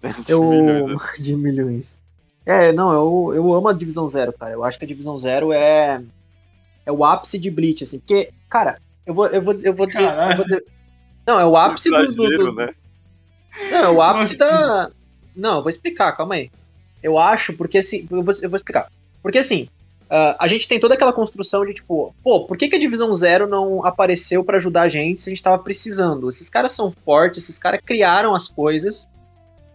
Eu... 0.28 0.44
milhões, 0.48 0.92
né? 0.92 0.96
de 1.18 1.34
milhões. 1.36 2.00
É, 2.44 2.70
não, 2.72 2.92
eu, 2.92 3.32
eu 3.34 3.52
amo 3.52 3.66
a 3.66 3.72
Divisão 3.72 4.06
Zero, 4.06 4.32
cara. 4.32 4.54
Eu 4.54 4.62
acho 4.62 4.78
que 4.78 4.84
a 4.84 4.88
Divisão 4.88 5.18
Zero 5.18 5.52
é, 5.52 6.00
é 6.86 6.92
o 6.92 7.04
ápice 7.04 7.36
de 7.36 7.50
Bleach, 7.50 7.82
assim. 7.82 7.98
Porque, 7.98 8.32
cara, 8.48 8.78
eu 9.04 9.12
vou, 9.12 9.26
eu 9.26 9.42
vou, 9.42 9.52
eu 9.64 9.74
vou, 9.74 9.86
dizer, 9.86 10.04
eu 10.04 10.36
vou 10.36 10.44
dizer. 10.44 10.64
Não, 11.26 11.40
é 11.40 11.44
o 11.44 11.56
ápice 11.56 11.90
do, 11.90 11.96
do, 11.96 12.22
Exagero, 12.24 12.52
do- 12.52 12.54
né? 12.54 12.72
Não, 13.72 13.78
é 13.78 13.88
o 13.90 14.00
ápice 14.00 14.36
da. 14.38 14.88
Não, 15.34 15.56
eu 15.56 15.62
vou 15.62 15.70
explicar, 15.70 16.12
calma 16.12 16.36
aí. 16.36 16.48
Eu 17.02 17.18
acho, 17.18 17.52
porque 17.54 17.78
assim. 17.78 18.06
Eu 18.08 18.22
vou, 18.22 18.32
eu 18.40 18.48
vou 18.48 18.56
explicar. 18.56 18.88
Porque 19.20 19.38
assim, 19.38 19.68
ah, 20.08 20.36
a 20.38 20.48
gente 20.48 20.68
tem 20.68 20.78
toda 20.78 20.94
aquela 20.94 21.12
construção 21.12 21.64
de 21.64 21.74
tipo, 21.74 22.14
pô, 22.22 22.46
por 22.46 22.56
que, 22.56 22.68
que 22.68 22.76
a 22.76 22.80
Divisão 22.80 23.14
Zero 23.14 23.46
não 23.46 23.84
apareceu 23.84 24.44
pra 24.44 24.58
ajudar 24.58 24.82
a 24.82 24.88
gente 24.88 25.22
se 25.22 25.28
a 25.28 25.32
gente 25.32 25.42
tava 25.42 25.62
precisando? 25.62 26.28
Esses 26.28 26.48
caras 26.48 26.72
são 26.72 26.92
fortes, 27.04 27.44
esses 27.44 27.58
caras 27.58 27.80
criaram 27.84 28.34
as 28.34 28.48
coisas. 28.48 29.06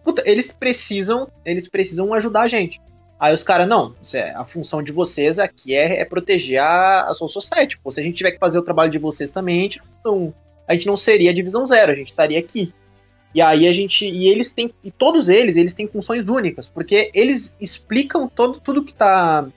Puta, 0.04 0.24
eles 0.26 0.52
precisam, 0.52 1.28
eles 1.46 1.68
precisam 1.68 2.14
ajudar 2.14 2.42
a 2.42 2.48
gente. 2.48 2.80
Aí 3.20 3.34
os 3.34 3.44
caras, 3.44 3.68
não, 3.68 3.96
é- 4.16 4.32
a 4.32 4.46
função 4.46 4.82
de 4.82 4.92
vocês 4.92 5.38
aqui 5.38 5.76
é, 5.76 6.00
é 6.00 6.06
proteger 6.06 6.60
a, 6.60 7.10
a 7.10 7.14
Soul 7.14 7.30
Society. 7.30 7.78
Pô, 7.78 7.92
se 7.92 8.00
a 8.00 8.04
gente 8.04 8.16
tiver 8.16 8.32
que 8.32 8.40
fazer 8.40 8.58
o 8.58 8.64
trabalho 8.64 8.90
de 8.90 8.98
vocês 8.98 9.30
também, 9.30 9.60
a 9.60 9.64
gente 9.64 9.82
não, 10.04 10.34
a 10.68 10.74
gente 10.74 10.88
não 10.88 10.98
seria 10.98 11.30
a 11.30 11.34
Divisão 11.34 11.66
Zero, 11.68 11.92
a 11.92 11.96
gente 11.96 12.08
estaria 12.08 12.40
aqui. 12.40 12.74
E 13.34 13.42
aí 13.42 13.68
a 13.68 13.74
gente. 13.74 14.06
E 14.06 14.28
eles 14.28 14.52
têm. 14.52 14.74
E 14.84 14.92
todos 14.92 15.30
eles, 15.30 15.56
eles 15.56 15.74
têm 15.74 15.88
funções 15.88 16.26
únicas, 16.26 16.68
porque 16.68 17.12
eles 17.14 17.58
explicam 17.62 18.28
todo, 18.28 18.60
tudo 18.60 18.84
que 18.84 18.94
tá. 18.94 19.48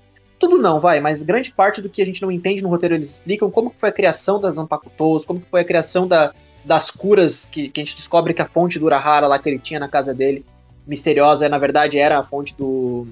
Tudo 0.45 0.59
não, 0.59 0.79
vai, 0.79 1.01
mas 1.01 1.23
grande 1.23 1.51
parte 1.51 1.81
do 1.81 1.89
que 1.89 2.03
a 2.03 2.05
gente 2.05 2.21
não 2.21 2.31
entende 2.31 2.61
no 2.61 2.69
roteiro, 2.69 2.95
eles 2.95 3.13
explicam 3.13 3.51
como 3.51 3.71
que 3.71 3.81
foi 3.81 3.89
a 3.89 3.93
criação 3.93 4.39
das 4.39 4.57
Zanpakutos, 4.57 5.25
como 5.25 5.41
que 5.41 5.47
foi 5.51 5.63
a 5.63 5.65
criação 5.65 6.07
da, 6.07 6.35
das 6.63 6.91
curas, 6.91 7.49
que, 7.51 7.71
que 7.71 7.81
a 7.81 7.85
gente 7.85 7.97
descobre 7.97 8.35
que 8.35 8.43
a 8.43 8.47
fonte 8.47 8.79
do 8.79 8.85
Urahara 8.85 9.27
lá 9.27 9.39
que 9.39 9.49
ele 9.49 9.59
tinha 9.59 9.81
na 9.81 9.89
casa 9.89 10.13
dele, 10.13 10.45
misteriosa, 10.87 11.49
na 11.49 11.57
verdade 11.57 11.97
era 11.97 12.19
a 12.19 12.23
fonte 12.23 12.55
do. 12.59 13.07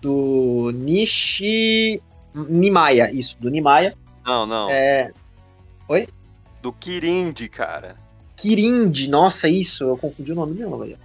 Do 0.00 0.72
Nishi. 0.74 2.02
Nimaya, 2.34 3.12
isso, 3.12 3.36
do 3.38 3.50
Nimaya. 3.50 3.94
Não, 4.24 4.46
não. 4.46 4.70
É, 4.70 5.12
Do 6.62 6.72
Kirindi, 6.72 7.46
cara. 7.46 7.94
Kirindi, 8.38 9.10
nossa, 9.10 9.50
isso, 9.50 9.84
eu 9.84 9.98
confundi 9.98 10.32
o 10.32 10.34
nome 10.34 10.54
dela, 10.54 10.78
velho. 10.78 10.98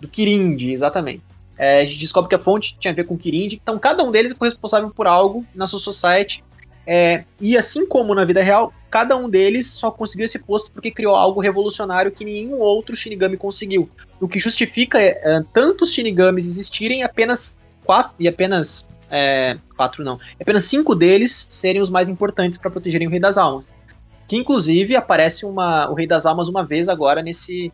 Do 0.00 0.08
Kirindi, 0.08 0.72
exatamente. 0.72 1.22
É, 1.58 1.80
a 1.80 1.84
gente 1.84 1.98
descobre 1.98 2.28
que 2.28 2.34
a 2.34 2.38
fonte 2.38 2.78
tinha 2.78 2.92
a 2.92 2.94
ver 2.94 3.04
com 3.04 3.16
Kirin, 3.16 3.48
então 3.52 3.78
cada 3.78 4.02
um 4.04 4.10
deles 4.10 4.34
foi 4.36 4.48
responsável 4.48 4.90
por 4.90 5.06
algo 5.06 5.44
na 5.54 5.66
Soul 5.66 5.80
Society. 5.80 6.44
É, 6.86 7.24
e 7.40 7.56
assim 7.56 7.84
como 7.84 8.14
na 8.14 8.24
vida 8.24 8.42
real, 8.42 8.72
cada 8.88 9.16
um 9.16 9.28
deles 9.28 9.66
só 9.66 9.90
conseguiu 9.90 10.24
esse 10.24 10.38
posto 10.38 10.70
porque 10.70 10.90
criou 10.90 11.16
algo 11.16 11.40
revolucionário 11.40 12.12
que 12.12 12.24
nenhum 12.24 12.60
outro 12.60 12.94
Shinigami 12.94 13.36
conseguiu. 13.36 13.90
O 14.20 14.28
que 14.28 14.38
justifica 14.38 15.00
é, 15.00 15.08
é 15.08 15.42
tantos 15.52 15.92
Shinigamis 15.92 16.46
existirem 16.46 17.02
apenas 17.02 17.58
quatro 17.84 18.14
e 18.20 18.28
apenas 18.28 18.88
é, 19.10 19.58
quatro 19.76 20.04
não, 20.04 20.18
apenas 20.40 20.64
cinco 20.64 20.94
deles 20.94 21.46
serem 21.50 21.82
os 21.82 21.90
mais 21.90 22.08
importantes 22.08 22.58
para 22.58 22.70
protegerem 22.70 23.08
o 23.08 23.10
Rei 23.10 23.20
das 23.20 23.36
Almas. 23.36 23.74
Que 24.28 24.36
inclusive 24.36 24.94
aparece 24.96 25.44
uma, 25.44 25.88
o 25.90 25.94
Rei 25.94 26.06
das 26.06 26.26
Almas 26.26 26.48
uma 26.48 26.64
vez 26.64 26.88
agora 26.88 27.22
nesse 27.22 27.72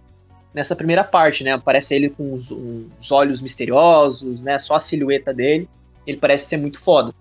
nessa 0.54 0.76
primeira 0.76 1.04
parte, 1.04 1.42
né? 1.44 1.52
Aparece 1.52 1.94
ele 1.94 2.08
com 2.10 2.32
os, 2.32 2.50
os 2.50 3.10
olhos 3.10 3.40
misteriosos, 3.40 4.42
né? 4.42 4.58
Só 4.58 4.74
a 4.74 4.80
silhueta 4.80 5.32
dele. 5.32 5.68
Ele 6.06 6.16
parece 6.16 6.46
ser 6.46 6.56
muito 6.56 6.80
foda. 6.80 7.14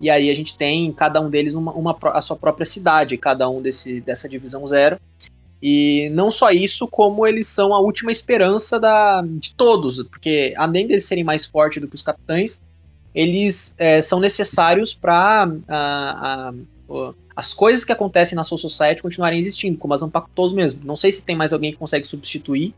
E 0.00 0.10
aí 0.10 0.30
a 0.30 0.34
gente 0.34 0.56
tem 0.56 0.92
cada 0.92 1.20
um 1.20 1.30
deles 1.30 1.54
uma, 1.54 1.72
uma, 1.72 1.96
a 2.02 2.20
sua 2.20 2.36
própria 2.36 2.66
cidade, 2.66 3.16
cada 3.16 3.48
um 3.48 3.62
desse, 3.62 4.00
dessa 4.00 4.28
divisão 4.28 4.66
zero. 4.66 4.98
E 5.62 6.10
não 6.12 6.30
só 6.30 6.50
isso, 6.50 6.86
como 6.86 7.26
eles 7.26 7.46
são 7.46 7.72
a 7.72 7.80
última 7.80 8.12
esperança 8.12 8.78
da, 8.78 9.22
de 9.22 9.54
todos, 9.54 10.02
porque 10.02 10.52
além 10.58 10.86
deles 10.86 11.06
serem 11.06 11.24
mais 11.24 11.46
fortes 11.46 11.80
do 11.80 11.88
que 11.88 11.94
os 11.94 12.02
capitães, 12.02 12.60
eles 13.14 13.74
é, 13.78 14.02
são 14.02 14.20
necessários 14.20 14.92
para 14.92 15.48
as 17.36 17.52
coisas 17.52 17.84
que 17.84 17.92
acontecem 17.92 18.36
na 18.36 18.44
Soul 18.44 18.58
Society 18.58 19.02
continuarem 19.02 19.38
existindo, 19.38 19.76
como 19.78 19.92
as 19.92 20.02
Ampactos 20.02 20.52
mesmo. 20.52 20.80
Não 20.84 20.96
sei 20.96 21.10
se 21.10 21.24
tem 21.24 21.34
mais 21.34 21.52
alguém 21.52 21.72
que 21.72 21.78
consegue 21.78 22.06
substituir, 22.06 22.74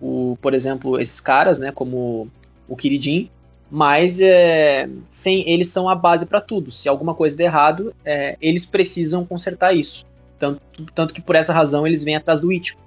o, 0.00 0.36
por 0.42 0.54
exemplo, 0.54 1.00
esses 1.00 1.20
caras, 1.20 1.58
né, 1.58 1.70
como 1.70 2.28
o 2.66 2.76
Kiridin, 2.76 3.30
mas 3.70 4.20
é, 4.20 4.88
sem 5.08 5.48
eles 5.48 5.68
são 5.68 5.88
a 5.88 5.94
base 5.94 6.26
para 6.26 6.40
tudo. 6.40 6.70
Se 6.70 6.88
alguma 6.88 7.14
coisa 7.14 7.36
der 7.36 7.44
errado, 7.44 7.94
é, 8.04 8.36
eles 8.40 8.66
precisam 8.66 9.24
consertar 9.24 9.72
isso. 9.72 10.04
Tanto, 10.38 10.60
tanto 10.92 11.14
que 11.14 11.20
por 11.20 11.36
essa 11.36 11.52
razão 11.52 11.86
eles 11.86 12.02
vêm 12.02 12.16
atrás 12.16 12.40
do 12.40 12.52
Ichigo. 12.52 12.80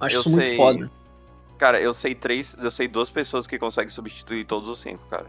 Acho 0.00 0.16
eu 0.16 0.20
isso 0.20 0.30
sei... 0.30 0.36
muito 0.36 0.56
foda. 0.56 0.90
Cara, 1.56 1.80
eu 1.80 1.94
sei 1.94 2.14
três, 2.16 2.56
eu 2.60 2.70
sei 2.70 2.88
duas 2.88 3.08
pessoas 3.08 3.46
que 3.46 3.56
conseguem 3.58 3.88
substituir 3.88 4.44
todos 4.44 4.68
os 4.68 4.80
cinco, 4.80 5.06
cara. 5.06 5.26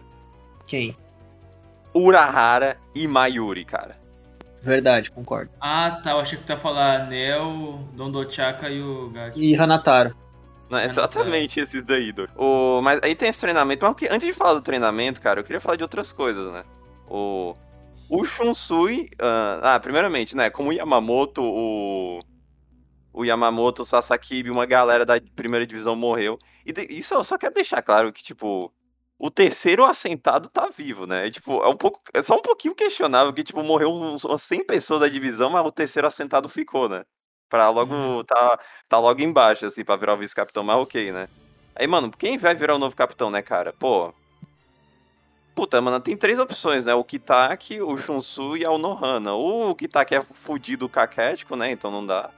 Quem? 0.65 0.97
Urahara 1.93 2.77
e 2.93 3.07
Mayuri, 3.07 3.63
cara. 3.63 3.95
Verdade, 4.65 5.11
concordo. 5.11 5.51
Ah, 5.61 5.91
tá. 6.03 6.11
Eu 6.11 6.19
achei 6.19 6.39
que 6.39 6.43
tu 6.43 6.49
ia 6.49 6.57
falar 6.57 7.07
Neo, 7.07 7.87
Dondochaka 7.93 8.67
e 8.67 8.81
o 8.81 9.11
Gaki. 9.11 9.39
E 9.39 9.55
Hanataro. 9.55 10.15
Não, 10.67 10.79
exatamente 10.79 11.59
esses 11.59 11.83
daí, 11.83 12.11
Dor. 12.11 12.31
O, 12.35 12.81
mas 12.81 12.99
aí 13.03 13.13
tem 13.13 13.29
esse 13.29 13.39
treinamento. 13.39 13.85
Mas 13.85 14.11
antes 14.11 14.27
de 14.27 14.33
falar 14.33 14.55
do 14.55 14.61
treinamento, 14.61 15.21
cara, 15.21 15.39
eu 15.39 15.43
queria 15.43 15.61
falar 15.61 15.75
de 15.75 15.83
outras 15.83 16.11
coisas, 16.11 16.51
né? 16.51 16.63
O, 17.07 17.55
o 18.09 18.25
Shunsui. 18.25 19.07
Uh, 19.21 19.61
ah, 19.61 19.79
primeiramente, 19.79 20.35
né? 20.35 20.49
Como 20.49 20.69
o 20.69 20.73
Yamamoto, 20.73 21.43
o. 21.43 22.21
O 23.13 23.23
Yamamoto, 23.23 23.83
o 23.83 23.85
Sasakibi, 23.85 24.49
uma 24.49 24.65
galera 24.65 25.05
da 25.05 25.21
primeira 25.35 25.65
divisão 25.67 25.95
morreu. 25.95 26.39
E 26.65 26.73
de, 26.73 26.87
isso 26.89 27.13
eu 27.13 27.23
só 27.23 27.37
quero 27.37 27.53
deixar 27.53 27.83
claro 27.83 28.11
que, 28.11 28.23
tipo, 28.23 28.73
o 29.17 29.31
terceiro 29.31 29.85
assentado 29.85 30.49
tá 30.49 30.69
vivo, 30.75 31.05
né? 31.07 31.29
tipo, 31.31 31.63
é 31.63 31.67
um 31.67 31.77
pouco. 31.77 32.01
É 32.13 32.21
só 32.21 32.35
um 32.35 32.41
pouquinho 32.41 32.75
questionável 32.75 33.33
que, 33.33 33.43
tipo, 33.43 33.63
morreu 33.63 33.91
umas 33.93 34.41
100 34.41 34.65
pessoas 34.65 35.01
da 35.01 35.07
divisão, 35.07 35.49
mas 35.49 35.65
o 35.65 35.71
terceiro 35.71 36.07
assentado 36.07 36.49
ficou, 36.49 36.89
né? 36.89 37.03
Pra 37.49 37.69
logo. 37.69 37.93
Uhum. 37.93 38.23
Tá, 38.23 38.59
tá 38.89 38.99
logo 38.99 39.21
embaixo, 39.21 39.65
assim, 39.65 39.83
pra 39.85 39.95
virar 39.95 40.15
o 40.15 40.17
vice-capitão, 40.17 40.63
mas 40.63 40.77
ok, 40.77 41.11
né? 41.11 41.29
Aí, 41.75 41.87
mano, 41.87 42.11
quem 42.11 42.37
vai 42.37 42.55
virar 42.55 42.75
o 42.75 42.79
novo 42.79 42.95
capitão, 42.95 43.29
né, 43.29 43.41
cara? 43.41 43.73
Pô. 43.73 44.13
Puta, 45.55 45.81
mano, 45.81 46.01
tem 46.01 46.17
três 46.17 46.37
opções, 46.37 46.83
né? 46.83 46.93
O 46.93 47.03
Kitaki, 47.03 47.81
o 47.81 47.97
Shunsu 47.97 48.57
e 48.57 48.65
a 48.65 48.71
Onohana. 48.71 49.33
O 49.35 49.73
Kitaki 49.73 50.15
é 50.15 50.21
fudido 50.21 50.89
caquético, 50.89 51.55
né? 51.55 51.71
Então 51.71 51.89
não 51.89 52.05
dá. 52.05 52.29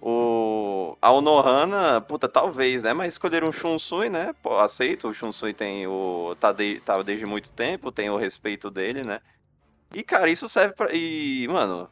O... 0.00 0.96
A 1.02 1.12
Onohana, 1.12 2.00
puta, 2.00 2.28
talvez, 2.28 2.82
né? 2.82 2.92
Mas 2.92 3.14
escolher 3.14 3.44
um 3.44 3.52
Shunsui, 3.52 4.08
né? 4.08 4.34
Pô, 4.42 4.58
aceito. 4.58 5.08
O 5.08 5.14
Shunsui 5.14 5.52
tem 5.52 5.86
o. 5.86 6.34
Tá, 6.40 6.52
de... 6.52 6.80
tá 6.80 7.02
desde 7.02 7.26
muito 7.26 7.50
tempo, 7.50 7.92
tem 7.92 8.08
o 8.08 8.16
respeito 8.16 8.70
dele, 8.70 9.02
né? 9.02 9.20
E, 9.94 10.02
cara, 10.02 10.28
isso 10.30 10.48
serve 10.48 10.74
pra. 10.74 10.88
E, 10.92 11.46
mano, 11.48 11.88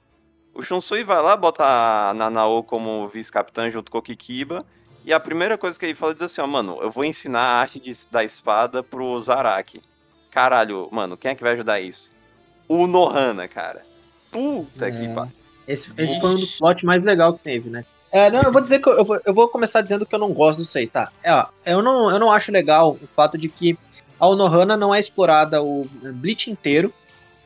o 0.54 0.62
Shunsui 0.62 1.04
vai 1.04 1.22
lá, 1.22 1.36
bota 1.36 1.64
a 1.64 2.14
Nanao 2.14 2.62
como 2.62 3.06
vice-capitã 3.06 3.70
junto 3.70 3.90
com 3.90 3.98
o 3.98 4.02
Kikiba. 4.02 4.64
E 5.04 5.12
a 5.12 5.20
primeira 5.20 5.56
coisa 5.56 5.78
que 5.78 5.86
ele 5.86 5.94
fala 5.94 6.12
é 6.12 6.14
diz 6.14 6.24
assim, 6.24 6.40
ó, 6.40 6.46
mano, 6.46 6.78
eu 6.82 6.90
vou 6.90 7.04
ensinar 7.04 7.40
a 7.40 7.60
arte 7.60 7.80
de, 7.80 7.92
da 8.10 8.24
espada 8.24 8.82
pro 8.82 9.18
Zaraki. 9.20 9.80
Caralho, 10.30 10.88
mano, 10.92 11.16
quem 11.16 11.30
é 11.30 11.34
que 11.34 11.42
vai 11.42 11.52
ajudar 11.52 11.80
isso? 11.80 12.10
O 12.68 12.86
Nohana, 12.86 13.48
cara. 13.48 13.82
Puta 14.30 14.88
é. 14.88 14.90
que 14.90 15.08
pariu. 15.14 15.32
Esse, 15.66 15.92
esse 15.98 16.20
foi 16.20 16.30
um 16.30 16.40
dos 16.40 16.58
plots 16.58 16.82
mais 16.82 17.02
legal 17.02 17.34
que 17.34 17.40
teve, 17.42 17.70
né? 17.70 17.84
É, 18.10 18.30
não, 18.30 18.42
eu 18.42 18.52
vou 18.52 18.60
dizer 18.60 18.80
que 18.80 18.88
eu, 18.88 18.94
eu, 18.94 19.04
vou, 19.04 19.20
eu 19.24 19.34
vou 19.34 19.48
começar 19.48 19.80
dizendo 19.82 20.06
que 20.06 20.14
eu 20.14 20.18
não 20.18 20.32
gosto 20.32 20.62
disso 20.62 20.78
aí, 20.78 20.86
tá? 20.86 21.10
É, 21.22 21.32
ó, 21.32 21.46
eu, 21.66 21.82
não, 21.82 22.10
eu 22.10 22.18
não 22.18 22.32
acho 22.32 22.50
legal 22.50 22.98
o 23.00 23.06
fato 23.14 23.36
de 23.36 23.48
que 23.48 23.78
a 24.18 24.26
Onohana 24.26 24.76
não 24.76 24.94
é 24.94 24.98
explorada 24.98 25.62
o 25.62 25.86
Bleach 26.14 26.50
inteiro. 26.50 26.92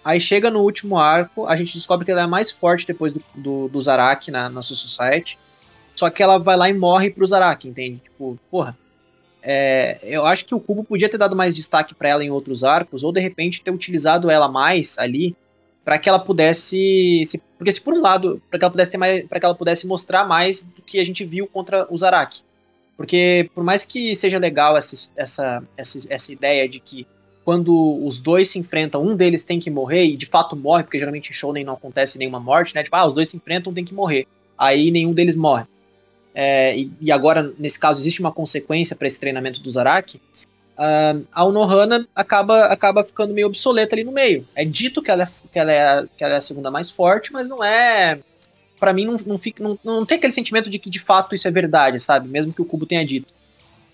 Aí 0.05 0.21
chega 0.21 0.51
no 0.51 0.61
último 0.61 0.97
arco, 0.97 1.47
a 1.47 1.57
gente 1.57 1.75
descobre 1.75 2.05
que 2.05 2.11
ela 2.11 2.23
é 2.23 2.27
mais 2.27 2.51
forte 2.51 2.87
depois 2.87 3.13
do, 3.15 3.23
do, 3.35 3.69
do 3.69 3.81
Zaraki 3.81 4.31
na, 4.31 4.49
na 4.49 4.63
sua 4.63 4.77
Society. 4.77 5.39
Só 5.95 6.11
que 6.11 6.23
ela 6.23 6.39
vai 6.39 6.57
lá 6.57 6.69
e 6.69 6.75
morre 6.75 7.11
pro 7.11 7.27
Zaraki, 7.27 7.69
entende? 7.69 7.99
Tipo, 7.99 8.39
porra. 8.51 8.77
É, 9.45 9.99
eu 10.05 10.25
acho 10.25 10.45
que 10.45 10.55
o 10.55 10.61
Cubo 10.61 10.85
podia 10.85 11.09
ter 11.09 11.19
dado 11.19 11.35
mais 11.35 11.53
destaque 11.53 11.95
para 11.95 12.09
ela 12.09 12.25
em 12.25 12.31
outros 12.31 12.63
arcos, 12.63 13.03
ou 13.03 13.13
de 13.13 13.21
repente 13.21 13.63
ter 13.63 13.73
utilizado 13.73 14.31
ela 14.31 14.49
mais 14.49 14.99
ali 14.99 15.37
para 15.85 15.99
que 15.99 16.09
ela 16.09 16.19
pudesse. 16.19 17.25
Se, 17.27 17.39
porque 17.59 17.73
se 17.73 17.81
por 17.81 17.95
um 17.95 18.01
lado, 18.01 18.41
para 18.49 18.59
que 18.59 18.65
ela 18.65 18.71
pudesse 18.71 18.91
ter 18.91 18.99
mais. 18.99 19.25
para 19.25 19.41
que 19.41 19.47
ela 19.47 19.55
pudesse 19.55 19.87
mostrar 19.87 20.25
mais 20.25 20.63
do 20.63 20.83
que 20.83 20.99
a 21.01 21.05
gente 21.05 21.25
viu 21.25 21.47
contra 21.47 21.87
o 21.91 21.99
Zaraki. 21.99 22.43
Porque 22.97 23.51
por 23.55 23.65
mais 23.65 23.85
que 23.85 24.15
seja 24.15 24.39
legal 24.39 24.77
essa, 24.77 25.11
essa, 25.17 25.63
essa, 25.77 25.99
essa 26.09 26.33
ideia 26.33 26.69
de 26.69 26.79
que 26.79 27.07
quando 27.45 28.05
os 28.05 28.21
dois 28.21 28.49
se 28.49 28.59
enfrentam, 28.59 29.03
um 29.03 29.17
deles 29.17 29.45
tem 29.45 29.59
que 29.59 29.71
morrer, 29.71 30.05
e 30.05 30.17
de 30.17 30.27
fato 30.27 30.55
morre, 30.55 30.85
porque 30.85 30.99
geralmente 30.99 31.31
em 31.31 31.33
Shonen 31.33 31.65
não 31.65 31.75
acontece 31.75 32.19
nenhuma 32.19 32.39
morte, 32.39 32.75
né? 32.75 32.83
Tipo, 32.83 32.95
ah, 32.97 33.07
os 33.07 33.15
dois 33.15 33.29
se 33.29 33.37
enfrentam, 33.37 33.75
tem 33.75 33.85
que 33.85 33.95
morrer. 33.95 34.27
Aí 34.57 34.91
nenhum 34.91 35.13
deles 35.13 35.35
morre. 35.35 35.65
É, 36.35 36.79
e, 36.79 36.91
e, 37.01 37.13
agora, 37.13 37.53
nesse 37.59 37.79
caso, 37.79 38.01
existe 38.01 38.21
uma 38.21 38.33
consequência 38.33 38.97
para 38.97 39.07
esse 39.07 39.21
treinamento 39.21 39.61
do 39.61 39.71
Zaraki. 39.71 40.21
Uh, 40.79 41.27
a 41.33 41.45
Unohana 41.45 42.09
acaba, 42.15 42.65
acaba 42.67 43.05
ficando 43.05 43.35
meio 43.35 43.47
obsoleta 43.47 43.95
ali 43.95 44.05
no 44.05 44.13
meio. 44.13 44.47
É 44.55 44.65
dito 44.65 45.03
que 45.03 45.11
ela 45.11 45.25
é, 45.25 45.29
que 45.51 45.59
ela 45.59 45.73
é, 45.73 46.07
que 46.17 46.25
ela 46.25 46.35
é 46.35 46.37
a 46.39 46.41
segunda 46.41 46.71
mais 46.71 46.91
forte, 46.91 47.33
mas 47.33 47.49
não 47.49 47.63
é. 47.63 48.19
para 48.81 48.93
mim, 48.93 49.05
não, 49.05 49.17
não, 49.27 49.39
fica, 49.39 49.63
não, 49.63 49.79
não 49.85 50.07
tem 50.07 50.19
aquele 50.19 50.33
sentimento 50.33 50.71
de 50.71 50.79
que 50.79 50.91
de 50.91 50.99
fato 50.99 51.35
isso 51.35 51.47
é 51.47 51.51
verdade, 51.51 52.01
sabe? 52.01 52.29
Mesmo 52.29 52.53
que 52.53 52.63
o 52.63 52.65
Kubo 52.65 52.87
tenha 52.87 53.05
dito 53.05 53.33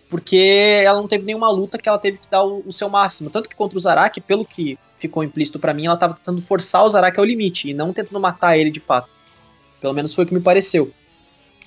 porque 0.08 0.82
ela 0.84 1.00
não 1.00 1.08
teve 1.08 1.24
nenhuma 1.24 1.50
luta 1.50 1.78
que 1.78 1.88
ela 1.88 1.98
teve 1.98 2.18
que 2.18 2.30
dar 2.30 2.42
o, 2.42 2.62
o 2.66 2.72
seu 2.72 2.88
máximo. 2.88 3.30
Tanto 3.30 3.48
que 3.48 3.54
contra 3.54 3.76
o 3.76 3.80
Zaraki, 3.80 4.20
pelo 4.20 4.44
que 4.44 4.78
ficou 4.96 5.22
implícito 5.22 5.58
para 5.58 5.74
mim, 5.74 5.86
ela 5.86 5.96
tava 5.96 6.14
tentando 6.14 6.40
forçar 6.40 6.84
o 6.84 6.88
Zaraki 6.88 7.18
ao 7.18 7.24
limite 7.24 7.68
e 7.68 7.74
não 7.74 7.92
tentando 7.92 8.18
matar 8.18 8.56
ele 8.56 8.70
de 8.70 8.80
fato. 8.80 9.08
Pelo 9.80 9.92
menos 9.92 10.14
foi 10.14 10.24
o 10.24 10.26
que 10.26 10.34
me 10.34 10.40
pareceu. 10.40 10.90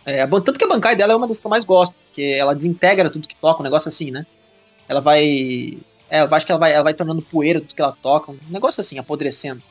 É, 0.05 0.25
tanto 0.25 0.53
que 0.53 0.65
a 0.65 0.67
bancada 0.67 0.95
dela 0.95 1.13
é 1.13 1.15
uma 1.15 1.27
das 1.27 1.39
que 1.39 1.45
eu 1.45 1.51
mais 1.51 1.63
gosto, 1.63 1.93
porque 2.05 2.23
ela 2.23 2.55
desintegra 2.55 3.09
tudo 3.09 3.27
que 3.27 3.35
toca, 3.35 3.61
um 3.61 3.63
negócio 3.63 3.87
assim, 3.87 4.09
né? 4.09 4.25
Ela 4.91 4.99
vai. 4.99 5.79
É, 6.09 6.21
eu 6.21 6.35
acho 6.35 6.45
que 6.45 6.51
ela 6.51 6.59
vai, 6.59 6.73
ela 6.73 6.83
vai 6.83 6.93
tornando 6.93 7.21
poeira 7.21 7.61
tudo 7.61 7.73
que 7.73 7.81
ela 7.81 7.95
toca, 8.01 8.33
um 8.33 8.37
negócio 8.49 8.81
assim, 8.81 8.99
apodrecendo. 8.99 9.63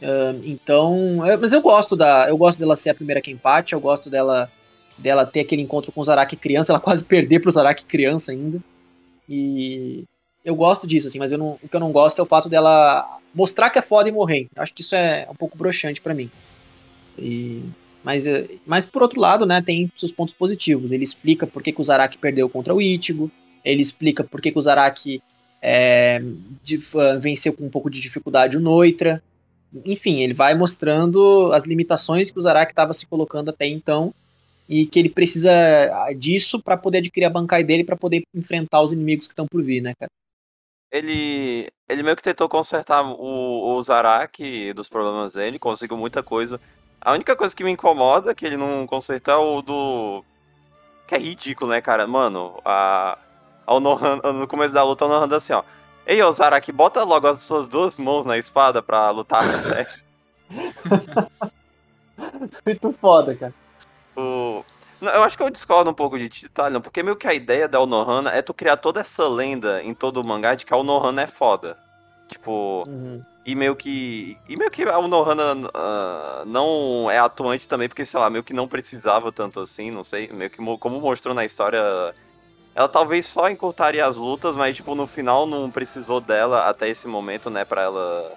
Uh, 0.00 0.40
então. 0.44 1.22
É, 1.26 1.36
mas 1.36 1.52
eu 1.52 1.60
gosto 1.60 1.94
da. 1.94 2.26
Eu 2.26 2.38
gosto 2.38 2.58
dela 2.58 2.74
ser 2.74 2.88
a 2.88 2.94
primeira 2.94 3.20
que 3.20 3.30
empate, 3.30 3.74
eu 3.74 3.80
gosto 3.80 4.08
dela 4.08 4.50
dela 4.96 5.26
ter 5.26 5.40
aquele 5.40 5.60
encontro 5.60 5.92
com 5.92 6.00
o 6.00 6.04
Zaraki 6.04 6.36
criança, 6.36 6.72
ela 6.72 6.80
quase 6.80 7.04
perder 7.04 7.40
pro 7.40 7.50
Zaraki 7.50 7.84
criança 7.84 8.32
ainda. 8.32 8.62
E 9.28 10.04
eu 10.42 10.54
gosto 10.54 10.86
disso, 10.86 11.08
assim, 11.08 11.18
mas 11.18 11.30
eu 11.30 11.36
não, 11.36 11.58
o 11.62 11.68
que 11.68 11.76
eu 11.76 11.80
não 11.80 11.92
gosto 11.92 12.18
é 12.20 12.22
o 12.22 12.26
fato 12.26 12.48
dela 12.48 13.18
mostrar 13.34 13.68
que 13.68 13.78
é 13.78 13.82
foda 13.82 14.08
e 14.08 14.12
morrer. 14.12 14.48
Eu 14.56 14.62
acho 14.62 14.72
que 14.72 14.80
isso 14.80 14.94
é 14.94 15.26
um 15.30 15.34
pouco 15.34 15.58
broxante 15.58 16.00
para 16.00 16.14
mim. 16.14 16.30
E, 17.18 17.62
mas, 18.02 18.26
eh, 18.26 18.48
mas 18.64 18.86
por 18.86 19.02
outro 19.02 19.20
lado, 19.20 19.44
né, 19.44 19.60
tem 19.60 19.92
seus 19.94 20.12
pontos 20.12 20.34
positivos. 20.34 20.92
Ele 20.92 21.04
explica 21.04 21.46
por 21.46 21.62
que, 21.62 21.72
que 21.72 21.80
o 21.80 21.84
Zaraki 21.84 22.16
perdeu 22.16 22.48
contra 22.48 22.74
o 22.74 22.80
Ichigo, 22.80 23.30
ele 23.64 23.82
explica 23.82 24.22
por 24.22 24.40
que, 24.40 24.52
que 24.52 24.58
o 24.58 24.62
Zaraki 24.62 25.22
é, 25.62 26.20
de, 26.62 26.76
uh, 26.76 27.20
venceu 27.20 27.52
com 27.54 27.64
um 27.64 27.70
pouco 27.70 27.88
de 27.88 28.00
dificuldade 28.00 28.56
o 28.56 28.60
Noitra. 28.60 29.22
Enfim, 29.84 30.20
ele 30.20 30.34
vai 30.34 30.54
mostrando 30.54 31.50
as 31.52 31.66
limitações 31.66 32.30
que 32.30 32.38
o 32.38 32.42
Zaraki 32.42 32.72
estava 32.72 32.92
se 32.92 33.06
colocando 33.06 33.48
até 33.48 33.66
então 33.66 34.14
e 34.68 34.86
que 34.86 34.98
ele 34.98 35.08
precisa 35.08 35.50
ah, 35.50 36.12
disso 36.12 36.62
para 36.62 36.76
poder 36.76 36.98
adquirir 36.98 37.26
a 37.26 37.30
bancai 37.30 37.64
dele 37.64 37.84
para 37.84 37.96
poder 37.96 38.22
enfrentar 38.34 38.82
os 38.82 38.92
inimigos 38.92 39.26
que 39.26 39.32
estão 39.32 39.46
por 39.46 39.62
vir, 39.62 39.80
né, 39.80 39.92
cara? 39.98 40.10
Ele, 40.92 41.68
ele 41.88 42.02
meio 42.02 42.14
que 42.14 42.22
tentou 42.22 42.48
consertar 42.48 43.02
o, 43.02 43.76
o 43.76 43.82
Zaraki 43.82 44.72
dos 44.72 44.88
problemas 44.88 45.32
dele, 45.32 45.58
conseguiu 45.58 45.96
muita 45.96 46.22
coisa. 46.22 46.60
A 47.00 47.12
única 47.12 47.34
coisa 47.34 47.54
que 47.54 47.64
me 47.64 47.70
incomoda 47.70 48.30
é 48.30 48.34
que 48.34 48.46
ele 48.46 48.56
não 48.56 48.86
consertou 48.86 49.34
é 49.34 49.36
o 49.36 49.60
do. 49.60 50.24
Que 51.06 51.16
é 51.16 51.18
ridículo, 51.18 51.70
né, 51.70 51.80
cara? 51.80 52.06
Mano, 52.06 52.60
a. 52.64 53.18
ao 53.66 53.80
Nohana, 53.80 54.32
no 54.32 54.46
começo 54.46 54.74
da 54.74 54.82
luta, 54.82 55.04
o 55.04 55.08
Nohana 55.08 55.36
assim, 55.36 55.52
ó. 55.52 55.62
Ei, 56.06 56.22
ô 56.22 56.30
Zaraki, 56.32 56.70
bota 56.70 57.02
logo 57.02 57.26
as 57.26 57.42
suas 57.42 57.66
duas 57.66 57.98
mãos 57.98 58.26
na 58.26 58.36
espada 58.36 58.82
pra 58.82 59.10
lutar 59.10 59.42
sério. 59.48 59.90
Muito 62.66 62.92
foda, 63.00 63.34
cara. 63.34 63.54
O... 64.16 64.64
Não, 65.00 65.12
Eu 65.12 65.22
acho 65.24 65.36
que 65.36 65.42
eu 65.42 65.50
discordo 65.50 65.90
um 65.90 65.94
pouco 65.94 66.18
de 66.18 66.28
Titalion, 66.28 66.80
porque 66.80 67.02
meio 67.02 67.16
que 67.16 67.26
a 67.26 67.34
ideia 67.34 67.68
da 67.68 67.80
Onohana 67.80 68.30
é 68.30 68.40
tu 68.42 68.54
criar 68.54 68.76
toda 68.76 69.00
essa 69.00 69.28
lenda 69.28 69.82
em 69.82 69.92
todo 69.94 70.18
o 70.18 70.26
mangá 70.26 70.54
de 70.54 70.64
que 70.64 70.72
a 70.72 70.76
Onohana 70.76 71.22
é 71.22 71.26
foda. 71.26 71.76
Tipo, 72.28 72.84
Uhum. 72.86 73.22
e 73.44 73.54
meio 73.54 73.76
que. 73.76 74.38
E 74.48 74.56
meio 74.56 74.70
que 74.70 74.82
a 74.84 74.98
Onohana 74.98 75.68
ah, 75.74 76.42
não 76.46 77.10
é 77.10 77.18
atuante 77.18 77.68
também, 77.68 77.88
porque, 77.88 78.04
sei 78.04 78.18
lá, 78.18 78.30
meio 78.30 78.42
que 78.44 78.54
não 78.54 78.66
precisava 78.68 79.30
tanto 79.30 79.60
assim, 79.60 79.90
não 79.90 80.02
sei. 80.04 80.28
Meio 80.32 80.50
que 80.50 80.60
mo- 80.60 80.78
como 80.78 81.00
mostrou 81.00 81.34
na 81.34 81.44
história. 81.44 81.82
Ela 82.74 82.88
talvez 82.88 83.26
só 83.26 83.48
encurtaria 83.48 84.04
as 84.04 84.16
lutas, 84.16 84.56
mas, 84.56 84.76
tipo, 84.76 84.94
no 84.94 85.06
final 85.06 85.46
não 85.46 85.70
precisou 85.70 86.20
dela 86.20 86.68
até 86.68 86.88
esse 86.88 87.06
momento, 87.06 87.48
né, 87.48 87.64
pra 87.64 87.82
ela 87.82 88.32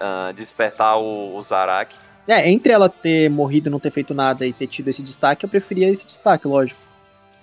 ah, 0.00 0.32
despertar 0.34 0.98
o, 0.98 1.36
o 1.36 1.42
Zaraki. 1.42 1.96
É, 2.26 2.48
entre 2.48 2.72
ela 2.72 2.88
ter 2.88 3.30
morrido 3.30 3.70
não 3.70 3.80
ter 3.80 3.90
feito 3.90 4.12
nada 4.12 4.44
e 4.44 4.52
ter 4.52 4.66
tido 4.66 4.88
esse 4.88 5.02
destaque, 5.02 5.46
eu 5.46 5.48
preferia 5.48 5.88
esse 5.88 6.06
destaque, 6.06 6.46
lógico. 6.46 6.80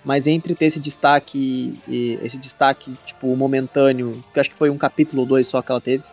Mas 0.04 0.28
entre 0.28 0.54
ter 0.54 0.66
esse 0.66 0.78
destaque 0.78 1.80
e 1.88 2.18
esse 2.22 2.38
destaque, 2.38 2.96
tipo, 3.04 3.34
momentâneo, 3.34 4.22
que 4.32 4.38
eu 4.38 4.40
acho 4.40 4.50
que 4.50 4.56
foi 4.56 4.70
um 4.70 4.78
capítulo 4.78 5.22
ou 5.22 5.26
dois 5.28 5.48
só 5.48 5.60
que 5.60 5.72
ela 5.72 5.80
teve, 5.80 6.04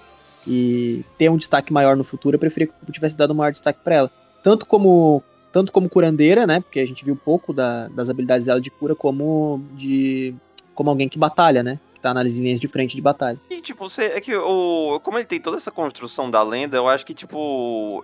e 0.48 1.06
ter 1.18 1.30
um 1.30 1.38
destaque 1.38 1.72
maior 1.72 1.96
no 1.96 2.04
futuro, 2.04 2.36
eu 2.36 2.40
preferia 2.40 2.68
que 2.68 2.74
eu 2.88 2.94
tivesse 2.94 3.16
dado 3.16 3.32
um 3.32 3.38
maior 3.38 3.52
destaque 3.52 3.80
pra 3.84 3.96
ela. 3.96 4.12
Tanto 4.42 4.66
como 4.66 5.24
tanto 5.54 5.72
como 5.72 5.88
curandeira, 5.88 6.46
né? 6.46 6.60
Porque 6.60 6.80
a 6.82 6.86
gente 6.86 7.06
viu 7.06 7.16
pouco 7.16 7.54
da- 7.54 7.88
das 7.90 8.10
habilidades 8.10 8.46
dela 8.46 8.60
de 8.60 8.70
cura, 8.70 8.94
como 8.96 9.64
de 9.74 10.36
como 10.76 10.90
alguém 10.90 11.08
que 11.08 11.18
batalha, 11.20 11.62
né? 11.64 11.80
Que 11.94 12.02
tá 12.02 12.14
nas 12.14 12.34
linhas 12.34 12.60
de 12.60 12.68
frente 12.68 12.96
de 12.96 13.02
batalha. 13.02 13.40
E, 13.50 13.62
tipo, 13.62 13.88
você, 13.88 14.06
é 14.06 14.20
que 14.20 14.36
o. 14.36 15.00
Como 15.02 15.18
ele 15.20 15.26
tem 15.26 15.40
toda 15.40 15.56
essa 15.56 15.72
construção 15.72 16.30
da 16.32 16.42
lenda, 16.44 16.76
eu 16.76 16.88
acho 16.90 17.06
que, 17.06 17.14
tipo. 17.14 18.04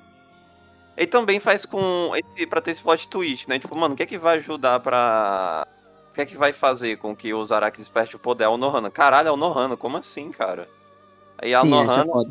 Ele 0.95 1.07
também 1.07 1.39
faz 1.39 1.65
com. 1.65 2.11
Pra 2.49 2.61
ter 2.61 2.71
esse 2.71 2.81
plot 2.81 3.07
twist, 3.07 3.49
né? 3.49 3.57
Tipo, 3.57 3.75
mano, 3.75 3.93
o 3.95 3.97
que 3.97 4.03
é 4.03 4.05
que 4.05 4.17
vai 4.17 4.37
ajudar 4.37 4.79
pra. 4.79 5.65
O 6.11 6.13
que 6.13 6.21
é 6.21 6.25
que 6.25 6.37
vai 6.37 6.51
fazer 6.53 6.97
com 6.97 7.15
que 7.15 7.33
o 7.33 7.43
Zaraki 7.45 7.77
desperte 7.79 8.15
o 8.15 8.19
poder? 8.19 8.43
É 8.43 8.47
o 8.49 8.57
Nohana. 8.57 8.91
Caralho, 8.91 9.29
é 9.29 9.31
o 9.31 9.37
Nohana, 9.37 9.75
como 9.77 9.97
assim, 9.97 10.29
cara? 10.31 10.67
Aí 11.41 11.53
a 11.53 11.61
Sim, 11.61 11.67
é 11.67 11.69
Nohana, 11.69 12.05
foda. 12.05 12.29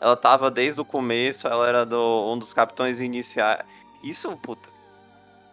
ela 0.00 0.16
tava 0.16 0.50
desde 0.50 0.80
o 0.80 0.84
começo, 0.84 1.46
ela 1.46 1.68
era 1.68 1.84
do, 1.84 2.32
um 2.32 2.38
dos 2.38 2.54
capitães 2.54 2.98
iniciais. 3.00 3.60
Isso, 4.02 4.34
puta. 4.36 4.68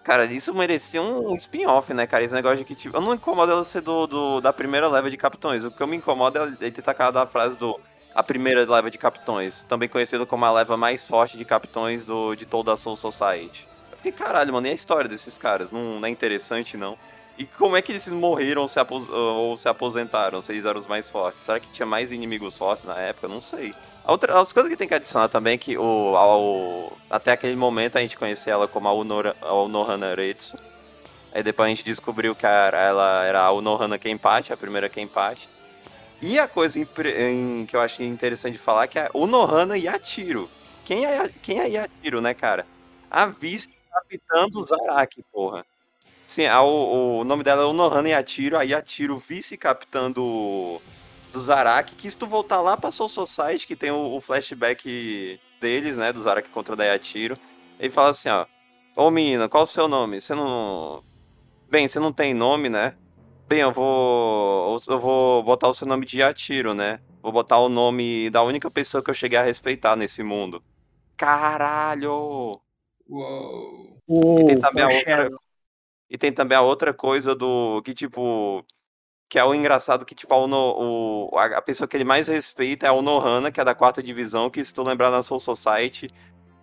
Cara, 0.03 0.25
isso 0.25 0.53
merecia 0.53 1.01
um 1.01 1.35
spin-off, 1.35 1.93
né, 1.93 2.07
cara? 2.07 2.23
Esse 2.23 2.33
negócio 2.33 2.59
de 2.59 2.65
que, 2.65 2.75
tipo, 2.75 2.95
eu 2.97 3.01
não 3.01 3.13
incomodo 3.15 3.51
ela 3.51 3.65
ser 3.65 3.81
do, 3.81 4.07
do- 4.07 4.41
da 4.41 4.53
primeira 4.53 4.87
leva 4.89 5.09
de 5.09 5.17
capitões. 5.17 5.65
O 5.65 5.71
que 5.71 5.81
eu 5.83 5.87
me 5.87 5.97
incomoda 5.97 6.41
é 6.61 6.65
ele 6.65 6.71
ter 6.71 6.81
tacado 6.81 7.19
a 7.19 7.27
frase 7.27 7.57
do 7.57 7.79
a 8.15 8.23
primeira 8.23 8.65
leva 8.71 8.89
de 8.91 8.97
capitões, 8.97 9.63
também 9.63 9.87
conhecido 9.89 10.25
como 10.25 10.43
a 10.45 10.51
leva 10.51 10.75
mais 10.77 11.07
forte 11.07 11.37
de 11.37 11.45
capitões 11.45 12.03
do, 12.05 12.35
de 12.35 12.45
toda 12.47 12.73
a 12.73 12.77
Soul 12.77 12.95
Society. 12.95 13.67
Eu 13.91 13.97
fiquei, 13.97 14.11
caralho, 14.11 14.53
mano, 14.53 14.67
e 14.67 14.71
a 14.71 14.73
história 14.73 15.07
desses 15.09 15.37
caras? 15.37 15.71
Não, 15.71 15.99
não 15.99 16.07
é 16.07 16.09
interessante, 16.11 16.77
não? 16.77 16.97
E 17.37 17.45
como 17.45 17.77
é 17.77 17.81
que 17.81 17.91
eles 17.91 18.07
morreram 18.07 18.67
se, 18.67 18.79
ou 19.11 19.55
se 19.57 19.69
aposentaram, 19.69 20.41
se 20.41 20.51
eles 20.51 20.65
eram 20.65 20.79
os 20.79 20.87
mais 20.87 21.09
fortes? 21.09 21.43
Será 21.43 21.59
que 21.59 21.69
tinha 21.69 21.85
mais 21.85 22.11
inimigos 22.11 22.57
fortes 22.57 22.85
na 22.85 22.97
época? 22.99 23.27
Não 23.27 23.41
sei. 23.41 23.75
Outra, 24.07 24.39
as 24.39 24.53
coisas 24.53 24.71
que 24.71 24.77
tem 24.77 24.87
que 24.87 24.93
adicionar 24.93 25.27
também 25.27 25.55
é 25.55 25.57
que 25.57 25.77
o, 25.77 26.15
ao- 26.15 26.97
até 27.09 27.33
aquele 27.33 27.55
momento 27.55 27.97
a 27.97 28.01
gente 28.01 28.17
conhecia 28.17 28.53
ela 28.53 28.67
como 28.67 28.87
a, 28.87 28.93
Unora, 28.93 29.35
a 29.41 29.53
Unohana 29.53 30.15
Retsu. 30.15 30.57
Aí 31.33 31.43
depois 31.43 31.67
a 31.67 31.69
gente 31.69 31.83
descobriu 31.83 32.35
que 32.35 32.45
era, 32.45 32.77
ela 32.79 33.25
era 33.25 33.41
a 33.41 33.51
Unohana 33.51 33.97
Kenpachi, 33.99 34.53
a 34.53 34.57
primeira 34.57 34.89
Kenpachi. 34.89 35.49
E 36.21 36.39
a 36.39 36.47
coisa 36.47 36.79
impre- 36.79 37.13
em- 37.31 37.65
que 37.65 37.75
eu 37.75 37.81
acho 37.81 38.03
interessante 38.03 38.53
de 38.53 38.59
falar 38.59 38.85
é 38.85 38.87
que 38.87 38.99
é 38.99 39.09
Unohana 39.13 39.77
Yatiro. 39.77 40.49
Quem 40.85 41.05
é, 41.05 41.29
quem 41.41 41.59
é 41.59 41.67
Yatiro, 41.69 42.21
né, 42.21 42.33
cara? 42.33 42.65
A 43.11 43.25
vice-capitã 43.25 44.47
do 44.49 44.63
Zaraki, 44.63 45.23
porra. 45.31 45.65
Sim, 46.27 46.45
a- 46.47 46.61
o, 46.61 47.19
o 47.19 47.23
nome 47.25 47.43
dela 47.43 47.63
é 47.63 47.65
Unohana 47.65 48.09
Yatiro, 48.09 48.57
a 48.57 48.63
Yatiro, 48.63 49.17
vice-capitã 49.17 50.11
do, 51.37 51.41
Zaraki, 51.41 51.95
que 51.95 52.09
se 52.09 52.17
tu 52.17 52.25
voltar 52.25 52.61
lá 52.61 52.75
pra 52.75 52.91
Soul 52.91 53.09
Society, 53.09 53.67
que 53.67 53.75
tem 53.75 53.91
o, 53.91 54.15
o 54.15 54.21
flashback 54.21 55.39
deles, 55.61 55.97
né, 55.97 56.11
do 56.11 56.21
Zaraki 56.21 56.49
contra 56.49 56.81
a 56.81 56.85
Yatiro, 56.85 57.37
ele 57.79 57.89
fala 57.89 58.09
assim, 58.09 58.29
ó, 58.29 58.45
ô 58.95 59.09
menina, 59.11 59.47
qual 59.47 59.63
o 59.63 59.67
seu 59.67 59.87
nome? 59.87 60.19
Você 60.19 60.33
não... 60.33 61.03
Bem, 61.69 61.87
você 61.87 61.99
não 61.99 62.11
tem 62.11 62.33
nome, 62.33 62.69
né? 62.69 62.95
Bem, 63.47 63.59
eu 63.59 63.71
vou. 63.71 64.77
Eu 64.87 64.99
vou 64.99 65.43
botar 65.43 65.69
o 65.69 65.73
seu 65.73 65.87
nome 65.87 66.05
de 66.05 66.19
Yatiro, 66.19 66.73
né? 66.73 66.99
Vou 67.21 67.31
botar 67.31 67.57
o 67.59 67.69
nome 67.69 68.29
da 68.29 68.43
única 68.43 68.69
pessoa 68.69 69.01
que 69.01 69.09
eu 69.09 69.13
cheguei 69.13 69.37
a 69.37 69.43
respeitar 69.43 69.95
nesse 69.95 70.21
mundo. 70.21 70.61
Caralho! 71.15 72.61
Uou. 73.07 73.97
Uou, 74.07 74.45
tem 74.45 74.59
também 74.59 74.83
a 74.83 74.87
outra-. 74.87 75.29
E 76.09 76.17
tem 76.17 76.31
também 76.31 76.57
a 76.57 76.61
outra 76.61 76.93
coisa 76.93 77.33
do. 77.33 77.81
Que, 77.83 77.93
tipo. 77.93 78.65
Que 79.29 79.37
é 79.37 79.43
o 79.43 79.53
engraçado 79.53 80.05
que, 80.05 80.15
tipo, 80.15 80.33
a, 80.33 80.37
Uno- 80.37 81.29
o, 81.33 81.37
a 81.37 81.61
pessoa 81.61 81.87
que 81.87 81.97
ele 81.97 82.05
mais 82.05 82.27
respeita 82.27 82.85
é 82.85 82.89
a 82.89 82.93
Unohana, 82.93 83.51
que 83.51 83.59
é 83.59 83.63
da 83.65 83.75
quarta 83.75 84.01
divisão, 84.01 84.49
que 84.49 84.63
se 84.63 84.73
tu 84.73 84.83
lembrar 84.83 85.11
na 85.11 85.21
Soul 85.21 85.39
Society, 85.39 86.09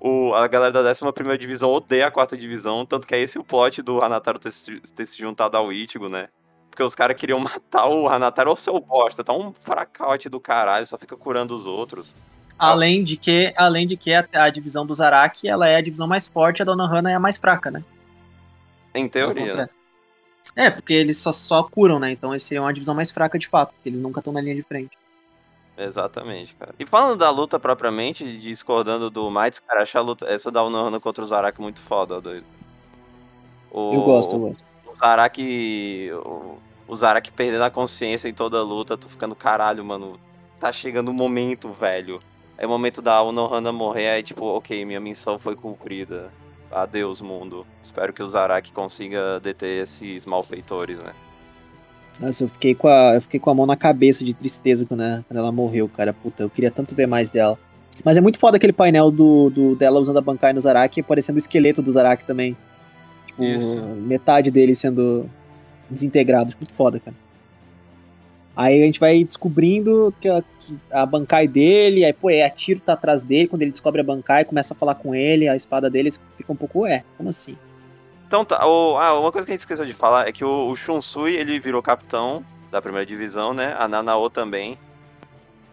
o, 0.01 0.35
a 0.35 0.47
galera 0.49 0.73
da 0.73 0.82
décima 0.82 1.12
primeira 1.12 1.36
divisão 1.39 1.70
odeia 1.70 2.07
a 2.07 2.11
quarta 2.11 2.36
divisão, 2.36 2.86
tanto 2.86 3.07
que 3.07 3.15
é 3.15 3.20
esse 3.20 3.39
o 3.39 3.45
plot 3.45 3.82
do 3.82 4.03
Hanataro 4.03 4.39
ter, 4.39 4.51
se- 4.51 4.81
ter 4.95 5.07
se 5.07 5.19
juntado 5.19 5.57
ao 5.59 5.70
Ichigo, 5.73 6.09
né? 6.09 6.28
Porque 6.70 6.82
os 6.82 6.95
caras 6.95 7.16
queriam 7.16 7.39
matar 7.41 7.86
o 7.86 8.09
Hanataro, 8.09 8.51
ô 8.53 8.57
seu 8.57 8.81
bosta, 8.81 9.23
tá 9.23 9.32
um 9.35 9.53
fracote 9.53 10.28
do 10.31 10.41
caralho, 10.41 10.86
só 10.86 10.97
fica 10.97 11.16
curando 11.16 11.55
os 11.55 11.66
outros. 11.66 12.15
Além 12.59 13.03
de 13.05 13.16
que, 13.16 13.53
além 13.57 13.86
de 13.86 13.97
que 13.97 14.12
a, 14.15 14.27
a 14.32 14.49
divisão 14.49 14.86
do 14.86 14.95
Zaraki, 14.95 15.49
ela 15.49 15.69
é 15.69 15.77
a 15.77 15.82
divisão 15.82 16.07
mais 16.07 16.27
forte, 16.28 16.62
a 16.62 16.65
Dona 16.65 16.85
Hana 16.85 17.11
é 17.11 17.15
a 17.15 17.20
mais 17.20 17.36
fraca, 17.36 17.70
né? 17.70 17.85
Em 18.95 19.09
teoria, 19.09 19.55
né? 19.55 19.69
É, 20.57 20.71
porque 20.71 20.93
eles 20.93 21.19
só, 21.19 21.33
só 21.33 21.62
curam, 21.62 21.99
né? 21.99 22.12
Então 22.12 22.33
eles 22.33 22.45
seriam 22.45 22.66
a 22.66 22.73
divisão 22.73 22.95
mais 22.95 23.11
fraca 23.11 23.39
de 23.39 23.49
fato, 23.49 23.73
porque 23.75 23.89
eles 23.89 24.01
nunca 24.01 24.21
estão 24.21 24.33
na 24.33 24.41
linha 24.41 24.55
de 24.55 24.62
frente. 24.62 24.97
Exatamente, 25.77 26.55
cara. 26.55 26.75
E 26.79 26.87
falando 26.87 27.19
da 27.19 27.31
luta 27.31 27.59
propriamente, 27.59 28.39
discordando 28.39 29.11
do 29.11 29.31
Mites, 29.31 29.59
cara, 29.59 29.83
acho 29.83 29.99
a 29.99 30.01
luta, 30.01 30.27
essa 30.27 30.51
da 30.51 30.62
Unohana 30.62 31.01
contra 31.01 31.25
o 31.25 31.27
Zaraki 31.27 31.61
muito 31.61 31.81
foda, 31.81 32.16
ó, 32.16 32.21
doido. 32.21 32.47
O, 33.71 33.93
Eu 33.93 34.03
gosto, 34.03 34.35
eu 34.37 34.39
gosto. 34.39 34.65
O 34.87 34.95
Zaraki. 34.95 36.11
O, 36.25 36.59
o 36.87 36.95
Zaraki 36.95 37.33
perdendo 37.33 37.65
a 37.65 37.71
consciência 37.71 38.29
em 38.29 38.35
toda 38.35 38.59
a 38.59 38.62
luta, 38.62 38.97
tu 38.97 39.09
ficando 39.09 39.35
caralho, 39.35 39.85
mano. 39.85 40.21
Tá 40.61 40.71
chegando 40.71 41.09
o 41.09 41.15
momento, 41.15 41.73
velho. 41.73 42.21
É 42.57 42.66
o 42.66 42.69
momento 42.69 43.03
da 43.03 43.21
Unohana 43.23 43.73
morrer, 43.73 44.11
aí 44.11 44.23
tipo, 44.23 44.45
ok, 44.45 44.85
minha 44.85 45.01
missão 45.01 45.39
foi 45.39 45.57
cumprida. 45.57 46.31
Adeus, 46.74 47.20
mundo. 47.20 47.66
Espero 47.82 48.12
que 48.12 48.22
o 48.22 48.28
Zaraki 48.28 48.72
consiga 48.72 49.38
deter 49.40 49.82
esses 49.82 50.26
malfeitores, 50.26 50.98
né? 50.98 51.12
Nossa, 52.20 52.44
eu 52.44 52.48
fiquei, 52.48 52.74
com 52.74 52.88
a, 52.88 53.14
eu 53.14 53.20
fiquei 53.22 53.40
com 53.40 53.51
a 53.51 53.55
mão 53.55 53.66
na 53.66 53.76
cabeça 53.76 54.24
de 54.24 54.34
tristeza 54.34 54.84
quando 54.86 55.02
ela, 55.02 55.24
quando 55.28 55.38
ela 55.38 55.51
morreu, 55.52 55.88
cara. 55.88 56.12
Puta, 56.12 56.42
eu 56.44 56.51
queria 56.51 56.70
tanto 56.70 56.94
ver 56.94 57.06
mais 57.06 57.30
dela. 57.30 57.59
Mas 58.05 58.16
é 58.16 58.20
muito 58.20 58.38
foda 58.38 58.56
aquele 58.56 58.72
painel 58.72 59.10
do, 59.10 59.51
do- 59.51 59.76
dela 59.76 60.01
usando 60.01 60.18
a 60.18 60.20
Bankai 60.20 60.52
no 60.52 60.60
Zaraki, 60.60 61.02
parecendo 61.02 61.36
o 61.36 61.38
esqueleto 61.38 61.80
do 61.82 61.90
Zaraki 61.92 62.24
também. 62.26 62.56
Tipo, 63.26 63.44
Isso. 63.44 63.80
metade 63.82 64.51
dele 64.51 64.74
sendo 64.74 65.28
desintegrado. 65.90 66.55
Muito 66.59 66.74
foda, 66.74 66.98
cara. 67.01 67.16
Aí 68.56 68.82
a 68.82 68.86
gente 68.86 69.01
vai 69.01 69.24
descobrindo 69.24 70.14
que 70.20 70.28
a, 70.28 70.43
que 70.60 70.76
a 70.93 71.05
Bankai 71.05 71.48
dele, 71.48 72.05
aí, 72.05 72.12
pô, 72.12 72.31
é, 72.31 72.44
a 72.44 72.51
tiro 72.51 72.78
tá 72.81 72.93
atrás 72.93 73.20
dele, 73.20 73.48
quando 73.48 73.62
ele 73.62 73.72
descobre 73.72 74.01
a 74.01 74.05
Bankai, 74.05 74.44
começa 74.44 74.74
a 74.74 74.76
falar 74.76 74.94
com 74.94 75.14
ele, 75.14 75.48
a 75.48 75.56
espada 75.56 75.90
dele 75.90 76.12
fica 76.36 76.52
um 76.52 76.56
pouco, 76.56 76.81
ué, 76.81 77.05
como 77.16 77.31
assim? 77.31 77.59
Então 78.28 78.44
tá, 78.44 78.64
o- 78.66 78.97
ah, 78.97 79.18
uma 79.18 79.32
coisa 79.32 79.44
que 79.44 79.52
a 79.52 79.55
gente 79.55 79.60
esqueceu 79.60 79.85
de 79.85 79.94
falar 79.94 80.28
é 80.28 80.32
que 80.32 80.44
o, 80.44 80.68
o 80.68 80.76
Shunsui, 80.76 81.35
ele 81.35 81.59
virou 81.59 81.82
capitão 81.82 82.44
da 82.70 82.81
primeira 82.81 83.05
divisão, 83.06 83.52
né? 83.52 83.76
A 83.78 83.89
Nanao 83.89 84.31
também. 84.31 84.78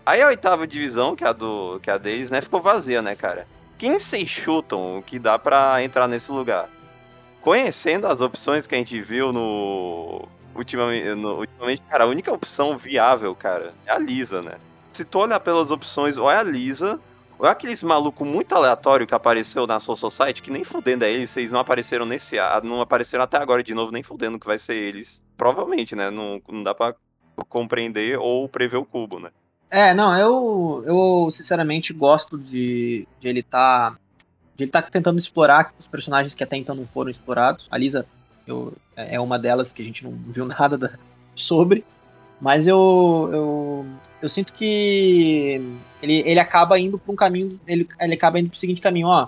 Aí 0.05 0.21
a 0.21 0.27
oitava 0.27 0.65
divisão, 0.65 1.15
que 1.15 1.23
é 1.23 1.27
a, 1.27 1.33
do, 1.33 1.79
que 1.81 1.89
é 1.89 1.93
a 1.93 1.97
deles, 1.97 2.31
né? 2.31 2.41
Ficou 2.41 2.59
vazia, 2.61 3.01
né, 3.01 3.15
cara? 3.15 3.47
Quem 3.77 3.97
vocês 3.97 4.27
chutam 4.27 5.03
que 5.05 5.17
dá 5.19 5.37
pra 5.39 5.83
entrar 5.83 6.07
nesse 6.07 6.31
lugar? 6.31 6.67
Conhecendo 7.41 8.05
as 8.07 8.21
opções 8.21 8.67
que 8.67 8.75
a 8.75 8.77
gente 8.77 8.99
viu 9.01 9.31
no... 9.31 10.27
Ultimamente, 10.55 11.15
no- 11.15 11.39
ultimamente, 11.39 11.81
cara, 11.83 12.03
a 12.03 12.07
única 12.07 12.31
opção 12.31 12.77
viável, 12.77 13.33
cara, 13.35 13.73
é 13.85 13.91
a 13.91 13.97
Lisa, 13.97 14.41
né? 14.41 14.55
Se 14.91 15.05
tu 15.05 15.19
olhar 15.19 15.39
pelas 15.39 15.71
opções, 15.71 16.17
ou 16.17 16.29
é 16.29 16.35
a 16.37 16.43
Lisa, 16.43 16.99
ou 17.39 17.47
é 17.47 17.49
aqueles 17.49 17.81
maluco 17.81 18.25
muito 18.25 18.53
aleatório 18.53 19.07
que 19.07 19.15
apareceu 19.15 19.65
na 19.65 19.79
Soul 19.79 19.95
Society, 19.95 20.41
que 20.41 20.51
nem 20.51 20.63
fudendo 20.63 21.05
é 21.05 21.11
eles, 21.11 21.29
vocês 21.29 21.51
não 21.51 21.59
apareceram 21.59 22.05
nesse 22.05 22.35
não 22.63 22.81
apareceram 22.81 23.23
até 23.23 23.37
agora 23.37 23.63
de 23.63 23.73
novo, 23.73 23.91
nem 23.91 24.03
fudendo 24.03 24.37
que 24.37 24.45
vai 24.45 24.59
ser 24.59 24.75
eles. 24.75 25.23
Provavelmente, 25.37 25.95
né? 25.95 26.09
Não, 26.09 26.41
não 26.49 26.63
dá 26.63 26.75
pra 26.75 26.93
compreender 27.47 28.19
ou 28.19 28.47
prever 28.47 28.77
o 28.77 28.85
cubo, 28.85 29.19
né? 29.19 29.31
É, 29.69 29.93
não, 29.93 30.15
eu, 30.17 30.83
eu 30.85 31.31
sinceramente 31.31 31.93
gosto 31.93 32.37
de, 32.37 33.07
de 33.19 33.27
ele 33.27 33.41
tá. 33.41 33.97
De 34.55 34.65
ele 34.65 34.71
tá 34.71 34.81
tentando 34.81 35.17
explorar 35.17 35.73
os 35.79 35.87
personagens 35.87 36.35
que 36.35 36.43
até 36.43 36.57
então 36.57 36.75
não 36.75 36.85
foram 36.85 37.09
explorados. 37.09 37.67
A 37.71 37.77
Lisa 37.77 38.05
eu, 38.45 38.73
é 38.95 39.19
uma 39.19 39.37
delas 39.39 39.71
que 39.73 39.81
a 39.81 39.85
gente 39.85 40.03
não 40.03 40.11
viu 40.11 40.45
nada 40.47 40.77
da- 40.77 40.91
sobre. 41.35 41.83
Mas 42.39 42.65
eu, 42.65 43.29
eu, 43.31 43.85
eu 44.21 44.27
sinto 44.29 44.51
que 44.51 45.61
ele, 46.01 46.23
ele 46.25 46.39
acaba 46.39 46.79
indo 46.79 46.97
para 46.97 47.11
um 47.13 47.15
caminho, 47.15 47.59
ele, 47.67 47.87
ele 47.99 48.13
acaba 48.15 48.39
indo 48.39 48.49
para 48.49 48.55
o 48.57 48.59
seguinte 48.59 48.81
caminho, 48.81 49.07
ó. 49.07 49.27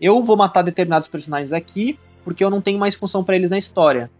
Eu 0.00 0.22
vou 0.22 0.36
matar 0.36 0.62
determinados 0.62 1.08
personagens 1.08 1.52
aqui 1.52 1.98
porque 2.24 2.42
eu 2.42 2.50
não 2.50 2.60
tenho 2.60 2.78
mais 2.78 2.94
função 2.94 3.22
para 3.22 3.36
eles 3.36 3.50
na 3.50 3.58
história. 3.58 4.10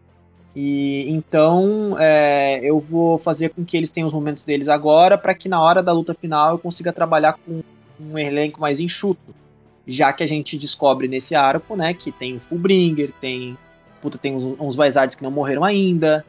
E 0.55 1.07
então 1.09 1.97
é, 1.99 2.61
eu 2.63 2.81
vou 2.81 3.19
fazer 3.19 3.51
com 3.51 3.65
que 3.65 3.77
eles 3.77 3.91
tenham 3.91 4.09
os 4.09 4.15
momentos 4.15 4.45
deles 4.45 4.69
agora 4.69 5.17
para 5.17 5.35
que 5.35 5.49
na 5.49 5.63
hora 5.63 5.83
da 5.83 5.93
luta 5.93 6.15
final 6.15 6.53
eu 6.53 6.59
consiga 6.59 6.93
trabalhar 6.93 7.35
com 7.35 7.63
um 8.01 8.19
elenco 8.19 8.61
mais 8.61 8.81
enxuto. 8.81 9.35
Já 9.87 10.13
que 10.13 10.23
a 10.23 10.27
gente 10.27 10.59
descobre 10.59 11.09
nesse 11.09 11.35
arco, 11.35 11.77
né, 11.77 11.95
que 11.95 12.13
tem 12.13 12.37
o 12.37 12.41
Fullbringer, 12.41 13.13
tem 13.21 13.57
puta, 14.01 14.19
tem 14.19 14.35
uns, 14.35 14.57
uns 14.59 14.77
que 15.17 15.23
não 15.23 15.31
morreram 15.31 15.65
ainda, 15.65 16.25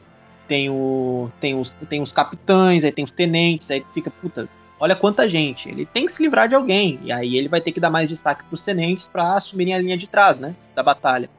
tem, 0.47 0.69
o, 0.69 1.29
tem, 1.39 1.59
os, 1.59 1.69
tem 1.87 2.01
os 2.01 2.11
capitães, 2.11 2.83
aí 2.83 2.91
tem 2.91 3.05
os 3.05 3.11
tenentes, 3.11 3.69
aí 3.69 3.85
fica, 3.93 4.09
puta, 4.09 4.49
olha 4.79 4.95
quanta 4.95 5.27
gente. 5.29 5.69
Ele 5.69 5.85
tem 5.85 6.05
que 6.05 6.13
se 6.13 6.23
livrar 6.23 6.47
de 6.47 6.55
alguém, 6.55 6.99
e 7.03 7.11
aí 7.11 7.37
ele 7.37 7.47
vai 7.47 7.61
ter 7.61 7.71
que 7.71 7.79
dar 7.79 7.89
mais 7.89 8.09
destaque 8.09 8.43
pros 8.45 8.61
tenentes 8.61 9.07
para 9.07 9.35
assumirem 9.35 9.75
a 9.75 9.77
linha 9.77 9.97
de 9.97 10.07
trás, 10.07 10.39
né, 10.39 10.55
da 10.73 10.81
batalha. 10.81 11.29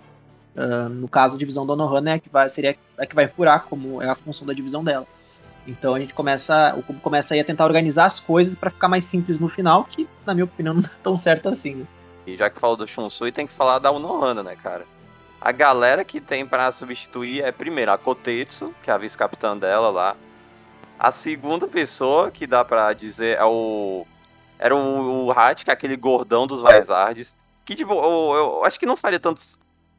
Uh, 0.54 0.88
no 0.88 1.08
caso, 1.08 1.36
a 1.36 1.38
divisão 1.38 1.66
da 1.66 1.72
Onohana 1.72 2.12
é 2.12 2.18
que 2.18 2.28
vai, 2.28 2.48
seria 2.48 2.76
a 2.98 3.06
que 3.06 3.14
vai 3.14 3.28
furar, 3.28 3.64
como 3.64 4.02
é 4.02 4.08
a 4.08 4.14
função 4.14 4.46
da 4.46 4.52
divisão 4.52 4.82
dela. 4.82 5.06
Então 5.66 5.94
a 5.94 6.00
gente 6.00 6.14
começa, 6.14 6.74
o 6.76 6.82
Cubo 6.82 7.00
começa 7.00 7.34
aí 7.34 7.40
a 7.40 7.44
tentar 7.44 7.64
organizar 7.64 8.06
as 8.06 8.18
coisas 8.18 8.54
para 8.54 8.70
ficar 8.70 8.88
mais 8.88 9.04
simples 9.04 9.38
no 9.38 9.48
final, 9.48 9.84
que 9.84 10.08
na 10.26 10.34
minha 10.34 10.44
opinião 10.44 10.74
não 10.74 10.82
é 10.82 10.90
tão 11.02 11.16
certo 11.16 11.48
assim. 11.48 11.76
Né? 11.76 11.86
E 12.26 12.36
já 12.36 12.50
que 12.50 12.58
falou 12.58 12.76
do 12.76 12.86
Shunsui, 12.86 13.32
tem 13.32 13.46
que 13.46 13.52
falar 13.52 13.78
da 13.78 13.90
Unohana, 13.90 14.42
né, 14.42 14.56
cara? 14.56 14.84
A 15.40 15.52
galera 15.52 16.04
que 16.04 16.20
tem 16.20 16.46
para 16.46 16.70
substituir 16.70 17.42
é 17.42 17.50
primeiro 17.50 17.90
a 17.92 17.98
Kotetsu, 17.98 18.74
que 18.82 18.90
é 18.90 18.94
a 18.94 18.98
vice-capitã 18.98 19.56
dela 19.56 19.90
lá. 19.90 20.16
A 20.98 21.10
segunda 21.10 21.66
pessoa 21.66 22.30
que 22.30 22.46
dá 22.46 22.64
para 22.64 22.92
dizer 22.92 23.38
é 23.38 23.44
o 23.44 24.06
era 24.58 24.76
o, 24.76 25.26
o 25.26 25.30
Hat, 25.32 25.64
que 25.64 25.70
é 25.70 25.72
aquele 25.72 25.96
gordão 25.96 26.46
dos 26.46 26.62
Vizards. 26.62 27.34
Que, 27.64 27.74
tipo, 27.74 27.94
eu, 27.94 28.36
eu, 28.36 28.64
acho 28.64 28.78
que 28.78 28.84
não 28.84 28.96
faria 28.96 29.18
tanto 29.18 29.40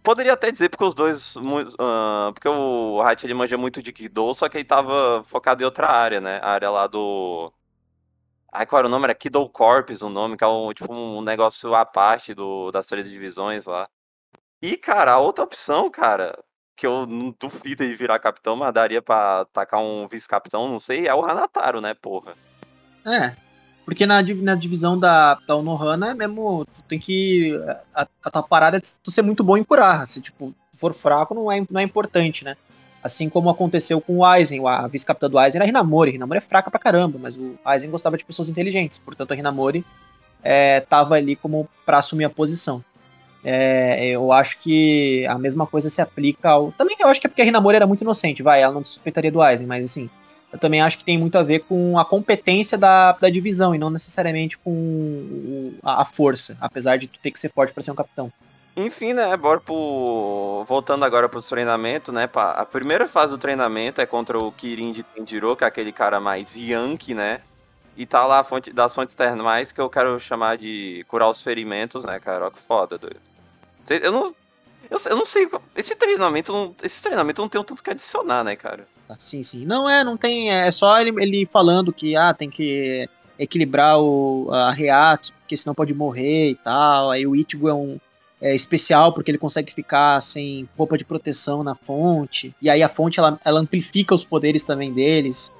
Poderia 0.03 0.33
até 0.33 0.51
dizer 0.51 0.69
porque 0.69 0.83
os 0.83 0.95
dois. 0.95 1.35
Uh, 1.35 2.33
porque 2.33 2.47
o 2.47 3.01
Hat 3.01 3.23
ele 3.23 3.35
manja 3.35 3.57
muito 3.57 3.81
de 3.83 3.93
Kido, 3.93 4.33
só 4.33 4.49
que 4.49 4.57
ele 4.57 4.63
tava 4.63 5.23
focado 5.23 5.61
em 5.61 5.65
outra 5.65 5.87
área, 5.87 6.19
né? 6.19 6.39
A 6.41 6.51
área 6.51 6.71
lá 6.71 6.87
do. 6.87 7.53
Ai, 8.51 8.65
qual 8.65 8.79
era 8.79 8.87
o 8.87 8.91
nome? 8.91 9.05
Era 9.05 9.15
Kido 9.15 9.47
Corps, 9.49 10.01
o 10.01 10.09
nome, 10.09 10.35
que 10.37 10.43
é 10.43 10.47
um, 10.47 10.73
tipo 10.73 10.91
um 10.93 11.21
negócio 11.21 11.73
à 11.75 11.85
parte 11.85 12.33
do, 12.33 12.71
das 12.71 12.87
três 12.87 13.07
divisões 13.07 13.65
lá. 13.67 13.87
E, 14.61 14.77
cara, 14.77 15.13
a 15.13 15.19
outra 15.19 15.43
opção, 15.43 15.89
cara, 15.89 16.37
que 16.75 16.85
eu 16.85 17.05
não 17.05 17.33
duvido 17.39 17.85
de 17.85 17.95
virar 17.95 18.19
capitão, 18.19 18.55
mas 18.55 18.73
daria 18.73 19.01
pra 19.01 19.45
tacar 19.45 19.81
um 19.81 20.07
vice-capitão, 20.07 20.67
não 20.67 20.79
sei, 20.79 21.07
é 21.07 21.15
o 21.15 21.23
Hanataro, 21.25 21.81
né, 21.81 21.93
porra? 21.93 22.35
É, 23.05 23.35
porque 23.85 24.05
na, 24.05 24.21
na 24.21 24.55
divisão 24.55 24.97
da, 24.97 25.35
da 25.47 25.55
Onohana 25.55 26.11
é 26.11 26.13
mesmo. 26.13 26.65
Tu 26.65 26.81
tem 26.83 26.99
que. 26.99 27.59
A, 27.95 28.07
a 28.25 28.29
tua 28.29 28.43
parada 28.43 28.77
é 28.77 28.81
tu 29.03 29.11
ser 29.11 29.21
muito 29.21 29.43
bom 29.43 29.57
em 29.57 29.63
curar. 29.63 30.05
Se 30.07 30.21
tipo, 30.21 30.53
for 30.77 30.93
fraco, 30.93 31.33
não 31.33 31.51
é, 31.51 31.65
não 31.69 31.81
é 31.81 31.83
importante, 31.83 32.43
né? 32.43 32.55
Assim 33.03 33.27
como 33.27 33.49
aconteceu 33.49 33.99
com 33.99 34.17
o 34.17 34.25
Aizen, 34.25 34.65
a 34.67 34.87
vice-capitã 34.87 35.27
do 35.27 35.39
Aizen 35.39 35.57
era 35.57 35.65
a 35.65 35.69
Hinamori. 35.69 36.11
A 36.11 36.15
Hinamori 36.15 36.37
é 36.37 36.41
fraca 36.41 36.69
pra 36.69 36.79
caramba, 36.79 37.17
mas 37.19 37.35
o 37.35 37.57
Aizen 37.65 37.89
gostava 37.89 38.17
de 38.17 38.23
pessoas 38.23 38.47
inteligentes. 38.47 38.99
Portanto, 38.99 39.31
a 39.31 39.35
Hinamori 39.35 39.83
é, 40.43 40.79
tava 40.81 41.15
ali 41.15 41.35
como 41.35 41.67
pra 41.83 41.97
assumir 41.97 42.25
a 42.25 42.29
posição. 42.29 42.83
É, 43.43 44.07
eu 44.07 44.31
acho 44.31 44.59
que 44.59 45.25
a 45.27 45.37
mesma 45.37 45.65
coisa 45.65 45.89
se 45.89 46.01
aplica 46.01 46.49
ao. 46.49 46.71
Também 46.71 46.95
eu 46.99 47.07
acho 47.07 47.19
que 47.19 47.27
é 47.27 47.29
porque 47.29 47.41
a 47.41 47.45
Hinamori 47.45 47.75
era 47.75 47.87
muito 47.87 48.01
inocente, 48.01 48.43
vai, 48.43 48.61
ela 48.61 48.73
não 48.73 48.83
suspeitaria 48.83 49.31
do 49.31 49.41
Aizen, 49.41 49.67
mas 49.67 49.83
assim 49.83 50.09
eu 50.51 50.59
também 50.59 50.81
acho 50.81 50.97
que 50.97 51.05
tem 51.05 51.17
muito 51.17 51.37
a 51.37 51.43
ver 51.43 51.59
com 51.59 51.97
a 51.97 52.03
competência 52.03 52.77
da, 52.77 53.13
da 53.13 53.29
divisão 53.29 53.73
e 53.73 53.77
não 53.77 53.89
necessariamente 53.89 54.57
com 54.57 55.73
a, 55.83 56.01
a 56.01 56.05
força, 56.05 56.57
apesar 56.59 56.97
de 56.97 57.07
tu 57.07 57.19
ter 57.19 57.31
que 57.31 57.39
ser 57.39 57.51
forte 57.51 57.73
para 57.73 57.81
ser 57.81 57.91
um 57.91 57.95
capitão. 57.95 58.31
Enfim, 58.75 59.13
né, 59.13 59.35
bora 59.37 59.59
pro... 59.59 60.65
Voltando 60.67 61.03
agora 61.03 61.27
pro 61.27 61.41
treinamento, 61.41 62.11
né, 62.11 62.27
pá, 62.27 62.51
a 62.51 62.65
primeira 62.65 63.07
fase 63.07 63.31
do 63.31 63.37
treinamento 63.37 64.01
é 64.01 64.05
contra 64.05 64.37
o 64.37 64.51
Kirin 64.51 64.91
de 64.91 65.03
Tenjiro, 65.03 65.55
que 65.55 65.63
é 65.63 65.67
aquele 65.67 65.91
cara 65.91 66.19
mais 66.19 66.55
Yankee, 66.55 67.13
né, 67.13 67.41
e 67.95 68.05
tá 68.05 68.25
lá 68.25 68.39
a 68.39 68.43
fonte, 68.43 68.71
das 68.71 68.93
fontes 68.93 69.15
termais 69.15 69.71
que 69.71 69.79
eu 69.79 69.89
quero 69.89 70.17
chamar 70.19 70.57
de 70.57 71.05
curar 71.07 71.29
os 71.29 71.41
ferimentos, 71.41 72.03
né, 72.03 72.19
cara, 72.19 72.47
ó 72.47 72.49
que 72.49 72.59
foda, 72.59 72.97
doido. 72.97 73.30
Eu 73.89 74.11
não... 74.11 74.35
Eu, 74.89 74.97
eu 75.09 75.15
não 75.15 75.23
sei, 75.23 75.49
esse 75.73 75.95
treinamento, 75.95 76.75
esse 76.83 77.01
treinamento 77.01 77.41
não 77.41 77.47
tem 77.47 77.63
tanto 77.63 77.81
que 77.81 77.89
adicionar, 77.89 78.43
né, 78.43 78.57
cara. 78.57 78.85
Sim, 79.17 79.41
sim. 79.41 79.65
Não 79.65 79.89
é, 79.89 80.03
não 80.03 80.17
tem. 80.17 80.51
É 80.51 80.69
só 80.71 80.99
ele, 80.99 81.11
ele 81.21 81.47
falando 81.51 81.93
que 81.93 82.15
ah, 82.15 82.33
tem 82.33 82.49
que 82.49 83.07
equilibrar 83.37 83.99
o, 83.99 84.49
a 84.51 84.71
Reato, 84.71 85.33
porque 85.39 85.57
senão 85.57 85.73
pode 85.73 85.93
morrer 85.93 86.51
e 86.51 86.55
tal. 86.55 87.09
Aí 87.09 87.25
o 87.25 87.35
Ichigo 87.35 87.67
é 87.67 87.73
um. 87.73 87.99
É 88.39 88.55
especial 88.55 89.13
porque 89.13 89.29
ele 89.29 89.37
consegue 89.37 89.71
ficar 89.71 90.19
sem 90.19 90.67
roupa 90.75 90.97
de 90.97 91.05
proteção 91.05 91.63
na 91.63 91.75
fonte. 91.75 92.55
E 92.59 92.69
aí 92.69 92.81
a 92.81 92.89
fonte 92.89 93.19
ela, 93.19 93.39
ela 93.45 93.59
amplifica 93.59 94.15
os 94.15 94.25
poderes 94.25 94.63
também 94.63 94.91
deles. 94.91 95.53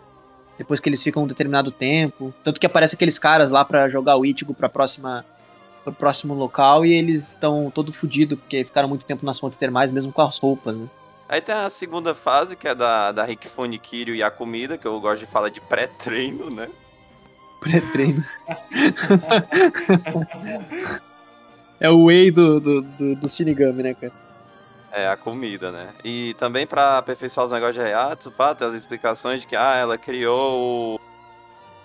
Depois 0.57 0.79
que 0.79 0.89
eles 0.89 1.01
ficam 1.03 1.23
um 1.23 1.27
determinado 1.27 1.71
tempo. 1.71 2.33
Tanto 2.43 2.59
que 2.59 2.65
aparece 2.65 2.95
aqueles 2.95 3.19
caras 3.19 3.51
lá 3.51 3.63
para 3.63 3.87
jogar 3.87 4.17
o 4.17 4.25
Ichigo 4.25 4.53
pra 4.53 4.67
próxima 4.67 5.23
pro 5.83 5.93
próximo 5.93 6.33
local 6.33 6.85
e 6.85 6.93
eles 6.93 7.29
estão 7.29 7.71
todo 7.73 7.91
fodidos 7.91 8.39
porque 8.39 8.63
ficaram 8.63 8.87
muito 8.87 9.05
tempo 9.05 9.25
nas 9.25 9.39
fontes 9.39 9.57
termais, 9.57 9.91
mesmo 9.91 10.11
com 10.11 10.21
as 10.21 10.37
roupas, 10.37 10.79
né? 10.79 10.87
Aí 11.27 11.39
tem 11.39 11.55
a 11.55 11.69
segunda 11.69 12.13
fase, 12.13 12.57
que 12.57 12.67
é 12.67 12.75
da, 12.75 13.13
da 13.13 13.23
Rikifune 13.23 13.79
Kiryu 13.79 14.13
e 14.13 14.21
a 14.21 14.29
comida, 14.29 14.77
que 14.77 14.85
eu 14.85 14.99
gosto 14.99 15.21
de 15.21 15.25
falar 15.25 15.47
de 15.47 15.61
pré-treino, 15.61 16.49
né? 16.49 16.67
Pré-treino. 17.61 18.23
é 21.79 21.89
o 21.89 22.03
whey 22.03 22.31
do, 22.31 22.59
do, 22.59 22.81
do, 22.81 23.15
do 23.15 23.29
Shinigami, 23.29 23.81
né, 23.81 23.93
cara? 23.93 24.11
É, 24.91 25.07
a 25.07 25.15
comida, 25.15 25.71
né? 25.71 25.93
E 26.03 26.33
também 26.33 26.67
para 26.67 26.97
aperfeiçoar 26.97 27.45
os 27.45 27.51
negócios 27.53 27.77
de 27.77 27.81
Hayatsu, 27.81 28.29
pá, 28.31 28.53
tem 28.53 28.67
as 28.67 28.73
explicações 28.73 29.39
de 29.39 29.47
que, 29.47 29.55
ah, 29.55 29.75
ela 29.75 29.97
criou 29.97 30.97
o... 30.97 30.99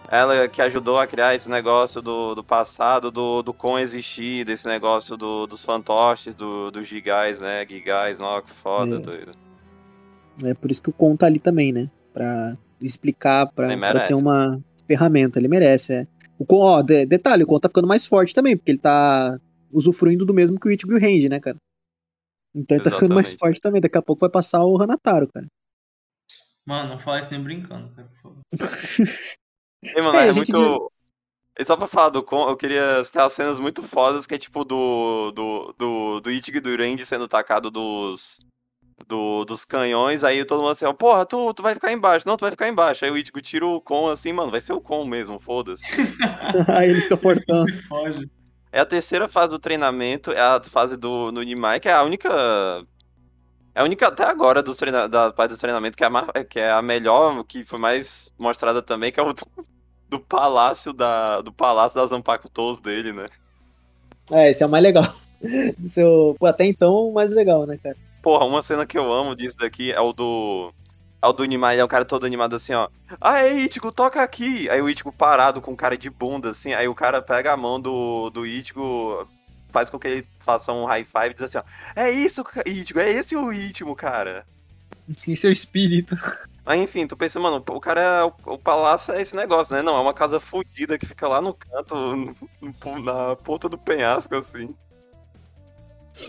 Ela 0.08 0.48
que 0.48 0.62
ajudou 0.62 0.98
a 0.98 1.06
criar 1.06 1.34
esse 1.34 1.48
negócio 1.50 2.00
do, 2.00 2.34
do 2.34 2.44
passado, 2.44 3.10
do, 3.10 3.42
do 3.42 3.52
com 3.52 3.78
existir, 3.78 4.44
desse 4.44 4.66
negócio 4.66 5.16
do, 5.16 5.46
dos 5.46 5.64
fantoches, 5.64 6.34
do, 6.34 6.70
dos 6.70 6.86
gigais, 6.86 7.40
né? 7.40 7.66
Gigais, 7.68 8.18
não, 8.18 8.40
que 8.40 8.50
foda, 8.50 8.96
é. 8.96 8.98
doido. 8.98 9.32
É 10.44 10.54
por 10.54 10.70
isso 10.70 10.82
que 10.82 10.90
o 10.90 10.92
Con 10.92 11.16
tá 11.16 11.26
ali 11.26 11.38
também, 11.38 11.72
né? 11.72 11.90
Pra 12.12 12.56
explicar, 12.80 13.46
pra, 13.46 13.76
pra 13.76 13.98
ser 13.98 14.14
uma 14.14 14.62
ferramenta. 14.86 15.38
Ele 15.38 15.48
merece, 15.48 15.94
é. 15.94 16.06
O 16.38 16.44
Con, 16.44 16.60
ó, 16.60 16.82
de, 16.82 17.06
detalhe, 17.06 17.42
o 17.42 17.46
Con 17.46 17.58
tá 17.58 17.68
ficando 17.68 17.88
mais 17.88 18.06
forte 18.06 18.34
também, 18.34 18.56
porque 18.56 18.70
ele 18.70 18.78
tá 18.78 19.38
usufruindo 19.72 20.24
do 20.24 20.34
mesmo 20.34 20.60
que 20.60 20.68
o 20.68 20.70
Ichigo 20.70 20.92
e 20.92 20.96
o 20.96 21.00
Range, 21.00 21.28
né, 21.28 21.40
cara? 21.40 21.56
Então 22.54 22.76
ele 22.76 22.84
tá 22.84 22.90
ficando 22.90 23.14
mais 23.14 23.32
forte 23.32 23.60
também. 23.60 23.80
Daqui 23.80 23.98
a 23.98 24.02
pouco 24.02 24.20
vai 24.20 24.30
passar 24.30 24.64
o 24.64 24.80
Hanataro, 24.80 25.28
cara. 25.32 25.46
Mano, 26.64 26.90
não 26.90 26.98
fala 26.98 27.20
isso 27.20 27.30
nem 27.30 27.42
brincando, 27.42 27.90
cara, 27.94 28.08
por 28.08 28.20
favor. 28.22 28.42
Ei, 29.82 30.02
mano, 30.02 30.18
é, 30.18 30.28
é 30.28 30.32
muito. 30.32 30.92
E 31.58 31.64
só 31.64 31.76
pra 31.76 31.86
falar 31.86 32.10
do 32.10 32.22
Con, 32.22 32.48
eu 32.48 32.56
queria 32.56 33.02
citar 33.02 33.30
cenas 33.30 33.58
muito 33.58 33.82
fodas, 33.82 34.26
que 34.26 34.34
é 34.34 34.38
tipo 34.38 34.64
do. 34.64 35.32
do. 35.32 35.74
do, 35.78 36.20
do 36.20 36.30
Ichigo 36.30 36.58
e 36.58 36.60
do 36.60 36.76
Randy 36.76 37.06
sendo 37.06 37.28
tacado 37.28 37.70
dos. 37.70 38.38
Do, 39.06 39.44
dos 39.44 39.62
canhões, 39.64 40.24
aí 40.24 40.42
todo 40.42 40.60
mundo 40.60 40.70
assim, 40.70 40.86
ó, 40.86 40.92
porra, 40.92 41.26
tu, 41.26 41.52
tu 41.52 41.62
vai 41.62 41.74
ficar 41.74 41.92
embaixo, 41.92 42.26
não, 42.26 42.34
tu 42.34 42.40
vai 42.40 42.50
ficar 42.50 42.66
embaixo. 42.66 43.04
Aí 43.04 43.10
o 43.10 43.18
Ichigo 43.18 43.42
tira 43.42 43.66
o 43.66 43.78
Con 43.78 44.08
assim, 44.08 44.32
mano, 44.32 44.50
vai 44.50 44.60
ser 44.60 44.72
o 44.72 44.80
Con 44.80 45.04
mesmo, 45.04 45.38
foda-se. 45.38 45.84
aí 46.74 46.90
ele 46.90 47.02
fica 47.02 47.16
fortando. 47.18 47.70
É 48.72 48.80
a 48.80 48.86
terceira 48.86 49.28
fase 49.28 49.50
do 49.50 49.58
treinamento, 49.58 50.32
é 50.32 50.40
a 50.40 50.60
fase 50.64 50.96
do 50.96 51.30
no 51.30 51.42
Nimai, 51.42 51.78
que 51.78 51.88
é 51.88 51.92
a 51.92 52.02
única 52.02 52.30
é 53.76 53.80
a 53.82 53.84
única 53.84 54.08
até 54.08 54.24
agora 54.24 54.62
dos 54.62 54.78
treina, 54.78 55.06
da 55.06 55.30
parte 55.30 55.50
do 55.50 55.58
treinamento 55.58 55.98
que 55.98 56.02
é, 56.02 56.06
a, 56.06 56.44
que 56.44 56.58
é 56.58 56.72
a 56.72 56.80
melhor, 56.80 57.44
que 57.44 57.62
foi 57.62 57.78
mais 57.78 58.32
mostrada 58.38 58.80
também, 58.80 59.12
que 59.12 59.20
é 59.20 59.22
o 59.22 59.34
do, 59.34 59.42
do 60.08 60.18
palácio 60.18 60.94
da 60.94 61.42
do 61.42 61.52
palácio 61.52 62.00
das 62.00 62.08
Zanpakutos 62.08 62.80
dele, 62.80 63.12
né? 63.12 63.26
É, 64.32 64.48
esse 64.48 64.62
é 64.62 64.66
o 64.66 64.70
mais 64.70 64.82
legal. 64.82 65.04
Pô, 66.38 66.46
até 66.46 66.64
então 66.64 67.10
o 67.10 67.12
mais 67.12 67.34
legal, 67.34 67.66
né, 67.66 67.76
cara? 67.76 67.96
Porra, 68.22 68.46
uma 68.46 68.62
cena 68.62 68.86
que 68.86 68.96
eu 68.96 69.12
amo 69.12 69.36
disso 69.36 69.58
daqui 69.58 69.92
é 69.92 70.00
o 70.00 70.10
do 70.14 70.72
é 71.20 71.26
o 71.26 71.32
do 71.34 71.44
Nimai, 71.44 71.78
é 71.78 71.84
o 71.84 71.88
cara 71.88 72.06
todo 72.06 72.24
animado 72.24 72.56
assim, 72.56 72.72
ó. 72.72 72.88
Ah, 73.20 73.42
é 73.42 73.52
Ichigo, 73.52 73.92
toca 73.92 74.22
aqui! 74.22 74.70
Aí 74.70 74.80
o 74.80 74.88
Ichigo 74.88 75.12
parado 75.12 75.60
com 75.60 75.76
cara 75.76 75.98
de 75.98 76.08
bunda, 76.08 76.50
assim, 76.50 76.72
aí 76.72 76.88
o 76.88 76.94
cara 76.94 77.20
pega 77.20 77.52
a 77.52 77.56
mão 77.58 77.78
do, 77.78 78.30
do 78.30 78.46
Ichigo, 78.46 79.28
faz 79.76 79.90
com 79.90 79.98
que 79.98 80.08
ele 80.08 80.28
faça 80.38 80.72
um 80.72 80.86
high 80.86 81.04
five 81.04 81.32
e 81.32 81.34
diz 81.34 81.42
assim, 81.42 81.58
ó, 81.58 81.62
é 81.94 82.10
isso, 82.10 82.42
ritmo, 82.66 82.98
é 82.98 83.10
esse 83.10 83.36
o 83.36 83.50
ritmo, 83.50 83.94
cara. 83.94 84.46
Esse 85.28 85.46
é 85.46 85.50
o 85.50 85.52
espírito. 85.52 86.18
Mas 86.64 86.80
enfim, 86.80 87.06
tu 87.06 87.16
pensa, 87.16 87.38
mano, 87.38 87.62
o 87.68 87.80
cara, 87.80 88.26
o, 88.26 88.54
o, 88.54 88.58
palácio 88.58 89.14
é 89.14 89.20
esse 89.20 89.36
negócio, 89.36 89.76
né? 89.76 89.82
Não, 89.82 89.96
é 89.96 90.00
uma 90.00 90.12
casa 90.12 90.40
fodida 90.40 90.98
que 90.98 91.06
fica 91.06 91.28
lá 91.28 91.40
no 91.40 91.54
canto, 91.54 91.94
no, 91.94 92.98
na 93.04 93.36
ponta 93.36 93.68
do 93.68 93.78
penhasco, 93.78 94.34
assim. 94.34 94.74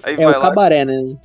Aí 0.04 0.16
é 0.16 0.28
o 0.28 0.30
lá... 0.30 0.42
cabaré, 0.42 0.86
né? 0.86 1.18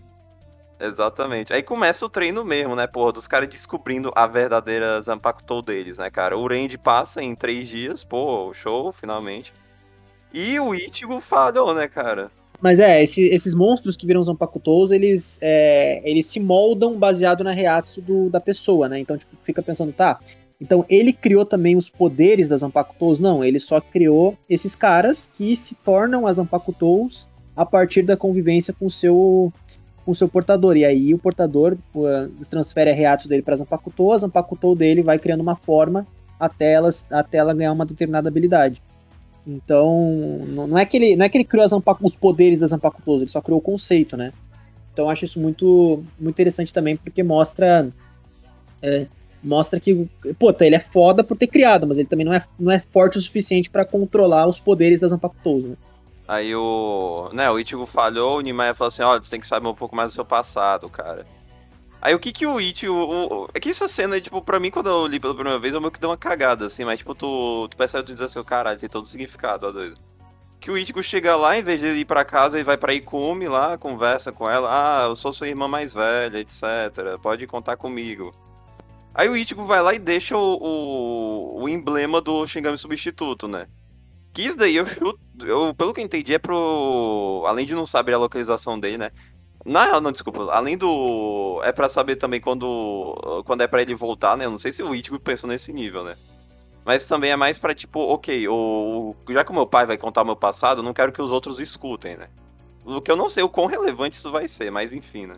Exatamente. 0.81 1.53
Aí 1.53 1.63
começa 1.63 2.07
o 2.07 2.09
treino 2.09 2.43
mesmo, 2.43 2.75
né, 2.75 2.87
porra, 2.87 3.13
dos 3.13 3.29
caras 3.29 3.49
descobrindo 3.49 4.11
a 4.15 4.27
verdadeira 4.27 5.01
Zanpakutou 5.03 5.61
deles, 5.61 5.99
né, 5.99 6.09
cara? 6.09 6.39
O 6.39 6.49
Randy 6.49 6.79
passa 6.79 7.23
em 7.23 7.35
três 7.35 7.69
dias, 7.69 8.03
pô, 8.03 8.55
show, 8.55 8.93
finalmente. 8.93 9.53
E 10.35 10.59
o 10.59 10.75
Ichigo 10.75 11.21
falhou, 11.21 11.75
né, 11.75 11.87
cara? 11.89 12.31
Mas 12.61 12.79
é, 12.79 13.03
esse- 13.03 13.25
esses 13.29 13.55
monstros 13.55 13.97
que 13.97 14.07
viram 14.07 14.23
Zanpakutous, 14.23 14.93
eles, 14.93 15.39
é, 15.43 16.01
eles 16.09 16.27
se 16.27 16.39
moldam 16.39 16.97
baseado 16.97 17.43
na 17.43 17.51
reação 17.51 18.03
do- 18.05 18.31
da 18.31 18.41
pessoa, 18.41 18.89
né? 18.89 18.99
Então, 19.01 19.19
tipo, 19.19 19.37
fica 19.43 19.61
pensando, 19.63 19.93
tá, 19.93 20.21
então 20.61 20.85
ele 20.89 21.13
criou 21.13 21.45
também 21.45 21.77
os 21.77 21.91
poderes 21.91 22.49
das 22.49 22.61
Zanpakutous? 22.61 23.19
Não, 23.19 23.43
ele 23.45 23.59
só 23.59 23.81
criou 23.81 24.37
esses 24.49 24.77
caras 24.77 25.29
que 25.33 25.57
se 25.57 25.75
tornam 25.75 26.25
as 26.27 26.37
Zanpakutous 26.37 27.29
a 27.57 27.67
partir 27.67 28.03
da 28.03 28.17
convivência 28.17 28.73
com 28.73 28.87
o 28.87 28.91
seu 28.91 29.53
com 30.05 30.13
seu 30.13 30.29
portador. 30.29 30.77
E 30.77 30.85
aí 30.85 31.15
o 31.15 31.19
portador 31.19 31.77
pô, 31.93 32.03
transfere 32.51 32.91
a 32.91 32.95
reação 32.95 33.29
dele 33.29 33.43
para 33.43 33.55
Zanpakutou, 33.55 34.13
a 34.13 34.19
Zanpakutou 34.19 34.75
dele 34.75 35.01
vai 35.01 35.17
criando 35.17 35.43
uma 35.43 35.55
forma 35.55 36.07
até, 36.41 36.73
elas, 36.73 37.07
até 37.11 37.39
ela 37.39 37.55
ganhar 37.55 37.71
uma 37.73 37.87
determinada 37.87 38.29
habilidade. 38.29 38.83
Então, 39.47 40.41
não 40.47 40.79
é 40.79 40.85
que 40.85 40.97
ele, 40.97 41.17
não 41.17 41.25
é 41.25 41.29
que 41.29 41.37
ele 41.37 41.45
criou 41.45 41.67
Zanpaku- 41.67 42.07
os 42.07 42.17
poderes 42.17 42.59
das 42.59 42.71
Zanpakutos, 42.71 43.23
ele 43.23 43.31
só 43.31 43.41
criou 43.41 43.59
o 43.59 43.63
conceito, 43.63 44.17
né? 44.17 44.33
Então 44.93 45.07
eu 45.07 45.11
acho 45.11 45.25
isso 45.25 45.41
muito, 45.41 46.05
muito 46.19 46.35
interessante 46.37 46.73
também, 46.73 46.97
porque 46.97 47.23
mostra 47.23 47.91
é, 48.83 49.07
mostra 49.43 49.81
que, 49.81 50.09
pô, 50.39 50.53
tá, 50.53 50.65
ele 50.65 50.77
é 50.77 50.81
foda 50.81 51.25
por 51.25 51.37
ter 51.37 51.47
criado, 51.47 51.87
mas 51.87 51.99
ele 51.99 52.09
também 52.09 52.25
não 52.25 52.33
é, 52.33 52.45
não 52.59 52.71
é 52.71 52.79
forte 52.79 53.19
o 53.19 53.21
suficiente 53.21 53.69
pra 53.71 53.85
controlar 53.85 54.47
os 54.47 54.61
poderes 54.61 55.01
das 55.01 55.11
Zanpakutos, 55.11 55.71
né? 55.71 55.77
Aí 56.29 56.55
o. 56.55 57.29
Né, 57.33 57.51
o 57.51 57.59
Ichigo 57.59 57.85
falhou, 57.85 58.39
o 58.39 58.41
Nimaya 58.41 58.75
falou 58.75 58.89
assim: 58.89 59.03
olha, 59.03 59.23
você 59.23 59.31
tem 59.31 59.41
que 59.41 59.47
saber 59.47 59.67
um 59.67 59.75
pouco 59.75 59.97
mais 59.97 60.13
do 60.13 60.15
seu 60.15 60.25
passado, 60.25 60.89
cara. 60.89 61.27
Aí 62.03 62.15
o 62.15 62.19
que 62.19 62.33
que 62.33 62.45
o 62.47 62.61
Ichigo. 62.61 62.93
O, 62.93 63.45
o- 63.45 63.49
é 63.55 63.61
que 63.61 63.69
essa 63.71 63.87
cena, 63.87 64.21
tipo, 64.21 64.43
pra 64.43 64.59
mim, 64.59 64.71
quando 64.71 64.89
eu 64.91 65.07
li 65.07 65.21
pela 65.21 65.35
primeira 65.35 65.59
vez, 65.59 65.73
eu 65.73 65.81
meio 65.81 65.93
que 65.93 66.01
deu 66.01 66.11
uma 66.11 66.17
cagada, 66.17 66.67
assim, 66.67 66.85
mas 66.85 66.99
tipo, 66.99 67.15
tu, 67.15 67.69
tu 67.71 67.77
percebe 67.77 68.05
tu 68.05 68.13
diz 68.13 68.21
assim, 68.21 68.43
caralho, 68.43 68.79
tem 68.79 68.89
todo 68.89 69.07
significado, 69.07 69.67
às 69.69 69.75
vezes. 69.75 69.97
Que 70.61 70.71
o 70.71 70.77
Ichigo 70.79 71.03
chega 71.03 71.37
lá, 71.37 71.57
em 71.57 71.63
vez 71.63 71.81
de 71.81 71.87
ir 71.89 72.05
pra 72.05 72.25
casa, 72.25 72.57
ele 72.57 72.65
vai 72.65 72.77
pra 72.77 72.93
Ikumi 72.93 73.49
lá, 73.49 73.79
conversa 73.79 74.33
com 74.33 74.49
ela, 74.51 74.69
ah, 74.71 75.05
eu 75.09 75.17
sou 75.17 75.33
sua 75.33 75.49
irmã 75.49 75.69
mais 75.69 75.93
velha, 75.95 76.39
etc. 76.39 76.63
Pode 77.23 77.47
contar 77.47 77.77
comigo. 77.77 78.35
Aí 79.15 79.29
o 79.29 79.37
Ichigo 79.37 79.65
vai 79.65 79.81
lá 79.83 79.95
e 79.95 79.99
deixa 79.99 80.37
o, 80.37 80.59
o, 80.61 81.63
o 81.63 81.69
emblema 81.69 82.21
do 82.21 82.47
Shingami 82.47 82.79
substituto, 82.79 83.47
né? 83.47 83.67
Que 84.33 84.43
isso 84.43 84.57
daí 84.59 84.77
eu. 84.77 84.87
Eu, 85.45 85.75
pelo 85.75 85.93
que 85.93 86.01
eu 86.01 86.05
entendi, 86.05 86.35
é 86.35 86.39
pro. 86.39 87.43
Além 87.49 87.67
de 87.67 87.75
não 87.75 87.85
saber 87.85 88.15
a 88.15 88.19
localização 88.19 88.79
dele, 88.79 88.97
né? 88.97 89.11
Na 89.65 89.85
real, 89.85 90.01
não, 90.01 90.11
desculpa. 90.13 90.51
Além 90.53 90.77
do. 90.77 91.61
É 91.65 91.71
pra 91.73 91.89
saber 91.89 92.17
também 92.17 92.41
quando. 92.41 93.43
Quando 93.47 93.61
é 93.63 93.67
pra 93.67 93.83
ele 93.83 93.95
voltar, 93.95 94.37
né? 94.37 94.45
Eu 94.45 94.51
não 94.51 94.59
sei 94.59 94.73
se 94.73 94.83
o 94.83 94.95
Ichigo 94.95 95.21
pensou 95.21 95.49
nesse 95.49 95.73
nível, 95.73 96.03
né? 96.05 96.17
Mas 96.85 97.05
também 97.05 97.31
é 97.31 97.37
mais 97.37 97.59
pra, 97.59 97.73
tipo, 97.75 98.01
ok, 98.01 98.49
o, 98.49 99.15
já 99.31 99.45
que 99.45 99.53
o 99.53 99.55
meu 99.55 99.67
pai 99.67 99.87
vai 99.87 99.97
contar 99.97 100.23
o 100.23 100.25
meu 100.27 100.35
passado, 100.35 100.79
eu 100.79 100.83
não 100.83 100.93
quero 100.93 101.13
que 101.13 101.23
os 101.23 101.31
outros 101.31 101.61
escutem, 101.61 102.17
né? 102.17 102.27
O 102.85 103.01
que 103.01 103.09
eu 103.09 103.17
não 103.17 103.31
sei 103.31 103.45
o 103.45 103.49
quão 103.49 103.67
relevante 103.69 104.17
isso 104.17 104.33
vai 104.33 104.49
ser, 104.49 104.69
mas 104.73 104.93
enfim, 104.93 105.27
né? 105.27 105.37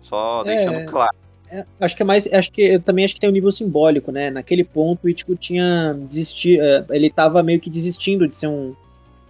Só 0.00 0.42
É. 0.46 0.54
deixando 0.54 0.86
claro. 0.88 1.16
É, 1.50 1.64
acho 1.80 1.96
que 1.96 2.02
é 2.02 2.04
mais. 2.04 2.32
Acho 2.32 2.50
que 2.52 2.62
eu 2.62 2.80
também 2.80 3.04
acho 3.04 3.14
que 3.14 3.20
tem 3.20 3.28
um 3.28 3.32
nível 3.32 3.50
simbólico, 3.50 4.12
né? 4.12 4.30
Naquele 4.30 4.62
ponto 4.62 5.04
o 5.04 5.08
Ichigo 5.08 5.34
tinha 5.34 5.94
desistido. 5.94 6.62
ele 6.90 7.10
tava 7.10 7.42
meio 7.42 7.60
que 7.60 7.70
desistindo 7.70 8.28
de 8.28 8.34
ser 8.36 8.46
um, 8.48 8.74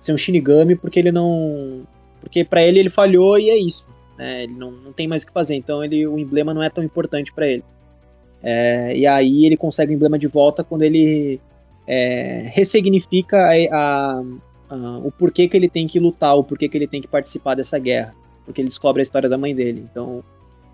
ser 0.01 0.13
um 0.13 0.19
Shinigami, 0.19 0.77
porque 0.77 0.99
ele 0.99 1.13
não. 1.13 1.87
Porque 2.27 2.43
pra 2.45 2.61
ele 2.61 2.81
ele 2.81 2.91
falhou 2.91 3.39
e 3.39 3.49
é 3.49 3.57
isso. 3.57 3.87
Né? 4.19 4.43
Ele 4.43 4.55
não, 4.55 4.73
não 4.73 4.93
tem 4.93 5.07
mais 5.07 5.23
o 5.23 5.27
que 5.27 5.33
fazer. 5.33 5.55
Então 5.55 5.83
ele, 5.85 6.05
o 6.09 6.19
emblema 6.19 6.53
não 6.53 6.61
é 6.61 6.69
tão 6.69 6.83
importante 6.83 7.33
pra 7.33 7.47
ele. 7.47 7.63
É, 8.43 8.97
e 8.97 9.07
aí 9.07 9.47
ele 9.47 9.57
consegue 9.57 9.93
o 9.93 9.95
emblema 9.95 10.19
de 10.19 10.27
volta 10.27 10.65
quando 10.65 10.83
ele 10.83 11.41
é, 11.87 12.51
ressignifica 12.53 13.47
a- 13.47 13.53
a- 13.77 14.23
a- 14.71 14.99
o 15.05 15.13
porquê 15.13 15.47
que 15.47 15.57
ele 15.57 15.69
tem 15.69 15.87
que 15.87 16.01
lutar, 16.01 16.37
o 16.37 16.43
porquê 16.43 16.69
que 16.69 16.77
ele 16.77 16.89
tem 16.89 17.01
que 17.01 17.07
participar 17.07 17.55
dessa 17.55 17.79
guerra. 17.79 18.13
Porque 18.45 18.61
ele 18.61 18.69
descobre 18.69 19.01
a 19.01 19.05
história 19.05 19.29
da 19.29 19.39
mãe 19.39 19.55
dele. 19.55 19.87
Então. 19.89 20.25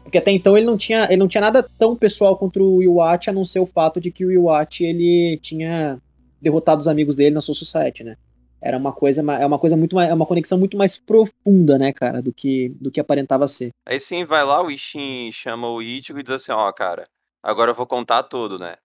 Porque 0.03 0.17
até 0.17 0.31
então 0.33 0.57
ele 0.57 0.65
não 0.65 0.79
tinha, 0.79 1.05
ele 1.05 1.19
não 1.19 1.29
tinha 1.29 1.43
nada 1.43 1.63
tão 1.79 1.95
pessoal 1.95 2.35
contra 2.39 2.63
o 2.63 2.83
Iwate, 2.83 3.29
a 3.29 3.33
não 3.33 3.45
ser 3.45 3.61
o 3.61 3.67
fato 3.67 4.01
de 4.01 4.11
que 4.11 4.25
o 4.25 4.33
Iwate 4.33 4.85
ele 4.85 5.39
tinha 5.43 6.01
derrotado 6.41 6.81
os 6.81 6.89
amigos 6.89 7.15
dele 7.15 7.35
na 7.35 7.43
Soul 7.43 7.55
Society, 7.55 8.03
né? 8.05 8.17
Era 8.63 8.79
uma 8.79 8.93
coisa, 8.93 9.21
é 9.21 9.45
uma 9.45 9.59
coisa 9.59 9.77
muito 9.77 9.97
mais, 9.97 10.09
é 10.09 10.15
uma 10.15 10.25
conexão 10.25 10.57
muito 10.57 10.77
mais 10.77 10.97
profunda, 10.97 11.77
né, 11.77 11.93
cara, 11.93 12.23
do 12.23 12.33
que 12.33 12.69
do 12.81 12.93
que 12.93 13.01
aparentava 13.01 13.49
ser. 13.49 13.71
Aí 13.85 13.99
sim, 13.99 14.25
vai 14.25 14.45
lá, 14.45 14.63
o 14.63 14.71
Ishin 14.71 15.33
chama 15.33 15.69
o 15.69 15.83
Ichigo 15.83 16.21
e 16.21 16.23
diz 16.23 16.37
assim, 16.37 16.53
ó, 16.53 16.71
cara, 16.73 17.09
agora 17.43 17.73
eu 17.73 17.75
vou 17.75 17.87
contar 17.87 18.23
tudo, 18.23 18.59
né? 18.59 18.77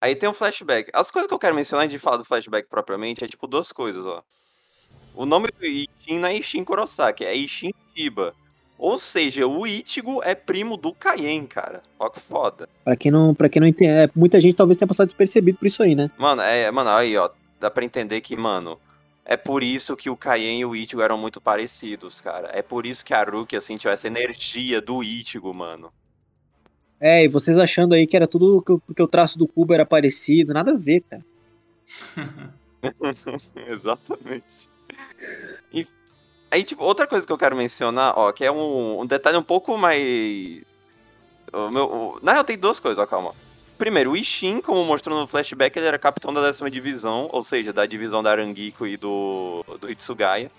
Aí 0.00 0.16
tem 0.16 0.28
um 0.28 0.32
flashback. 0.32 0.90
As 0.94 1.10
coisas 1.10 1.28
que 1.28 1.34
eu 1.34 1.38
quero 1.38 1.54
mencionar 1.54 1.84
antes 1.84 1.94
de 1.94 1.98
falar 1.98 2.16
do 2.16 2.24
flashback 2.24 2.68
propriamente 2.68 3.22
é 3.22 3.28
tipo 3.28 3.46
duas 3.46 3.70
coisas, 3.70 4.06
ó. 4.06 4.22
O 5.14 5.26
nome 5.26 5.48
do 5.48 5.66
Ishin 5.66 6.18
não 6.18 6.28
é 6.28 6.36
Ishin 6.36 6.64
Kurosaki, 6.64 7.24
é 7.24 7.34
Ishin 7.34 7.72
Shiba. 7.94 8.34
Ou 8.78 8.98
seja, 8.98 9.46
o 9.46 9.64
Ichigo 9.64 10.22
é 10.24 10.34
primo 10.34 10.76
do 10.76 10.92
Kaien, 10.92 11.46
cara. 11.46 11.82
Ó 12.00 12.08
que 12.08 12.18
foda. 12.18 12.68
Pra 12.82 12.96
quem 12.96 13.12
não, 13.12 13.34
para 13.34 13.48
quem 13.48 13.60
não 13.60 13.68
entende, 13.68 13.92
é, 13.92 14.10
muita 14.12 14.40
gente 14.40 14.56
talvez 14.56 14.76
tenha 14.76 14.88
passado 14.88 15.06
despercebido 15.06 15.58
por 15.58 15.66
isso 15.66 15.82
aí, 15.82 15.94
né? 15.94 16.10
Mano, 16.18 16.42
é, 16.42 16.68
mano, 16.72 16.90
aí, 16.90 17.16
ó, 17.16 17.30
dá 17.60 17.70
pra 17.70 17.84
entender 17.84 18.20
que, 18.22 18.34
mano, 18.34 18.80
é 19.24 19.36
por 19.36 19.62
isso 19.62 19.96
que 19.96 20.10
o 20.10 20.16
Kaien 20.16 20.60
e 20.60 20.64
o 20.64 20.74
Ichigo 20.74 21.00
eram 21.02 21.16
muito 21.18 21.40
parecidos, 21.40 22.20
cara. 22.20 22.50
É 22.52 22.62
por 22.62 22.84
isso 22.86 23.04
que 23.04 23.14
a 23.14 23.22
Rukia 23.22 23.60
sentiu 23.60 23.90
essa 23.90 24.06
energia 24.06 24.80
do 24.80 25.02
Ichigo, 25.02 25.52
mano. 25.54 25.92
É, 27.00 27.24
e 27.24 27.28
vocês 27.28 27.58
achando 27.58 27.94
aí 27.94 28.06
que 28.06 28.16
era 28.16 28.28
tudo 28.28 28.62
que- 28.62 28.78
porque 28.86 29.02
o 29.02 29.08
traço 29.08 29.38
do 29.38 29.48
cubo 29.48 29.74
era 29.74 29.84
parecido, 29.84 30.54
nada 30.54 30.72
a 30.72 30.76
ver, 30.76 31.00
cara. 31.02 31.24
Exatamente. 33.68 34.68
E 35.72 35.86
aí, 36.50 36.62
tipo, 36.64 36.82
outra 36.84 37.06
coisa 37.06 37.26
que 37.26 37.32
eu 37.32 37.38
quero 37.38 37.56
mencionar, 37.56 38.14
ó, 38.16 38.32
que 38.32 38.44
é 38.44 38.52
um, 38.52 39.00
um 39.00 39.06
detalhe 39.06 39.36
um 39.36 39.42
pouco 39.42 39.76
mais. 39.76 40.62
O 41.52 41.70
meu, 41.70 41.84
o- 41.84 42.18
Na 42.22 42.32
real, 42.32 42.44
tem 42.44 42.56
duas 42.58 42.78
coisas, 42.80 43.02
ó, 43.02 43.06
calma. 43.06 43.34
Primeiro, 43.82 44.12
o 44.12 44.16
Ishin, 44.16 44.60
como 44.60 44.84
mostrou 44.84 45.18
no 45.18 45.26
flashback, 45.26 45.76
ele 45.76 45.88
era 45.88 45.98
capitão 45.98 46.32
da 46.32 46.40
décima 46.40 46.70
divisão, 46.70 47.28
ou 47.32 47.42
seja, 47.42 47.72
da 47.72 47.84
divisão 47.84 48.22
da 48.22 48.30
Arangiko 48.30 48.86
e 48.86 48.96
do, 48.96 49.64
do 49.80 49.90
Hitsugaya. 49.90 50.52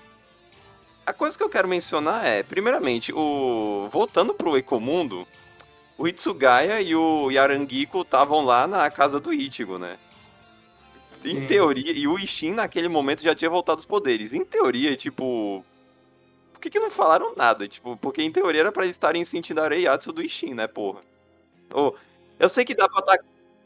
A 1.05 1.13
coisa 1.13 1.37
que 1.37 1.41
eu 1.41 1.47
quero 1.47 1.65
mencionar 1.65 2.25
é, 2.25 2.43
primeiramente, 2.43 3.13
o 3.15 3.87
voltando 3.89 4.33
pro 4.33 4.57
Ecomundo, 4.57 5.25
o 5.97 6.05
Hitsugaya 6.05 6.81
e 6.81 6.93
o 6.93 7.31
Yarangiko 7.31 8.01
estavam 8.01 8.43
lá 8.43 8.67
na 8.67 8.91
casa 8.91 9.21
do 9.21 9.33
Ichigo, 9.33 9.79
né? 9.79 9.97
Em 11.23 11.39
Sim. 11.39 11.47
teoria, 11.47 11.93
e 11.93 12.05
o 12.05 12.19
Ishin 12.19 12.51
naquele 12.51 12.89
momento 12.89 13.23
já 13.23 13.33
tinha 13.33 13.49
voltado 13.49 13.79
os 13.79 13.85
poderes. 13.85 14.33
Em 14.33 14.43
teoria, 14.43 14.97
tipo. 14.97 15.63
Por 16.51 16.59
que, 16.59 16.69
que 16.69 16.77
não 16.77 16.89
falaram 16.89 17.33
nada? 17.37 17.69
Tipo, 17.69 17.95
porque 17.95 18.21
em 18.21 18.33
teoria 18.33 18.59
era 18.59 18.71
pra 18.73 18.83
eles 18.83 18.97
estarem 18.97 19.23
sentindo 19.23 19.61
a 19.61 19.69
Reiatsu 19.69 20.11
do 20.11 20.21
Ishin, 20.21 20.53
né, 20.53 20.67
porra? 20.67 20.99
Ô, 21.73 21.93
eu 22.39 22.49
sei 22.49 22.65
que 22.65 22.75
dá 22.75 22.87
pra 22.87 23.01
tá. 23.01 23.17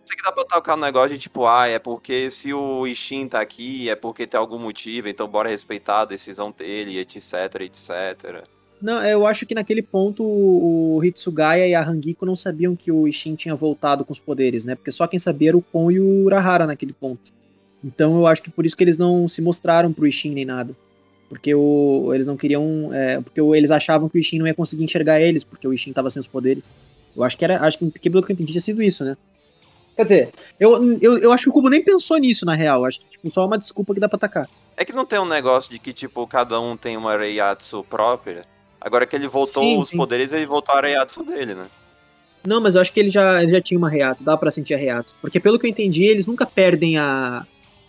Sei 0.06 0.16
que 0.16 0.24
dá 0.24 0.32
pra 0.32 0.46
tocar 0.46 0.76
um 0.76 0.80
negócio 0.80 1.10
de 1.10 1.20
tipo, 1.20 1.46
ah, 1.46 1.68
é 1.68 1.80
porque 1.80 2.32
se 2.32 2.54
o 2.54 2.88
Ishin 2.88 3.28
tá 3.28 3.42
aqui, 3.42 3.90
é 3.90 3.96
porque 3.96 4.26
tem 4.26 4.40
algum 4.40 4.58
motivo, 4.58 5.10
então 5.10 5.28
bora 5.28 5.50
respeitar 5.50 6.02
a 6.02 6.06
decisão 6.06 6.50
dele, 6.50 6.98
etc, 6.98 7.24
etc. 7.60 8.48
Não, 8.82 9.04
eu 9.04 9.26
acho 9.26 9.46
que 9.46 9.56
naquele 9.56 9.82
ponto 9.82 10.24
o 10.24 11.04
Hitsugaya 11.04 11.68
e 11.68 11.74
a 11.74 11.84
Hangiko 11.84 12.26
não 12.26 12.36
sabiam 12.36 12.76
que 12.76 12.92
o 12.92 13.08
Ishin 13.08 13.36
tinha 13.36 13.56
voltado 13.56 14.06
com 14.06 14.14
os 14.14 14.20
poderes, 14.20 14.66
né? 14.66 14.76
Porque 14.76 14.92
só 14.92 15.08
quem 15.08 15.20
sabia 15.20 15.50
era 15.50 15.58
o 15.58 15.62
Kon 15.62 15.90
e 15.92 16.00
o 16.00 16.24
Urahara 16.24 16.68
naquele 16.68 16.94
ponto. 16.94 17.34
Então 17.84 18.18
eu 18.18 18.28
acho 18.28 18.42
que 18.42 18.50
por 18.52 18.66
isso 18.66 18.78
que 18.78 18.84
eles 18.84 18.98
não 18.98 19.28
se 19.28 19.42
mostraram 19.42 19.92
pro 19.92 20.08
Ishin 20.08 20.34
nem 20.34 20.46
nada. 20.46 20.76
Porque 21.28 21.54
o, 21.54 22.12
eles 22.14 22.28
não 22.28 22.38
queriam. 22.38 22.94
é, 22.94 23.20
porque 23.20 23.42
eles 23.42 23.72
achavam 23.72 24.08
que 24.08 24.18
o 24.18 24.20
Ishin 24.20 24.40
não 24.40 24.48
ia 24.48 24.54
conseguir 24.54 24.84
enxergar 24.84 25.20
eles, 25.20 25.44
porque 25.44 25.68
o 25.68 25.74
Ishin 25.74 25.92
tava 25.92 26.10
sem 26.10 26.20
os 26.20 26.28
poderes. 26.28 26.74
Eu 27.18 27.24
acho 27.24 27.38
que 27.38 27.44
era. 27.44 27.60
Acho 27.66 27.80
que 27.80 28.10
pelo 28.10 28.24
que 28.24 28.32
eu 28.32 28.36
entendi 28.36 28.54
tinha 28.54 28.62
sido 28.62 28.82
isso, 28.82 29.04
né? 29.04 29.18
Quer 29.96 30.04
dizer, 30.04 30.34
eu, 30.60 31.00
eu, 31.02 31.18
eu 31.18 31.34
acho 31.34 31.46
que 31.46 31.50
o 31.50 31.54
Kubo 31.54 31.70
nem 31.70 31.84
pensou 31.84 32.18
nisso, 32.18 32.46
na 32.46 32.54
real. 32.54 32.86
Acho 32.86 33.00
que 33.00 33.08
tipo, 33.10 33.32
só 33.32 33.46
uma 33.46 33.58
desculpa 33.58 33.96
que 33.96 34.00
dá 34.00 34.08
pra 34.08 34.18
atacar. 34.18 34.48
É 34.78 34.86
que 34.86 34.94
não 34.94 35.08
tem 35.08 35.18
um 35.18 35.28
negócio 35.28 35.72
de 35.72 35.80
que, 35.80 35.92
tipo, 35.92 36.28
cada 36.28 36.62
um 36.62 36.78
tem 36.78 36.96
uma 36.96 37.18
Reiatsu 37.18 37.84
própria. 37.84 38.44
Agora 38.80 39.08
que 39.08 39.16
ele 39.16 39.28
voltou 39.28 39.64
Sim, 39.64 39.80
os 39.80 39.88
sim. 39.88 39.98
poderes, 39.98 40.32
ele 40.32 40.46
voltou 40.46 40.76
a 40.76 40.82
Reiatsu 40.82 41.24
dele, 41.24 41.56
né? 41.56 41.66
Não, 42.46 42.62
mas 42.62 42.76
eu 42.76 42.82
acho 42.82 42.94
que 42.94 43.00
ele 43.00 43.10
já, 43.10 43.42
ele 43.42 43.52
já 43.52 43.60
tinha 43.60 43.78
uma 43.78 43.90
reato, 43.90 44.24
dá 44.24 44.38
pra 44.38 44.52
sentir 44.52 44.76
a 44.76 44.78
reato. 44.78 45.16
Porque 45.20 45.40
pelo 45.40 45.58
que 45.58 45.66
eu 45.66 45.70
entendi, 45.70 46.04
eles 46.04 46.28
nunca 46.28 46.46
perdem 46.46 46.98
a, 46.98 47.46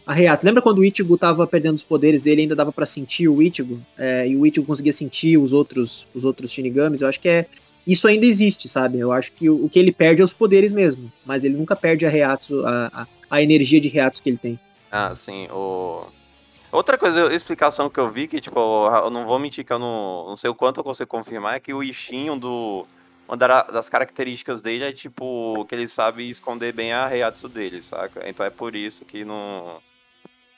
a 0.06 0.12
reato. 0.14 0.44
Lembra 0.46 0.62
quando 0.62 0.78
o 0.78 0.84
Ichigo 0.84 1.16
tava 1.18 1.46
perdendo 1.46 1.76
os 1.76 1.84
poderes 1.84 2.22
dele, 2.22 2.42
ainda 2.42 2.56
dava 2.56 2.72
pra 2.72 2.86
sentir 2.86 3.28
o 3.28 3.42
Ichigo? 3.42 3.80
É, 3.96 4.26
e 4.26 4.34
o 4.34 4.46
Ichigo 4.46 4.66
conseguia 4.66 4.92
sentir 4.92 5.36
os 5.36 5.52
outros, 5.52 6.06
os 6.14 6.24
outros 6.24 6.50
Shinigamis? 6.50 7.02
Eu 7.02 7.09
acho 7.09 7.20
que 7.20 7.28
é. 7.28 7.46
Isso 7.89 8.06
ainda 8.06 8.27
existe, 8.27 8.69
sabe? 8.69 8.98
Eu 8.98 9.10
acho 9.10 9.32
que 9.32 9.48
o, 9.48 9.65
o 9.65 9.69
que 9.69 9.78
ele 9.78 9.90
perde 9.90 10.20
é 10.20 10.24
os 10.24 10.35
poderes 10.35 10.70
mesmo. 10.70 11.10
Mas 11.24 11.43
ele 11.43 11.56
nunca 11.56 11.74
perde 11.74 12.05
a 12.05 12.10
reato, 12.10 12.62
a, 12.66 12.90
a, 12.93 13.06
a 13.31 13.43
energia 13.43 13.81
de 13.81 13.89
reato 13.89 14.23
que 14.23 14.28
ele 14.28 14.36
tem. 14.36 14.60
Ah, 14.93 15.15
sim, 15.15 15.48
o. 15.51 16.06
Outra 16.70 16.98
coisa, 16.98 17.35
explicação 17.35 17.89
que 17.89 17.98
eu 17.98 18.10
vi, 18.10 18.28
que, 18.28 18.43
tipo, 18.43 18.60
eu 18.60 19.10
não 19.10 19.24
vou 19.24 19.39
mentir 19.39 19.65
que 19.65 19.73
eu 19.73 19.78
não, 19.78 20.27
não 20.28 20.36
sei 20.36 20.51
o 20.51 20.55
quanto 20.55 20.81
eu 20.81 20.85
consigo 20.85 21.09
confirmar, 21.09 21.56
é 21.56 21.60
que 21.60 21.73
o 21.73 21.82
Ishin, 21.82 22.39
do, 22.39 22.86
uma 23.27 23.36
das 23.39 23.89
características 23.89 24.60
dele 24.60 24.85
é, 24.85 24.93
tipo, 24.93 25.65
que 25.65 25.74
ele 25.74 25.89
sabe 25.89 26.28
esconder 26.28 26.74
bem 26.74 26.93
a 26.93 27.06
Reiatsu 27.06 27.48
dele, 27.48 27.81
saca? 27.81 28.28
Então 28.28 28.44
é 28.44 28.51
por 28.51 28.77
isso 28.77 29.06
que 29.06 29.24
não... 29.24 29.81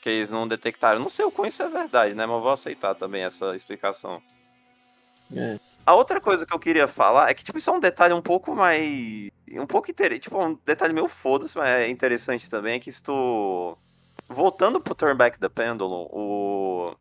que 0.01 0.09
eles 0.09 0.29
não 0.29 0.45
detectaram. 0.45 0.99
Não 0.99 1.07
sei 1.07 1.23
o 1.23 1.31
quanto 1.31 1.47
isso 1.49 1.63
é 1.63 1.69
verdade, 1.69 2.13
né? 2.13 2.25
Mas 2.25 2.41
vou 2.41 2.51
aceitar 2.51 2.93
também 2.93 3.23
essa 3.23 3.55
explicação. 3.55 4.21
É. 5.33 5.57
A 5.85 5.93
outra 5.95 6.21
coisa 6.21 6.45
que 6.45 6.53
eu 6.53 6.59
queria 6.59 6.87
falar 6.87 7.29
é 7.29 7.33
que, 7.33 7.43
tipo, 7.43 7.57
isso 7.57 7.69
é 7.69 7.73
um 7.73 7.79
detalhe 7.79 8.13
um 8.13 8.21
pouco 8.21 8.55
mais... 8.55 9.29
Um 9.53 9.65
pouco 9.65 9.91
interessante, 9.91 10.23
tipo, 10.23 10.41
um 10.41 10.57
detalhe 10.65 10.93
meio 10.93 11.09
foda-se, 11.09 11.57
mas 11.57 11.67
é 11.67 11.89
interessante 11.89 12.49
também, 12.49 12.75
é 12.75 12.79
que 12.79 12.91
se 12.91 13.03
tu 13.03 13.77
voltando 14.31 14.79
pro 14.79 14.95
Turn 14.95 15.15
Back 15.15 15.37
the 15.39 15.49
Pendulum, 15.49 16.07
o. 16.09 16.95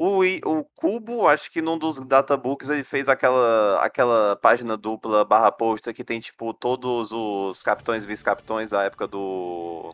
O, 0.00 0.22
o 0.44 0.64
Cubo, 0.76 1.26
acho 1.26 1.50
que 1.50 1.60
num 1.60 1.76
dos 1.76 1.98
databooks 1.98 2.70
ele 2.70 2.84
fez 2.84 3.08
aquela, 3.08 3.80
aquela 3.82 4.36
página 4.36 4.76
dupla 4.76 5.24
barra 5.24 5.50
posta 5.50 5.92
que 5.92 6.04
tem, 6.04 6.20
tipo, 6.20 6.54
todos 6.54 7.10
os 7.10 7.64
capitões 7.64 8.04
e 8.04 8.06
vice-capitões 8.06 8.70
da 8.70 8.84
época 8.84 9.08
do. 9.08 9.92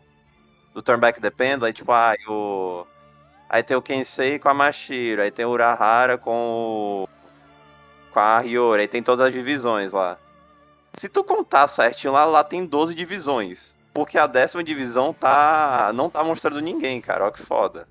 Do 0.75 0.81
Turn 0.83 0.99
Back 1.01 1.19
the 1.19 1.31
Pendulum. 1.31 1.65
Aí, 1.65 1.73
tipo, 1.73 1.91
ah, 1.91 2.13
o. 2.27 2.85
Aí 3.49 3.63
tem 3.63 3.75
o 3.75 3.81
Kensei 3.81 4.37
com 4.37 4.49
a 4.49 4.53
Mashiro, 4.53 5.21
aí 5.21 5.31
tem 5.31 5.45
o 5.45 5.49
Urahara 5.49 6.17
com 6.19 7.07
o. 7.07 7.14
Com 8.15 8.21
a 8.21 8.39
Hiyori, 8.39 8.83
aí 8.83 8.87
tem 8.87 9.03
todas 9.03 9.27
as 9.27 9.33
divisões 9.33 9.91
lá. 9.91 10.17
Se 10.93 11.09
tu 11.09 11.21
contar 11.21 11.67
certinho 11.67 12.13
lá, 12.13 12.23
lá 12.23 12.45
tem 12.45 12.65
12 12.65 12.95
divisões. 12.95 13.75
Porque 13.93 14.17
a 14.17 14.25
décima 14.25 14.63
divisão 14.63 15.11
tá. 15.13 15.91
não 15.93 16.09
tá 16.09 16.23
mostrando 16.23 16.61
ninguém, 16.61 17.01
cara. 17.01 17.27
Ó 17.27 17.31
que 17.31 17.41
foda. 17.41 17.89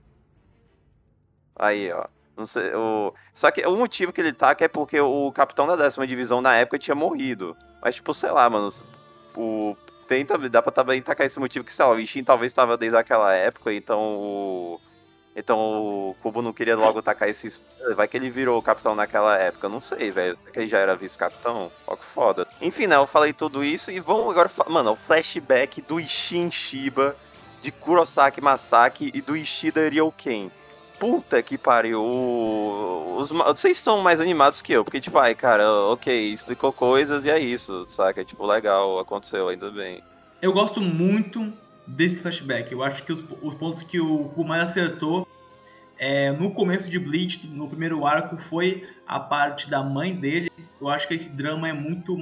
Aí, 1.56 1.92
ó. 1.92 2.06
Não 2.34 2.46
sei, 2.46 2.74
o... 2.74 3.12
Só 3.34 3.51
que 3.51 3.66
o 3.66 3.76
motivo 3.76 4.14
que 4.14 4.20
ele 4.22 4.32
tá 4.32 4.56
é 4.59 4.66
porque 4.66 4.98
o 4.98 5.30
capitão 5.30 5.66
da 5.66 5.76
décima 5.76 6.06
divisão 6.06 6.40
na 6.40 6.55
época 6.55 6.78
tinha 6.78 6.94
morrido. 6.94 7.55
Mas, 7.82 7.96
tipo, 7.96 8.14
sei 8.14 8.30
lá, 8.30 8.48
mano. 8.48 8.70
O... 9.36 9.76
Tem, 10.09 10.24
dá 10.24 10.62
pra 10.62 10.72
também 10.72 11.02
tacar 11.02 11.26
esse 11.26 11.38
motivo 11.38 11.66
que, 11.66 11.72
sei 11.72 11.84
lá, 11.84 11.92
o 11.92 12.01
Ishin 12.01 12.24
talvez 12.24 12.51
estava 12.51 12.78
desde 12.78 12.96
aquela 12.96 13.34
época, 13.34 13.74
então 13.74 14.01
o. 14.01 14.80
Então 15.36 15.59
o 15.59 16.16
Kubo 16.23 16.40
não 16.40 16.52
queria 16.52 16.77
logo 16.77 17.02
tacar 17.02 17.28
esse. 17.28 17.61
Vai 17.97 18.06
que 18.06 18.16
ele 18.16 18.31
virou 18.31 18.62
capitão 18.62 18.94
naquela 18.94 19.36
época. 19.36 19.69
Não 19.69 19.81
sei, 19.81 20.11
velho. 20.11 20.39
Que 20.52 20.61
ele 20.61 20.69
já 20.69 20.78
era 20.78 20.94
vice-capitão. 20.94 21.73
Ó 21.86 21.97
que 21.97 22.05
foda. 22.05 22.47
Enfim, 22.61 22.86
né? 22.86 22.97
Eu 22.97 23.06
falei 23.06 23.32
tudo 23.32 23.65
isso 23.65 23.90
e 23.90 23.98
vamos 23.98 24.31
agora. 24.31 24.51
Mano, 24.69 24.93
o 24.93 24.97
flashback 24.97 25.82
do 25.82 25.98
Ishin 25.98 26.51
Shiba, 26.51 27.16
de 27.61 27.73
Kurosaki 27.73 28.40
Masaki 28.40 29.11
e 29.12 29.20
do 29.20 29.36
Ishida 29.36 29.89
Ryoken. 29.89 30.52
Puta 30.98 31.43
que 31.43 31.59
pariu. 31.59 32.01
Os, 33.16 33.31
vocês 33.31 33.77
são 33.77 34.01
mais 34.01 34.20
animados 34.20 34.62
que 34.62 34.73
eu, 34.73 34.85
porque, 34.85 35.01
tipo, 35.01 35.19
ai, 35.19 35.35
cara, 35.35 35.69
ok, 35.90 36.32
explicou 36.32 36.73
coisas 36.73 37.24
e 37.24 37.31
é 37.31 37.39
isso, 37.39 37.85
saca? 37.89 38.24
Tipo, 38.24 38.47
legal, 38.47 38.98
aconteceu, 38.98 39.48
ainda 39.48 39.70
bem. 39.70 40.02
Eu 40.40 40.52
gosto 40.52 40.81
muito 40.81 41.52
desse 41.86 42.16
flashback. 42.16 42.73
Eu 42.73 42.82
acho 42.82 43.02
que 43.02 43.12
os, 43.12 43.23
os 43.43 43.55
pontos 43.55 43.82
que 43.82 44.01
o 44.01 44.28
Kumai 44.31 44.61
acertou 44.61 45.27
é, 45.98 46.32
no 46.32 46.51
começo 46.51 46.90
de 46.90 46.98
Bleach, 46.98 47.47
no 47.47 47.69
primeiro 47.69 48.06
arco, 48.06 48.36
foi 48.36 48.86
a 49.06 49.20
parte 49.20 49.69
da 49.69 49.82
mãe 49.82 50.15
dele. 50.15 50.51
Eu 50.81 50.89
acho 50.89 51.06
que 51.06 51.15
esse 51.15 51.28
drama 51.28 51.69
é 51.69 51.73
muito, 51.73 52.16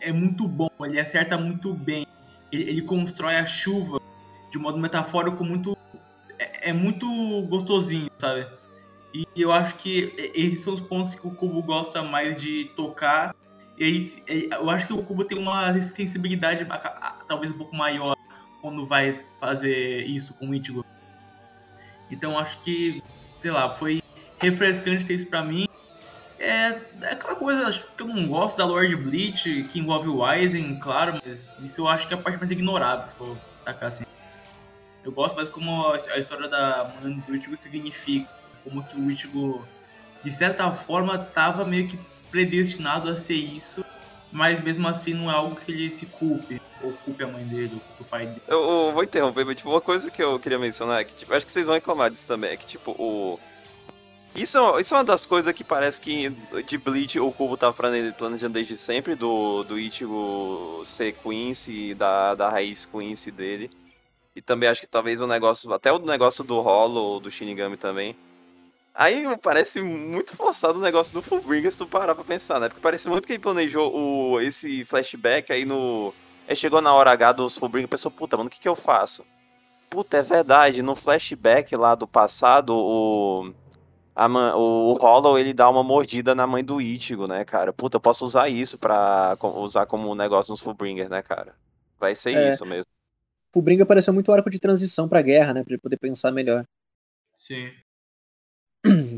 é 0.00 0.12
muito 0.12 0.48
bom, 0.48 0.68
ele 0.80 0.98
acerta 0.98 1.38
muito 1.38 1.72
bem. 1.72 2.06
Ele, 2.50 2.70
ele 2.70 2.82
constrói 2.82 3.36
a 3.36 3.46
chuva 3.46 4.00
de 4.50 4.58
modo 4.58 4.78
metafórico 4.78 5.44
muito. 5.44 5.76
É, 6.38 6.70
é, 6.70 6.72
muito 6.72 7.06
gostosinho, 7.48 8.10
sabe? 8.18 8.46
E 9.14 9.26
eu 9.36 9.50
acho 9.50 9.76
que 9.76 10.12
esses 10.34 10.60
são 10.62 10.74
os 10.74 10.80
pontos 10.80 11.14
que 11.14 11.26
o 11.26 11.30
Kubo 11.30 11.62
gosta 11.62 12.02
mais 12.02 12.40
de 12.40 12.70
tocar. 12.76 13.34
E 13.78 14.14
eu 14.50 14.68
acho 14.68 14.86
que 14.86 14.92
o 14.92 15.02
Kubo 15.02 15.24
tem 15.24 15.38
uma 15.38 15.80
sensibilidade 15.80 16.66
talvez 17.26 17.52
um 17.52 17.58
pouco 17.58 17.74
maior 17.74 18.15
quando 18.66 18.84
vai 18.84 19.24
fazer 19.38 20.04
isso 20.06 20.34
com 20.34 20.48
o 20.48 20.54
Ichigo. 20.54 20.84
Então 22.10 22.36
acho 22.36 22.58
que, 22.62 23.00
sei 23.38 23.52
lá, 23.52 23.70
foi 23.70 24.02
refrescante 24.40 25.06
ter 25.06 25.14
isso 25.14 25.28
pra 25.28 25.40
mim. 25.40 25.68
É, 26.36 26.80
é 27.02 27.12
aquela 27.12 27.36
coisa 27.36 27.70
que 27.96 28.02
eu 28.02 28.08
não 28.08 28.26
gosto 28.26 28.56
da 28.56 28.64
Lord 28.64 28.96
Bleach, 28.96 29.68
que 29.70 29.78
envolve 29.78 30.08
o 30.08 30.24
Aizen, 30.24 30.80
claro, 30.80 31.20
mas 31.24 31.56
isso 31.62 31.82
eu 31.82 31.86
acho 31.86 32.08
que 32.08 32.14
é 32.14 32.16
a 32.16 32.20
parte 32.20 32.38
mais 32.38 32.50
ignorável, 32.50 33.06
se 33.06 33.14
for 33.14 33.38
tacar 33.64 33.90
assim. 33.90 34.04
Eu 35.04 35.12
gosto 35.12 35.36
mais 35.36 35.48
como 35.48 35.92
a, 35.92 36.18
história 36.18 36.48
da 36.48 36.92
mãe 37.00 37.20
do 37.20 37.36
Ichigo 37.36 37.56
significa, 37.56 38.28
como 38.64 38.82
que 38.82 38.98
o 38.98 39.08
Ichigo, 39.08 39.64
de 40.24 40.30
certa 40.32 40.72
forma, 40.72 41.16
tava 41.16 41.64
meio 41.64 41.86
que 41.86 41.96
predestinado 42.32 43.10
a 43.10 43.16
ser 43.16 43.34
isso 43.34 43.86
mas 44.32 44.60
mesmo 44.60 44.86
assim 44.86 45.14
não 45.14 45.30
é 45.30 45.34
algo 45.34 45.56
que 45.56 45.72
ele 45.72 45.90
se 45.90 46.04
culpe, 46.04 46.60
ou 46.82 46.92
culpe 47.04 47.22
a 47.24 47.26
mãe 47.26 47.44
dele, 47.44 47.74
ou 47.74 47.80
culpe 47.80 48.02
o 48.02 48.04
pai 48.04 48.26
dele. 48.26 48.42
Eu, 48.48 48.58
eu 48.58 48.92
vou 48.92 49.02
interromper, 49.02 49.44
mas 49.44 49.56
tipo, 49.56 49.70
uma 49.70 49.80
coisa 49.80 50.10
que 50.10 50.22
eu 50.22 50.38
queria 50.38 50.58
mencionar 50.58 51.00
é 51.00 51.04
que, 51.04 51.14
tipo, 51.14 51.34
acho 51.34 51.44
que 51.44 51.52
vocês 51.52 51.64
vão 51.64 51.74
reclamar 51.74 52.10
disso 52.10 52.26
também, 52.26 52.50
é 52.50 52.56
que, 52.56 52.66
tipo, 52.66 52.92
o... 52.92 53.38
Isso, 54.34 54.58
é 54.58 54.80
isso 54.80 54.94
é 54.94 54.98
uma 54.98 55.04
das 55.04 55.24
coisas 55.24 55.50
que 55.54 55.64
parece 55.64 55.98
que 55.98 56.28
de 56.66 56.76
Bleach 56.76 57.18
o 57.18 57.32
Kubo 57.32 57.56
tava 57.56 57.72
planejando 57.72 58.52
desde 58.52 58.76
sempre, 58.76 59.14
do, 59.14 59.64
do 59.64 59.78
Ichigo 59.78 60.82
ser 60.84 61.12
Quincy, 61.12 61.94
da, 61.94 62.34
da 62.34 62.50
raiz 62.50 62.84
Quincy 62.84 63.30
dele. 63.30 63.70
E 64.34 64.42
também 64.42 64.68
acho 64.68 64.82
que 64.82 64.86
talvez 64.86 65.22
o 65.22 65.26
negócio, 65.26 65.72
até 65.72 65.90
o 65.90 65.98
negócio 65.98 66.44
do 66.44 66.60
Hollow, 66.60 67.18
do 67.18 67.30
Shinigami 67.30 67.78
também, 67.78 68.14
Aí 68.98 69.24
parece 69.42 69.82
muito 69.82 70.34
forçado 70.34 70.78
o 70.78 70.82
negócio 70.82 71.12
do 71.12 71.20
Fullbringer 71.20 71.70
se 71.70 71.76
tu 71.76 71.86
parar 71.86 72.14
pra 72.14 72.24
pensar, 72.24 72.58
né? 72.58 72.68
Porque 72.70 72.80
parece 72.80 73.06
muito 73.10 73.26
que 73.26 73.34
ele 73.34 73.38
planejou 73.38 73.94
o, 73.94 74.40
esse 74.40 74.86
flashback 74.86 75.52
aí 75.52 75.66
no. 75.66 76.14
Aí 76.48 76.54
chegou 76.54 76.80
na 76.80 76.94
hora 76.94 77.10
H 77.10 77.32
dos 77.32 77.56
Fullbringer 77.56 77.86
e 77.86 77.90
pensou, 77.90 78.10
puta, 78.10 78.36
mano, 78.36 78.48
o 78.48 78.50
que 78.50 78.60
que 78.60 78.68
eu 78.68 78.76
faço? 78.76 79.24
Puta, 79.90 80.16
é 80.18 80.22
verdade, 80.22 80.82
no 80.82 80.94
flashback 80.94 81.74
lá 81.76 81.94
do 81.94 82.06
passado, 82.06 82.70
o. 82.76 83.52
A 84.14 84.28
man, 84.30 84.54
o 84.56 84.94
Hollow 84.94 85.38
ele 85.38 85.52
dá 85.52 85.68
uma 85.68 85.82
mordida 85.82 86.34
na 86.34 86.46
mãe 86.46 86.64
do 86.64 86.80
Ichigo, 86.80 87.26
né, 87.26 87.44
cara? 87.44 87.70
Puta, 87.70 87.96
eu 87.96 88.00
posso 88.00 88.24
usar 88.24 88.48
isso 88.48 88.78
pra 88.78 89.36
usar 89.42 89.84
como 89.84 90.14
negócio 90.14 90.50
nos 90.50 90.60
Fullbringer, 90.60 91.10
né, 91.10 91.20
cara? 91.20 91.54
Vai 92.00 92.14
ser 92.14 92.34
é. 92.34 92.48
isso 92.48 92.64
mesmo. 92.64 92.86
Fullbringer 93.52 93.84
pareceu 93.84 94.14
muito 94.14 94.32
arco 94.32 94.48
de 94.48 94.58
transição 94.58 95.06
pra 95.06 95.20
guerra, 95.20 95.52
né? 95.52 95.62
Pra 95.62 95.74
ele 95.74 95.80
poder 95.80 95.98
pensar 95.98 96.32
melhor. 96.32 96.64
Sim. 97.34 97.70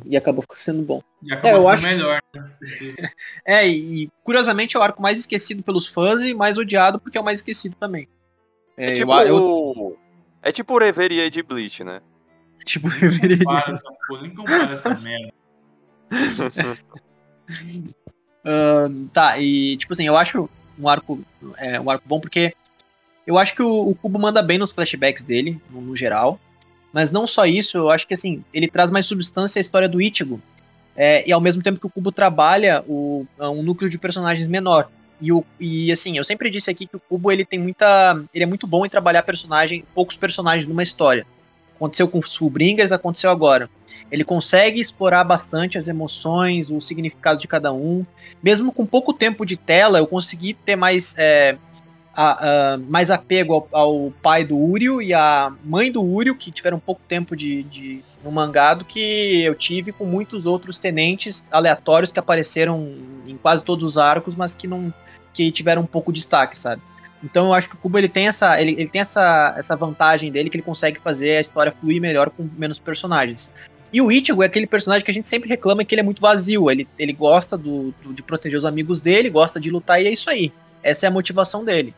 E 0.06 0.16
acabou 0.16 0.44
sendo 0.54 0.82
bom. 0.82 1.02
E 1.22 1.32
acabou 1.32 1.50
é, 1.50 1.54
eu 1.54 1.68
acho... 1.68 1.82
melhor. 1.82 2.22
Né? 2.34 2.50
é, 3.44 3.68
e 3.68 4.08
curiosamente 4.22 4.76
é 4.76 4.80
o 4.80 4.82
arco 4.82 5.02
mais 5.02 5.18
esquecido 5.18 5.62
pelos 5.62 5.86
fãs 5.86 6.20
e 6.20 6.34
mais 6.34 6.56
odiado 6.58 6.98
porque 6.98 7.18
é 7.18 7.20
o 7.20 7.24
mais 7.24 7.38
esquecido 7.38 7.76
também. 7.76 8.08
É, 8.76 8.90
é 8.90 8.92
tipo 8.94 9.12
eu... 9.12 9.26
Eu... 9.26 9.98
É 10.42 10.52
tipo 10.52 10.74
o 10.74 10.78
Reverie 10.78 11.28
de 11.30 11.42
Bleach, 11.42 11.82
né? 11.82 12.00
Tipo 12.64 12.86
o 12.86 12.90
Reverie 12.90 13.36
de 13.36 13.44
Bleach. 13.44 13.82
Nem 14.22 14.34
compara 14.34 14.72
essa 14.72 14.94
merda. 15.00 15.32
uh, 18.44 19.08
tá, 19.12 19.38
e 19.38 19.76
tipo 19.76 19.92
assim, 19.92 20.06
eu 20.06 20.16
acho 20.16 20.48
um 20.78 20.88
arco, 20.88 21.20
é, 21.58 21.80
um 21.80 21.90
arco 21.90 22.04
bom 22.06 22.20
porque 22.20 22.54
eu 23.26 23.36
acho 23.36 23.54
que 23.54 23.62
o, 23.62 23.90
o 23.90 23.94
Kubo 23.94 24.18
manda 24.18 24.42
bem 24.42 24.58
nos 24.58 24.72
flashbacks 24.72 25.24
dele, 25.24 25.60
no, 25.70 25.80
no 25.80 25.96
geral. 25.96 26.40
Mas 26.98 27.12
não 27.12 27.28
só 27.28 27.46
isso, 27.46 27.78
eu 27.78 27.90
acho 27.90 28.08
que 28.08 28.14
assim, 28.14 28.42
ele 28.52 28.66
traz 28.66 28.90
mais 28.90 29.06
substância 29.06 29.60
à 29.60 29.62
história 29.62 29.88
do 29.88 30.02
Ichigo. 30.02 30.42
É, 30.96 31.22
e 31.28 31.32
ao 31.32 31.40
mesmo 31.40 31.62
tempo 31.62 31.78
que 31.78 31.86
o 31.86 31.88
Kubo 31.88 32.10
trabalha 32.10 32.82
o, 32.88 33.24
um 33.38 33.62
núcleo 33.62 33.88
de 33.88 33.96
personagens 33.96 34.48
menor. 34.48 34.90
E, 35.20 35.30
o, 35.30 35.44
e 35.60 35.92
assim, 35.92 36.16
eu 36.16 36.24
sempre 36.24 36.50
disse 36.50 36.68
aqui 36.68 36.88
que 36.88 36.96
o 36.96 37.00
Kubo 37.00 37.30
ele 37.30 37.44
tem 37.44 37.56
muita. 37.56 38.20
Ele 38.34 38.42
é 38.42 38.46
muito 38.48 38.66
bom 38.66 38.84
em 38.84 38.88
trabalhar 38.88 39.22
personagem, 39.22 39.84
poucos 39.94 40.16
personagens 40.16 40.66
numa 40.66 40.82
história. 40.82 41.24
Aconteceu 41.76 42.08
com 42.08 42.18
os 42.18 42.34
Fullbringers, 42.34 42.90
aconteceu 42.90 43.30
agora. 43.30 43.70
Ele 44.10 44.24
consegue 44.24 44.80
explorar 44.80 45.22
bastante 45.22 45.78
as 45.78 45.86
emoções, 45.86 46.68
o 46.68 46.80
significado 46.80 47.38
de 47.38 47.46
cada 47.46 47.72
um. 47.72 48.04
Mesmo 48.42 48.72
com 48.72 48.84
pouco 48.84 49.12
tempo 49.12 49.46
de 49.46 49.56
tela, 49.56 49.98
eu 49.98 50.06
consegui 50.08 50.52
ter 50.52 50.74
mais 50.74 51.14
é, 51.16 51.56
a, 52.20 52.72
a, 52.72 52.78
mais 52.78 53.12
apego 53.12 53.54
ao, 53.54 53.68
ao, 53.70 54.12
pai 54.20 54.44
do 54.44 54.58
Urio 54.58 55.00
e 55.00 55.14
à 55.14 55.52
mãe 55.64 55.92
do 55.92 56.02
Urio, 56.02 56.34
que 56.34 56.50
tiveram 56.50 56.80
pouco 56.80 57.00
tempo 57.06 57.36
de, 57.36 57.62
de 57.62 58.02
no 58.24 58.32
mangá, 58.32 58.74
do 58.74 58.84
que 58.84 59.44
eu 59.44 59.54
tive 59.54 59.92
com 59.92 60.04
muitos 60.04 60.44
outros 60.44 60.80
tenentes 60.80 61.46
aleatórios 61.52 62.10
que 62.10 62.18
apareceram 62.18 62.92
em 63.24 63.36
quase 63.36 63.62
todos 63.62 63.84
os 63.84 63.96
arcos, 63.96 64.34
mas 64.34 64.52
que 64.52 64.66
não 64.66 64.92
que 65.32 65.52
tiveram 65.52 65.82
um 65.82 65.86
pouco 65.86 66.12
de 66.12 66.18
destaque, 66.18 66.58
sabe? 66.58 66.82
Então 67.22 67.46
eu 67.46 67.54
acho 67.54 67.68
que 67.68 67.76
o 67.76 67.78
Kubo 67.78 67.96
ele 67.96 68.08
tem 68.08 68.26
essa 68.26 68.60
ele, 68.60 68.72
ele 68.72 68.88
tem 68.88 69.00
essa, 69.00 69.54
essa 69.56 69.76
vantagem 69.76 70.32
dele 70.32 70.50
que 70.50 70.56
ele 70.56 70.64
consegue 70.64 70.98
fazer 70.98 71.36
a 71.36 71.40
história 71.40 71.70
fluir 71.70 72.00
melhor 72.00 72.30
com 72.30 72.48
menos 72.56 72.80
personagens. 72.80 73.52
E 73.92 74.02
o 74.02 74.10
Ichigo 74.10 74.42
é 74.42 74.46
aquele 74.46 74.66
personagem 74.66 75.04
que 75.04 75.10
a 75.12 75.14
gente 75.14 75.28
sempre 75.28 75.48
reclama 75.48 75.84
que 75.84 75.94
ele 75.94 76.00
é 76.00 76.04
muito 76.04 76.20
vazio. 76.20 76.68
Ele, 76.68 76.86
ele 76.98 77.12
gosta 77.12 77.56
do, 77.56 77.94
do, 78.02 78.12
de 78.12 78.24
proteger 78.24 78.58
os 78.58 78.64
amigos 78.64 79.00
dele, 79.00 79.30
gosta 79.30 79.60
de 79.60 79.70
lutar 79.70 80.02
e 80.02 80.08
é 80.08 80.10
isso 80.10 80.28
aí. 80.28 80.52
Essa 80.82 81.06
é 81.06 81.08
a 81.08 81.10
motivação 81.10 81.64
dele. 81.64 81.94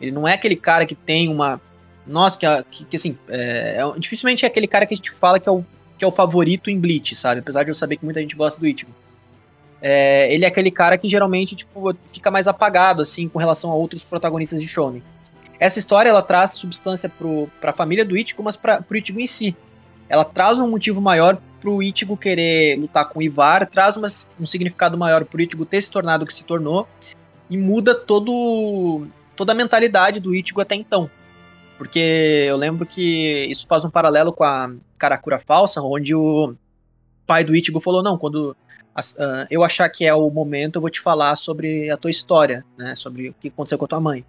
Ele 0.00 0.10
não 0.10 0.26
é 0.26 0.34
aquele 0.34 0.56
cara 0.56 0.86
que 0.86 0.94
tem 0.94 1.28
uma, 1.28 1.60
nossa, 2.06 2.38
que, 2.38 2.46
que, 2.70 2.84
que 2.84 2.96
assim, 2.96 3.18
é, 3.28 3.78
é, 3.78 3.98
dificilmente 3.98 4.44
é 4.44 4.48
aquele 4.48 4.66
cara 4.66 4.86
que 4.86 4.94
a 4.94 4.96
gente 4.96 5.10
fala 5.10 5.40
que 5.40 5.48
é, 5.48 5.52
o, 5.52 5.64
que 5.96 6.04
é 6.04 6.08
o 6.08 6.12
favorito 6.12 6.70
em 6.70 6.78
Bleach, 6.78 7.14
sabe? 7.14 7.40
Apesar 7.40 7.62
de 7.62 7.70
eu 7.70 7.74
saber 7.74 7.96
que 7.96 8.04
muita 8.04 8.20
gente 8.20 8.36
gosta 8.36 8.60
do 8.60 8.66
Ichigo. 8.66 8.92
É, 9.80 10.32
ele 10.32 10.44
é 10.44 10.48
aquele 10.48 10.70
cara 10.70 10.96
que 10.96 11.08
geralmente 11.08 11.54
tipo, 11.54 11.94
fica 12.08 12.30
mais 12.30 12.48
apagado 12.48 13.02
assim 13.02 13.28
com 13.28 13.38
relação 13.38 13.70
a 13.70 13.74
outros 13.74 14.02
protagonistas 14.02 14.60
de 14.60 14.66
shonen. 14.66 15.02
Essa 15.58 15.78
história 15.78 16.08
ela 16.08 16.22
traz 16.22 16.52
substância 16.52 17.10
para 17.60 17.70
a 17.70 17.72
família 17.72 18.04
do 18.04 18.16
Ichigo, 18.16 18.42
mas 18.42 18.56
para 18.56 18.84
o 18.88 18.96
Ichigo 18.96 19.20
em 19.20 19.26
si. 19.26 19.56
Ela 20.08 20.24
traz 20.24 20.58
um 20.58 20.68
motivo 20.68 21.00
maior 21.00 21.38
para 21.60 21.70
o 21.70 21.82
Ichigo 21.82 22.16
querer 22.16 22.78
lutar 22.78 23.08
com 23.08 23.18
o 23.18 23.22
Ivar, 23.22 23.66
traz 23.66 23.96
uma, 23.96 24.08
um 24.38 24.46
significado 24.46 24.98
maior 24.98 25.24
para 25.24 25.38
o 25.38 25.40
Ichigo 25.40 25.64
ter 25.64 25.80
se 25.80 25.90
tornado 25.90 26.24
o 26.24 26.26
que 26.26 26.34
se 26.34 26.44
tornou 26.44 26.86
e 27.48 27.56
muda 27.56 27.94
todo, 27.94 29.06
toda 29.36 29.52
a 29.52 29.54
mentalidade 29.54 30.20
do 30.20 30.34
Ichigo 30.34 30.60
até 30.60 30.74
então. 30.74 31.10
Porque 31.76 32.46
eu 32.48 32.56
lembro 32.56 32.86
que 32.86 33.46
isso 33.50 33.66
faz 33.66 33.84
um 33.84 33.90
paralelo 33.90 34.32
com 34.32 34.44
a 34.44 34.72
Karakura 34.98 35.40
Falsa, 35.40 35.82
onde 35.82 36.14
o 36.14 36.54
pai 37.26 37.44
do 37.44 37.54
Ichigo 37.54 37.80
falou: 37.80 38.02
Não, 38.02 38.16
quando 38.16 38.56
uh, 38.96 39.46
eu 39.50 39.64
achar 39.64 39.88
que 39.88 40.04
é 40.04 40.14
o 40.14 40.30
momento, 40.30 40.76
eu 40.76 40.80
vou 40.80 40.90
te 40.90 41.00
falar 41.00 41.36
sobre 41.36 41.90
a 41.90 41.96
tua 41.96 42.10
história, 42.10 42.64
né? 42.78 42.94
Sobre 42.96 43.30
o 43.30 43.34
que 43.34 43.48
aconteceu 43.48 43.78
com 43.78 43.84
a 43.84 43.88
tua 43.88 44.00
mãe. 44.00 44.24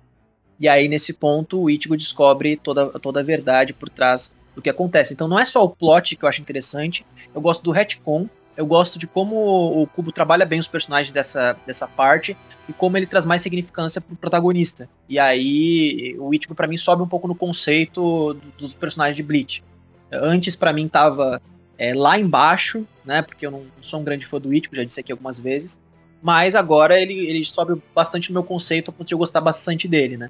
E 0.59 0.67
aí, 0.67 0.87
nesse 0.87 1.13
ponto, 1.13 1.61
o 1.61 1.69
Ichigo 1.69 1.97
descobre 1.97 2.55
toda, 2.55 2.87
toda 2.99 3.19
a 3.19 3.23
verdade 3.23 3.73
por 3.73 3.89
trás 3.89 4.33
do 4.55 4.61
que 4.61 4.69
acontece. 4.69 5.13
Então, 5.13 5.27
não 5.27 5.37
é 5.37 5.45
só 5.45 5.63
o 5.63 5.69
plot 5.69 6.15
que 6.15 6.23
eu 6.23 6.29
acho 6.29 6.41
interessante, 6.41 7.05
eu 7.33 7.41
gosto 7.41 7.61
do 7.61 7.71
retcon, 7.71 8.29
eu 8.57 8.65
gosto 8.65 8.97
de 8.97 9.05
como 9.05 9.35
o 9.81 9.87
Kubo 9.87 10.11
trabalha 10.11 10.45
bem 10.45 10.59
os 10.59 10.67
personagens 10.67 11.11
dessa, 11.11 11.57
dessa 11.65 11.87
parte 11.87 12.37
e 12.67 12.73
como 12.73 12.97
ele 12.97 13.05
traz 13.05 13.25
mais 13.25 13.41
significância 13.41 14.01
pro 14.01 14.15
protagonista. 14.15 14.89
E 15.07 15.19
aí, 15.19 16.15
o 16.19 16.33
Ichigo 16.33 16.55
para 16.55 16.67
mim 16.67 16.77
sobe 16.77 17.03
um 17.03 17.07
pouco 17.07 17.27
no 17.27 17.35
conceito 17.35 18.33
dos 18.57 18.73
personagens 18.73 19.17
de 19.17 19.23
Bleach. 19.23 19.63
Antes 20.11 20.55
para 20.55 20.71
mim 20.71 20.87
tava 20.87 21.41
é, 21.77 21.93
lá 21.93 22.17
embaixo, 22.17 22.87
né, 23.03 23.21
porque 23.21 23.45
eu 23.45 23.51
não 23.51 23.63
sou 23.81 23.99
um 23.99 24.03
grande 24.03 24.25
fã 24.25 24.39
do 24.39 24.53
Ichigo, 24.53 24.75
já 24.75 24.83
disse 24.83 24.99
aqui 24.99 25.11
algumas 25.11 25.39
vezes, 25.39 25.79
mas 26.21 26.55
agora 26.55 26.99
ele, 26.99 27.27
ele 27.27 27.43
sobe 27.43 27.81
bastante 27.93 28.29
no 28.29 28.33
meu 28.33 28.43
conceito, 28.43 28.93
de 29.03 29.13
eu 29.13 29.17
gostar 29.17 29.41
bastante 29.41 29.87
dele, 29.87 30.17
né. 30.17 30.29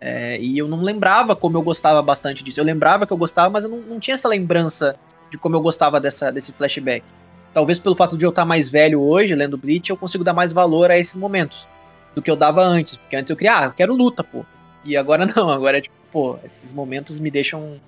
É, 0.00 0.38
e 0.38 0.58
eu 0.58 0.68
não 0.68 0.82
lembrava 0.82 1.34
como 1.34 1.56
eu 1.56 1.62
gostava 1.62 2.02
bastante 2.02 2.44
disso. 2.44 2.60
Eu 2.60 2.64
lembrava 2.64 3.06
que 3.06 3.12
eu 3.12 3.16
gostava, 3.16 3.48
mas 3.48 3.64
eu 3.64 3.70
não, 3.70 3.78
não 3.78 3.98
tinha 3.98 4.14
essa 4.14 4.28
lembrança 4.28 4.96
de 5.30 5.38
como 5.38 5.56
eu 5.56 5.60
gostava 5.62 5.98
dessa, 5.98 6.30
desse 6.30 6.52
flashback. 6.52 7.02
Talvez 7.54 7.78
pelo 7.78 7.94
fato 7.94 8.18
de 8.18 8.26
eu 8.26 8.30
estar 8.30 8.44
mais 8.44 8.68
velho 8.68 9.00
hoje, 9.00 9.32
lendo 9.32 9.56
Bleach, 9.56 9.88
eu 9.88 9.96
consigo 9.96 10.24
dar 10.24 10.34
mais 10.34 10.50
valor 10.50 10.90
a 10.90 10.98
esses 10.98 11.16
momentos 11.16 11.68
do 12.12 12.20
que 12.20 12.28
eu 12.28 12.34
dava 12.34 12.60
antes. 12.62 12.96
Porque 12.96 13.14
antes 13.14 13.30
eu 13.30 13.36
queria, 13.36 13.58
ah, 13.60 13.64
eu 13.66 13.72
quero 13.72 13.94
luta, 13.94 14.24
pô. 14.24 14.44
E 14.84 14.96
agora 14.96 15.24
não, 15.34 15.48
agora 15.48 15.78
é 15.78 15.80
tipo, 15.80 15.94
pô, 16.10 16.38
esses 16.44 16.72
momentos 16.72 17.20
me 17.20 17.30
deixam. 17.30 17.80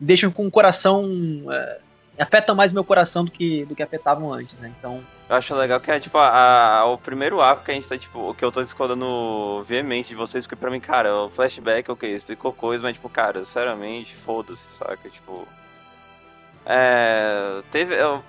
Me 0.00 0.06
deixam 0.06 0.32
com 0.32 0.46
o 0.46 0.50
coração. 0.50 1.06
É, 1.48 1.78
afetam 2.18 2.56
mais 2.56 2.72
meu 2.72 2.82
coração 2.82 3.24
do 3.24 3.30
que, 3.30 3.64
do 3.66 3.76
que 3.76 3.82
afetavam 3.82 4.32
antes, 4.32 4.58
né? 4.58 4.72
Então. 4.78 5.00
Eu 5.28 5.36
acho 5.36 5.54
legal 5.54 5.80
que 5.80 5.90
é, 5.90 5.98
tipo, 6.00 6.18
a, 6.18 6.80
a, 6.80 6.84
o 6.86 6.98
primeiro 6.98 7.40
arco 7.40 7.64
que 7.64 7.70
a 7.70 7.74
gente 7.74 7.86
tá, 7.86 7.96
tipo, 7.96 8.30
o 8.30 8.34
que 8.34 8.44
eu 8.44 8.52
tô 8.52 8.62
discordando 8.62 9.62
veemente 9.62 10.10
de 10.10 10.14
vocês, 10.14 10.44
porque 10.44 10.56
pra 10.56 10.70
mim, 10.70 10.80
cara, 10.80 11.16
o 11.16 11.30
flashback, 11.30 11.90
ok, 11.90 12.12
explicou 12.12 12.52
coisa, 12.52 12.82
mas, 12.82 12.94
tipo, 12.94 13.08
cara, 13.08 13.44
sinceramente, 13.44 14.14
foda-se, 14.14 14.76
saca? 14.76 15.08
Tipo. 15.08 15.46
É. 16.66 17.62
Teve. 17.70 17.94
Eu, 17.94 18.22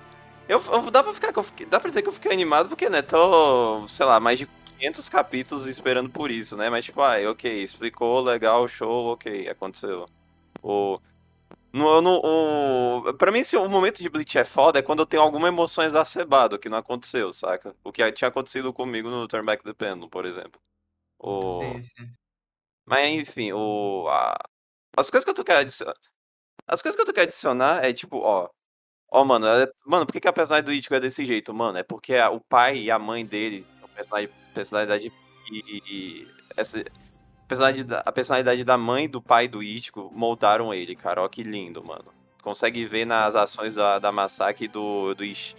eu, 0.48 0.60
eu, 0.60 0.90
dá 0.90 1.02
pra 1.02 1.12
ficar. 1.12 1.32
Eu 1.34 1.42
fiquei, 1.42 1.66
dá 1.66 1.80
pra 1.80 1.88
dizer 1.88 2.02
que 2.02 2.08
eu 2.08 2.12
fiquei 2.12 2.32
animado, 2.32 2.68
porque, 2.68 2.88
né, 2.88 3.02
tô, 3.02 3.86
sei 3.88 4.06
lá, 4.06 4.20
mais 4.20 4.38
de 4.38 4.46
500 4.78 5.08
capítulos 5.08 5.66
esperando 5.66 6.10
por 6.10 6.30
isso, 6.30 6.56
né? 6.56 6.70
Mas, 6.70 6.84
tipo, 6.84 7.00
ah, 7.00 7.16
ok, 7.30 7.62
explicou, 7.62 8.20
legal, 8.20 8.66
show, 8.68 9.12
ok, 9.12 9.48
aconteceu. 9.48 10.06
O. 10.62 11.00
No, 11.72 12.00
no, 12.00 12.20
o, 12.24 13.14
pra 13.14 13.30
mim, 13.30 13.44
se 13.44 13.54
o 13.56 13.68
momento 13.68 14.02
de 14.02 14.08
Bleach 14.08 14.38
é 14.38 14.44
foda 14.44 14.78
é 14.78 14.82
quando 14.82 15.00
eu 15.00 15.06
tenho 15.06 15.22
alguma 15.22 15.48
emoção 15.48 15.84
exacerbada, 15.84 16.58
que 16.58 16.70
não 16.70 16.78
aconteceu, 16.78 17.32
saca? 17.34 17.76
O 17.84 17.92
que 17.92 18.10
tinha 18.12 18.28
acontecido 18.28 18.72
comigo 18.72 19.10
no 19.10 19.28
Turn 19.28 19.44
Back 19.44 19.62
the 19.62 19.74
Pendulum, 19.74 20.08
por 20.08 20.24
exemplo. 20.24 20.58
O... 21.18 21.60
Sim, 21.62 21.82
sim. 21.82 22.10
Mas, 22.86 23.08
enfim, 23.08 23.52
o... 23.52 24.06
A... 24.08 24.38
As 24.96 25.10
coisas 25.10 25.24
que 25.24 25.30
eu 25.30 25.34
tô 25.34 25.44
querendo 25.44 25.62
adicionar... 25.62 25.94
As 26.66 26.82
coisas 26.82 26.96
que 26.96 27.02
eu 27.02 27.06
tô 27.06 27.12
querendo 27.12 27.28
adicionar 27.28 27.84
é, 27.84 27.92
tipo, 27.92 28.18
ó... 28.20 28.48
Ó, 29.10 29.24
mano, 29.24 29.46
é... 29.46 29.68
mano, 29.86 30.06
por 30.06 30.12
que, 30.12 30.20
que 30.20 30.28
a 30.28 30.32
personagem 30.32 30.64
do 30.64 30.72
Ichigo 30.72 30.94
é 30.94 31.00
desse 31.00 31.24
jeito? 31.24 31.54
Mano, 31.54 31.78
é 31.78 31.82
porque 31.82 32.14
a... 32.14 32.30
o 32.30 32.40
pai 32.40 32.78
e 32.78 32.90
a 32.90 32.98
mãe 32.98 33.24
dele, 33.24 33.66
a 33.82 33.88
personalidade, 33.88 34.38
personalidade 34.54 35.12
e... 35.50 36.26
Essa 36.56 36.84
personalidade, 37.46 38.02
a 38.04 38.12
personalidade 38.12 38.64
da 38.64 38.76
mãe 38.76 39.08
do 39.08 39.22
pai 39.22 39.46
do 39.46 39.62
Ichigo 39.62 40.10
moldaram 40.14 40.72
ele, 40.72 40.96
cara. 40.96 41.22
Ó 41.22 41.28
que 41.28 41.42
lindo, 41.42 41.84
mano. 41.84 42.06
Consegue 42.42 42.84
ver 42.84 43.04
nas 43.04 43.34
ações 43.34 43.74
da, 43.74 43.98
da 43.98 44.12
Masaki 44.12 44.68
do, 44.68 45.14
do 45.14 45.24
Ishin. 45.24 45.56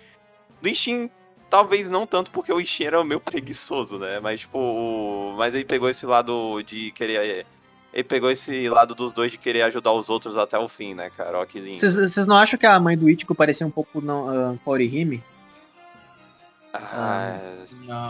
Do 0.62 0.70
Ishin, 0.70 1.10
talvez 1.50 1.90
não 1.90 2.08
tanto 2.08 2.32
porque 2.32 2.52
o 2.52 2.60
Ishin 2.60 2.86
era 2.86 3.04
meio 3.04 3.20
preguiçoso, 3.22 4.00
né? 4.00 4.20
Mas, 4.20 4.42
tipo, 4.42 4.58
o... 4.58 5.36
mas 5.38 5.54
ele 5.54 5.66
pegou 5.66 5.90
esse 5.90 6.06
lado 6.06 6.62
de 6.64 6.92
querer. 6.92 7.46
Ele 7.98 8.04
pegou 8.04 8.30
esse 8.30 8.70
lado 8.70 8.94
dos 8.94 9.12
dois 9.12 9.32
de 9.32 9.40
querer 9.40 9.64
ajudar 9.64 9.92
os 9.92 10.08
outros 10.08 10.38
até 10.38 10.56
o 10.56 10.70
fim, 10.70 10.94
né, 10.94 11.10
cara? 11.10 11.40
Ó 11.40 11.46
que 11.48 11.60
lindo. 11.60 11.80
Vocês 11.80 12.28
não 12.28 12.36
acham 12.36 12.60
que 12.60 12.68
a 12.68 12.80
mãe 12.80 12.96
do 12.96 13.10
Ichigo 13.10 13.34
parecia 13.34 13.66
um 13.66 13.72
pouco 13.72 14.00
não, 14.00 14.54
uh, 14.54 14.60
Orihime? 14.64 15.24
Ah, 16.72 17.40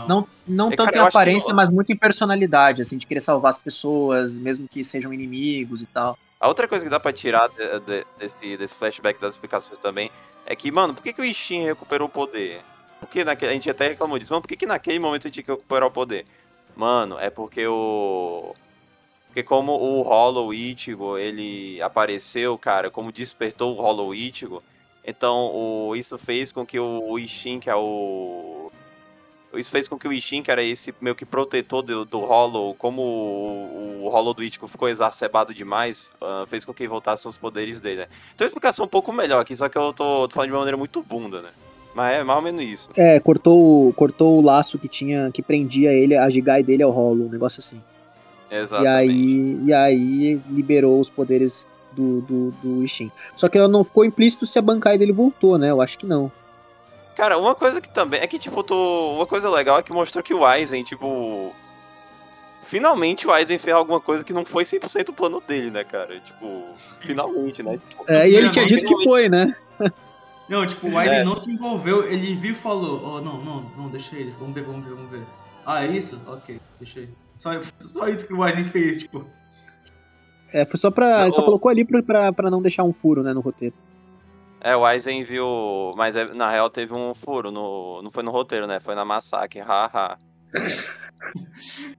não, 0.06 0.28
não 0.46 0.70
é, 0.70 0.76
tanto 0.76 0.92
cara, 0.92 1.06
em 1.06 1.08
aparência, 1.08 1.48
que... 1.48 1.54
mas 1.54 1.70
muito 1.70 1.90
em 1.90 1.96
personalidade, 1.96 2.82
assim, 2.82 2.98
de 2.98 3.06
querer 3.06 3.22
salvar 3.22 3.48
as 3.48 3.56
pessoas, 3.56 4.38
mesmo 4.38 4.68
que 4.68 4.84
sejam 4.84 5.10
inimigos 5.10 5.80
e 5.80 5.86
tal. 5.86 6.18
A 6.38 6.48
outra 6.48 6.68
coisa 6.68 6.84
que 6.84 6.90
dá 6.90 7.00
pra 7.00 7.10
tirar 7.10 7.48
de, 7.48 7.80
de, 7.80 8.06
desse, 8.18 8.56
desse 8.58 8.74
flashback 8.74 9.18
das 9.18 9.36
explicações 9.36 9.78
também 9.78 10.10
é 10.44 10.54
que, 10.54 10.70
mano, 10.70 10.92
por 10.92 11.02
que, 11.02 11.14
que 11.14 11.22
o 11.22 11.24
Ishin 11.24 11.64
recuperou 11.64 12.08
o 12.08 12.10
poder? 12.10 12.60
Porque 13.00 13.24
naquele, 13.24 13.52
a 13.52 13.54
gente 13.54 13.70
até 13.70 13.88
reclamou 13.88 14.18
disso, 14.18 14.34
mano, 14.34 14.42
por 14.42 14.48
que, 14.48 14.56
que 14.56 14.66
naquele 14.66 14.98
momento 14.98 15.22
a 15.22 15.28
gente 15.28 15.34
tinha 15.34 15.44
que 15.44 15.50
recuperar 15.50 15.88
o 15.88 15.90
poder? 15.90 16.26
Mano, 16.76 17.18
é 17.18 17.30
porque 17.30 17.66
o. 17.66 18.54
Porque 19.38 19.46
como 19.46 19.70
o 19.72 20.02
Hollow 20.02 20.52
Ichigo, 20.52 21.16
ele 21.16 21.80
apareceu, 21.80 22.58
cara, 22.58 22.90
como 22.90 23.12
despertou 23.12 23.76
o 23.76 23.80
Hollow 23.80 24.12
Ichigo, 24.12 24.60
então, 25.04 25.52
o, 25.54 25.94
isso 25.94 26.18
fez 26.18 26.50
com 26.50 26.66
que 26.66 26.76
o, 26.76 27.04
o 27.06 27.16
Ishin, 27.20 27.60
que 27.60 27.70
é 27.70 27.76
o. 27.76 28.68
Isso 29.54 29.70
fez 29.70 29.86
com 29.86 29.96
que 29.96 30.08
o 30.08 30.12
Ishin, 30.12 30.42
que 30.42 30.50
era 30.50 30.60
esse 30.60 30.92
meio 31.00 31.14
que 31.14 31.24
protetor 31.24 31.82
do, 31.82 32.04
do 32.04 32.18
Hollow, 32.18 32.74
como 32.74 33.00
o, 33.00 34.06
o 34.06 34.08
Hollow 34.08 34.34
do 34.34 34.42
Ichigo 34.42 34.66
ficou 34.66 34.88
exacerbado 34.88 35.54
demais, 35.54 36.08
uh, 36.20 36.44
fez 36.48 36.64
com 36.64 36.74
que 36.74 36.88
voltasse 36.88 37.28
os 37.28 37.38
poderes 37.38 37.80
dele, 37.80 38.00
né? 38.00 38.06
Então 38.34 38.44
a 38.44 38.48
explicação 38.48 38.86
um 38.86 38.88
pouco 38.88 39.12
melhor 39.12 39.40
aqui, 39.40 39.54
só 39.54 39.68
que 39.68 39.78
eu 39.78 39.92
tô, 39.92 40.26
tô 40.26 40.34
falando 40.34 40.48
de 40.48 40.52
uma 40.52 40.58
maneira 40.58 40.76
muito 40.76 41.00
bunda, 41.00 41.42
né? 41.42 41.50
Mas 41.94 42.18
é 42.18 42.24
mais 42.24 42.38
ou 42.38 42.42
menos 42.42 42.62
isso. 42.64 42.90
É, 42.96 43.20
cortou, 43.20 43.92
cortou 43.92 44.38
o 44.38 44.42
laço 44.42 44.80
que 44.80 44.88
tinha, 44.88 45.30
que 45.30 45.42
prendia 45.42 45.92
ele, 45.92 46.16
a 46.16 46.28
Jigai 46.28 46.64
dele 46.64 46.82
ao 46.82 46.90
Hollow, 46.90 47.26
um 47.26 47.30
negócio 47.30 47.60
assim. 47.60 47.80
Exatamente. 48.50 48.86
E 48.86 48.88
aí, 48.88 49.64
e 49.66 49.74
aí 49.74 50.42
liberou 50.48 51.00
os 51.00 51.10
poderes 51.10 51.66
do, 51.92 52.20
do, 52.22 52.50
do 52.62 52.84
Ishin. 52.84 53.10
Só 53.36 53.48
que 53.48 53.58
ela 53.58 53.68
não 53.68 53.84
ficou 53.84 54.04
implícito 54.04 54.46
se 54.46 54.58
a 54.58 54.62
Bankai 54.62 54.96
dele 54.96 55.12
voltou, 55.12 55.58
né? 55.58 55.70
Eu 55.70 55.80
acho 55.80 55.98
que 55.98 56.06
não. 56.06 56.30
Cara, 57.16 57.36
uma 57.36 57.54
coisa 57.54 57.80
que 57.80 57.90
também. 57.90 58.20
É 58.20 58.26
que, 58.26 58.38
tipo, 58.38 58.62
tô... 58.62 59.16
uma 59.16 59.26
coisa 59.26 59.50
legal 59.50 59.78
é 59.78 59.82
que 59.82 59.92
mostrou 59.92 60.22
que 60.22 60.32
o 60.32 60.46
Aizen, 60.46 60.84
tipo. 60.84 61.52
Finalmente 62.62 63.26
o 63.26 63.32
Aizen 63.32 63.56
fez 63.56 63.74
alguma 63.74 63.98
coisa 63.98 64.22
que 64.22 64.32
não 64.32 64.44
foi 64.44 64.62
100% 64.62 65.08
o 65.08 65.12
plano 65.12 65.40
dele, 65.40 65.70
né, 65.70 65.84
cara? 65.84 66.20
Tipo, 66.20 66.64
finalmente, 67.00 67.62
né? 67.62 67.80
Tipo, 67.88 68.04
é, 68.06 68.28
e 68.28 68.36
ele 68.36 68.50
tinha 68.50 68.66
dito 68.66 68.86
que 68.86 69.04
foi, 69.04 69.28
né? 69.28 69.56
Não, 70.48 70.66
tipo, 70.66 70.88
o 70.88 70.96
Aizen 70.96 71.18
é. 71.18 71.24
não 71.24 71.38
se 71.38 71.50
envolveu, 71.50 72.10
ele 72.10 72.34
viu 72.34 72.52
e 72.52 72.54
falou: 72.54 73.02
Oh, 73.04 73.20
não, 73.20 73.36
não, 73.44 73.60
não, 73.76 73.88
deixa 73.90 74.16
ele, 74.16 74.34
vamos 74.38 74.54
ver, 74.54 74.62
vamos 74.62 74.82
ver, 74.82 74.94
vamos 74.94 75.10
ver. 75.10 75.22
Ah, 75.66 75.84
é 75.84 75.88
isso? 75.88 76.18
Ok, 76.26 76.58
deixa 76.80 77.00
ele. 77.00 77.12
Só, 77.38 77.50
só 77.80 78.08
isso 78.08 78.26
que 78.26 78.34
o 78.34 78.42
Aizen 78.42 78.64
fez, 78.64 78.98
tipo. 78.98 79.26
É, 80.52 80.64
foi 80.64 80.78
só 80.78 80.90
pra. 80.90 81.26
O... 81.26 81.32
Só 81.32 81.42
colocou 81.42 81.70
ali 81.70 81.84
pra, 81.84 82.02
pra, 82.02 82.32
pra 82.32 82.50
não 82.50 82.60
deixar 82.60 82.82
um 82.84 82.92
furo, 82.92 83.22
né, 83.22 83.32
no 83.32 83.40
roteiro. 83.40 83.74
É, 84.60 84.76
o 84.76 84.84
Aizen 84.84 85.22
viu. 85.22 85.94
Mas 85.96 86.16
é, 86.16 86.32
na 86.34 86.50
real 86.50 86.68
teve 86.68 86.92
um 86.92 87.14
furo. 87.14 87.50
No... 87.50 88.02
Não 88.02 88.10
foi 88.10 88.22
no 88.22 88.30
roteiro, 88.30 88.66
né? 88.66 88.80
Foi 88.80 88.94
na 88.94 89.04
massacre. 89.04 89.60
Haha. 89.60 90.18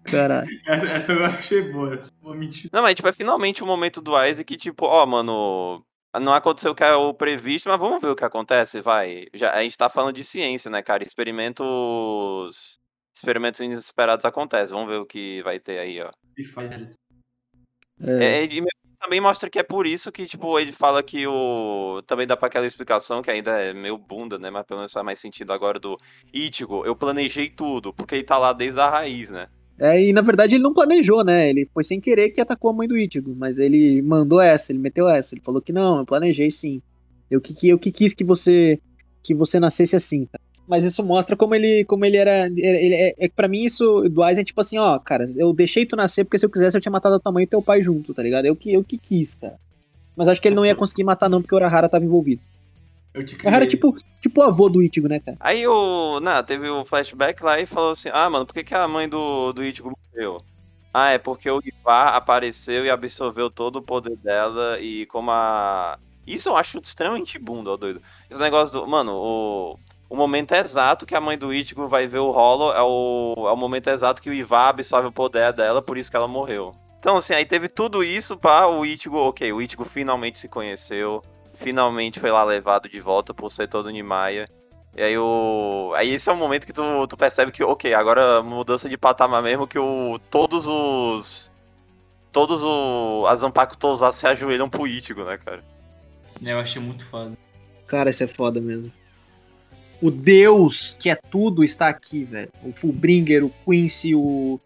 Caralho. 0.03 0.49
Essa, 0.67 0.87
essa 0.87 1.11
eu 1.13 1.25
achei 1.25 1.71
boa. 1.71 1.99
Vou 2.21 2.35
mentir. 2.35 2.69
Não, 2.73 2.81
mas 2.81 2.95
tipo, 2.95 3.07
é 3.07 3.13
finalmente 3.13 3.63
o 3.63 3.67
momento 3.67 4.01
do 4.01 4.15
Aizen 4.15 4.43
que, 4.43 4.57
tipo, 4.57 4.85
ó, 4.85 5.05
mano. 5.05 5.83
Não 6.19 6.33
aconteceu 6.33 6.71
o 6.71 6.75
que 6.75 6.83
é 6.83 6.95
o 6.95 7.13
previsto, 7.13 7.69
mas 7.69 7.79
vamos 7.79 8.01
ver 8.01 8.07
o 8.07 8.15
que 8.15 8.25
acontece, 8.25 8.81
vai. 8.81 9.27
Já, 9.31 9.53
a 9.53 9.61
gente 9.61 9.77
tá 9.77 9.87
falando 9.87 10.15
de 10.15 10.23
ciência, 10.23 10.69
né, 10.69 10.81
cara? 10.81 11.03
Experimentos. 11.03 12.79
Experimentos 13.19 13.59
inesperados 13.59 14.23
acontecem. 14.23 14.73
Vamos 14.73 14.89
ver 14.89 14.97
o 14.97 15.05
que 15.05 15.43
vai 15.43 15.59
ter 15.59 15.77
aí, 15.77 16.01
ó. 16.01 16.09
É. 18.01 18.43
É, 18.43 18.45
e 18.45 18.63
também 18.97 19.19
mostra 19.19 19.49
que 19.49 19.59
é 19.59 19.63
por 19.63 19.85
isso 19.85 20.09
que, 20.09 20.25
tipo, 20.25 20.57
ele 20.57 20.71
fala 20.71 21.03
que 21.03 21.27
o. 21.27 22.01
Também 22.07 22.25
dá 22.25 22.37
pra 22.37 22.47
aquela 22.47 22.65
explicação 22.65 23.21
que 23.21 23.29
ainda 23.29 23.59
é 23.59 23.73
meio 23.73 23.97
bunda, 23.97 24.39
né? 24.39 24.49
Mas 24.49 24.65
pelo 24.65 24.79
menos 24.79 24.93
faz 24.93 25.05
mais 25.05 25.19
sentido 25.19 25.51
agora 25.51 25.77
do 25.77 25.97
Ichigo. 26.33 26.85
Eu 26.85 26.95
planejei 26.95 27.49
tudo, 27.49 27.93
porque 27.93 28.15
ele 28.15 28.23
tá 28.23 28.37
lá 28.37 28.53
desde 28.53 28.79
a 28.79 28.89
raiz, 28.89 29.29
né? 29.29 29.47
É, 29.77 30.01
e 30.01 30.13
na 30.13 30.21
verdade 30.21 30.55
ele 30.55 30.63
não 30.63 30.73
planejou, 30.73 31.21
né? 31.25 31.49
Ele 31.49 31.69
foi 31.73 31.83
sem 31.83 31.99
querer 31.99 32.29
que 32.29 32.39
atacou 32.39 32.71
a 32.71 32.73
mãe 32.73 32.87
do 32.87 32.97
Ichigo, 32.97 33.35
mas 33.35 33.59
ele 33.59 34.01
mandou 34.01 34.39
essa, 34.39 34.71
ele 34.71 34.79
meteu 34.79 35.09
essa, 35.09 35.35
ele 35.35 35.41
falou 35.41 35.61
que 35.61 35.73
não, 35.73 35.99
eu 35.99 36.05
planejei 36.05 36.49
sim. 36.49 36.81
Eu 37.29 37.41
que, 37.41 37.67
eu 37.67 37.77
que 37.77 37.91
quis 37.91 38.13
que 38.13 38.23
você 38.23 38.79
que 39.21 39.35
você 39.35 39.59
nascesse 39.59 39.95
assim, 39.95 40.25
cara. 40.25 40.38
Mas 40.69 40.83
isso 40.83 41.03
mostra 41.03 41.35
como 41.35 41.55
ele 41.55 41.83
como 41.85 42.05
ele 42.05 42.15
era, 42.15 42.45
ele, 42.45 42.93
é, 42.93 43.13
é 43.17 43.27
para 43.27 43.47
mim 43.47 43.63
isso 43.63 44.07
do 44.07 44.21
Aizen 44.21 44.43
é 44.43 44.45
tipo 44.45 44.61
assim, 44.61 44.77
ó, 44.77 44.99
cara, 44.99 45.25
eu 45.35 45.51
deixei 45.51 45.83
tu 45.83 45.95
nascer 45.95 46.23
porque 46.23 46.37
se 46.37 46.45
eu 46.45 46.49
quisesse 46.49 46.77
eu 46.77 46.81
tinha 46.81 46.91
matado 46.91 47.15
a 47.15 47.19
tua 47.19 47.31
mãe 47.31 47.43
e 47.43 47.47
teu 47.47 47.59
pai 47.59 47.81
junto, 47.81 48.13
tá 48.13 48.21
ligado? 48.21 48.45
Eu 48.45 48.55
que 48.55 48.71
eu 48.71 48.83
que 48.83 48.95
quis, 48.95 49.33
cara. 49.33 49.57
Mas 50.15 50.27
acho 50.27 50.39
que 50.39 50.47
ele 50.47 50.55
não 50.55 50.63
ia 50.65 50.75
conseguir 50.75 51.03
matar 51.03 51.27
não 51.27 51.41
porque 51.41 51.55
o 51.55 51.57
Urahara 51.57 51.89
tava 51.89 52.05
envolvido. 52.05 52.43
Eu 53.15 53.25
te 53.25 53.35
O 53.35 53.39
Urahara 53.39 53.63
é 53.63 53.67
tipo, 53.67 53.97
tipo 54.21 54.41
o 54.41 54.43
avô 54.43 54.69
do 54.69 54.83
Ichigo, 54.83 55.07
né, 55.07 55.19
cara? 55.19 55.37
Aí 55.39 55.65
o. 55.65 56.19
Não, 56.19 56.43
teve 56.43 56.69
o 56.69 56.85
flashback 56.85 57.43
lá 57.43 57.59
e 57.59 57.65
falou 57.65 57.93
assim: 57.93 58.09
Ah, 58.13 58.29
mano, 58.29 58.45
por 58.45 58.53
que, 58.53 58.63
que 58.63 58.75
a 58.75 58.87
mãe 58.87 59.09
do, 59.09 59.51
do 59.51 59.63
Ichigo 59.63 59.91
morreu? 60.13 60.39
Ah, 60.93 61.09
é 61.09 61.17
porque 61.17 61.49
o 61.49 61.61
Ivar 61.65 62.15
apareceu 62.15 62.85
e 62.85 62.91
absorveu 62.91 63.49
todo 63.49 63.77
o 63.77 63.81
poder 63.81 64.15
dela 64.17 64.79
e 64.79 65.07
como 65.07 65.31
a. 65.31 65.97
Isso 66.27 66.49
eu 66.49 66.55
acho 66.55 66.79
extremamente 66.79 67.39
bunda, 67.39 67.71
ó, 67.71 67.77
doido. 67.77 68.01
Esse 68.29 68.39
negócio 68.39 68.71
do. 68.71 68.87
Mano, 68.87 69.13
o. 69.13 69.79
O 70.09 70.15
momento 70.15 70.53
exato 70.53 71.05
que 71.05 71.13
a 71.13 71.21
mãe 71.21 71.37
do 71.37 71.53
Ichigo 71.53 71.87
vai 71.87 72.07
ver 72.07 72.17
o 72.17 72.31
Hollow 72.31 72.73
é 72.73 72.81
o, 72.81 73.47
é 73.47 73.51
o 73.51 73.55
momento 73.55 73.89
exato 73.89 74.21
que 74.21 74.29
o 74.29 74.33
Ivar 74.33 74.69
absorve 74.69 75.07
o 75.07 75.11
poder 75.11 75.53
dela, 75.53 75.81
por 75.81 75.97
isso 75.97 76.09
que 76.09 76.17
ela 76.17 76.27
morreu. 76.27 76.73
Então, 76.97 77.17
assim, 77.17 77.33
aí 77.33 77.45
teve 77.45 77.69
tudo 77.69 78.03
isso 78.03 78.35
pra 78.35 78.67
o 78.67 78.83
Ichigo, 78.85 79.17
ok, 79.17 79.53
o 79.53 79.61
Ichigo 79.61 79.85
finalmente 79.85 80.39
se 80.39 80.49
conheceu, 80.49 81.23
finalmente 81.53 82.19
foi 82.19 82.31
lá 82.31 82.43
levado 82.43 82.89
de 82.89 82.99
volta 82.99 83.33
pro 83.33 83.49
setor 83.49 83.83
do 83.83 83.91
Nimaya. 83.91 84.49
E 84.97 85.03
aí 85.03 85.17
o. 85.17 85.93
Aí 85.95 86.11
esse 86.11 86.29
é 86.29 86.33
o 86.33 86.35
momento 86.35 86.65
que 86.65 86.73
tu, 86.73 87.07
tu 87.07 87.15
percebe 87.15 87.51
que, 87.51 87.63
ok, 87.63 87.93
agora 87.93 88.41
mudança 88.41 88.89
de 88.89 88.97
patamar 88.97 89.41
mesmo, 89.41 89.67
que 89.67 89.77
o. 89.77 90.19
Todos 90.29 90.65
os. 90.65 91.51
Todos 92.31 92.61
os. 92.63 93.29
As 93.29 93.39
Zanpakutos 93.39 94.01
lá 94.01 94.11
se 94.11 94.25
ajoelham 94.27 94.69
pro 94.69 94.87
Ichigo, 94.87 95.23
né, 95.23 95.37
cara? 95.37 95.63
Eu 96.43 96.59
achei 96.59 96.81
muito 96.81 97.05
foda. 97.05 97.31
Cara, 97.85 98.09
isso 98.09 98.23
é 98.23 98.27
foda 98.27 98.59
mesmo. 98.59 98.91
O 100.01 100.09
Deus 100.09 100.95
que 100.99 101.09
é 101.09 101.15
tudo 101.15 101.63
está 101.63 101.89
aqui, 101.89 102.23
velho. 102.23 102.49
O 102.63 102.71
Fullbringer, 102.71 103.43
o 103.45 103.51
Quincy, 103.65 104.15
o, 104.15 104.59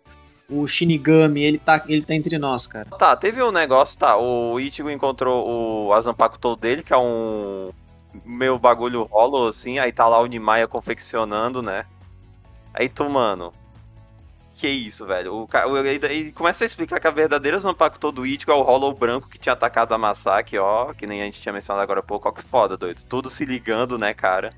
o 0.50 0.68
Shinigami, 0.68 1.42
ele 1.44 1.58
tá, 1.58 1.84
ele 1.88 2.04
tá 2.04 2.14
entre 2.14 2.38
nós, 2.38 2.68
cara. 2.68 2.88
Tá, 2.98 3.16
teve 3.16 3.42
um 3.42 3.52
negócio, 3.52 3.98
tá. 3.98 4.16
O 4.18 4.60
Ichigo 4.60 4.90
encontrou 4.92 5.88
o 5.88 5.94
Azampakutou 5.94 6.56
dele, 6.56 6.84
que 6.84 6.94
é 6.94 6.98
um 6.98 7.72
meu 8.24 8.60
bagulho 8.60 9.04
rolo, 9.04 9.48
assim. 9.48 9.80
Aí 9.80 9.92
tá 9.92 10.08
lá 10.08 10.20
o 10.22 10.28
Nimaya 10.28 10.68
confeccionando, 10.68 11.62
né? 11.64 11.86
Aí 12.74 12.88
tu, 12.88 13.10
mano. 13.10 13.52
Que 14.56 14.68
isso, 14.70 15.04
velho? 15.08 15.34
O, 15.36 15.48
ca- 15.48 15.66
o- 15.68 15.76
ele, 15.78 16.32
começa 16.32 16.64
a 16.64 16.68
explicar 16.68 17.00
que 17.00 17.08
a 17.08 17.12
verdadeira 17.12 17.58
Zanpakutou 17.58 18.12
do 18.12 18.24
Ichigo 18.24 18.52
é 18.52 18.56
o 18.56 18.62
Hollow 18.62 18.94
branco 18.94 19.28
que 19.28 19.40
tinha 19.40 19.54
atacado 19.54 19.94
a 19.96 19.98
Masaki, 19.98 20.60
ó. 20.60 20.94
Que 20.94 21.08
nem 21.08 21.22
a 21.22 21.26
gente 21.26 21.42
tinha 21.42 21.52
mencionado 21.52 21.82
agora 21.82 22.02
há 22.02 22.04
pouco. 22.04 22.30
Ó, 22.30 22.32
que 22.32 22.44
foda, 22.44 22.78
doido. 22.78 23.04
Tudo 23.10 23.32
se 23.32 23.46
ligando, 23.46 23.98
né, 23.98 24.14
cara? 24.14 24.52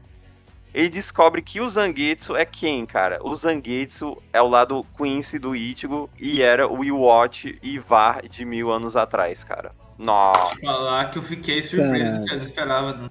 Ele 0.75 0.89
descobre 0.89 1.41
que 1.41 1.61
o 1.61 1.69
Zangetsu 1.69 2.35
é 2.35 2.43
quem, 2.43 2.85
cara? 2.85 3.17
O 3.23 3.33
Zangetsu 3.33 4.21
é 4.33 4.41
o 4.41 4.47
lado 4.49 4.85
Quincy 4.97 5.39
do 5.39 5.55
Ichigo 5.55 6.09
e 6.19 6.41
era 6.41 6.67
o 6.67 6.83
Iwatch 6.83 7.57
e 7.63 7.79
Var 7.79 8.27
de 8.27 8.43
mil 8.43 8.69
anos 8.69 8.97
atrás, 8.97 9.41
cara. 9.41 9.71
Nossa. 9.97 10.59
Falar 10.59 11.09
que 11.11 11.17
eu 11.17 11.23
fiquei 11.23 11.63
surpreso, 11.63 12.03
Caralho. 12.03 12.29
eu 12.29 12.37
não 12.37 12.43
esperava, 12.43 12.93
não. 12.93 13.09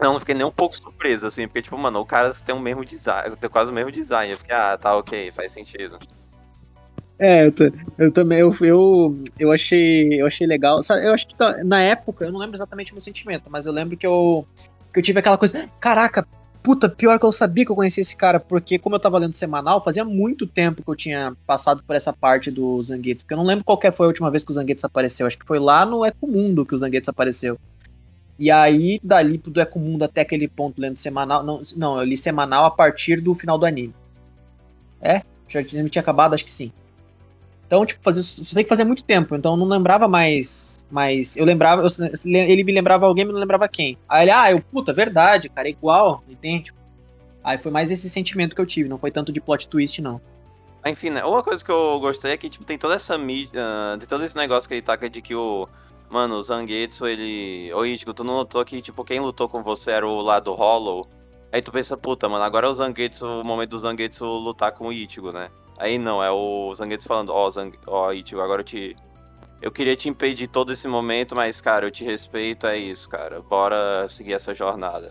Não, 0.00 0.12
não 0.14 0.18
fiquei 0.18 0.34
nem 0.34 0.44
um 0.44 0.50
pouco 0.50 0.76
surpreso, 0.76 1.24
assim, 1.24 1.46
porque, 1.46 1.62
tipo, 1.62 1.78
mano, 1.78 2.00
o 2.00 2.04
cara 2.04 2.34
tem 2.34 2.52
o 2.52 2.58
mesmo 2.58 2.84
design, 2.84 3.36
tem 3.36 3.48
quase 3.48 3.70
o 3.70 3.74
mesmo 3.74 3.92
design. 3.92 4.32
Eu 4.32 4.38
fiquei, 4.38 4.52
ah, 4.56 4.76
tá, 4.76 4.96
ok, 4.96 5.30
faz 5.30 5.52
sentido. 5.52 6.00
É, 7.16 7.46
eu, 7.46 7.52
eu 7.96 8.10
também, 8.10 8.40
eu, 8.40 8.52
eu, 8.60 9.22
eu 9.38 9.52
achei, 9.52 10.20
eu 10.20 10.26
achei 10.26 10.48
legal. 10.48 10.82
Sabe, 10.82 11.06
eu 11.06 11.14
acho 11.14 11.28
que 11.28 11.36
tá- 11.36 11.62
na 11.62 11.80
época, 11.80 12.24
eu 12.24 12.32
não 12.32 12.40
lembro 12.40 12.56
exatamente 12.56 12.90
o 12.90 12.96
meu 12.96 13.00
sentimento, 13.00 13.44
mas 13.48 13.66
eu 13.66 13.72
lembro 13.72 13.96
que 13.96 14.04
eu, 14.04 14.44
que 14.92 14.98
eu 14.98 15.02
tive 15.04 15.20
aquela 15.20 15.38
coisa, 15.38 15.68
caraca, 15.78 16.26
puta, 16.62 16.88
pior 16.88 17.18
que 17.18 17.26
eu 17.26 17.32
sabia 17.32 17.64
que 17.64 17.72
eu 17.72 17.76
conhecia 17.76 18.00
esse 18.00 18.16
cara, 18.16 18.38
porque 18.38 18.78
como 18.78 18.94
eu 18.94 19.00
tava 19.00 19.18
lendo 19.18 19.34
semanal, 19.34 19.82
fazia 19.82 20.04
muito 20.04 20.46
tempo 20.46 20.82
que 20.82 20.88
eu 20.88 20.94
tinha 20.94 21.36
passado 21.46 21.82
por 21.82 21.96
essa 21.96 22.12
parte 22.12 22.50
do 22.50 22.82
Zangetsu, 22.82 23.24
porque 23.24 23.34
eu 23.34 23.38
não 23.38 23.44
lembro 23.44 23.64
qual 23.64 23.80
foi 23.92 24.06
a 24.06 24.08
última 24.08 24.30
vez 24.30 24.44
que 24.44 24.52
o 24.52 24.54
Zangetsu 24.54 24.86
apareceu, 24.86 25.26
acho 25.26 25.38
que 25.38 25.46
foi 25.46 25.58
lá 25.58 25.84
no 25.84 26.04
Ecomundo 26.04 26.64
que 26.64 26.74
o 26.74 26.78
Zangetsu 26.78 27.10
apareceu. 27.10 27.58
E 28.38 28.50
aí, 28.50 28.98
dali 29.02 29.38
do 29.38 29.60
Ecomundo 29.60 30.04
até 30.04 30.22
aquele 30.22 30.48
ponto 30.48 30.80
lendo 30.80 30.98
semanal, 30.98 31.42
não, 31.42 31.62
não, 31.76 31.98
eu 31.98 32.04
li 32.04 32.16
semanal 32.16 32.64
a 32.64 32.70
partir 32.70 33.20
do 33.20 33.34
final 33.34 33.58
do 33.58 33.66
anime. 33.66 33.94
É? 35.00 35.22
Já 35.48 35.62
tinha 35.62 35.86
acabado, 36.00 36.34
acho 36.34 36.44
que 36.44 36.52
sim. 36.52 36.72
Então, 37.72 37.86
tipo, 37.86 38.04
fazer, 38.04 38.20
isso 38.20 38.54
tem 38.54 38.64
que 38.64 38.68
fazer 38.68 38.84
muito 38.84 39.02
tempo. 39.02 39.34
Então, 39.34 39.52
eu 39.52 39.56
não 39.56 39.66
lembrava 39.66 40.06
mais. 40.06 40.84
mais 40.90 41.38
eu 41.38 41.46
lembrava. 41.46 41.80
eu- 41.82 41.88
ele 42.26 42.62
me 42.64 42.70
lembrava 42.70 43.06
alguém, 43.06 43.24
mas 43.24 43.32
não 43.32 43.40
lembrava 43.40 43.66
quem. 43.66 43.96
Aí 44.06 44.24
ele, 44.24 44.30
ah, 44.30 44.52
eu, 44.52 44.60
puta, 44.60 44.92
verdade, 44.92 45.48
cara, 45.48 45.66
é 45.66 45.70
igual, 45.70 46.22
idêntico. 46.28 46.76
Aí 47.42 47.56
foi 47.56 47.72
mais 47.72 47.90
esse 47.90 48.10
sentimento 48.10 48.54
que 48.54 48.60
eu 48.60 48.66
tive, 48.66 48.90
não 48.90 48.98
foi 48.98 49.10
tanto 49.10 49.32
de 49.32 49.40
plot 49.40 49.68
twist, 49.68 50.02
não. 50.02 50.20
Mas, 50.84 50.92
Enfim, 50.92 51.08
né? 51.08 51.24
Uma 51.24 51.42
coisa 51.42 51.64
que 51.64 51.70
eu 51.70 51.98
gostei 51.98 52.32
é 52.32 52.36
que, 52.36 52.50
tipo, 52.50 52.62
tem 52.62 52.76
toda 52.76 52.94
essa 52.94 53.16
mídia. 53.16 53.58
ah, 53.64 53.96
tem 53.98 54.06
todo 54.06 54.22
esse 54.22 54.36
negócio 54.36 54.68
que 54.68 54.74
ele 54.74 54.82
taca 54.82 55.08
de 55.08 55.22
que 55.22 55.34
o. 55.34 55.66
Mano, 56.10 56.34
o 56.34 56.42
Zangetsu, 56.42 57.06
ele. 57.06 57.72
Ô 57.72 57.86
Ichigo, 57.86 58.12
tu 58.12 58.22
não 58.22 58.34
notou 58.34 58.62
que, 58.66 58.82
tipo, 58.82 59.02
quem 59.02 59.18
lutou 59.18 59.48
com 59.48 59.62
você 59.62 59.92
era 59.92 60.06
o 60.06 60.20
lado 60.20 60.52
Hollow? 60.52 61.08
Aí 61.50 61.62
tu 61.62 61.72
pensa, 61.72 61.96
puta, 61.96 62.28
mano, 62.28 62.44
agora 62.44 62.66
é 62.66 62.70
o 62.70 62.74
Zangetsu, 62.74 63.24
o 63.40 63.42
momento 63.42 63.70
do 63.70 63.78
Zangetsu 63.78 64.26
lutar 64.26 64.72
com 64.72 64.88
o 64.88 64.92
Ichigo, 64.92 65.32
né? 65.32 65.48
Aí 65.82 65.98
não, 65.98 66.22
é 66.22 66.30
o 66.30 66.72
Zangetsu 66.76 67.08
falando, 67.08 67.30
ó, 67.34 67.50
Zang... 67.50 67.76
ó, 67.88 68.12
Ichigo, 68.12 68.40
agora 68.40 68.60
eu 68.60 68.64
te. 68.64 68.94
Eu 69.60 69.72
queria 69.72 69.96
te 69.96 70.08
impedir 70.08 70.46
todo 70.46 70.72
esse 70.72 70.86
momento, 70.86 71.34
mas, 71.34 71.60
cara, 71.60 71.84
eu 71.84 71.90
te 71.90 72.04
respeito, 72.04 72.68
é 72.68 72.78
isso, 72.78 73.08
cara. 73.08 73.42
Bora 73.42 74.08
seguir 74.08 74.32
essa 74.34 74.54
jornada. 74.54 75.10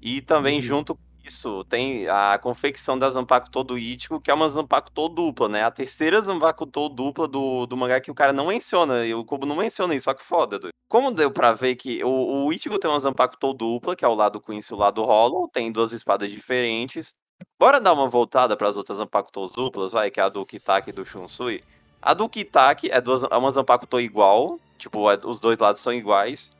E 0.00 0.20
também, 0.22 0.56
Uhum. 0.56 0.62
junto 0.62 0.94
com 0.94 1.00
isso, 1.24 1.64
tem 1.64 2.08
a 2.08 2.38
confecção 2.38 2.96
da 2.96 3.10
Zanpakuto 3.10 3.64
do 3.64 3.76
Ichigo, 3.76 4.20
que 4.20 4.30
é 4.30 4.34
uma 4.34 4.48
Zanpakuto 4.48 5.08
dupla, 5.08 5.48
né? 5.48 5.64
A 5.64 5.72
terceira 5.72 6.20
Zanpakuto 6.20 6.88
dupla 6.88 7.26
do, 7.26 7.66
do 7.66 7.76
mangá 7.76 8.00
que 8.00 8.12
o 8.12 8.14
cara 8.14 8.32
não 8.32 8.46
menciona, 8.46 9.04
e 9.04 9.12
o 9.12 9.24
Kubo 9.24 9.44
não 9.44 9.56
menciona 9.56 9.92
isso, 9.92 10.04
só 10.04 10.14
que 10.14 10.22
foda, 10.22 10.56
doido. 10.56 10.72
Como 10.88 11.10
deu 11.10 11.32
pra 11.32 11.52
ver 11.52 11.74
que 11.74 12.02
o, 12.04 12.46
o 12.46 12.52
Ichigo 12.52 12.78
tem 12.78 12.88
uma 12.88 13.00
Zanpakuto 13.00 13.52
dupla, 13.54 13.96
que 13.96 14.04
é 14.04 14.08
o 14.08 14.14
lado 14.14 14.40
Quincy 14.40 14.72
e 14.72 14.76
o 14.76 14.78
lado 14.78 15.02
Hollow, 15.02 15.48
tem 15.48 15.72
duas 15.72 15.92
espadas 15.92 16.30
diferentes. 16.30 17.12
Bora 17.58 17.80
dar 17.80 17.92
uma 17.92 18.08
voltada 18.08 18.56
pras 18.56 18.76
outras 18.76 18.98
Zanpakutos 18.98 19.52
duplas, 19.52 19.92
vai, 19.92 20.10
que 20.10 20.20
é 20.20 20.22
a 20.22 20.28
do 20.28 20.46
Kitaki 20.46 20.90
e 20.90 20.92
do 20.92 21.04
Shunsui. 21.04 21.62
A 22.00 22.14
do 22.14 22.28
Kitaki 22.28 22.90
é, 22.90 23.00
duas, 23.00 23.24
é 23.24 23.36
uma 23.36 23.50
Zanpakuto 23.50 24.00
igual, 24.00 24.60
tipo, 24.76 25.10
é- 25.10 25.18
os 25.24 25.40
dois 25.40 25.58
lados 25.58 25.80
são 25.80 25.92
iguais. 25.92 26.52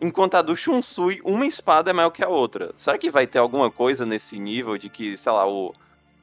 Enquanto 0.00 0.34
a 0.36 0.42
do 0.42 0.54
Shunsui, 0.54 1.20
uma 1.24 1.46
espada 1.46 1.90
é 1.90 1.92
maior 1.92 2.10
que 2.10 2.22
a 2.22 2.28
outra. 2.28 2.72
Será 2.76 2.96
que 2.96 3.10
vai 3.10 3.26
ter 3.26 3.38
alguma 3.38 3.70
coisa 3.70 4.06
nesse 4.06 4.38
nível 4.38 4.78
de 4.78 4.88
que, 4.88 5.16
sei 5.16 5.32
lá, 5.32 5.48
o, 5.48 5.74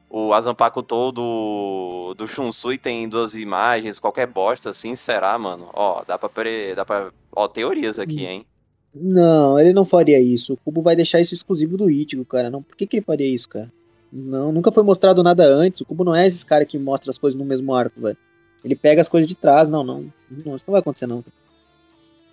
o 0.08 0.32
Azampakuto 0.32 1.12
do, 1.12 2.14
do 2.16 2.26
Shunsui 2.26 2.78
tem 2.78 3.08
duas 3.08 3.34
imagens, 3.34 3.98
qualquer 3.98 4.26
bosta 4.26 4.70
assim? 4.70 4.94
Será, 4.94 5.38
mano? 5.38 5.68
Ó, 5.74 6.02
dá 6.06 6.16
pra, 6.16 6.28
pre... 6.28 6.74
dá 6.74 6.84
pra... 6.84 7.12
Ó, 7.34 7.48
teorias 7.48 7.98
aqui, 7.98 8.24
hein? 8.24 8.46
Não, 8.94 9.58
ele 9.58 9.72
não 9.72 9.84
faria 9.84 10.20
isso. 10.20 10.54
O 10.54 10.56
Kubo 10.56 10.80
vai 10.80 10.94
deixar 10.94 11.20
isso 11.20 11.34
exclusivo 11.34 11.76
do 11.76 11.90
Ichigo, 11.90 12.24
cara. 12.24 12.48
Não, 12.48 12.62
por 12.62 12.76
que, 12.76 12.86
que 12.86 12.96
ele 12.96 13.04
faria 13.04 13.26
isso, 13.26 13.48
cara? 13.48 13.70
Não, 14.16 14.52
nunca 14.52 14.70
foi 14.70 14.84
mostrado 14.84 15.24
nada 15.24 15.44
antes. 15.44 15.80
O 15.80 15.84
Kubo 15.84 16.04
não 16.04 16.14
é 16.14 16.24
esse 16.24 16.46
cara 16.46 16.64
que 16.64 16.78
mostra 16.78 17.10
as 17.10 17.18
coisas 17.18 17.36
no 17.36 17.44
mesmo 17.44 17.74
arco, 17.74 18.00
velho. 18.00 18.16
Ele 18.64 18.76
pega 18.76 19.00
as 19.00 19.08
coisas 19.08 19.26
de 19.26 19.34
trás, 19.34 19.68
não, 19.68 19.82
não. 19.82 20.12
Não, 20.30 20.54
isso 20.54 20.64
não 20.68 20.72
vai 20.72 20.78
acontecer, 20.78 21.08
não. 21.08 21.24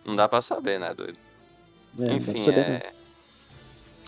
Não 0.06 0.16
dá 0.16 0.30
pra 0.30 0.44
saber, 0.44 0.80
né, 0.80 0.94
doido? 0.94 1.18
É, 2.00 2.14
Enfim, 2.14 2.40
saber, 2.40 2.60
é... 2.60 2.94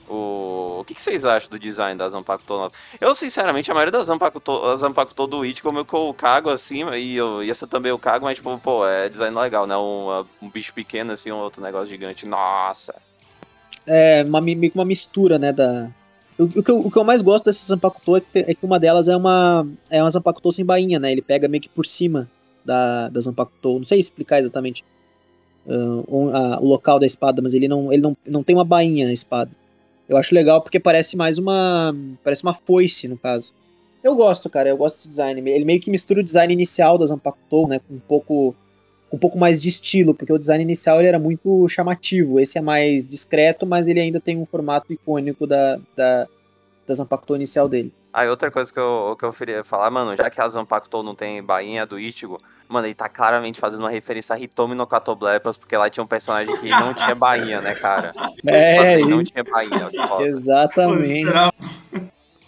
O... 0.08 0.82
o 0.82 0.84
que, 0.86 0.94
que 0.94 1.02
vocês 1.02 1.26
acham 1.26 1.50
do 1.50 1.58
design 1.58 1.98
da 1.98 2.08
Zanpakuto 2.08 2.54
nova? 2.54 2.72
Eu, 3.02 3.16
sinceramente, 3.16 3.72
a 3.72 3.74
maioria 3.74 3.92
das 3.92 4.06
Zanpakuto, 4.06 4.78
Zanpakuto 4.78 5.26
do 5.26 5.40
meio 5.42 5.86
que 5.86 5.96
eu 5.96 6.14
cago 6.14 6.52
assim, 6.52 6.88
e, 6.94 7.16
eu, 7.16 7.44
e 7.44 7.50
essa 7.50 7.66
também 7.66 7.90
eu 7.90 7.98
cago, 7.98 8.26
mas, 8.26 8.38
tipo, 8.38 8.56
pô, 8.60 8.86
é 8.86 9.10
design 9.10 9.36
legal, 9.36 9.66
né? 9.66 9.76
Um, 9.76 10.26
um 10.44 10.50
bicho 10.50 10.74
pequeno, 10.76 11.12
assim, 11.12 11.32
um 11.32 11.38
outro 11.38 11.62
negócio 11.62 11.88
gigante. 11.88 12.28
Nossa! 12.28 12.94
É, 13.88 14.24
uma, 14.24 14.40
meio 14.40 14.70
que 14.70 14.78
uma 14.78 14.86
mistura, 14.86 15.40
né, 15.40 15.52
da... 15.52 15.90
O, 16.38 16.64
que 16.64 16.72
eu, 16.72 16.80
o 16.80 16.92
que 16.92 16.98
eu 16.98 17.04
mais 17.04 17.22
gosto 17.22 17.46
dessas 17.46 17.68
Zanpakuto 17.68 18.16
é 18.18 18.22
que, 18.22 18.40
é 18.40 18.56
que 18.56 18.66
uma 18.66 18.80
delas 18.80 19.08
é 19.08 19.16
uma 19.16 19.68
é 19.92 20.02
uma 20.02 20.10
Zanpakuto 20.10 20.52
sem 20.52 20.66
bainha, 20.66 21.00
né? 21.00 21.12
Ele 21.12 21.22
pega 21.22 21.48
meio 21.48 21.62
que 21.62 21.70
por 21.70 21.86
cima 21.86 22.30
da, 22.66 23.10
da 23.10 23.20
Zanpakuto. 23.22 23.78
Não 23.78 23.86
sei 23.86 24.00
explicar 24.00 24.40
exatamente 24.40 24.84
o, 26.08 26.30
a- 26.30 26.60
o 26.60 26.66
local 26.68 27.00
da 27.00 27.06
espada, 27.06 27.42
mas 27.42 27.54
ele 27.54 27.68
não, 27.68 27.92
ele 27.92 28.02
não, 28.02 28.18
não 28.26 28.44
tem 28.44 28.56
uma 28.56 28.66
bainha 28.66 29.06
na 29.06 29.14
espada. 29.14 29.52
Eu 30.08 30.18
acho 30.18 30.36
legal 30.36 30.62
porque 30.62 30.80
parece 30.80 31.16
mais 31.16 31.38
uma. 31.38 31.96
Parece 32.24 32.44
uma 32.44 32.54
foice, 32.54 33.08
no 33.08 33.18
caso. 33.18 33.54
Eu 34.04 34.16
gosto, 34.16 34.50
cara, 34.50 34.68
eu 34.70 34.76
gosto 34.78 34.98
desse 34.98 35.10
design. 35.10 35.50
Ele 35.50 35.64
meio 35.66 35.80
que 35.80 35.90
mistura 35.90 36.20
o 36.20 36.24
design 36.24 36.52
inicial 36.54 36.98
da 36.98 37.06
Zanpakuto, 37.06 37.68
né? 37.68 37.80
Com 37.80 37.96
um 37.96 38.00
pouco. 38.00 38.56
Um 39.14 39.18
pouco 39.18 39.38
mais 39.38 39.62
de 39.62 39.70
estilo, 39.70 40.16
porque 40.16 40.34
o 40.34 40.40
design 40.40 40.64
inicial 40.64 41.00
ele 41.00 41.08
era 41.08 41.20
muito 41.20 41.70
chamativo. 41.70 42.40
Esse 42.40 42.58
é 42.58 42.62
mais 42.62 43.08
discreto, 43.08 43.64
mas 43.64 43.88
ele 43.88 44.00
ainda 44.00 44.20
tem 44.20 44.36
um 44.36 44.46
formato 44.46 44.92
icônico 44.92 45.46
da, 45.46 45.80
da, 45.96 46.28
da 46.88 46.94
Zanpakuto 46.96 47.36
inicial 47.36 47.70
dele. 47.70 47.94
Aí 48.12 48.28
outra 48.28 48.50
coisa 48.50 48.74
que 48.74 48.80
eu, 48.80 49.16
que 49.18 49.24
eu 49.24 49.32
queria 49.32 49.64
falar, 49.64 49.92
mano, 49.92 50.18
já 50.18 50.30
que 50.30 50.42
a 50.42 50.50
Zanpakuto 50.50 51.04
não 51.04 51.14
tem 51.14 51.44
bainha 51.44 51.86
do 51.86 52.00
Ichigo, 52.00 52.40
mano, 52.68 52.88
ele 52.88 52.96
tá 52.96 53.08
claramente 53.08 53.60
fazendo 53.60 53.82
uma 53.82 53.90
referência 53.90 54.36
a 54.36 54.40
Hitomi 54.40 54.74
no 54.74 54.88
Catoblepas, 54.88 55.58
porque 55.58 55.78
lá 55.78 55.90
tinha 55.90 56.04
um 56.04 56.08
personagem 56.08 56.56
que 56.58 56.70
não 56.70 56.94
tinha 56.94 57.14
bainha, 57.14 57.62
né, 57.62 57.76
cara? 57.76 58.14
É, 58.46 58.98
tipo, 58.98 59.10
não 59.10 59.24
tinha 59.24 59.44
bainha. 59.44 59.92
Exatamente. 60.22 61.26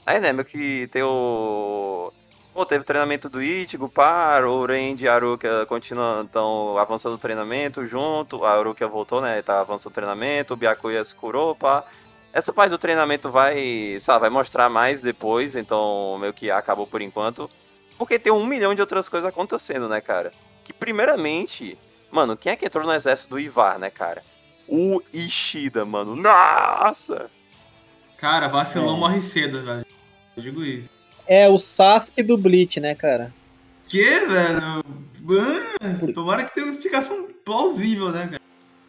Aí, 0.05 0.19
né, 0.19 0.33
meio 0.33 0.45
que 0.45 0.87
tem 0.87 1.01
o... 1.03 2.11
Pô, 2.55 2.65
teve 2.65 2.83
o 2.83 2.85
treinamento 2.85 3.27
do 3.27 3.43
Ichigo, 3.43 3.89
pá, 3.89 4.39
o 4.39 4.65
Ren 4.65 4.95
e 4.97 5.09
a 5.09 5.15
Aruka 5.15 5.65
continuam, 5.65 6.23
estão 6.23 6.77
avançando 6.77 7.15
o 7.15 7.17
treinamento 7.17 7.85
junto, 7.85 8.45
a 8.45 8.53
Aruka 8.53 8.87
voltou, 8.87 9.19
né, 9.19 9.41
tá 9.41 9.59
avançando 9.59 9.91
o 9.91 9.93
treinamento, 9.93 10.53
o 10.53 10.55
Byakuya 10.55 11.03
se 11.03 11.13
curou, 11.13 11.53
pá. 11.53 11.83
Essa 12.31 12.53
parte 12.53 12.69
do 12.69 12.77
treinamento 12.77 13.29
vai, 13.29 13.97
sabe, 13.99 14.21
vai 14.21 14.29
mostrar 14.29 14.69
mais 14.69 15.01
depois, 15.01 15.57
então 15.57 16.17
meio 16.17 16.33
que 16.33 16.49
acabou 16.49 16.87
por 16.87 17.01
enquanto. 17.01 17.49
Porque 17.97 18.17
tem 18.17 18.31
um 18.31 18.45
milhão 18.45 18.73
de 18.73 18.79
outras 18.79 19.09
coisas 19.09 19.27
acontecendo, 19.27 19.89
né, 19.89 19.99
cara? 19.99 20.31
Que 20.63 20.71
primeiramente, 20.71 21.77
mano, 22.09 22.37
quem 22.37 22.53
é 22.53 22.55
que 22.55 22.65
entrou 22.65 22.85
no 22.85 22.93
exército 22.93 23.31
do 23.31 23.39
Ivar, 23.39 23.77
né, 23.77 23.89
cara? 23.89 24.21
O 24.65 25.01
Ishida, 25.11 25.83
mano. 25.83 26.15
Nossa! 26.15 27.29
Cara, 28.15 28.47
vacilão 28.47 28.95
É. 28.95 28.99
morre 28.99 29.21
cedo, 29.21 29.61
velho. 29.61 29.85
Eu 30.37 30.41
digo 30.41 30.63
isso. 30.63 30.94
É 31.27 31.49
o 31.49 31.57
Sasuke 31.57 32.21
do 32.23 32.37
Bleach, 32.37 32.79
né, 32.79 32.95
cara? 32.95 33.33
Que, 33.87 34.03
velho? 34.03 34.83
Mano, 35.21 36.13
tomara 36.13 36.43
que 36.43 36.53
tenha 36.53 36.67
uma 36.67 36.73
explicação 36.73 37.27
plausível, 37.43 38.09
né, 38.09 38.27
cara? 38.27 38.41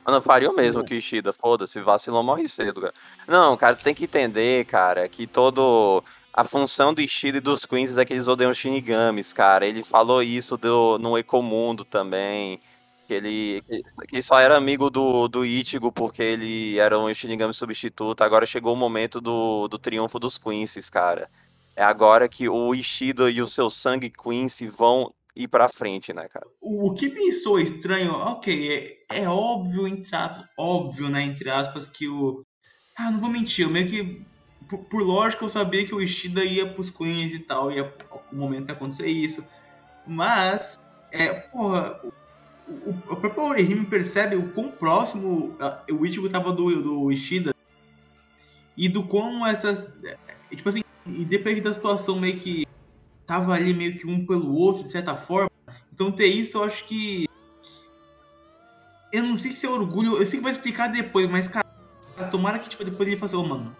Mano, 0.07 0.23
faria 0.23 0.49
o 0.49 0.55
mesmo 0.55 0.85
que 0.85 0.95
o 0.95 0.97
Ishida, 0.97 1.33
foda-se, 1.33 1.81
vacilou 1.81 2.23
morre 2.23 2.49
cedo, 2.49 2.81
cara. 2.81 2.95
Não, 3.27 3.57
cara, 3.57 3.75
tu 3.75 3.83
tem 3.83 3.95
que 3.95 4.05
entender, 4.05 4.65
cara, 4.67 5.09
que 5.09 5.27
todo. 5.27 6.03
A 6.33 6.45
função 6.45 6.93
do 6.93 7.01
Ishida 7.01 7.39
e 7.39 7.41
dos 7.41 7.65
Queens 7.65 7.97
é 7.97 8.05
que 8.05 8.13
eles 8.13 8.29
odeiam 8.29 8.53
Shinigamis, 8.53 9.33
cara. 9.33 9.67
Ele 9.67 9.83
falou 9.83 10.23
isso 10.23 10.57
do, 10.57 10.99
no 10.99 11.17
Ecomundo 11.17 11.85
também. 11.85 12.61
Que 13.09 13.15
ele, 13.15 13.63
que 14.07 14.17
ele 14.17 14.23
só 14.23 14.39
era 14.39 14.57
amigo 14.57 14.91
do, 14.91 15.29
do 15.29 15.47
Ichigo 15.47 15.91
porque 15.91 16.23
ele 16.23 16.79
era 16.79 16.99
um 16.99 17.13
Shinigami 17.13 17.55
substituto. 17.55 18.23
Agora 18.23 18.45
chegou 18.45 18.75
o 18.75 18.77
momento 18.77 19.21
do, 19.21 19.67
do 19.67 19.79
triunfo 19.79 20.19
dos 20.19 20.37
Quincy's, 20.37 20.91
cara. 20.91 21.31
É 21.77 21.85
agora 21.85 22.27
que 22.27 22.49
o 22.49 22.75
Ishida 22.75 23.31
e 23.31 23.43
o 23.43 23.47
seu 23.47 23.69
sangue 23.69 24.11
Quincy 24.11 24.67
vão 24.67 25.13
ir 25.37 25.47
pra 25.47 25.69
frente, 25.69 26.11
né, 26.15 26.27
cara? 26.27 26.47
O, 26.59 26.89
o 26.89 26.95
que 26.95 27.11
me 27.11 27.31
soa 27.31 27.61
estranho, 27.61 28.13
ok, 28.13 29.05
é, 29.11 29.23
é 29.25 29.29
óbvio, 29.29 29.87
entre 29.87 30.17
aspas, 30.17 30.47
óbvio, 30.59 31.11
né, 31.11 31.23
entre 31.23 31.51
aspas, 31.51 31.87
que 31.87 32.09
o... 32.09 32.43
Ah, 32.99 33.11
não 33.11 33.21
vou 33.21 33.29
mentir, 33.29 33.67
eu 33.67 33.71
meio 33.71 33.87
que, 33.87 34.23
por, 34.67 34.79
por 34.85 35.03
lógica, 35.03 35.45
eu 35.45 35.51
sabia 35.51 35.85
que 35.85 35.95
o 35.95 36.01
Ishida 36.01 36.43
ia 36.43 36.67
pros 36.67 36.89
Queens 36.89 37.35
e 37.35 37.41
tal, 37.41 37.71
ia 37.71 37.95
algum 38.11 38.37
momento 38.39 38.71
acontecer 38.71 39.09
isso. 39.09 39.45
Mas, 40.07 40.81
é, 41.13 41.35
porra, 41.35 42.01
o, 42.03 42.13
o, 42.73 42.91
o 43.11 43.17
próprio 43.17 43.45
Orihime 43.45 43.85
percebe 43.85 44.35
o 44.35 44.51
quão 44.53 44.71
próximo 44.71 45.55
ah, 45.61 45.85
o 45.93 46.07
Ichigo 46.07 46.31
tava 46.31 46.55
do, 46.55 46.83
do 46.83 47.13
Ishida 47.13 47.55
e 48.75 48.89
do 48.89 49.03
quão 49.03 49.47
essas... 49.47 49.93
é, 50.03 50.17
Tipo 50.49 50.69
assim, 50.69 50.86
independente 51.09 51.63
da 51.63 51.75
situação 51.75 52.19
meio 52.19 52.37
que 52.39 52.67
tava 53.27 53.53
ali 53.53 53.75
meio 53.75 53.95
que 53.95 54.07
um 54.07 54.25
pelo 54.25 54.55
outro, 54.55 54.85
de 54.85 54.91
certa 54.91 55.15
forma. 55.15 55.51
Então 55.93 56.13
ter 56.13 56.27
isso 56.27 56.59
eu 56.59 56.65
acho 56.65 56.85
que. 56.85 57.27
Eu 59.13 59.23
não 59.23 59.37
sei 59.37 59.53
se 59.53 59.67
é 59.67 59.71
orgulho, 59.71 60.17
eu 60.17 60.27
sei 60.27 60.39
que 60.39 60.45
vai 60.45 60.53
explicar 60.53 60.89
depois, 60.89 61.29
mas, 61.31 61.49
cara, 61.49 61.65
tomara 62.31 62.59
que 62.59 62.69
tipo, 62.69 62.85
depois 62.85 63.09
ele 63.09 63.19
faça, 63.19 63.39
ô 63.39 63.45
mano, 63.45 63.75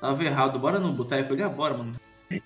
tava 0.00 0.24
errado, 0.24 0.58
bora 0.58 0.78
no 0.78 0.92
boteco 0.92 1.34
ele, 1.34 1.42
ah, 1.42 1.48
bora, 1.48 1.76
mano. 1.76 1.92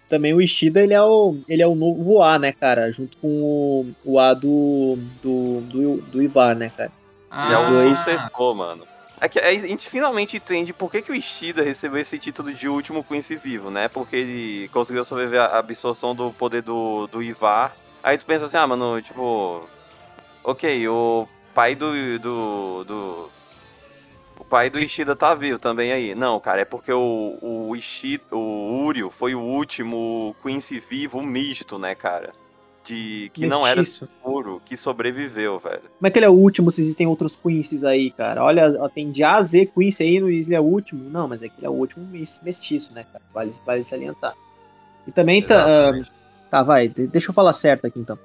Também 0.08 0.32
o 0.32 0.40
Ishida, 0.40 0.80
ele 0.80 0.94
é 0.94 1.02
o, 1.02 1.36
ele 1.48 1.62
é 1.62 1.66
o 1.66 1.74
novo 1.74 2.22
A, 2.22 2.38
né, 2.38 2.52
cara? 2.52 2.90
Junto 2.90 3.16
com 3.18 3.28
o, 3.28 3.94
o 4.04 4.18
A 4.18 4.32
do, 4.32 4.96
do, 5.20 5.60
do, 5.62 5.96
do 6.02 6.22
Ivar, 6.22 6.54
né, 6.54 6.70
cara? 6.70 6.92
Ele 7.44 7.54
é 7.54 7.58
o 7.58 7.70
dois. 7.70 7.98
sucessor, 7.98 8.54
mano. 8.54 8.86
É 9.22 9.28
que 9.28 9.38
a 9.38 9.52
gente 9.52 9.88
finalmente 9.88 10.36
entende 10.36 10.74
por 10.74 10.90
que, 10.90 11.00
que 11.00 11.12
o 11.12 11.14
Ishida 11.14 11.62
recebeu 11.62 12.00
esse 12.00 12.18
título 12.18 12.52
de 12.52 12.68
último 12.68 13.04
Quincy 13.04 13.36
vivo, 13.36 13.70
né? 13.70 13.86
Porque 13.86 14.16
ele 14.16 14.68
conseguiu 14.70 15.04
sobreviver 15.04 15.40
à 15.40 15.60
absorção 15.60 16.12
do 16.12 16.32
poder 16.32 16.60
do, 16.60 17.06
do 17.06 17.22
Ivar. 17.22 17.72
Aí 18.02 18.18
tu 18.18 18.26
pensa 18.26 18.46
assim, 18.46 18.56
ah, 18.56 18.66
mano, 18.66 19.00
tipo. 19.00 19.64
Ok, 20.42 20.88
o 20.88 21.28
pai 21.54 21.76
do. 21.76 22.18
do. 22.18 22.82
do 22.82 23.30
o 24.40 24.44
pai 24.44 24.68
do 24.68 24.80
Ishida 24.80 25.14
tá 25.14 25.36
vivo 25.36 25.56
também 25.56 25.92
aí. 25.92 26.16
Não, 26.16 26.40
cara, 26.40 26.62
é 26.62 26.64
porque 26.64 26.92
o, 26.92 27.38
o 27.40 27.76
Ishida. 27.76 28.24
O 28.32 28.86
Uryu 28.86 29.08
foi 29.08 29.36
o 29.36 29.40
último 29.40 30.34
Quincy 30.42 30.80
vivo 30.80 31.22
misto, 31.22 31.78
né, 31.78 31.94
cara? 31.94 32.32
De. 32.84 33.30
Que 33.32 33.46
não 33.46 33.64
era 33.66 33.80
Mestiço. 33.80 34.08
seguro, 34.22 34.60
que 34.64 34.76
sobreviveu, 34.76 35.58
velho. 35.58 35.82
Como 35.98 36.06
é 36.06 36.10
que 36.10 36.18
ele 36.18 36.26
é 36.26 36.28
o 36.28 36.32
último 36.32 36.70
se 36.70 36.80
existem 36.80 37.06
outros 37.06 37.36
Quincy's 37.36 37.84
aí, 37.84 38.10
cara? 38.10 38.42
Olha, 38.42 38.72
tem 38.92 39.10
de 39.10 39.22
A 39.22 39.36
a 39.36 39.42
Z 39.42 39.66
Quincy 39.66 40.02
aí, 40.02 40.20
no 40.20 40.28
ele 40.28 40.54
é 40.54 40.60
o 40.60 40.64
último. 40.64 41.08
Não, 41.08 41.28
mas 41.28 41.42
é 41.42 41.48
que 41.48 41.54
ele 41.58 41.66
é 41.66 41.70
o 41.70 41.74
último 41.74 42.04
mes- 42.06 42.40
mestiço, 42.44 42.92
né, 42.92 43.04
cara? 43.12 43.22
Vale, 43.32 43.52
vale 43.64 43.84
salientar. 43.84 44.34
E 45.06 45.12
também 45.12 45.42
tá. 45.42 45.54
Exatamente. 45.56 46.12
Tá, 46.50 46.62
vai, 46.62 46.88
de- 46.88 47.06
deixa 47.06 47.30
eu 47.30 47.34
falar 47.34 47.52
certo 47.52 47.86
aqui 47.86 47.98
então. 48.00 48.18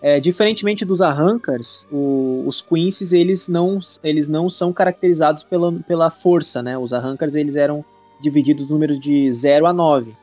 É, 0.00 0.18
diferentemente 0.20 0.84
dos 0.84 1.00
Arrancars, 1.00 1.86
o- 1.90 2.42
os 2.46 2.60
Quincy's 2.60 3.12
eles 3.12 3.48
não, 3.48 3.78
eles 4.04 4.28
não 4.28 4.50
são 4.50 4.72
caracterizados 4.72 5.42
pela, 5.44 5.72
pela 5.72 6.10
força, 6.10 6.62
né? 6.62 6.76
Os 6.76 6.92
Arrancars 6.92 7.34
eles 7.34 7.56
eram 7.56 7.84
divididos 8.20 8.68
números 8.68 8.98
de 9.00 9.32
0 9.32 9.66
a 9.66 9.72
9. 9.72 10.14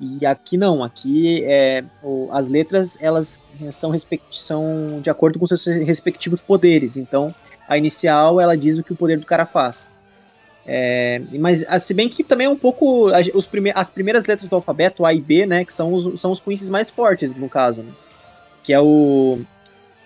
E 0.00 0.26
aqui 0.26 0.56
não, 0.56 0.82
aqui 0.82 1.42
é, 1.44 1.84
o- 2.02 2.28
as 2.32 2.48
letras 2.48 2.98
elas 3.00 3.40
são, 3.70 3.90
respect, 3.90 4.24
são 4.30 4.98
de 5.00 5.08
acordo 5.08 5.38
com 5.38 5.46
seus 5.46 5.64
respectivos 5.66 6.40
poderes. 6.40 6.96
Então, 6.96 7.34
a 7.68 7.78
inicial 7.78 8.40
ela 8.40 8.56
diz 8.56 8.78
o 8.78 8.82
que 8.82 8.92
o 8.92 8.96
poder 8.96 9.18
do 9.18 9.26
cara 9.26 9.46
faz. 9.46 9.88
É, 10.66 11.20
mas 11.38 11.64
ah, 11.68 11.78
se 11.78 11.92
bem 11.92 12.08
que 12.08 12.24
também 12.24 12.46
é 12.46 12.50
um 12.50 12.56
pouco 12.56 13.06
os 13.34 13.46
prime, 13.46 13.70
as 13.74 13.90
primeiras 13.90 14.24
letras 14.24 14.48
do 14.48 14.56
alfabeto 14.56 15.04
A 15.04 15.12
e 15.12 15.20
B, 15.20 15.44
né, 15.46 15.62
que 15.64 15.72
são 15.72 15.92
os, 15.92 16.18
são 16.20 16.32
os 16.32 16.40
Quincy's 16.40 16.70
mais 16.70 16.88
fortes 16.90 17.34
no 17.34 17.48
caso, 17.50 17.82
né? 17.82 17.92
Que 18.62 18.72
é 18.72 18.80
o 18.80 19.40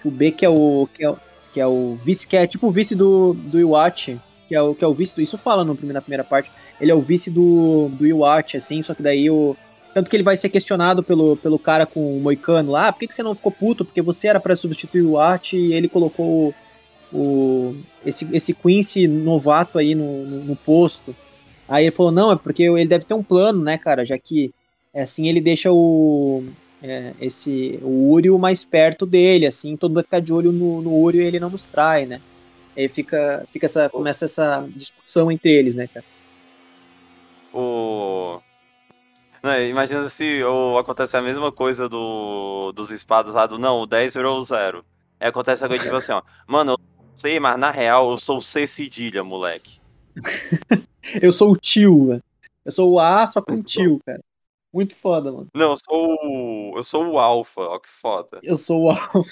que 0.03 0.09
o 0.09 0.11
B 0.11 0.33
que 0.33 0.45
é 0.45 0.49
o 0.49 0.89
que 0.93 1.05
é, 1.07 1.15
que 1.53 1.61
é 1.61 1.67
o 1.67 1.97
vice 2.03 2.27
que 2.27 2.37
é 2.37 2.45
tipo 2.47 2.67
o 2.67 2.73
vice 2.73 2.95
do 2.97 3.35
do 3.35 3.59
Iwatch, 3.61 4.21
que 4.49 4.55
é 4.55 4.61
o 4.61 4.75
que 4.75 4.85
é 4.85 4.87
o 4.89 4.93
vice 4.95 5.15
do 5.15 5.23
isso 5.23 5.39
fala 5.39 5.65
no, 5.65 5.77
prime- 5.77 5.93
na 5.93 6.03
primeira 6.03 6.25
parte. 6.25 6.51
Ele 6.81 6.91
é 6.91 6.95
o 6.95 7.01
vice 7.01 7.31
do 7.31 7.89
do 7.93 8.05
Iwatch 8.05 8.57
assim, 8.57 8.83
só 8.83 8.95
que 8.95 9.03
daí 9.03 9.31
o 9.31 9.57
tanto 9.99 10.09
que 10.11 10.15
ele 10.17 10.23
vai 10.23 10.37
ser 10.37 10.49
questionado 10.49 11.03
pelo, 11.03 11.37
pelo 11.37 11.59
cara 11.59 11.85
com 11.85 12.17
o 12.17 12.21
Moicano 12.21 12.71
lá, 12.71 12.93
por 12.93 13.01
que, 13.01 13.09
que 13.09 13.15
você 13.15 13.23
não 13.23 13.35
ficou 13.35 13.51
puto? 13.51 13.85
Porque 13.85 14.01
você 14.01 14.29
era 14.29 14.39
pra 14.39 14.55
substituir 14.55 15.03
o 15.03 15.13
Watt 15.13 15.57
e 15.57 15.73
ele 15.73 15.89
colocou 15.89 16.55
o, 17.13 17.17
o- 17.19 17.77
esse, 18.07 18.29
esse 18.33 18.55
Quincy 18.55 19.09
novato 19.09 19.77
aí 19.77 19.97
no, 19.97 20.25
no, 20.25 20.45
no 20.45 20.55
posto. 20.55 21.17
Aí 21.69 21.87
ele 21.87 21.91
falou, 21.97 22.13
não, 22.13 22.31
é 22.31 22.37
porque 22.37 22.63
ele 22.63 22.87
deve 22.87 23.05
ter 23.05 23.15
um 23.15 23.25
plano, 23.25 23.61
né, 23.61 23.77
cara, 23.77 24.05
já 24.05 24.17
que 24.17 24.53
é, 24.95 25.03
assim 25.03 25.27
ele 25.29 25.41
deixa 25.41 25.73
o 25.73 26.45
é, 26.81 27.13
esse 27.21 27.81
o 27.83 28.13
Uryu 28.13 28.39
mais 28.39 28.65
perto 28.65 29.05
dele, 29.05 29.47
assim, 29.47 29.77
todo 29.77 29.91
mundo 29.91 29.97
vai 29.97 30.05
ficar 30.05 30.21
de 30.21 30.33
olho 30.33 30.53
no, 30.53 30.81
no 30.81 30.95
Uryu 30.95 31.23
e 31.23 31.27
ele 31.27 31.41
não 31.41 31.51
nos 31.51 31.67
trai, 31.67 32.07
né? 32.07 32.21
Aí 32.77 32.89
fica, 32.89 33.45
fica 33.51 33.67
essa, 33.67 33.89
começa 33.89 34.27
essa 34.27 34.65
discussão 34.77 35.29
entre 35.33 35.51
eles, 35.51 35.75
né, 35.75 35.89
cara? 35.89 36.07
O. 37.53 38.41
Não, 39.43 39.61
imagina 39.61 40.09
se 40.09 40.43
ou 40.43 40.79
acontece 40.79 41.17
a 41.17 41.23
mesma 41.23 41.53
coisa 41.53 41.89
do, 41.89 42.73
dos 42.73 42.91
espadas 42.91 43.35
lá 43.35 43.47
do 43.47 43.59
não, 43.59 43.81
o 43.81 43.87
10 43.87 44.15
virou 44.15 44.39
o 44.39 44.45
0. 44.45 44.85
Aí 45.21 45.29
acontece 45.29 45.65
a 45.65 45.69
coisa 45.69 45.85
tipo 45.85 45.97
assim, 45.97 46.13
ó. 46.13 46.23
Mano, 46.47 46.73
eu 46.73 46.79
não 46.79 47.17
sei, 47.17 47.41
mas 47.41 47.59
na 47.59 47.71
real 47.71 48.11
eu 48.11 48.19
sou 48.19 48.39
o 48.39 48.43
C 48.43 48.67
cedilha, 48.67 49.23
moleque. 49.25 49.81
Eu 51.23 51.33
sou 51.33 51.53
o 51.53 51.57
tio, 51.57 52.09
velho. 52.09 52.23
Eu 52.67 52.73
sou 52.73 52.93
o 52.93 52.99
A, 52.99 53.27
só 53.27 53.41
com 53.41 53.63
tio, 53.63 53.99
cara. 54.05 54.23
Muito 54.71 54.95
foda, 54.95 55.33
mano. 55.33 55.49
Não, 55.55 55.71
eu 55.71 55.77
sou 55.77 56.19
o. 56.23 56.73
Eu 56.77 56.83
sou 56.83 57.09
o 57.09 57.19
Alpha, 57.19 57.63
ó 57.63 57.79
que 57.79 57.89
foda. 57.89 58.41
Eu 58.43 58.57
sou 58.57 58.83
o 58.83 58.91
Alpha. 58.91 59.23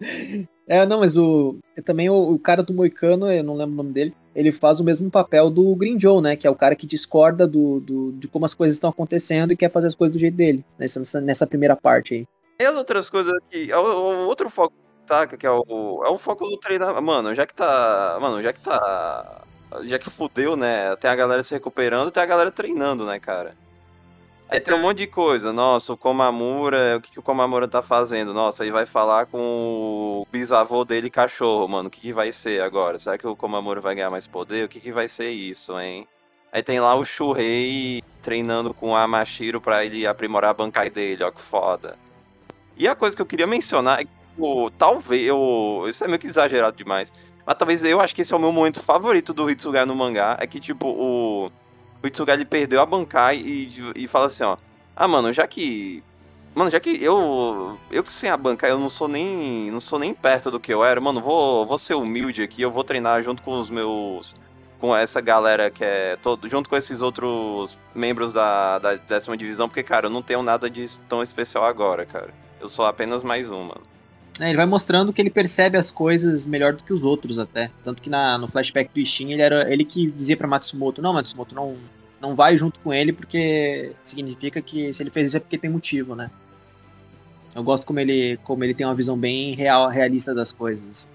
É, 0.66 0.86
não, 0.86 1.00
mas 1.00 1.16
o. 1.16 1.58
Também 1.84 2.08
o, 2.08 2.14
o 2.14 2.38
cara 2.38 2.62
do 2.62 2.72
Moicano, 2.72 3.30
eu 3.30 3.44
não 3.44 3.54
lembro 3.54 3.74
o 3.74 3.76
nome 3.76 3.92
dele, 3.92 4.14
ele 4.34 4.50
faz 4.50 4.80
o 4.80 4.84
mesmo 4.84 5.10
papel 5.10 5.48
do 5.48 5.74
Green 5.76 5.98
Joe, 5.98 6.20
né? 6.20 6.34
Que 6.36 6.46
é 6.46 6.50
o 6.50 6.56
cara 6.56 6.74
que 6.74 6.86
discorda 6.86 7.46
do, 7.46 7.80
do, 7.80 8.12
de 8.12 8.26
como 8.26 8.44
as 8.44 8.54
coisas 8.54 8.76
estão 8.76 8.90
acontecendo 8.90 9.52
e 9.52 9.56
quer 9.56 9.70
fazer 9.70 9.86
as 9.86 9.94
coisas 9.94 10.12
do 10.14 10.18
jeito 10.18 10.36
dele. 10.36 10.64
Nessa, 10.78 11.20
nessa, 11.20 11.46
primeira 11.46 11.76
parte 11.76 12.14
aí. 12.14 12.26
E 12.60 12.64
as 12.64 12.76
outras 12.76 13.08
coisas 13.08 13.32
aqui. 13.34 13.72
O, 13.72 13.78
o 13.78 14.26
outro 14.26 14.50
foco 14.50 14.74
tá, 15.06 15.26
que 15.26 15.46
é 15.46 15.50
o. 15.50 16.02
É 16.04 16.08
o 16.08 16.18
foco 16.18 16.48
do 16.48 16.58
treinamento. 16.58 17.02
Mano, 17.02 17.34
já 17.34 17.46
que 17.46 17.54
tá. 17.54 18.18
Mano, 18.20 18.42
já 18.42 18.52
que 18.52 18.60
tá. 18.60 19.42
Já 19.84 19.98
que 19.98 20.10
fudeu, 20.10 20.56
né? 20.56 20.94
Tem 20.96 21.10
a 21.10 21.16
galera 21.16 21.42
se 21.42 21.52
recuperando, 21.54 22.10
tem 22.10 22.22
a 22.22 22.26
galera 22.26 22.50
treinando, 22.50 23.04
né, 23.04 23.18
cara? 23.18 23.56
Aí 24.48 24.60
tem 24.60 24.74
um 24.74 24.80
monte 24.80 24.98
de 24.98 25.06
coisa. 25.06 25.52
Nossa, 25.52 25.92
o 25.92 25.96
Komamura, 25.96 26.96
o 26.96 27.00
que, 27.00 27.12
que 27.12 27.18
o 27.18 27.22
Komamura 27.22 27.66
tá 27.66 27.82
fazendo? 27.82 28.32
Nossa, 28.34 28.62
ele 28.62 28.72
vai 28.72 28.86
falar 28.86 29.26
com 29.26 29.38
o 29.38 30.26
bisavô 30.30 30.84
dele 30.84 31.10
cachorro, 31.10 31.66
mano. 31.66 31.88
O 31.88 31.90
que, 31.90 32.00
que 32.00 32.12
vai 32.12 32.30
ser 32.30 32.62
agora? 32.62 32.98
Será 32.98 33.18
que 33.18 33.26
o 33.26 33.34
Komamura 33.34 33.80
vai 33.80 33.94
ganhar 33.94 34.10
mais 34.10 34.26
poder? 34.26 34.64
O 34.64 34.68
que, 34.68 34.80
que 34.80 34.92
vai 34.92 35.08
ser 35.08 35.30
isso, 35.30 35.78
hein? 35.80 36.06
Aí 36.52 36.62
tem 36.62 36.78
lá 36.78 36.94
o 36.94 37.04
Shurei 37.04 38.00
treinando 38.22 38.72
com 38.72 38.94
a 38.94 39.08
Mashiro 39.08 39.60
pra 39.60 39.84
ele 39.84 40.06
aprimorar 40.06 40.50
a 40.50 40.54
Bankai 40.54 40.88
dele, 40.88 41.24
ó 41.24 41.30
que 41.32 41.40
foda. 41.40 41.96
E 42.76 42.86
a 42.86 42.94
coisa 42.94 43.16
que 43.16 43.20
eu 43.20 43.26
queria 43.26 43.46
mencionar 43.46 44.00
é 44.00 44.04
que, 44.04 44.10
talvez, 44.78 45.26
eu, 45.26 45.84
isso 45.88 46.04
é 46.04 46.06
meio 46.06 46.18
que 46.18 46.26
exagerado 46.26 46.76
demais, 46.76 47.12
mas 47.44 47.56
talvez 47.56 47.84
eu 47.84 48.00
acho 48.00 48.14
que 48.14 48.22
esse 48.22 48.32
é 48.32 48.36
o 48.36 48.40
meu 48.40 48.52
momento 48.52 48.80
favorito 48.80 49.34
do 49.34 49.50
Hitsugai 49.50 49.84
no 49.84 49.96
mangá, 49.96 50.36
é 50.40 50.46
que, 50.46 50.60
tipo, 50.60 50.86
o, 50.88 51.50
o 52.04 52.08
Hitsugai 52.08 52.36
ele 52.36 52.44
perdeu 52.44 52.80
a 52.80 52.86
Bankai 52.86 53.36
e, 53.36 53.92
e 53.96 54.06
fala 54.06 54.26
assim, 54.26 54.42
ó, 54.42 54.56
ah, 54.96 55.08
mano, 55.08 55.32
já 55.32 55.46
que 55.46 56.02
Mano, 56.54 56.70
já 56.70 56.78
que 56.78 57.02
eu. 57.02 57.76
Eu 57.90 58.02
que 58.02 58.12
sem 58.12 58.30
a 58.30 58.36
banca, 58.36 58.68
eu 58.68 58.78
não 58.78 58.88
sou 58.88 59.08
nem. 59.08 59.70
não 59.72 59.80
sou 59.80 59.98
nem 59.98 60.14
perto 60.14 60.52
do 60.52 60.60
que 60.60 60.72
eu 60.72 60.84
era, 60.84 61.00
mano, 61.00 61.20
vou, 61.20 61.66
vou 61.66 61.76
ser 61.76 61.94
humilde 61.94 62.42
aqui, 62.42 62.62
eu 62.62 62.70
vou 62.70 62.84
treinar 62.84 63.22
junto 63.22 63.42
com 63.42 63.58
os 63.58 63.68
meus. 63.68 64.36
Com 64.78 64.94
essa 64.94 65.20
galera 65.20 65.68
que 65.70 65.84
é. 65.84 66.16
Todo, 66.22 66.48
junto 66.48 66.68
com 66.70 66.76
esses 66.76 67.02
outros 67.02 67.76
membros 67.92 68.32
da, 68.32 68.78
da 68.78 68.94
décima 68.94 69.36
divisão, 69.36 69.68
porque, 69.68 69.82
cara, 69.82 70.06
eu 70.06 70.10
não 70.10 70.22
tenho 70.22 70.42
nada 70.44 70.70
de 70.70 70.86
tão 71.08 71.22
especial 71.22 71.64
agora, 71.64 72.06
cara. 72.06 72.32
Eu 72.60 72.68
sou 72.68 72.86
apenas 72.86 73.24
mais 73.24 73.50
um, 73.50 73.64
mano. 73.64 73.82
É, 74.40 74.48
ele 74.48 74.56
vai 74.56 74.66
mostrando 74.66 75.12
que 75.12 75.22
ele 75.22 75.30
percebe 75.30 75.76
as 75.78 75.90
coisas 75.90 76.44
melhor 76.46 76.74
do 76.74 76.84
que 76.84 76.92
os 76.92 77.02
outros 77.02 77.38
até. 77.38 77.70
Tanto 77.84 78.02
que 78.02 78.10
na, 78.10 78.38
no 78.38 78.48
flashback 78.48 78.92
do 78.92 79.00
Ishin, 79.00 79.32
ele 79.32 79.42
era 79.42 79.72
ele 79.72 79.84
que 79.84 80.10
dizia 80.10 80.36
pra 80.36 80.46
Matsumoto, 80.46 81.00
não, 81.00 81.12
Matsumoto, 81.12 81.54
não, 81.54 81.76
não 82.24 82.34
vai 82.34 82.56
junto 82.56 82.80
com 82.80 82.92
ele 82.92 83.12
porque 83.12 83.92
significa 84.02 84.62
que 84.62 84.92
se 84.94 85.02
ele 85.02 85.10
fez 85.10 85.28
isso 85.28 85.36
é 85.36 85.40
porque 85.40 85.58
tem 85.58 85.70
motivo, 85.70 86.14
né? 86.14 86.30
Eu 87.54 87.62
gosto 87.62 87.86
como 87.86 88.00
ele, 88.00 88.38
como 88.42 88.64
ele 88.64 88.74
tem 88.74 88.86
uma 88.86 88.94
visão 88.94 89.16
bem 89.16 89.54
real, 89.54 89.88
realista 89.88 90.34
das 90.34 90.52
coisas. 90.52 91.08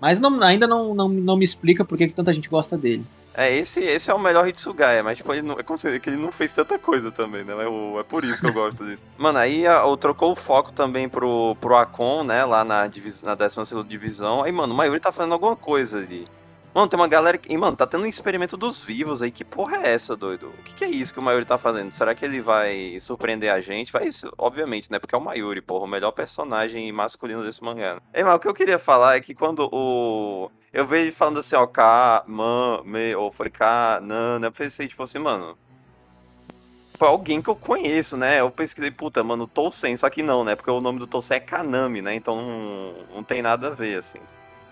Mas 0.00 0.20
não, 0.20 0.40
ainda 0.42 0.66
não, 0.66 0.94
não, 0.94 1.08
não 1.08 1.36
me 1.36 1.44
explica 1.44 1.84
por 1.84 1.98
que, 1.98 2.08
que 2.08 2.14
tanta 2.14 2.32
gente 2.32 2.48
gosta 2.48 2.78
dele. 2.78 3.04
É, 3.36 3.52
esse, 3.52 3.80
esse 3.80 4.10
é 4.10 4.14
o 4.14 4.18
melhor 4.18 4.46
Hitsugaya, 4.46 5.02
mas 5.02 5.18
tipo, 5.18 5.32
ele 5.32 5.42
não, 5.42 5.58
é 5.58 5.62
como 5.64 5.76
se, 5.76 5.98
que 5.98 6.08
ele 6.08 6.16
não 6.16 6.30
fez 6.30 6.52
tanta 6.52 6.78
coisa 6.78 7.10
também, 7.10 7.42
né? 7.42 7.52
É, 7.52 8.00
é 8.00 8.02
por 8.04 8.24
isso 8.24 8.40
que 8.40 8.46
eu 8.46 8.52
gosto 8.52 8.86
disso. 8.86 9.02
Mano, 9.18 9.38
aí 9.38 9.66
a, 9.66 9.84
o, 9.84 9.96
trocou 9.96 10.32
o 10.32 10.36
foco 10.36 10.72
também 10.72 11.08
pro, 11.08 11.56
pro 11.60 11.76
Akon, 11.76 12.22
né? 12.22 12.44
Lá 12.44 12.64
na, 12.64 12.86
divis, 12.86 13.22
na 13.22 13.34
12 13.34 13.82
divisão. 13.88 14.44
Aí, 14.44 14.52
mano, 14.52 14.72
o 14.72 14.76
Mayuri 14.76 15.00
tá 15.00 15.10
fazendo 15.10 15.32
alguma 15.32 15.56
coisa 15.56 15.98
ali. 15.98 16.26
Mano, 16.74 16.88
tem 16.88 16.98
uma 16.98 17.06
galera 17.06 17.38
que. 17.38 17.52
E, 17.52 17.56
mano, 17.56 17.76
tá 17.76 17.86
tendo 17.86 18.02
um 18.02 18.06
experimento 18.06 18.56
dos 18.56 18.82
vivos 18.82 19.22
aí. 19.22 19.30
Que 19.30 19.44
porra 19.44 19.76
é 19.76 19.92
essa, 19.92 20.16
doido? 20.16 20.48
O 20.48 20.62
que, 20.64 20.74
que 20.74 20.84
é 20.84 20.88
isso 20.88 21.14
que 21.14 21.20
o 21.20 21.22
Mayuri 21.22 21.44
tá 21.44 21.56
fazendo? 21.56 21.92
Será 21.92 22.16
que 22.16 22.24
ele 22.24 22.40
vai 22.40 22.98
surpreender 22.98 23.52
a 23.52 23.60
gente? 23.60 23.92
Vai, 23.92 24.08
obviamente, 24.36 24.90
né? 24.90 24.98
Porque 24.98 25.14
é 25.14 25.18
o 25.18 25.20
Mayuri, 25.20 25.60
porra, 25.60 25.84
o 25.84 25.88
melhor 25.88 26.10
personagem 26.10 26.90
masculino 26.90 27.44
desse 27.44 27.62
mangá. 27.62 28.00
É, 28.12 28.24
mas 28.24 28.34
o 28.34 28.38
que 28.40 28.48
eu 28.48 28.54
queria 28.54 28.78
falar 28.78 29.16
é 29.16 29.20
que 29.20 29.34
quando 29.34 29.68
o. 29.72 30.50
Eu 30.72 30.84
vejo 30.84 31.04
ele 31.04 31.12
falando 31.12 31.38
assim, 31.38 31.54
ó, 31.54 31.64
K, 31.64 32.24
man, 32.26 32.82
me, 32.84 33.14
ou 33.14 33.30
foi 33.30 33.48
K, 33.48 34.00
nan, 34.02 34.40
eu 34.42 34.50
pensei, 34.50 34.88
tipo 34.88 35.04
assim, 35.04 35.20
mano. 35.20 35.56
Foi 36.98 37.06
alguém 37.06 37.40
que 37.40 37.50
eu 37.50 37.56
conheço, 37.56 38.16
né? 38.16 38.40
Eu 38.40 38.50
pesquisei, 38.50 38.90
puta, 38.90 39.22
mano, 39.22 39.46
Tolsen, 39.46 39.96
só 39.96 40.10
que 40.10 40.24
não, 40.24 40.42
né? 40.42 40.56
Porque 40.56 40.70
o 40.70 40.80
nome 40.80 40.98
do 40.98 41.06
Tolsen 41.06 41.36
é 41.36 41.40
Kanami, 41.40 42.02
né? 42.02 42.14
Então 42.14 42.34
não, 42.34 42.94
não 43.16 43.22
tem 43.22 43.42
nada 43.42 43.68
a 43.68 43.70
ver, 43.70 43.98
assim. 43.98 44.18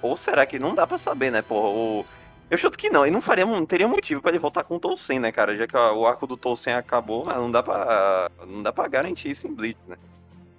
Ou 0.02 0.16
será 0.16 0.44
que 0.44 0.58
não 0.58 0.74
dá 0.74 0.86
para 0.86 0.98
saber, 0.98 1.30
né? 1.30 1.42
O... 1.48 2.04
Eu 2.50 2.58
chuto 2.58 2.76
que 2.76 2.90
não, 2.90 3.06
e 3.06 3.10
não 3.10 3.20
faria, 3.20 3.46
não 3.46 3.64
teria 3.64 3.88
motivo 3.88 4.20
para 4.20 4.32
ele 4.32 4.38
voltar 4.38 4.62
com 4.64 4.76
o 4.76 4.80
Tolsen, 4.80 5.18
né, 5.18 5.32
cara? 5.32 5.56
Já 5.56 5.66
que 5.66 5.76
o 5.76 6.06
arco 6.06 6.26
do 6.26 6.36
Tolsen 6.36 6.74
acabou, 6.74 7.24
não 7.24 7.50
dá 7.50 7.62
para 7.62 8.30
não 8.46 8.62
dá 8.62 8.72
para 8.72 8.88
garantir 8.88 9.30
isso 9.30 9.46
em 9.46 9.54
Bleach, 9.54 9.78
né? 9.88 9.96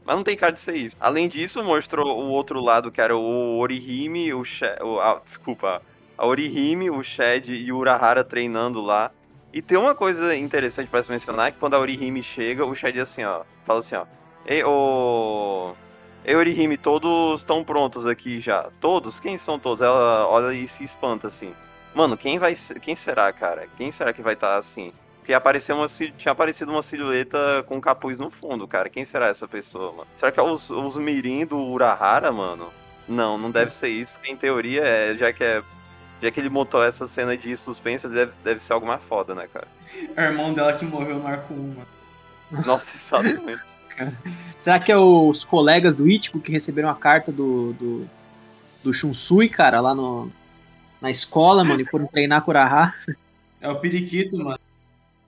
Mas 0.06 0.16
não 0.16 0.24
tem 0.24 0.36
cara 0.36 0.52
de 0.52 0.60
ser 0.60 0.76
isso. 0.76 0.96
Além 1.00 1.28
disso, 1.28 1.64
mostrou 1.64 2.24
o 2.24 2.30
outro 2.30 2.60
lado, 2.60 2.92
que 2.92 3.00
era 3.00 3.16
o 3.16 3.58
Orihime, 3.60 4.34
o, 4.34 4.44
She... 4.44 4.66
o 4.82 5.00
ah, 5.00 5.22
desculpa, 5.24 5.82
a 6.18 6.26
Orihime, 6.26 6.90
o 6.90 7.04
Shed 7.04 7.54
e 7.54 7.72
o 7.72 7.78
Urahara 7.78 8.24
treinando 8.24 8.82
lá. 8.82 9.12
E 9.54 9.62
tem 9.62 9.78
uma 9.78 9.94
coisa 9.94 10.36
interessante 10.36 10.90
para 10.90 11.04
se 11.04 11.12
mencionar, 11.12 11.52
que 11.52 11.60
quando 11.60 11.76
a 11.76 11.80
Orihime 11.80 12.24
chega, 12.24 12.66
o 12.66 12.76
Shed 12.76 13.00
assim, 13.00 13.24
ó, 13.24 13.44
fala 13.64 13.80
assim, 13.80 13.96
ó, 13.96 14.06
Ei, 14.46 14.62
ô... 14.64 15.74
Eurihime, 16.26 16.78
todos 16.78 17.42
estão 17.42 17.64
prontos 17.64 18.06
aqui 18.06 18.40
já. 18.40 18.70
Todos? 18.80 19.20
Quem 19.20 19.38
são 19.38 19.60
todos? 19.60 19.82
Ela 19.82 20.28
olha 20.28 20.54
e 20.54 20.68
se 20.68 20.84
espanta 20.84 21.28
assim. 21.28 21.54
Mano, 21.94 22.18
quem 22.18 22.40
vai 22.40 22.56
quem 22.82 22.96
será, 22.96 23.32
cara? 23.32 23.68
Quem 23.78 23.92
será 23.92 24.14
que 24.14 24.22
vai 24.22 24.34
estar 24.34 24.54
tá 24.54 24.58
assim? 24.58 24.94
Porque 25.18 25.34
apareceu 25.34 25.78
uma, 25.78 25.88
tinha 25.88 26.32
aparecido 26.32 26.72
uma 26.72 26.84
silhueta 26.84 27.64
com 27.66 27.80
capuz 27.80 28.20
no 28.20 28.30
fundo, 28.30 28.68
cara. 28.68 28.90
Quem 28.90 29.06
será 29.06 29.28
essa 29.28 29.48
pessoa, 29.48 29.92
mano? 29.92 30.08
Será 30.16 30.32
que 30.32 30.40
é 30.40 30.44
os, 30.44 30.70
os 30.70 30.98
Mirim 30.98 31.46
do 31.46 31.58
Urahara, 31.58 32.32
mano? 32.32 32.74
Não, 33.08 33.38
não 33.38 33.52
deve 33.52 33.74
ser 33.74 33.90
isso, 33.90 34.14
porque 34.14 34.32
em 34.32 34.36
teoria, 34.36 34.82
é, 34.82 35.16
já 35.18 35.32
que 35.32 35.44
é. 35.44 35.64
Já 36.22 36.32
que 36.32 36.40
ele 36.40 36.50
montou 36.50 36.82
essa 36.82 37.06
cena 37.06 37.36
de 37.36 37.56
suspense, 37.58 38.08
deve, 38.08 38.32
deve 38.42 38.60
ser 38.62 38.72
algo 38.72 38.88
mais 38.88 39.04
foda, 39.04 39.36
né, 39.36 39.46
cara? 39.54 39.68
É 40.16 40.22
o 40.22 40.26
irmão 40.26 40.54
dela 40.54 40.72
que 40.72 40.86
morreu 40.86 41.20
no 41.20 41.28
arco 41.28 41.54
1, 41.54 41.58
mano. 41.58 41.88
Nossa, 42.66 42.96
exatamente. 42.96 43.73
Será 44.58 44.80
que 44.80 44.92
é 44.92 44.98
os 44.98 45.44
colegas 45.44 45.96
do 45.96 46.08
Ichigo 46.08 46.40
que 46.40 46.52
receberam 46.52 46.90
a 46.90 46.96
carta 46.96 47.32
do, 47.32 47.74
do, 47.74 48.10
do 48.84 48.94
Shunsui, 48.94 49.50
cara, 49.50 49.80
lá 49.80 49.94
no, 49.94 50.32
na 51.02 51.12
escola, 51.12 51.64
mano, 51.64 51.82
e 51.82 51.86
foram 51.86 52.08
treinar 52.08 52.44
Kuraha? 52.44 52.94
É 53.60 53.70
o 53.70 53.80
periquito, 53.80 54.38
mano. 54.38 54.60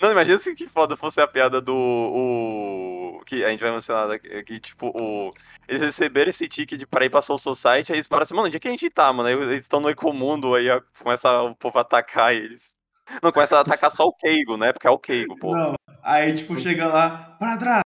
Não, 0.01 0.11
imagina 0.11 0.37
se 0.37 0.53
que 0.53 0.67
foda 0.67 0.97
fosse 0.97 1.21
a 1.21 1.27
piada 1.27 1.61
do. 1.61 1.73
O, 1.73 3.21
que 3.25 3.43
a 3.43 3.49
gente 3.49 3.61
vai 3.61 3.71
mencionar 3.71 4.11
aqui, 4.11 4.59
tipo, 4.59 4.87
o, 4.87 5.33
eles 5.67 5.81
receberam 5.81 6.29
esse 6.29 6.47
ticket 6.47 6.85
para 6.85 7.05
ir 7.05 7.09
pra 7.09 7.21
Soul 7.21 7.39
Society, 7.39 7.91
aí 7.91 7.97
eles 7.97 8.07
pararam 8.07 8.23
assim, 8.23 8.33
mano, 8.33 8.47
onde 8.47 8.57
é 8.57 8.59
que 8.59 8.67
a 8.67 8.71
gente 8.71 8.89
tá, 8.89 9.11
mano? 9.11 9.27
Aí 9.27 9.35
eles 9.35 9.61
estão 9.61 9.79
no 9.79 9.89
Ecomundo, 9.89 10.53
aí 10.53 10.67
começa 11.01 11.41
o 11.43 11.55
povo 11.55 11.77
a 11.77 11.81
atacar 11.81 12.35
eles. 12.35 12.75
Não, 13.21 13.31
começa 13.31 13.57
a 13.57 13.61
atacar 13.61 13.89
só 13.89 14.05
o 14.05 14.13
Keigo, 14.13 14.57
né? 14.57 14.73
Porque 14.73 14.87
é 14.87 14.91
o 14.91 14.99
Keigo, 14.99 15.37
pô. 15.37 15.55
Não, 15.55 15.75
aí, 16.03 16.33
tipo, 16.33 16.59
chega 16.59 16.87
lá, 16.87 17.35
para 17.39 17.57
trás, 17.57 17.84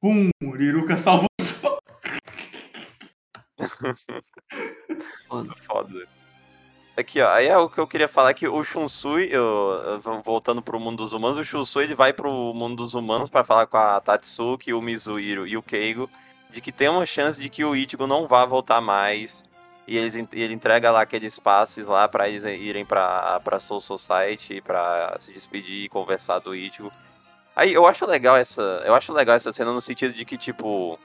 Pum, 0.00 0.30
Liruka 0.42 0.96
salva 0.96 1.26
o 1.40 1.44
sol. 1.44 1.78
Foda. 5.28 5.54
Foda. 5.62 6.08
Aqui, 6.96 7.20
ó, 7.20 7.28
aí 7.30 7.46
é 7.46 7.56
o 7.56 7.68
que 7.68 7.78
eu 7.78 7.86
queria 7.86 8.08
falar 8.08 8.34
que 8.34 8.48
o 8.48 8.64
Shunsui, 8.64 9.28
eu, 9.30 10.00
voltando 10.24 10.60
pro 10.60 10.80
mundo 10.80 10.96
dos 10.96 11.12
humanos, 11.12 11.38
o 11.38 11.44
Shunsui 11.44 11.84
ele 11.84 11.94
vai 11.94 12.12
pro 12.12 12.52
mundo 12.52 12.76
dos 12.76 12.94
humanos 12.94 13.30
para 13.30 13.44
falar 13.44 13.66
com 13.66 13.76
a 13.76 14.00
Tatsuki, 14.00 14.72
o 14.72 14.82
Mizuhiro 14.82 15.46
e 15.46 15.56
o 15.56 15.62
Keigo 15.62 16.10
de 16.50 16.60
que 16.60 16.72
tem 16.72 16.88
uma 16.88 17.06
chance 17.06 17.40
de 17.40 17.48
que 17.48 17.64
o 17.64 17.76
Ichigo 17.76 18.06
não 18.06 18.26
vá 18.26 18.44
voltar 18.44 18.80
mais 18.80 19.44
e 19.86 19.96
eles, 19.96 20.14
ele 20.14 20.52
entrega 20.52 20.90
lá 20.90 21.02
aqueles 21.02 21.38
passes 21.38 21.86
lá 21.86 22.08
para 22.08 22.28
eles 22.28 22.44
irem 22.44 22.84
pra, 22.84 23.40
pra 23.40 23.60
Soul 23.60 23.80
Society 23.80 24.60
para 24.60 25.16
se 25.18 25.32
despedir 25.32 25.84
e 25.84 25.88
conversar 25.88 26.40
do 26.40 26.54
Ichigo. 26.54 26.92
Aí 27.58 27.74
eu 27.74 27.84
acho 27.86 28.06
legal 28.06 28.36
essa. 28.36 28.62
Eu 28.86 28.94
acho 28.94 29.12
legal 29.12 29.34
essa 29.34 29.52
cena 29.52 29.72
no 29.72 29.80
sentido 29.80 30.14
de 30.14 30.24
que, 30.24 30.36
tipo. 30.36 30.96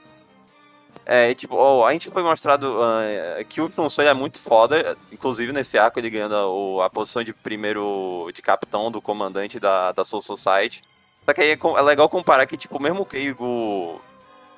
É, 1.04 1.34
tipo, 1.34 1.56
oh, 1.56 1.84
a 1.84 1.92
gente 1.92 2.08
foi 2.08 2.22
mostrado 2.22 2.80
uh, 2.80 3.44
que 3.48 3.60
o 3.60 3.68
Funson 3.68 4.02
é 4.02 4.14
muito 4.14 4.40
foda, 4.40 4.96
inclusive 5.12 5.52
nesse 5.52 5.76
arco 5.76 5.98
ele 5.98 6.08
ganha 6.08 6.28
o, 6.46 6.80
a 6.80 6.88
posição 6.88 7.22
de 7.24 7.34
primeiro 7.34 8.30
de 8.32 8.40
capitão 8.40 8.90
do 8.90 9.02
comandante 9.02 9.58
da, 9.58 9.90
da 9.90 10.04
Soul 10.04 10.22
Society. 10.22 10.82
Só 11.26 11.34
que 11.34 11.40
aí 11.40 11.50
é, 11.50 11.58
é 11.60 11.82
legal 11.82 12.08
comparar 12.08 12.46
que, 12.46 12.56
tipo, 12.56 12.80
mesmo 12.80 13.02
o 13.02 13.06
Keigo. 13.06 14.00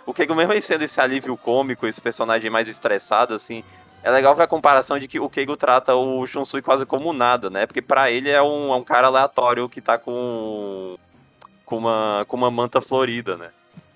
O 0.04 0.12
Keigo, 0.12 0.34
mesmo 0.34 0.60
sendo 0.60 0.82
esse 0.82 1.00
alívio 1.00 1.34
cômico, 1.36 1.86
esse 1.86 2.00
personagem 2.00 2.50
mais 2.50 2.68
estressado, 2.68 3.32
assim, 3.32 3.64
é 4.02 4.10
legal 4.10 4.34
ver 4.34 4.42
a 4.42 4.46
comparação 4.46 4.98
de 4.98 5.08
que 5.08 5.18
o 5.18 5.30
Keigo 5.30 5.56
trata 5.56 5.94
o 5.94 6.26
Shunsui 6.26 6.60
quase 6.60 6.84
como 6.84 7.12
nada, 7.14 7.48
né? 7.48 7.66
Porque 7.66 7.80
para 7.80 8.10
ele 8.10 8.28
é 8.30 8.42
um, 8.42 8.72
é 8.72 8.76
um 8.76 8.84
cara 8.84 9.06
aleatório 9.08 9.66
que 9.68 9.80
tá 9.80 9.96
com 9.96 10.98
com 11.66 11.76
uma, 11.76 12.24
com 12.26 12.36
uma 12.36 12.50
manta 12.50 12.80
florida, 12.80 13.36
né? 13.36 13.50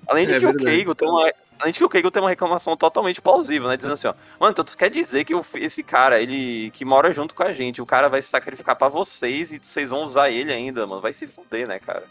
Além 0.06 0.26
de 0.26 0.32
é 0.32 0.38
que 0.38 0.44
verdade. 0.44 0.64
o 0.64 0.68
Keigo 0.68 0.94
tem 0.94 1.09
uma. 1.09 1.32
Além 1.60 1.72
de 1.72 1.78
que 1.78 1.84
o 1.84 1.88
Keigo 1.88 2.10
tem 2.10 2.22
uma 2.22 2.28
reclamação 2.28 2.76
totalmente 2.76 3.20
plausível, 3.20 3.68
né? 3.68 3.76
Dizendo 3.76 3.94
assim, 3.94 4.09
ó, 4.09 4.14
mano, 4.40 4.52
então 4.52 4.64
tu 4.64 4.76
quer 4.76 4.90
dizer 4.90 5.24
que 5.24 5.34
o, 5.34 5.44
esse 5.55 5.82
cara, 5.82 6.20
ele 6.20 6.70
que 6.70 6.84
mora 6.84 7.12
junto 7.12 7.34
com 7.34 7.42
a 7.42 7.52
gente, 7.52 7.80
o 7.80 7.86
cara 7.86 8.09
vai 8.09 8.20
se 8.20 8.28
sacrificar 8.28 8.76
para 8.76 8.88
vocês 8.88 9.52
e 9.52 9.60
vocês 9.62 9.90
vão 9.90 10.05
usar 10.05 10.30
ele 10.30 10.52
ainda, 10.52 10.86
mano. 10.86 11.01
Vai 11.01 11.12
se 11.12 11.26
fuder, 11.26 11.68
né, 11.68 11.78
cara? 11.78 12.05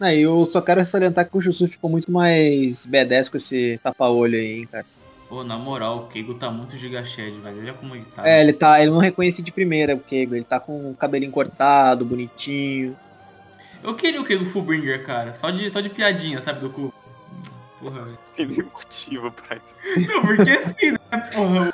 É, 0.00 0.16
eu 0.16 0.48
só 0.50 0.60
quero 0.60 0.84
salientar 0.84 1.28
que 1.28 1.36
o 1.36 1.40
Jussu 1.40 1.68
ficou 1.68 1.90
muito 1.90 2.10
mais 2.10 2.86
B10 2.86 3.30
com 3.30 3.36
esse 3.36 3.80
tapa-olho 3.82 4.36
aí, 4.36 4.60
hein, 4.60 4.68
cara. 4.70 4.86
Pô, 5.28 5.44
na 5.44 5.58
moral, 5.58 5.98
o 5.98 6.06
Keigo 6.06 6.34
tá 6.34 6.50
muito 6.50 6.76
gigashed, 6.76 7.38
velho. 7.40 7.58
Olha 7.60 7.74
como 7.74 7.94
ele 7.94 8.06
tá. 8.14 8.26
É, 8.26 8.40
ele 8.40 8.52
tá. 8.52 8.80
Ele 8.80 8.90
não 8.90 8.98
reconhece 8.98 9.42
de 9.42 9.52
primeira 9.52 9.94
o 9.94 10.00
Keigo. 10.00 10.34
Ele 10.34 10.44
tá 10.44 10.58
com 10.58 10.92
o 10.92 10.94
cabelinho 10.94 11.32
cortado, 11.32 12.06
bonitinho. 12.06 12.96
Eu 13.82 13.94
queria 13.94 14.20
o 14.20 14.24
Kego 14.24 14.46
Fullbringer, 14.46 15.04
cara. 15.04 15.34
Só 15.34 15.50
de, 15.50 15.70
só 15.70 15.80
de 15.80 15.88
piadinha, 15.88 16.42
sabe, 16.42 16.60
do 16.60 16.70
cu. 16.70 16.92
Porra, 17.80 18.02
velho. 18.02 18.18
Tem 18.34 18.46
nem 18.46 18.62
motivo 18.62 19.30
pra 19.32 19.56
isso. 19.56 19.78
Não, 20.08 20.22
porque 20.22 20.50
assim, 20.50 20.92
né, 20.92 21.22
porra. 21.32 21.72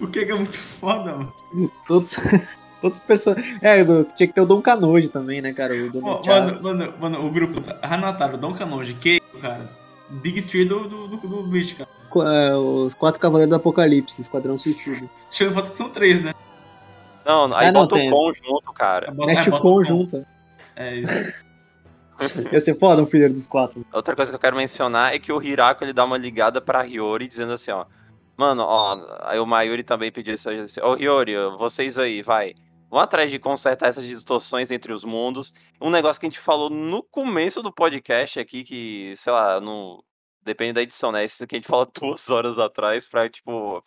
O 0.00 0.06
Kego 0.06 0.32
é 0.32 0.34
muito 0.34 0.58
foda, 0.58 1.16
mano. 1.16 1.32
Todos. 1.86 2.16
Todos 2.82 2.98
os 2.98 3.06
personagens. 3.06 3.62
É, 3.62 3.84
tinha 4.16 4.26
que 4.26 4.32
ter 4.32 4.40
o 4.40 4.46
Dom 4.46 4.60
Canoji 4.60 5.08
também, 5.08 5.40
né, 5.40 5.52
cara? 5.52 5.72
O 5.72 5.90
Dom 5.90 6.00
oh, 6.02 6.26
mano, 6.26 6.62
mano, 6.62 6.94
mano, 7.00 7.26
o 7.26 7.30
grupo. 7.30 7.62
Hanataro, 7.80 8.36
Dom 8.36 8.52
Canoji, 8.52 8.94
Keigo, 8.94 9.38
cara. 9.40 9.70
Big 10.10 10.42
Tree 10.42 10.64
do, 10.64 10.88
do, 10.88 11.06
do, 11.06 11.16
do 11.16 11.42
Bleach, 11.44 11.76
cara. 11.76 11.88
É, 12.28 12.54
os 12.56 12.92
quatro 12.92 13.20
cavaleiros 13.20 13.48
do 13.48 13.56
Apocalipse, 13.56 14.20
Esquadrão 14.20 14.58
Suicida. 14.58 15.08
Tirando 15.30 15.54
foto 15.54 15.70
que 15.70 15.76
são 15.76 15.88
três, 15.88 16.22
né? 16.22 16.34
Não, 17.24 17.48
aí 17.54 17.68
é, 17.68 17.72
bota 17.72 17.96
não, 17.96 18.06
o 18.06 18.10
Con 18.10 18.32
junto, 18.34 18.72
cara. 18.72 19.14
Mete 19.14 19.48
o 19.48 19.58
Con 19.60 19.84
junto. 19.84 20.26
É 20.76 20.96
isso. 20.96 21.32
Ia 22.52 22.60
ser 22.60 22.78
foda 22.78 23.02
um 23.02 23.06
filler 23.06 23.32
dos 23.32 23.46
quatro. 23.46 23.84
Outra 23.92 24.14
coisa 24.14 24.30
que 24.30 24.36
eu 24.36 24.40
quero 24.40 24.56
mencionar 24.56 25.14
é 25.14 25.18
que 25.18 25.32
o 25.32 25.42
Hirako 25.42 25.84
ele 25.84 25.92
dá 25.92 26.04
uma 26.04 26.16
ligada 26.16 26.60
pra 26.60 26.84
Hiyori 26.84 27.26
dizendo 27.26 27.52
assim, 27.52 27.70
ó. 27.70 27.86
Mano, 28.36 28.62
ó, 28.62 29.18
aí 29.22 29.38
o 29.38 29.46
Mayuri 29.46 29.82
também 29.82 30.10
pediu 30.10 30.34
isso 30.34 30.48
assim, 30.48 30.80
ô 30.80 30.96
Hiyori, 30.96 31.34
vocês 31.58 31.98
aí, 31.98 32.22
vai. 32.22 32.54
Vão 32.92 33.00
atrás 33.00 33.30
de 33.30 33.38
consertar 33.38 33.88
essas 33.88 34.04
distorções 34.04 34.70
entre 34.70 34.92
os 34.92 35.02
mundos. 35.02 35.52
Um 35.80 35.90
negócio 35.90 36.20
que 36.20 36.26
a 36.26 36.28
gente 36.28 36.38
falou 36.38 36.68
no 36.68 37.02
começo 37.02 37.62
do 37.62 37.72
podcast 37.72 38.38
aqui, 38.38 38.62
que, 38.62 39.14
sei 39.16 39.32
lá, 39.32 39.60
não. 39.60 40.02
Depende 40.44 40.74
da 40.74 40.82
edição, 40.82 41.12
né? 41.12 41.24
Isso 41.24 41.46
que 41.46 41.54
a 41.54 41.58
gente 41.58 41.68
falou 41.68 41.88
duas 41.98 42.28
horas 42.28 42.58
atrás 42.58 43.08
pra, 43.08 43.30
tipo, 43.30 43.82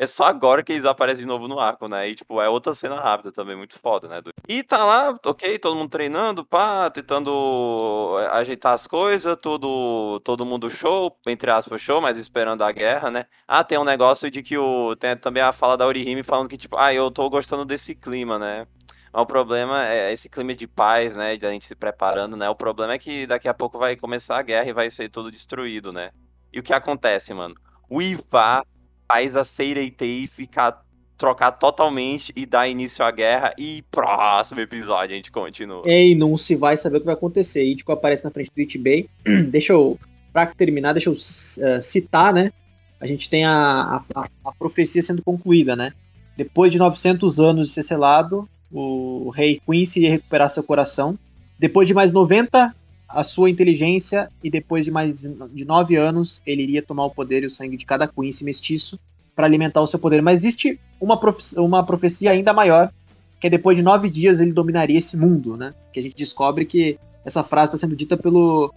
é 0.00 0.06
só 0.06 0.24
agora 0.24 0.62
que 0.62 0.72
eles 0.72 0.86
aparecem 0.86 1.24
de 1.24 1.28
novo 1.28 1.46
no 1.46 1.60
arco, 1.60 1.86
né? 1.86 2.08
E, 2.08 2.14
tipo, 2.14 2.40
é 2.40 2.48
outra 2.48 2.74
cena 2.74 2.98
rápida 2.98 3.30
também, 3.30 3.54
muito 3.54 3.78
foda, 3.78 4.08
né? 4.08 4.22
E 4.48 4.62
tá 4.62 4.82
lá, 4.82 5.14
ok, 5.26 5.58
todo 5.58 5.76
mundo 5.76 5.90
treinando, 5.90 6.42
pá, 6.42 6.88
tentando 6.88 8.16
eh, 8.18 8.28
ajeitar 8.38 8.72
as 8.72 8.86
coisas, 8.86 9.36
tudo, 9.36 10.18
todo 10.24 10.46
mundo 10.46 10.70
show, 10.70 11.14
entre 11.26 11.50
aspas, 11.50 11.82
show, 11.82 12.00
mas 12.00 12.16
esperando 12.16 12.64
a 12.64 12.72
guerra, 12.72 13.10
né? 13.10 13.26
Ah, 13.46 13.62
tem 13.62 13.76
um 13.76 13.84
negócio 13.84 14.30
de 14.30 14.42
que 14.42 14.56
o. 14.56 14.96
Tem 14.96 15.14
também 15.18 15.42
a 15.42 15.52
fala 15.52 15.76
da 15.76 15.86
Orihime 15.86 16.22
falando 16.22 16.48
que, 16.48 16.56
tipo, 16.56 16.78
ah, 16.78 16.94
eu 16.94 17.10
tô 17.10 17.28
gostando 17.28 17.66
desse 17.66 17.94
clima, 17.94 18.38
né? 18.38 18.66
Mas 19.12 19.22
o 19.22 19.26
problema 19.26 19.86
é 19.86 20.10
esse 20.14 20.30
clima 20.30 20.54
de 20.54 20.66
paz, 20.66 21.14
né? 21.14 21.36
De 21.36 21.44
a 21.44 21.50
gente 21.50 21.66
se 21.66 21.74
preparando, 21.74 22.38
né? 22.38 22.48
O 22.48 22.54
problema 22.54 22.94
é 22.94 22.98
que 22.98 23.26
daqui 23.26 23.48
a 23.48 23.54
pouco 23.54 23.78
vai 23.78 23.96
começar 23.96 24.38
a 24.38 24.42
guerra 24.42 24.70
e 24.70 24.72
vai 24.72 24.90
ser 24.90 25.10
tudo 25.10 25.30
destruído, 25.30 25.92
né? 25.92 26.10
E 26.50 26.58
o 26.58 26.62
que 26.62 26.72
acontece, 26.72 27.34
mano? 27.34 27.54
O 27.86 28.00
Ivar 28.00 28.64
faz 29.10 29.34
a 29.34 29.44
Seireitei 29.44 30.26
ficar 30.28 30.84
trocar 31.18 31.52
totalmente 31.52 32.32
e 32.34 32.46
dar 32.46 32.66
início 32.66 33.04
à 33.04 33.10
guerra 33.10 33.52
e 33.58 33.84
próximo 33.90 34.60
episódio 34.60 35.12
a 35.12 35.16
gente 35.16 35.30
continua. 35.30 35.82
Ei, 35.84 36.14
não 36.14 36.34
se 36.36 36.56
vai 36.56 36.76
saber 36.76 36.96
o 36.96 37.00
que 37.00 37.06
vai 37.06 37.14
acontecer. 37.14 37.62
E 37.62 37.76
aparece 37.88 38.24
na 38.24 38.30
frente 38.30 38.50
do 38.54 38.60
Itbay. 38.60 39.06
deixa 39.50 39.74
eu 39.74 39.98
para 40.32 40.46
terminar, 40.46 40.92
deixa 40.92 41.10
eu 41.10 41.14
uh, 41.14 41.82
citar, 41.82 42.32
né? 42.32 42.52
A 43.00 43.06
gente 43.06 43.28
tem 43.28 43.44
a, 43.44 44.00
a, 44.14 44.24
a, 44.44 44.52
profecia 44.52 45.02
sendo 45.02 45.22
concluída, 45.22 45.74
né? 45.74 45.92
Depois 46.36 46.70
de 46.70 46.78
900 46.78 47.40
anos 47.40 47.66
de 47.66 47.72
ser 47.74 47.82
selado, 47.82 48.48
o 48.70 49.30
rei 49.30 49.60
Quincy 49.66 49.98
iria 49.98 50.10
recuperar 50.12 50.48
seu 50.48 50.62
coração. 50.62 51.18
Depois 51.58 51.88
de 51.88 51.92
mais 51.92 52.12
90, 52.12 52.74
a 53.12 53.24
sua 53.24 53.50
inteligência 53.50 54.30
e 54.42 54.50
depois 54.50 54.84
de 54.84 54.90
mais 54.90 55.14
de 55.18 55.64
nove 55.64 55.96
anos 55.96 56.40
ele 56.46 56.62
iria 56.62 56.82
tomar 56.82 57.04
o 57.04 57.10
poder 57.10 57.42
e 57.42 57.46
o 57.46 57.50
sangue 57.50 57.76
de 57.76 57.84
cada 57.84 58.06
Quincy 58.06 58.44
mestiço 58.44 58.98
para 59.34 59.46
alimentar 59.46 59.80
o 59.80 59.86
seu 59.86 59.98
poder. 59.98 60.22
Mas 60.22 60.42
existe 60.42 60.78
uma, 61.00 61.18
profecia, 61.18 61.62
uma 61.62 61.84
profecia 61.84 62.30
ainda 62.30 62.52
maior, 62.52 62.92
que 63.40 63.46
é 63.46 63.50
depois 63.50 63.76
de 63.76 63.82
nove 63.82 64.08
dias 64.08 64.38
ele 64.38 64.52
dominaria 64.52 64.98
esse 64.98 65.16
mundo, 65.16 65.56
né? 65.56 65.74
Que 65.92 65.98
a 65.98 66.02
gente 66.02 66.14
descobre 66.14 66.64
que 66.64 66.98
essa 67.24 67.42
frase 67.42 67.70
está 67.70 67.78
sendo 67.78 67.96
dita 67.96 68.16
pelo 68.16 68.72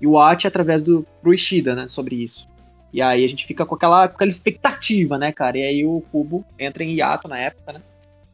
Iwate 0.00 0.46
através 0.46 0.82
do 0.82 1.06
pro 1.22 1.32
Ishida, 1.32 1.74
né? 1.74 1.88
Sobre 1.88 2.16
isso. 2.16 2.48
E 2.92 3.02
aí 3.02 3.24
a 3.24 3.28
gente 3.28 3.46
fica 3.46 3.64
com 3.66 3.74
aquela, 3.74 4.08
com 4.08 4.14
aquela 4.14 4.30
expectativa, 4.30 5.18
né, 5.18 5.32
cara? 5.32 5.58
E 5.58 5.62
aí 5.62 5.86
o 5.86 6.02
Cubo 6.12 6.44
entra 6.58 6.82
em 6.82 6.92
hiato 6.92 7.28
na 7.28 7.38
época, 7.38 7.74
né? 7.74 7.82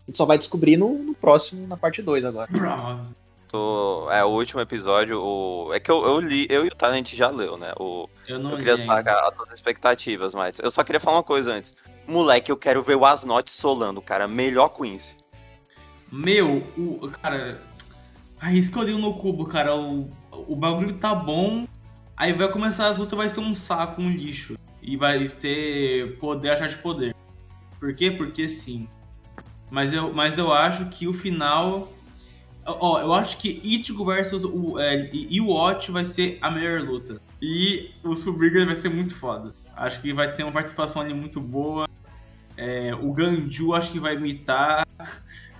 A 0.06 0.10
gente 0.10 0.16
só 0.16 0.24
vai 0.24 0.38
descobrir 0.38 0.76
no, 0.76 0.98
no 0.98 1.14
próximo, 1.14 1.66
na 1.66 1.76
parte 1.76 2.02
2 2.02 2.24
agora. 2.24 2.48
Tô... 3.48 4.10
É, 4.10 4.24
o 4.24 4.28
último 4.28 4.60
episódio, 4.60 5.20
o... 5.20 5.72
é 5.72 5.80
que 5.80 5.90
eu, 5.90 6.04
eu 6.04 6.20
li, 6.20 6.46
eu 6.50 6.64
e 6.64 6.68
o 6.68 6.74
Talent 6.74 7.14
já 7.14 7.28
leu, 7.28 7.56
né? 7.56 7.72
O... 7.78 8.08
Eu 8.26 8.38
não 8.38 8.52
eu 8.52 8.58
queria 8.58 8.76
destacar 8.76 9.32
as 9.40 9.52
expectativas, 9.52 10.34
mas 10.34 10.58
eu 10.58 10.70
só 10.70 10.82
queria 10.82 11.00
falar 11.00 11.18
uma 11.18 11.22
coisa 11.22 11.52
antes. 11.52 11.76
Moleque, 12.06 12.50
eu 12.50 12.56
quero 12.56 12.82
ver 12.82 12.96
o 12.96 13.04
Asnot 13.04 13.50
solando, 13.50 14.00
cara. 14.02 14.26
Melhor 14.28 14.68
Quincy. 14.68 15.16
Meu, 16.10 16.66
o. 16.76 17.08
Cara. 17.10 17.60
Aí 18.40 18.58
isso 18.58 18.70
que 18.70 18.78
eu 18.78 18.84
dei 18.84 18.96
no 18.96 19.14
cubo, 19.14 19.46
cara. 19.46 19.74
O, 19.74 20.10
o 20.30 20.54
bagulho 20.54 20.94
tá 20.98 21.14
bom. 21.14 21.66
Aí 22.16 22.32
vai 22.32 22.50
começar 22.50 22.88
as 22.88 22.98
lutas, 22.98 23.16
vai 23.16 23.28
ser 23.28 23.40
um 23.40 23.54
saco, 23.54 24.00
um 24.00 24.10
lixo. 24.10 24.56
E 24.82 24.96
vai 24.96 25.28
ter 25.28 26.18
poder 26.18 26.50
achar 26.50 26.68
de 26.68 26.76
poder. 26.76 27.14
Por 27.80 27.94
quê? 27.94 28.10
Porque 28.10 28.48
sim. 28.48 28.88
Mas 29.70 29.92
eu, 29.92 30.12
mas 30.12 30.38
eu 30.38 30.52
acho 30.52 30.86
que 30.86 31.08
o 31.08 31.12
final 31.12 31.88
Ó, 32.66 33.00
eu 33.00 33.12
acho 33.12 33.36
que 33.36 33.60
Ichigo 33.62 34.04
versus 34.04 34.42
o, 34.44 34.78
é, 34.78 35.10
e 35.12 35.40
o 35.40 35.48
Watch 35.48 35.90
vai 35.90 36.04
ser 36.04 36.38
a 36.40 36.50
melhor 36.50 36.80
luta. 36.80 37.20
E 37.40 37.90
o 38.02 38.14
Subringer 38.14 38.66
vai 38.66 38.74
ser 38.74 38.88
muito 38.88 39.14
foda. 39.14 39.54
Acho 39.76 40.00
que 40.00 40.12
vai 40.12 40.32
ter 40.32 40.44
uma 40.44 40.52
participação 40.52 41.02
ali 41.02 41.12
muito 41.12 41.40
boa. 41.40 41.88
É, 42.56 42.94
o 42.94 43.12
Ganju 43.12 43.74
acho 43.74 43.92
que 43.92 44.00
vai 44.00 44.14
imitar. 44.14 44.86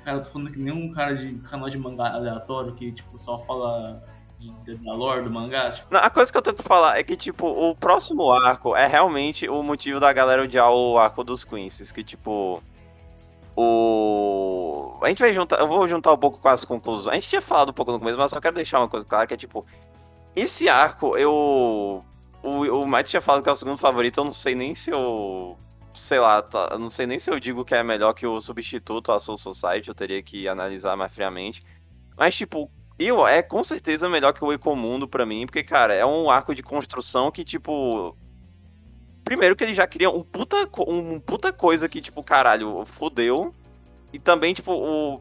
Cara, 0.05 0.18
eu 0.18 0.22
tô 0.22 0.31
falando 0.31 0.51
que 0.51 0.59
nem 0.59 0.72
um 0.72 0.93
cara 0.93 1.14
de 1.14 1.35
canal 1.40 1.68
de 1.68 1.78
mangá 1.78 2.12
aleatório 2.12 2.74
que, 2.74 2.93
tipo, 2.93 3.18
só 3.18 3.39
fala 3.44 4.02
da 4.82 4.93
lore 4.93 5.22
do 5.22 5.31
mangá. 5.31 5.70
Tipo. 5.70 5.97
A 5.97 6.10
coisa 6.10 6.31
que 6.31 6.39
eu 6.39 6.43
tento 6.43 6.62
falar 6.62 6.98
é 6.98 7.02
que, 7.02 7.16
tipo, 7.16 7.47
o 7.47 7.74
próximo 7.74 8.31
arco 8.31 8.76
é 8.76 8.86
realmente 8.86 9.48
o 9.48 9.62
motivo 9.62 9.98
da 9.98 10.12
galera 10.12 10.43
odiar 10.43 10.70
o 10.70 10.98
arco 10.98 11.24
dos 11.24 11.44
Quincy's. 11.44 11.90
Que, 11.90 12.05
tipo, 12.05 12.62
o. 13.56 14.98
A 15.02 15.09
gente 15.09 15.20
vai 15.20 15.35
juntar. 15.35 15.60
Eu 15.60 15.68
vou 15.68 15.89
juntar 15.89 16.12
um 16.12 16.18
pouco 16.18 16.39
com 16.39 16.48
as 16.48 16.64
conclusões. 16.64 17.12
A 17.12 17.14
gente 17.14 17.28
tinha 17.28 17.43
falado 17.43 17.70
um 17.70 17.72
pouco 17.72 17.93
no 17.93 17.98
começo, 17.98 18.18
mas 18.18 18.31
só 18.31 18.40
quero 18.40 18.56
deixar 18.56 18.78
uma 18.81 18.89
coisa 18.89 19.06
clara 19.06 19.26
que 19.26 19.35
é 19.35 19.36
tipo. 19.36 19.64
Esse 20.35 20.68
arco, 20.68 21.16
eu. 21.16 22.05
O, 22.43 22.60
o 22.60 23.02
tinha 23.02 23.20
falado 23.20 23.43
que 23.43 23.48
é 23.48 23.52
o 23.52 23.56
segundo 23.56 23.78
favorito, 23.78 24.20
eu 24.20 24.24
não 24.24 24.32
sei 24.32 24.55
nem 24.55 24.74
se 24.74 24.90
eu. 24.90 25.56
Sei 25.94 26.18
lá, 26.18 26.43
tá, 26.43 26.76
não 26.76 26.90
sei 26.90 27.06
nem 27.06 27.18
se 27.18 27.31
eu 27.31 27.39
digo 27.39 27.64
que 27.64 27.74
é 27.74 27.82
melhor 27.82 28.12
que 28.14 28.26
o 28.26 28.40
substituto 28.40 29.12
a 29.12 29.18
Soul 29.20 29.39
Society, 29.39 29.89
eu 29.89 29.94
teria 29.94 30.20
que 30.22 30.48
analisar 30.48 30.97
mais 30.97 31.12
friamente. 31.12 31.62
Mas, 32.16 32.35
tipo, 32.35 32.68
eu 32.98 33.26
é 33.26 33.43
com 33.43 33.62
certeza 33.62 34.09
melhor 34.09 34.32
que 34.32 34.44
o 34.44 34.52
Ecomundo 34.52 35.09
para 35.09 35.24
mim, 35.24 35.47
porque, 35.47 35.62
cara, 35.62 35.94
é 35.94 36.05
um 36.05 36.28
arco 36.28 36.55
de 36.55 36.64
construção 36.64 37.31
que, 37.31 37.44
tipo, 37.44 38.16
Primeiro 39.24 39.56
que 39.56 39.64
ele 39.64 39.72
já 39.72 39.86
cria 39.86 40.10
um 40.10 40.22
puta, 40.22 40.68
um 40.86 41.18
puta 41.18 41.52
coisa 41.52 41.88
que, 41.88 42.01
tipo, 42.01 42.22
caralho, 42.22 42.84
fodeu. 42.84 43.55
E 44.12 44.18
também, 44.18 44.52
tipo, 44.52 44.72
o. 44.72 45.20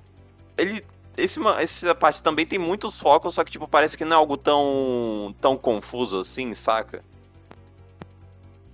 Ele. 0.57 0.85
Esse, 1.15 1.39
essa 1.59 1.95
parte 1.95 2.21
também 2.21 2.45
tem 2.45 2.57
muitos 2.59 2.99
focos, 2.99 3.35
só 3.35 3.43
que, 3.43 3.51
tipo, 3.51 3.67
parece 3.67 3.97
que 3.97 4.03
não 4.03 4.17
é 4.17 4.19
algo 4.19 4.35
tão. 4.35 5.34
tão 5.39 5.55
confuso 5.55 6.19
assim, 6.19 6.53
saca? 6.53 7.03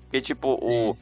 Porque, 0.06 0.20
tipo, 0.20 0.58
o, 0.62 0.98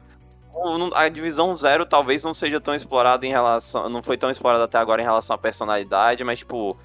o. 0.52 0.94
A 0.94 1.08
divisão 1.08 1.54
zero 1.56 1.86
talvez 1.86 2.22
não 2.22 2.34
seja 2.34 2.60
tão 2.60 2.74
explorada 2.74 3.24
em 3.24 3.30
relação. 3.30 3.88
Não 3.88 4.02
foi 4.02 4.18
tão 4.18 4.30
explorada 4.30 4.64
até 4.64 4.76
agora 4.76 5.00
em 5.00 5.06
relação 5.06 5.34
à 5.34 5.38
personalidade, 5.38 6.22
mas, 6.22 6.40
tipo. 6.40 6.76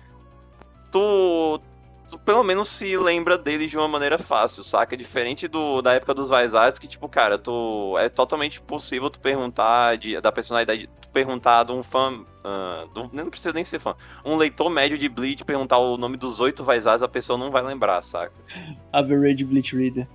Tu, 0.92 1.60
tu 2.14 2.20
pelo 2.20 2.44
menos 2.44 2.70
se 2.70 2.96
lembra 2.96 3.40
dele 3.40 3.66
de 3.66 3.76
uma 3.76 3.88
maneira 3.88 4.20
fácil, 4.20 4.64
saca? 4.64 4.96
Diferente 4.96 5.48
do, 5.48 5.82
da 5.82 5.94
época 5.94 6.14
dos 6.14 6.30
Vaisards, 6.30 6.78
que, 6.78 6.88
tipo, 6.88 7.10
cara, 7.10 7.40
tu, 7.40 7.96
é 7.98 8.08
totalmente 8.08 8.62
possível 8.62 9.10
tu 9.10 9.20
perguntar 9.20 9.98
de, 9.98 10.22
da 10.22 10.32
personalidade, 10.32 10.88
tu 11.02 11.10
perguntar 11.10 11.64
de 11.64 11.72
um 11.72 11.82
fã, 11.82 12.14
uh, 12.14 12.88
do, 12.94 13.10
não 13.12 13.32
precisa 13.32 13.52
nem 13.52 13.66
ser 13.66 13.80
fã, 13.80 13.96
um 14.24 14.36
leitor 14.36 14.70
médio 14.70 14.96
de 14.96 15.10
Bleach 15.10 15.44
perguntar 15.44 15.80
o 15.80 15.98
nome 15.98 16.16
dos 16.16 16.40
oito 16.40 16.64
Vaisards, 16.64 17.02
a 17.02 17.08
pessoa 17.08 17.38
não 17.38 17.50
vai 17.50 17.64
lembrar, 17.64 18.00
saca? 18.04 18.34
Average 18.94 19.44
Bleach 19.46 19.76
Reader. 19.76 20.08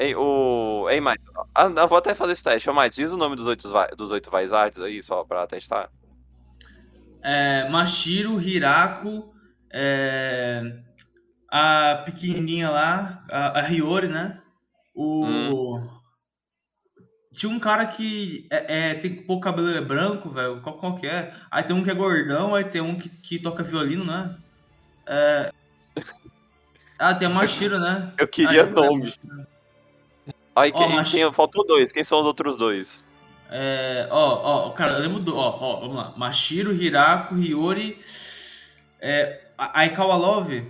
Ei, 0.00 0.16
o... 0.16 0.88
Ei, 0.90 1.00
Mites, 1.00 1.26
ah, 1.54 1.72
eu 1.76 1.88
vou 1.88 1.98
até 1.98 2.14
fazer 2.14 2.32
esse 2.32 2.42
teste. 2.42 2.68
Ô, 2.68 2.74
Mites, 2.74 2.96
diz 2.96 3.12
o 3.12 3.16
nome 3.16 3.36
dos 3.36 3.46
oito, 3.46 3.68
dos 3.96 4.10
oito 4.10 4.30
Vaisards 4.30 4.80
aí, 4.80 5.02
só 5.02 5.24
pra 5.24 5.46
testar. 5.46 5.90
É, 7.22 7.68
Mashiro, 7.68 8.40
Hirako, 8.40 9.32
é, 9.72 10.62
a 11.48 12.02
pequenininha 12.04 12.70
lá, 12.70 13.24
a, 13.30 13.60
a 13.60 13.68
Hiyori, 13.68 14.08
né? 14.08 14.40
O. 14.94 15.24
Hum. 15.24 15.88
Tinha 17.32 17.52
um 17.52 17.60
cara 17.60 17.86
que 17.86 18.48
é, 18.50 18.90
é, 18.90 18.94
tem 18.94 19.14
pouco 19.14 19.44
cabelo 19.44 19.70
é 19.70 19.80
branco, 19.80 20.28
velho. 20.28 20.60
Qual, 20.60 20.76
qual 20.76 20.96
que 20.96 21.06
é? 21.06 21.32
Aí 21.50 21.62
tem 21.62 21.74
um 21.76 21.84
que 21.84 21.90
é 21.90 21.94
gordão, 21.94 22.54
aí 22.54 22.64
tem 22.64 22.80
um 22.80 22.98
que, 22.98 23.08
que 23.08 23.38
toca 23.38 23.62
violino, 23.62 24.04
né? 24.04 24.36
É... 25.06 25.52
Ah, 27.00 27.14
tem 27.14 27.28
a 27.28 27.30
Mashiro, 27.30 27.78
né? 27.78 28.12
Eu 28.18 28.26
queria 28.26 28.64
aí, 28.64 28.70
nome. 28.70 29.14
Aí, 30.56 30.72
quem, 30.72 30.96
Mach... 30.96 31.08
quem, 31.08 31.32
faltou 31.32 31.64
dois. 31.64 31.92
Quem 31.92 32.02
são 32.02 32.18
os 32.18 32.26
outros 32.26 32.56
dois? 32.56 33.04
É, 33.48 34.08
ó, 34.10 34.66
ó, 34.66 34.70
cara, 34.70 34.94
eu 34.94 35.02
lembro 35.02 35.20
do. 35.20 35.36
Ó, 35.36 35.58
ó, 35.60 35.80
vamos 35.80 35.94
lá. 35.94 36.12
Mashiro, 36.16 36.74
Hirako, 36.74 37.36
Hiyori. 37.36 38.00
É, 39.00 39.40
Aikawa 39.56 40.16
Love. 40.16 40.66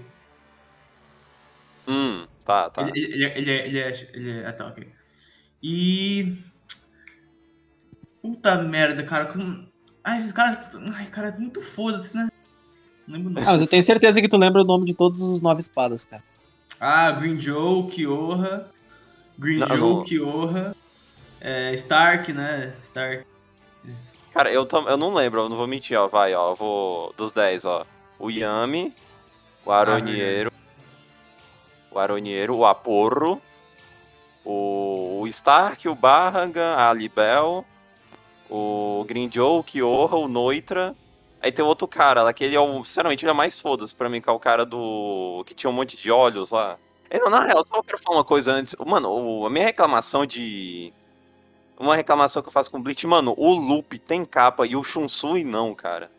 Hum, 1.88 2.26
tá, 2.44 2.68
tá. 2.68 2.82
Ele, 2.82 3.00
ele, 3.00 3.24
ele, 3.24 3.50
é, 3.50 3.66
ele, 3.66 3.78
é, 3.78 4.10
ele 4.12 4.30
é. 4.40 4.46
Ah, 4.46 4.52
tá, 4.52 4.66
ok. 4.66 4.86
E. 5.62 6.36
Puta 8.20 8.56
merda, 8.56 9.02
cara. 9.02 9.24
Com... 9.26 9.66
Ai, 10.04 10.18
esses 10.18 10.32
caras. 10.32 10.68
Ai, 10.94 11.06
cara, 11.06 11.28
é 11.28 11.38
muito 11.38 11.62
foda-se, 11.62 12.14
né? 12.14 12.28
Não 13.06 13.16
lembro 13.16 13.32
não. 13.32 13.42
Ah, 13.42 13.52
mas 13.52 13.62
eu 13.62 13.66
tenho 13.66 13.82
certeza 13.82 14.20
que 14.20 14.28
tu 14.28 14.36
lembra 14.36 14.60
o 14.60 14.66
nome 14.66 14.84
de 14.84 14.92
todos 14.92 15.22
os 15.22 15.40
nove 15.40 15.60
espadas, 15.60 16.04
cara. 16.04 16.22
Ah, 16.78 17.10
Green 17.12 17.40
Joe, 17.40 17.88
Kyoha. 17.88 18.68
Green 19.38 19.58
não, 19.58 19.68
Joe, 19.68 19.78
não... 19.78 20.02
Kyoha. 20.02 20.76
É, 21.40 21.72
Stark, 21.74 22.32
né? 22.34 22.76
Stark. 22.82 23.24
Cara, 24.34 24.52
eu, 24.52 24.66
tam, 24.66 24.86
eu 24.88 24.98
não 24.98 25.14
lembro, 25.14 25.40
eu 25.40 25.48
não 25.48 25.56
vou 25.56 25.66
mentir, 25.66 25.98
ó. 25.98 26.06
Vai, 26.06 26.34
ó. 26.34 26.50
Eu 26.50 26.54
vou. 26.54 27.14
Dos 27.16 27.32
10, 27.32 27.64
ó. 27.64 27.86
O 28.18 28.30
Yami, 28.30 28.94
o 29.64 29.72
Aroniero, 29.72 30.52
o 31.90 31.98
Aronieiro, 31.98 32.56
o 32.56 32.66
Aporro, 32.66 33.40
o, 34.44 35.24
Stark, 35.28 35.88
o 35.88 35.94
Barragan, 35.94 36.74
a 36.76 36.92
Libel, 36.92 37.64
o 38.50 39.04
Grinjow, 39.06 39.58
o 39.58 39.64
Kiorra, 39.64 40.16
o 40.16 40.28
Noitra. 40.28 40.94
Aí 41.40 41.52
tem 41.52 41.64
outro 41.64 41.86
cara 41.86 42.22
lá, 42.22 42.32
que 42.32 42.42
ele 42.44 42.56
é 42.56 42.60
o. 42.60 42.82
Sinceramente, 42.84 43.24
ele 43.24 43.30
é 43.30 43.34
mais 43.34 43.60
foda-se 43.60 43.94
pra 43.94 44.08
mim, 44.08 44.20
que 44.20 44.28
é 44.28 44.32
o 44.32 44.40
cara 44.40 44.64
do. 44.66 45.44
que 45.46 45.54
tinha 45.54 45.70
um 45.70 45.72
monte 45.72 45.96
de 45.96 46.10
olhos 46.10 46.50
lá. 46.50 46.76
É, 47.10 47.18
não, 47.18 47.30
na 47.30 47.40
real, 47.44 47.64
só 47.64 47.80
quero 47.82 48.02
falar 48.02 48.18
uma 48.18 48.24
coisa 48.24 48.52
antes. 48.52 48.74
Mano, 48.84 49.08
o- 49.10 49.46
a 49.46 49.50
minha 49.50 49.64
reclamação 49.64 50.26
de. 50.26 50.92
Uma 51.78 51.94
reclamação 51.94 52.42
que 52.42 52.48
eu 52.48 52.52
faço 52.52 52.70
com 52.70 52.78
o 52.78 52.82
Bleach, 52.82 53.06
mano, 53.06 53.34
o 53.36 53.54
Loop 53.54 53.98
tem 54.00 54.24
capa 54.24 54.66
e 54.66 54.74
o 54.74 54.82
Shunsui 54.82 55.44
não, 55.44 55.72
cara. 55.74 56.10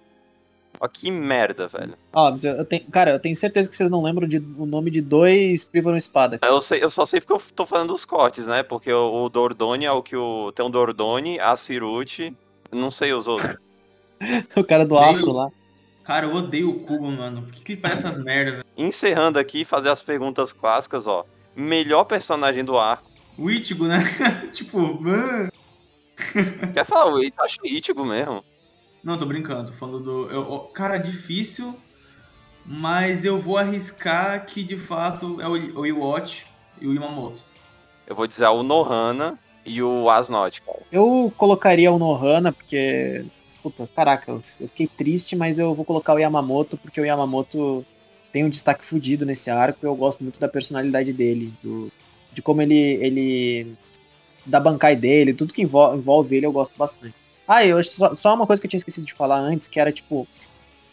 Ó, 0.79 0.87
que 0.87 1.11
merda, 1.11 1.67
velho. 1.67 1.93
Ó, 2.13 2.31
mas 2.31 2.43
eu, 2.43 2.55
eu 2.55 2.65
tenho, 2.65 2.85
cara, 2.89 3.11
eu 3.11 3.19
tenho 3.19 3.35
certeza 3.35 3.69
que 3.69 3.75
vocês 3.75 3.89
não 3.89 4.01
lembram 4.01 4.27
de, 4.27 4.37
o 4.37 4.65
nome 4.65 4.89
de 4.89 5.01
dois 5.01 5.65
Privam 5.65 5.95
Espada. 5.95 6.39
Eu, 6.41 6.61
sei, 6.61 6.83
eu 6.83 6.89
só 6.89 7.05
sei 7.05 7.19
porque 7.19 7.33
eu 7.33 7.41
tô 7.53 7.65
falando 7.65 7.89
dos 7.89 8.05
cortes, 8.05 8.47
né? 8.47 8.63
Porque 8.63 8.91
o, 8.91 9.25
o 9.25 9.29
Dordoni 9.29 9.85
é 9.85 9.91
o 9.91 10.01
que 10.01 10.15
o. 10.15 10.51
Tem 10.53 10.65
o 10.65 10.69
Dordoni, 10.69 11.39
a 11.39 11.55
Ciruti, 11.55 12.35
não 12.71 12.89
sei 12.89 13.13
os 13.13 13.27
outros. 13.27 13.55
O 14.53 14.65
cara 14.65 14.85
do 14.85 14.97
afro 14.97 15.31
lá. 15.31 15.49
Cara, 16.03 16.25
eu 16.25 16.35
odeio 16.35 16.71
o 16.71 16.79
Kubo, 16.81 17.09
mano. 17.09 17.43
Por 17.43 17.53
que, 17.53 17.61
que 17.61 17.71
ele 17.71 17.81
faz 17.81 17.99
essas 17.99 18.21
merdas, 18.21 18.55
velho? 18.55 18.65
Encerrando 18.75 19.39
aqui, 19.39 19.63
fazer 19.63 19.89
as 19.89 20.01
perguntas 20.01 20.51
clássicas, 20.51 21.07
ó. 21.07 21.25
Melhor 21.55 22.03
personagem 22.03 22.65
do 22.65 22.77
arco. 22.77 23.09
O 23.37 23.49
Ichigo, 23.49 23.87
né? 23.87 23.99
tipo, 24.51 24.79
mano. 25.01 25.49
Quer 26.73 26.83
falar 26.83 27.13
o 27.13 27.23
Itachi 27.23 27.59
Ichigo 27.63 28.03
mesmo? 28.03 28.43
Não, 29.03 29.17
tô 29.17 29.25
brincando, 29.25 29.71
tô 29.71 29.77
falando 29.77 29.99
do. 29.99 30.29
eu- 30.29 30.59
cara, 30.73 30.97
difícil, 30.97 31.73
mas 32.65 33.23
eu 33.23 33.41
vou 33.41 33.57
arriscar 33.57 34.45
que 34.45 34.63
de 34.63 34.77
fato 34.77 35.39
é 35.39 35.47
o, 35.47 35.79
o 35.79 35.85
Iwatch 35.85 36.45
e 36.81 36.87
o 36.87 36.93
Yamamoto. 36.93 37.43
Eu 38.05 38.15
vou 38.15 38.27
dizer 38.27 38.47
o 38.47 38.63
Nohana 38.63 39.39
e 39.65 39.81
o 39.81 40.09
Asnot, 40.09 40.61
cara. 40.61 40.79
Eu 40.91 41.31
colocaria 41.37 41.91
o 41.91 41.99
Nohana, 41.99 42.51
porque. 42.51 43.25
Puta, 43.61 43.89
caraca, 43.93 44.31
eu 44.31 44.67
fiquei 44.67 44.87
triste, 44.87 45.35
mas 45.35 45.59
eu 45.59 45.75
vou 45.75 45.83
colocar 45.83 46.13
o 46.13 46.19
Yamamoto, 46.19 46.77
porque 46.77 47.01
o 47.01 47.05
Yamamoto 47.05 47.85
tem 48.31 48.45
um 48.45 48.49
destaque 48.49 48.85
fudido 48.85 49.25
nesse 49.25 49.49
arco. 49.49 49.85
Eu 49.85 49.95
gosto 49.95 50.23
muito 50.23 50.39
da 50.39 50.47
personalidade 50.47 51.11
dele, 51.11 51.53
do, 51.61 51.91
de 52.31 52.41
como 52.41 52.61
ele. 52.61 52.75
ele 52.75 53.73
da 54.45 54.59
bancai 54.59 54.95
dele, 54.95 55.33
tudo 55.33 55.53
que 55.53 55.61
envol- 55.61 55.95
envolve 55.95 56.35
ele, 56.35 56.45
eu 56.45 56.51
gosto 56.51 56.71
bastante. 56.75 57.13
Ah, 57.49 57.65
eu 57.65 57.83
só, 57.83 58.13
só 58.13 58.35
uma 58.35 58.45
coisa 58.45 58.61
que 58.61 58.67
eu 58.67 58.69
tinha 58.69 58.77
esquecido 58.77 59.07
de 59.07 59.13
falar 59.15 59.39
antes, 59.39 59.67
que 59.67 59.79
era 59.79 59.91
tipo. 59.91 60.27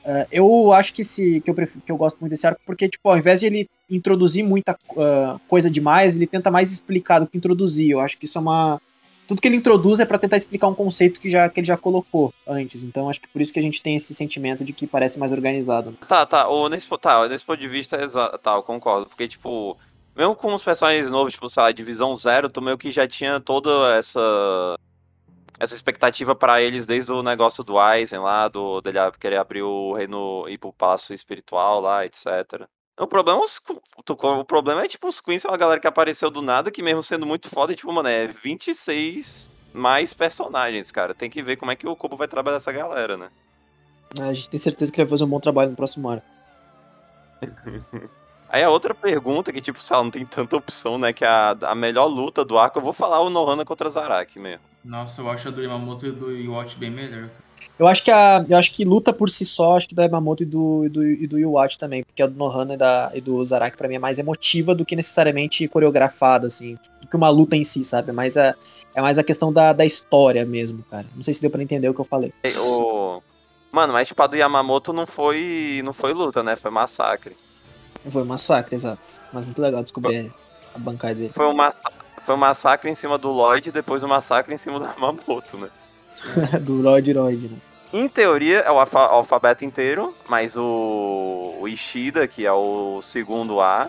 eh, 0.06 0.26
eu 0.32 0.72
acho 0.72 0.94
que, 0.94 1.02
esse, 1.02 1.42
que, 1.42 1.50
eu 1.50 1.54
prefiro, 1.54 1.84
que 1.84 1.92
eu 1.92 1.98
gosto 1.98 2.16
muito 2.18 2.30
desse 2.30 2.46
arco, 2.46 2.62
porque, 2.64 2.88
tipo, 2.88 3.06
ao 3.10 3.18
invés 3.18 3.40
de 3.40 3.46
ele 3.46 3.68
introduzir 3.90 4.42
muita 4.42 4.74
ah, 4.96 5.38
coisa 5.48 5.68
demais, 5.70 6.16
ele 6.16 6.26
tenta 6.26 6.50
mais 6.50 6.72
explicar 6.72 7.18
do 7.18 7.26
que 7.26 7.36
introduzir. 7.36 7.90
Eu 7.90 8.00
acho 8.00 8.16
que 8.16 8.24
isso 8.24 8.38
é 8.38 8.40
uma. 8.40 8.80
Tudo 9.28 9.42
que 9.42 9.48
ele 9.48 9.56
introduz 9.56 10.00
é 10.00 10.06
pra 10.06 10.16
tentar 10.16 10.38
explicar 10.38 10.68
um 10.68 10.74
conceito 10.74 11.20
que, 11.20 11.28
já, 11.28 11.46
que 11.50 11.60
ele 11.60 11.66
já 11.66 11.76
colocou 11.76 12.32
antes. 12.46 12.82
Então 12.82 13.10
acho 13.10 13.20
que 13.20 13.28
por 13.28 13.42
isso 13.42 13.52
que 13.52 13.58
a 13.58 13.62
gente 13.62 13.82
tem 13.82 13.96
esse 13.96 14.14
sentimento 14.14 14.64
de 14.64 14.72
que 14.72 14.86
parece 14.86 15.18
mais 15.18 15.32
organizado. 15.32 15.90
né? 15.90 15.96
Tá, 16.08 16.24
tá, 16.24 16.48
o, 16.48 16.70
nesse, 16.70 16.88
tá, 16.98 17.28
nesse 17.28 17.44
ponto 17.44 17.60
de 17.60 17.68
vista, 17.68 17.98
tá, 18.38 18.54
eu 18.54 18.62
concordo. 18.62 19.04
Porque, 19.04 19.28
tipo, 19.28 19.76
mesmo 20.16 20.34
com 20.34 20.54
os 20.54 20.62
personagens 20.64 21.10
novos, 21.10 21.34
tipo, 21.34 21.50
sei 21.50 21.62
lá, 21.64 21.72
Divisão 21.72 22.16
Zero, 22.16 22.48
tu 22.48 22.62
meio 22.62 22.78
que 22.78 22.90
já 22.90 23.06
tinha 23.06 23.40
toda 23.40 23.94
essa 23.98 24.78
essa 25.58 25.74
expectativa 25.74 26.34
pra 26.34 26.60
eles 26.60 26.86
desde 26.86 27.12
o 27.12 27.22
negócio 27.22 27.64
do 27.64 27.78
Aizen 27.78 28.18
lá, 28.20 28.48
do, 28.48 28.80
dele 28.80 28.98
querer 29.18 29.38
abrir 29.38 29.62
o 29.62 29.92
reino, 29.92 30.44
ir 30.48 30.58
pro 30.58 30.72
palácio 30.72 31.14
espiritual 31.14 31.80
lá, 31.80 32.04
etc. 32.04 32.68
O 32.98 33.06
problema, 33.06 33.40
é 33.40 33.44
os 33.44 33.58
Qu- 33.58 33.80
tu- 34.04 34.14
o 34.14 34.44
problema 34.44 34.82
é, 34.84 34.88
tipo, 34.88 35.06
os 35.08 35.20
Queens 35.20 35.44
é 35.44 35.48
uma 35.48 35.56
galera 35.56 35.80
que 35.80 35.86
apareceu 35.86 36.30
do 36.30 36.40
nada, 36.42 36.70
que 36.70 36.82
mesmo 36.82 37.02
sendo 37.02 37.26
muito 37.26 37.48
foda, 37.48 37.74
tipo, 37.74 37.92
mano, 37.92 38.08
é 38.08 38.26
26 38.26 39.50
mais 39.72 40.14
personagens, 40.14 40.90
cara. 40.90 41.14
Tem 41.14 41.28
que 41.28 41.42
ver 41.42 41.56
como 41.56 41.70
é 41.70 41.76
que 41.76 41.86
o 41.86 41.94
Kubo 41.96 42.16
vai 42.16 42.26
trabalhar 42.28 42.56
essa 42.56 42.72
galera, 42.72 43.16
né? 43.16 43.28
A 44.20 44.32
gente 44.32 44.48
tem 44.48 44.58
certeza 44.58 44.90
que 44.90 45.02
vai 45.02 45.08
fazer 45.08 45.24
um 45.24 45.28
bom 45.28 45.40
trabalho 45.40 45.70
no 45.70 45.76
próximo 45.76 46.08
arco. 46.08 46.26
Aí 48.48 48.62
a 48.62 48.70
outra 48.70 48.94
pergunta, 48.94 49.52
que 49.52 49.60
tipo, 49.60 49.82
sei 49.82 49.96
lá, 49.96 50.02
não 50.02 50.10
tem 50.10 50.24
tanta 50.24 50.56
opção, 50.56 50.96
né? 50.98 51.12
Que 51.12 51.24
é 51.24 51.28
a, 51.28 51.56
a 51.62 51.74
melhor 51.74 52.06
luta 52.06 52.44
do 52.44 52.56
arco, 52.58 52.78
eu 52.78 52.82
vou 52.82 52.92
falar 52.92 53.20
o 53.20 53.28
Nohana 53.28 53.64
contra 53.64 53.90
Zaraki 53.90 54.38
mesmo. 54.38 54.62
Nossa, 54.86 55.20
eu 55.20 55.28
acho 55.28 55.48
a 55.48 55.50
do 55.50 55.60
Yamamoto 55.60 56.06
e 56.06 56.12
do 56.12 56.30
Iwatch 56.30 56.76
bem 56.76 56.90
melhor. 56.90 57.28
Eu 57.78 57.86
acho 57.86 58.02
que 58.02 58.10
a. 58.10 58.44
Eu 58.48 58.56
acho 58.56 58.72
que 58.72 58.84
luta 58.84 59.12
por 59.12 59.28
si 59.28 59.44
só, 59.44 59.76
acho 59.76 59.88
que 59.88 59.94
do 59.94 60.00
Yamamoto 60.00 60.44
e 60.44 60.46
do, 60.46 60.84
e 60.84 60.88
do, 60.88 61.06
e 61.06 61.26
do 61.26 61.38
Iwatch 61.38 61.76
também, 61.76 62.04
porque 62.04 62.22
a 62.22 62.26
do 62.26 62.36
Nohana 62.36 62.74
e, 62.74 62.76
da, 62.76 63.10
e 63.14 63.20
do 63.20 63.44
Zaraki 63.44 63.76
pra 63.76 63.88
mim 63.88 63.96
é 63.96 63.98
mais 63.98 64.18
emotiva 64.18 64.74
do 64.74 64.84
que 64.84 64.94
necessariamente 64.94 65.66
coreografada, 65.68 66.46
assim, 66.46 66.78
do 67.02 67.08
que 67.08 67.16
uma 67.16 67.28
luta 67.28 67.56
em 67.56 67.64
si, 67.64 67.84
sabe? 67.84 68.10
É 68.10 68.12
mais 68.12 68.36
a, 68.36 68.54
é 68.94 69.02
mais 69.02 69.18
a 69.18 69.24
questão 69.24 69.52
da, 69.52 69.72
da 69.72 69.84
história 69.84 70.44
mesmo, 70.46 70.84
cara. 70.90 71.06
Não 71.14 71.22
sei 71.22 71.34
se 71.34 71.40
deu 71.40 71.50
pra 71.50 71.62
entender 71.62 71.88
o 71.88 71.94
que 71.94 72.00
eu 72.00 72.04
falei. 72.04 72.32
O... 72.58 73.20
Mano, 73.72 73.92
mas 73.92 74.08
tipo, 74.08 74.22
a 74.22 74.26
do 74.26 74.36
Yamamoto 74.36 74.92
não 74.92 75.06
foi, 75.06 75.82
não 75.84 75.92
foi 75.92 76.14
luta, 76.14 76.42
né? 76.42 76.54
Foi 76.54 76.70
massacre. 76.70 77.36
Foi 78.08 78.22
um 78.22 78.26
massacre, 78.26 78.74
exato. 78.74 79.02
Mas 79.32 79.44
muito 79.44 79.60
legal 79.60 79.82
descobrir 79.82 80.32
a 80.74 80.78
bancada 80.78 81.16
dele. 81.16 81.32
Foi 81.32 81.46
um, 81.46 81.52
massa... 81.52 81.76
foi 82.26 82.34
um 82.34 82.38
massacre 82.38 82.90
em 82.90 82.94
cima 82.94 83.16
do 83.16 83.30
Lloyd 83.30 83.68
e 83.68 83.72
depois 83.72 84.02
um 84.02 84.08
massacre 84.08 84.52
em 84.52 84.56
cima 84.56 84.78
do 84.78 84.84
Yamamoto, 84.90 85.56
né? 85.56 85.70
do 86.60 86.74
Lloyd 86.74 87.12
Lloyd, 87.12 87.48
né? 87.48 87.56
Em 87.92 88.08
teoria, 88.08 88.58
é 88.58 88.70
o 88.70 88.78
alfa- 88.80 89.06
alfabeto 89.06 89.64
inteiro, 89.64 90.14
mais 90.28 90.56
o... 90.56 91.56
o 91.60 91.68
Ishida, 91.68 92.26
que 92.26 92.44
é 92.44 92.52
o 92.52 93.00
segundo 93.00 93.60
A, 93.60 93.88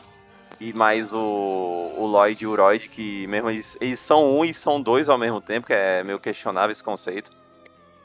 e 0.62 0.72
mais 0.72 1.14
o, 1.14 1.94
o 1.98 2.06
Lloyd 2.06 2.44
e 2.44 2.48
o 2.48 2.56
Royd, 2.56 2.88
que 2.90 3.26
mesmo 3.28 3.50
eles, 3.50 3.76
eles 3.82 4.00
são 4.00 4.38
um 4.38 4.46
e 4.46 4.54
são 4.54 4.80
dois 4.82 5.10
ao 5.10 5.18
mesmo 5.18 5.42
tempo, 5.42 5.68
que 5.68 5.74
é 5.74 6.04
meio 6.04 6.20
questionável 6.20 6.72
esse 6.72 6.84
conceito. 6.84 7.32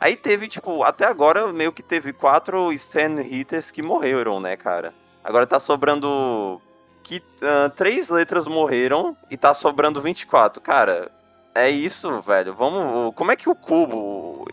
Aí 0.00 0.16
teve, 0.16 0.48
tipo, 0.48 0.82
até 0.82 1.04
agora 1.06 1.52
meio 1.52 1.72
que 1.72 1.82
teve 1.82 2.12
quatro 2.12 2.72
stand 2.72 3.20
hitters 3.22 3.70
que 3.70 3.82
morreram, 3.82 4.40
né, 4.40 4.56
cara? 4.56 4.92
Agora 5.22 5.46
tá 5.46 5.60
sobrando. 5.60 6.60
Que 7.02 7.22
ah, 7.42 7.70
Três 7.74 8.08
letras 8.08 8.46
morreram 8.46 9.16
e 9.30 9.36
tá 9.36 9.52
sobrando 9.52 10.00
24. 10.00 10.62
Cara, 10.62 11.10
é 11.54 11.68
isso, 11.68 12.20
velho. 12.20 12.54
Vamos. 12.54 13.14
Como 13.14 13.30
é 13.32 13.36
que 13.36 13.48
o 13.48 13.54
cubo. 13.54 14.46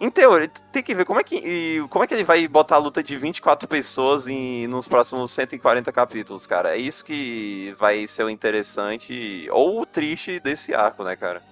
Em 0.00 0.10
teoria, 0.12 0.48
tem 0.70 0.80
que 0.80 0.94
ver 0.94 1.04
como 1.04 1.18
é 1.18 1.24
que, 1.24 1.34
e 1.34 1.88
como 1.88 2.04
é 2.04 2.06
que 2.06 2.14
ele 2.14 2.22
vai 2.22 2.46
botar 2.46 2.76
a 2.76 2.78
luta 2.78 3.02
de 3.02 3.16
24 3.16 3.66
pessoas 3.66 4.28
em, 4.28 4.68
nos 4.68 4.86
próximos 4.86 5.32
140 5.32 5.90
capítulos, 5.90 6.46
cara. 6.46 6.76
É 6.76 6.76
isso 6.76 7.04
que 7.04 7.74
vai 7.76 8.06
ser 8.06 8.22
o 8.22 8.30
interessante 8.30 9.48
ou 9.50 9.80
o 9.80 9.86
triste 9.86 10.38
desse 10.38 10.72
arco, 10.72 11.02
né, 11.02 11.16
cara? 11.16 11.42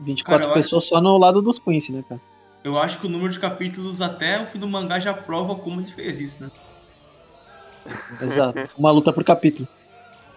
24 0.00 0.42
Cara, 0.42 0.54
pessoas 0.54 0.84
só 0.84 1.00
no 1.00 1.16
lado 1.16 1.40
dos 1.40 1.58
Quincy, 1.58 1.92
né, 1.92 2.04
cara? 2.06 2.20
Eu 2.62 2.76
acho 2.76 2.98
que 2.98 3.06
o 3.06 3.10
número 3.10 3.32
de 3.32 3.38
capítulos 3.38 4.02
até 4.02 4.42
o 4.42 4.46
fim 4.46 4.58
do 4.58 4.68
mangá 4.68 5.00
já 5.00 5.14
prova 5.14 5.54
como 5.54 5.80
ele 5.80 5.90
fez 5.90 6.20
isso, 6.20 6.42
né? 6.42 6.50
Exato. 8.20 8.58
Uma 8.76 8.90
luta 8.90 9.12
por 9.12 9.24
capítulo. 9.24 9.68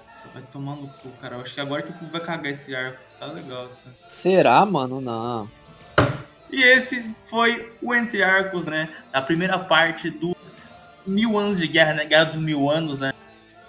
Você 0.05 0.27
vai 0.33 0.43
tomar 0.43 0.75
no 0.75 0.87
cu, 0.87 1.09
cara. 1.21 1.35
Eu 1.35 1.41
acho 1.41 1.53
que 1.53 1.61
agora 1.61 1.83
que 1.83 1.91
o 1.91 1.93
povo 1.93 2.11
vai 2.11 2.21
cagar 2.21 2.51
esse 2.51 2.75
arco. 2.75 2.99
Tá 3.19 3.25
legal, 3.27 3.67
tá? 3.67 3.91
Será, 4.07 4.65
mano? 4.65 5.01
Não. 5.01 5.49
E 6.51 6.61
esse 6.61 7.15
foi 7.25 7.73
o 7.81 7.95
Entre 7.95 8.21
Arcos, 8.21 8.65
né? 8.65 8.93
A 9.13 9.21
primeira 9.21 9.57
parte 9.57 10.09
do 10.09 10.35
Mil 11.05 11.37
Anos 11.37 11.57
de 11.57 11.67
Guerra, 11.67 11.93
né? 11.93 12.05
Guerra 12.05 12.25
dos 12.25 12.37
Mil 12.37 12.69
Anos, 12.69 12.99
né? 12.99 13.13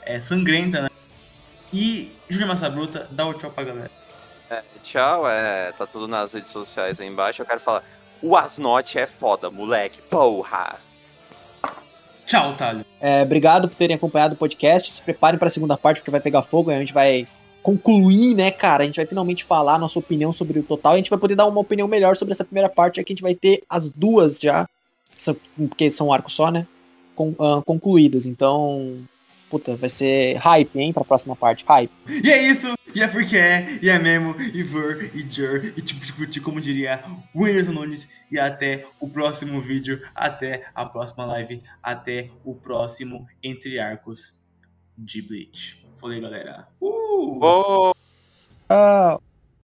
É 0.03 0.21
sangrenta, 0.21 0.83
né? 0.83 0.89
E 1.73 2.11
Júlia 2.29 2.47
Massa 2.47 2.69
Bruta, 2.69 3.09
dá 3.11 3.27
o 3.27 3.35
tchau 3.35 3.51
pra 3.51 3.65
galera. 3.65 3.91
É, 4.51 4.63
tchau, 4.83 5.29
é, 5.29 5.73
tá 5.73 5.87
tudo 5.87 6.09
nas 6.09 6.33
redes 6.33 6.51
sociais 6.51 7.01
aí 7.01 7.07
embaixo. 7.07 7.41
Eu 7.41 7.47
quero 7.47 7.61
falar, 7.61 7.83
o 8.21 8.37
Asnote 8.37 8.99
é 8.99 9.07
foda, 9.07 9.51
moleque, 9.51 10.03
porra! 10.03 10.77
Tchau, 12.33 12.55
Talho. 12.55 12.83
É, 12.99 13.21
obrigado 13.21 13.69
por 13.69 13.77
terem 13.77 13.95
acompanhado 13.95 14.33
o 14.33 14.39
podcast. 14.39 14.91
Se 14.91 15.03
preparem 15.03 15.39
para 15.39 15.49
a 15.49 15.51
segunda 15.51 15.77
parte, 15.77 15.99
porque 15.99 16.11
vai 16.11 16.19
pegar 16.21 16.43
fogo. 16.43 16.71
A 16.71 16.79
gente 16.79 16.95
vai 16.95 17.29
concluir, 17.63 18.35
né, 18.35 18.51
cara? 18.51 18.85
A 18.85 18.87
gente 18.87 18.97
vai 18.97 19.05
finalmente 19.05 19.45
falar 19.45 19.79
nossa 19.79 19.99
opinião 19.99 20.33
sobre 20.33 20.59
o 20.59 20.63
total. 20.63 20.95
A 20.95 20.97
gente 20.97 21.11
vai 21.11 21.19
poder 21.19 21.35
dar 21.35 21.45
uma 21.45 21.61
opinião 21.61 21.87
melhor 21.87 22.17
sobre 22.17 22.33
essa 22.33 22.43
primeira 22.43 22.71
parte. 22.71 22.99
Aqui 22.99 23.13
a 23.13 23.15
gente 23.15 23.23
vai 23.23 23.35
ter 23.35 23.63
as 23.69 23.91
duas 23.91 24.39
já, 24.39 24.67
porque 25.55 25.91
são 25.91 26.07
um 26.07 26.13
arco 26.13 26.33
só, 26.33 26.51
né? 26.51 26.67
ah, 27.39 27.61
concluídas. 27.67 28.25
Então, 28.25 29.07
puta, 29.53 29.77
vai 29.77 29.91
ser 29.91 30.35
hype, 30.39 30.81
hein, 30.81 30.95
pra 30.95 31.05
próxima 31.05 31.37
parte. 31.37 31.63
Hype. 31.69 31.93
E 32.25 32.31
é 32.31 32.43
isso, 32.43 32.73
e 32.95 33.03
é 33.03 33.07
porque 33.07 33.37
é, 33.37 33.79
e 33.83 33.91
é 33.91 33.99
mesmo, 33.99 34.35
e 34.41 34.63
ver, 34.63 35.15
e 35.15 35.31
jur, 35.31 35.63
e 35.77 35.83
tipo, 35.83 36.01
tipo, 36.01 36.27
tipo, 36.27 36.47
como 36.47 36.59
diria 36.59 37.05
o 37.35 37.73
Nunes. 37.73 38.09
E 38.31 38.39
até 38.39 38.87
o 38.99 39.07
próximo 39.07 39.61
vídeo, 39.61 40.01
até 40.15 40.65
a 40.75 40.87
próxima 40.87 41.27
live, 41.27 41.63
até 41.83 42.31
o 42.43 42.55
próximo 42.55 43.27
Entre 43.43 43.79
Arcos 43.79 44.39
de 44.97 45.21
Bleach. 45.21 45.85
Falei, 45.97 46.19
galera. 46.19 46.67
Uh! 46.81 47.93
Ah, 48.71 49.21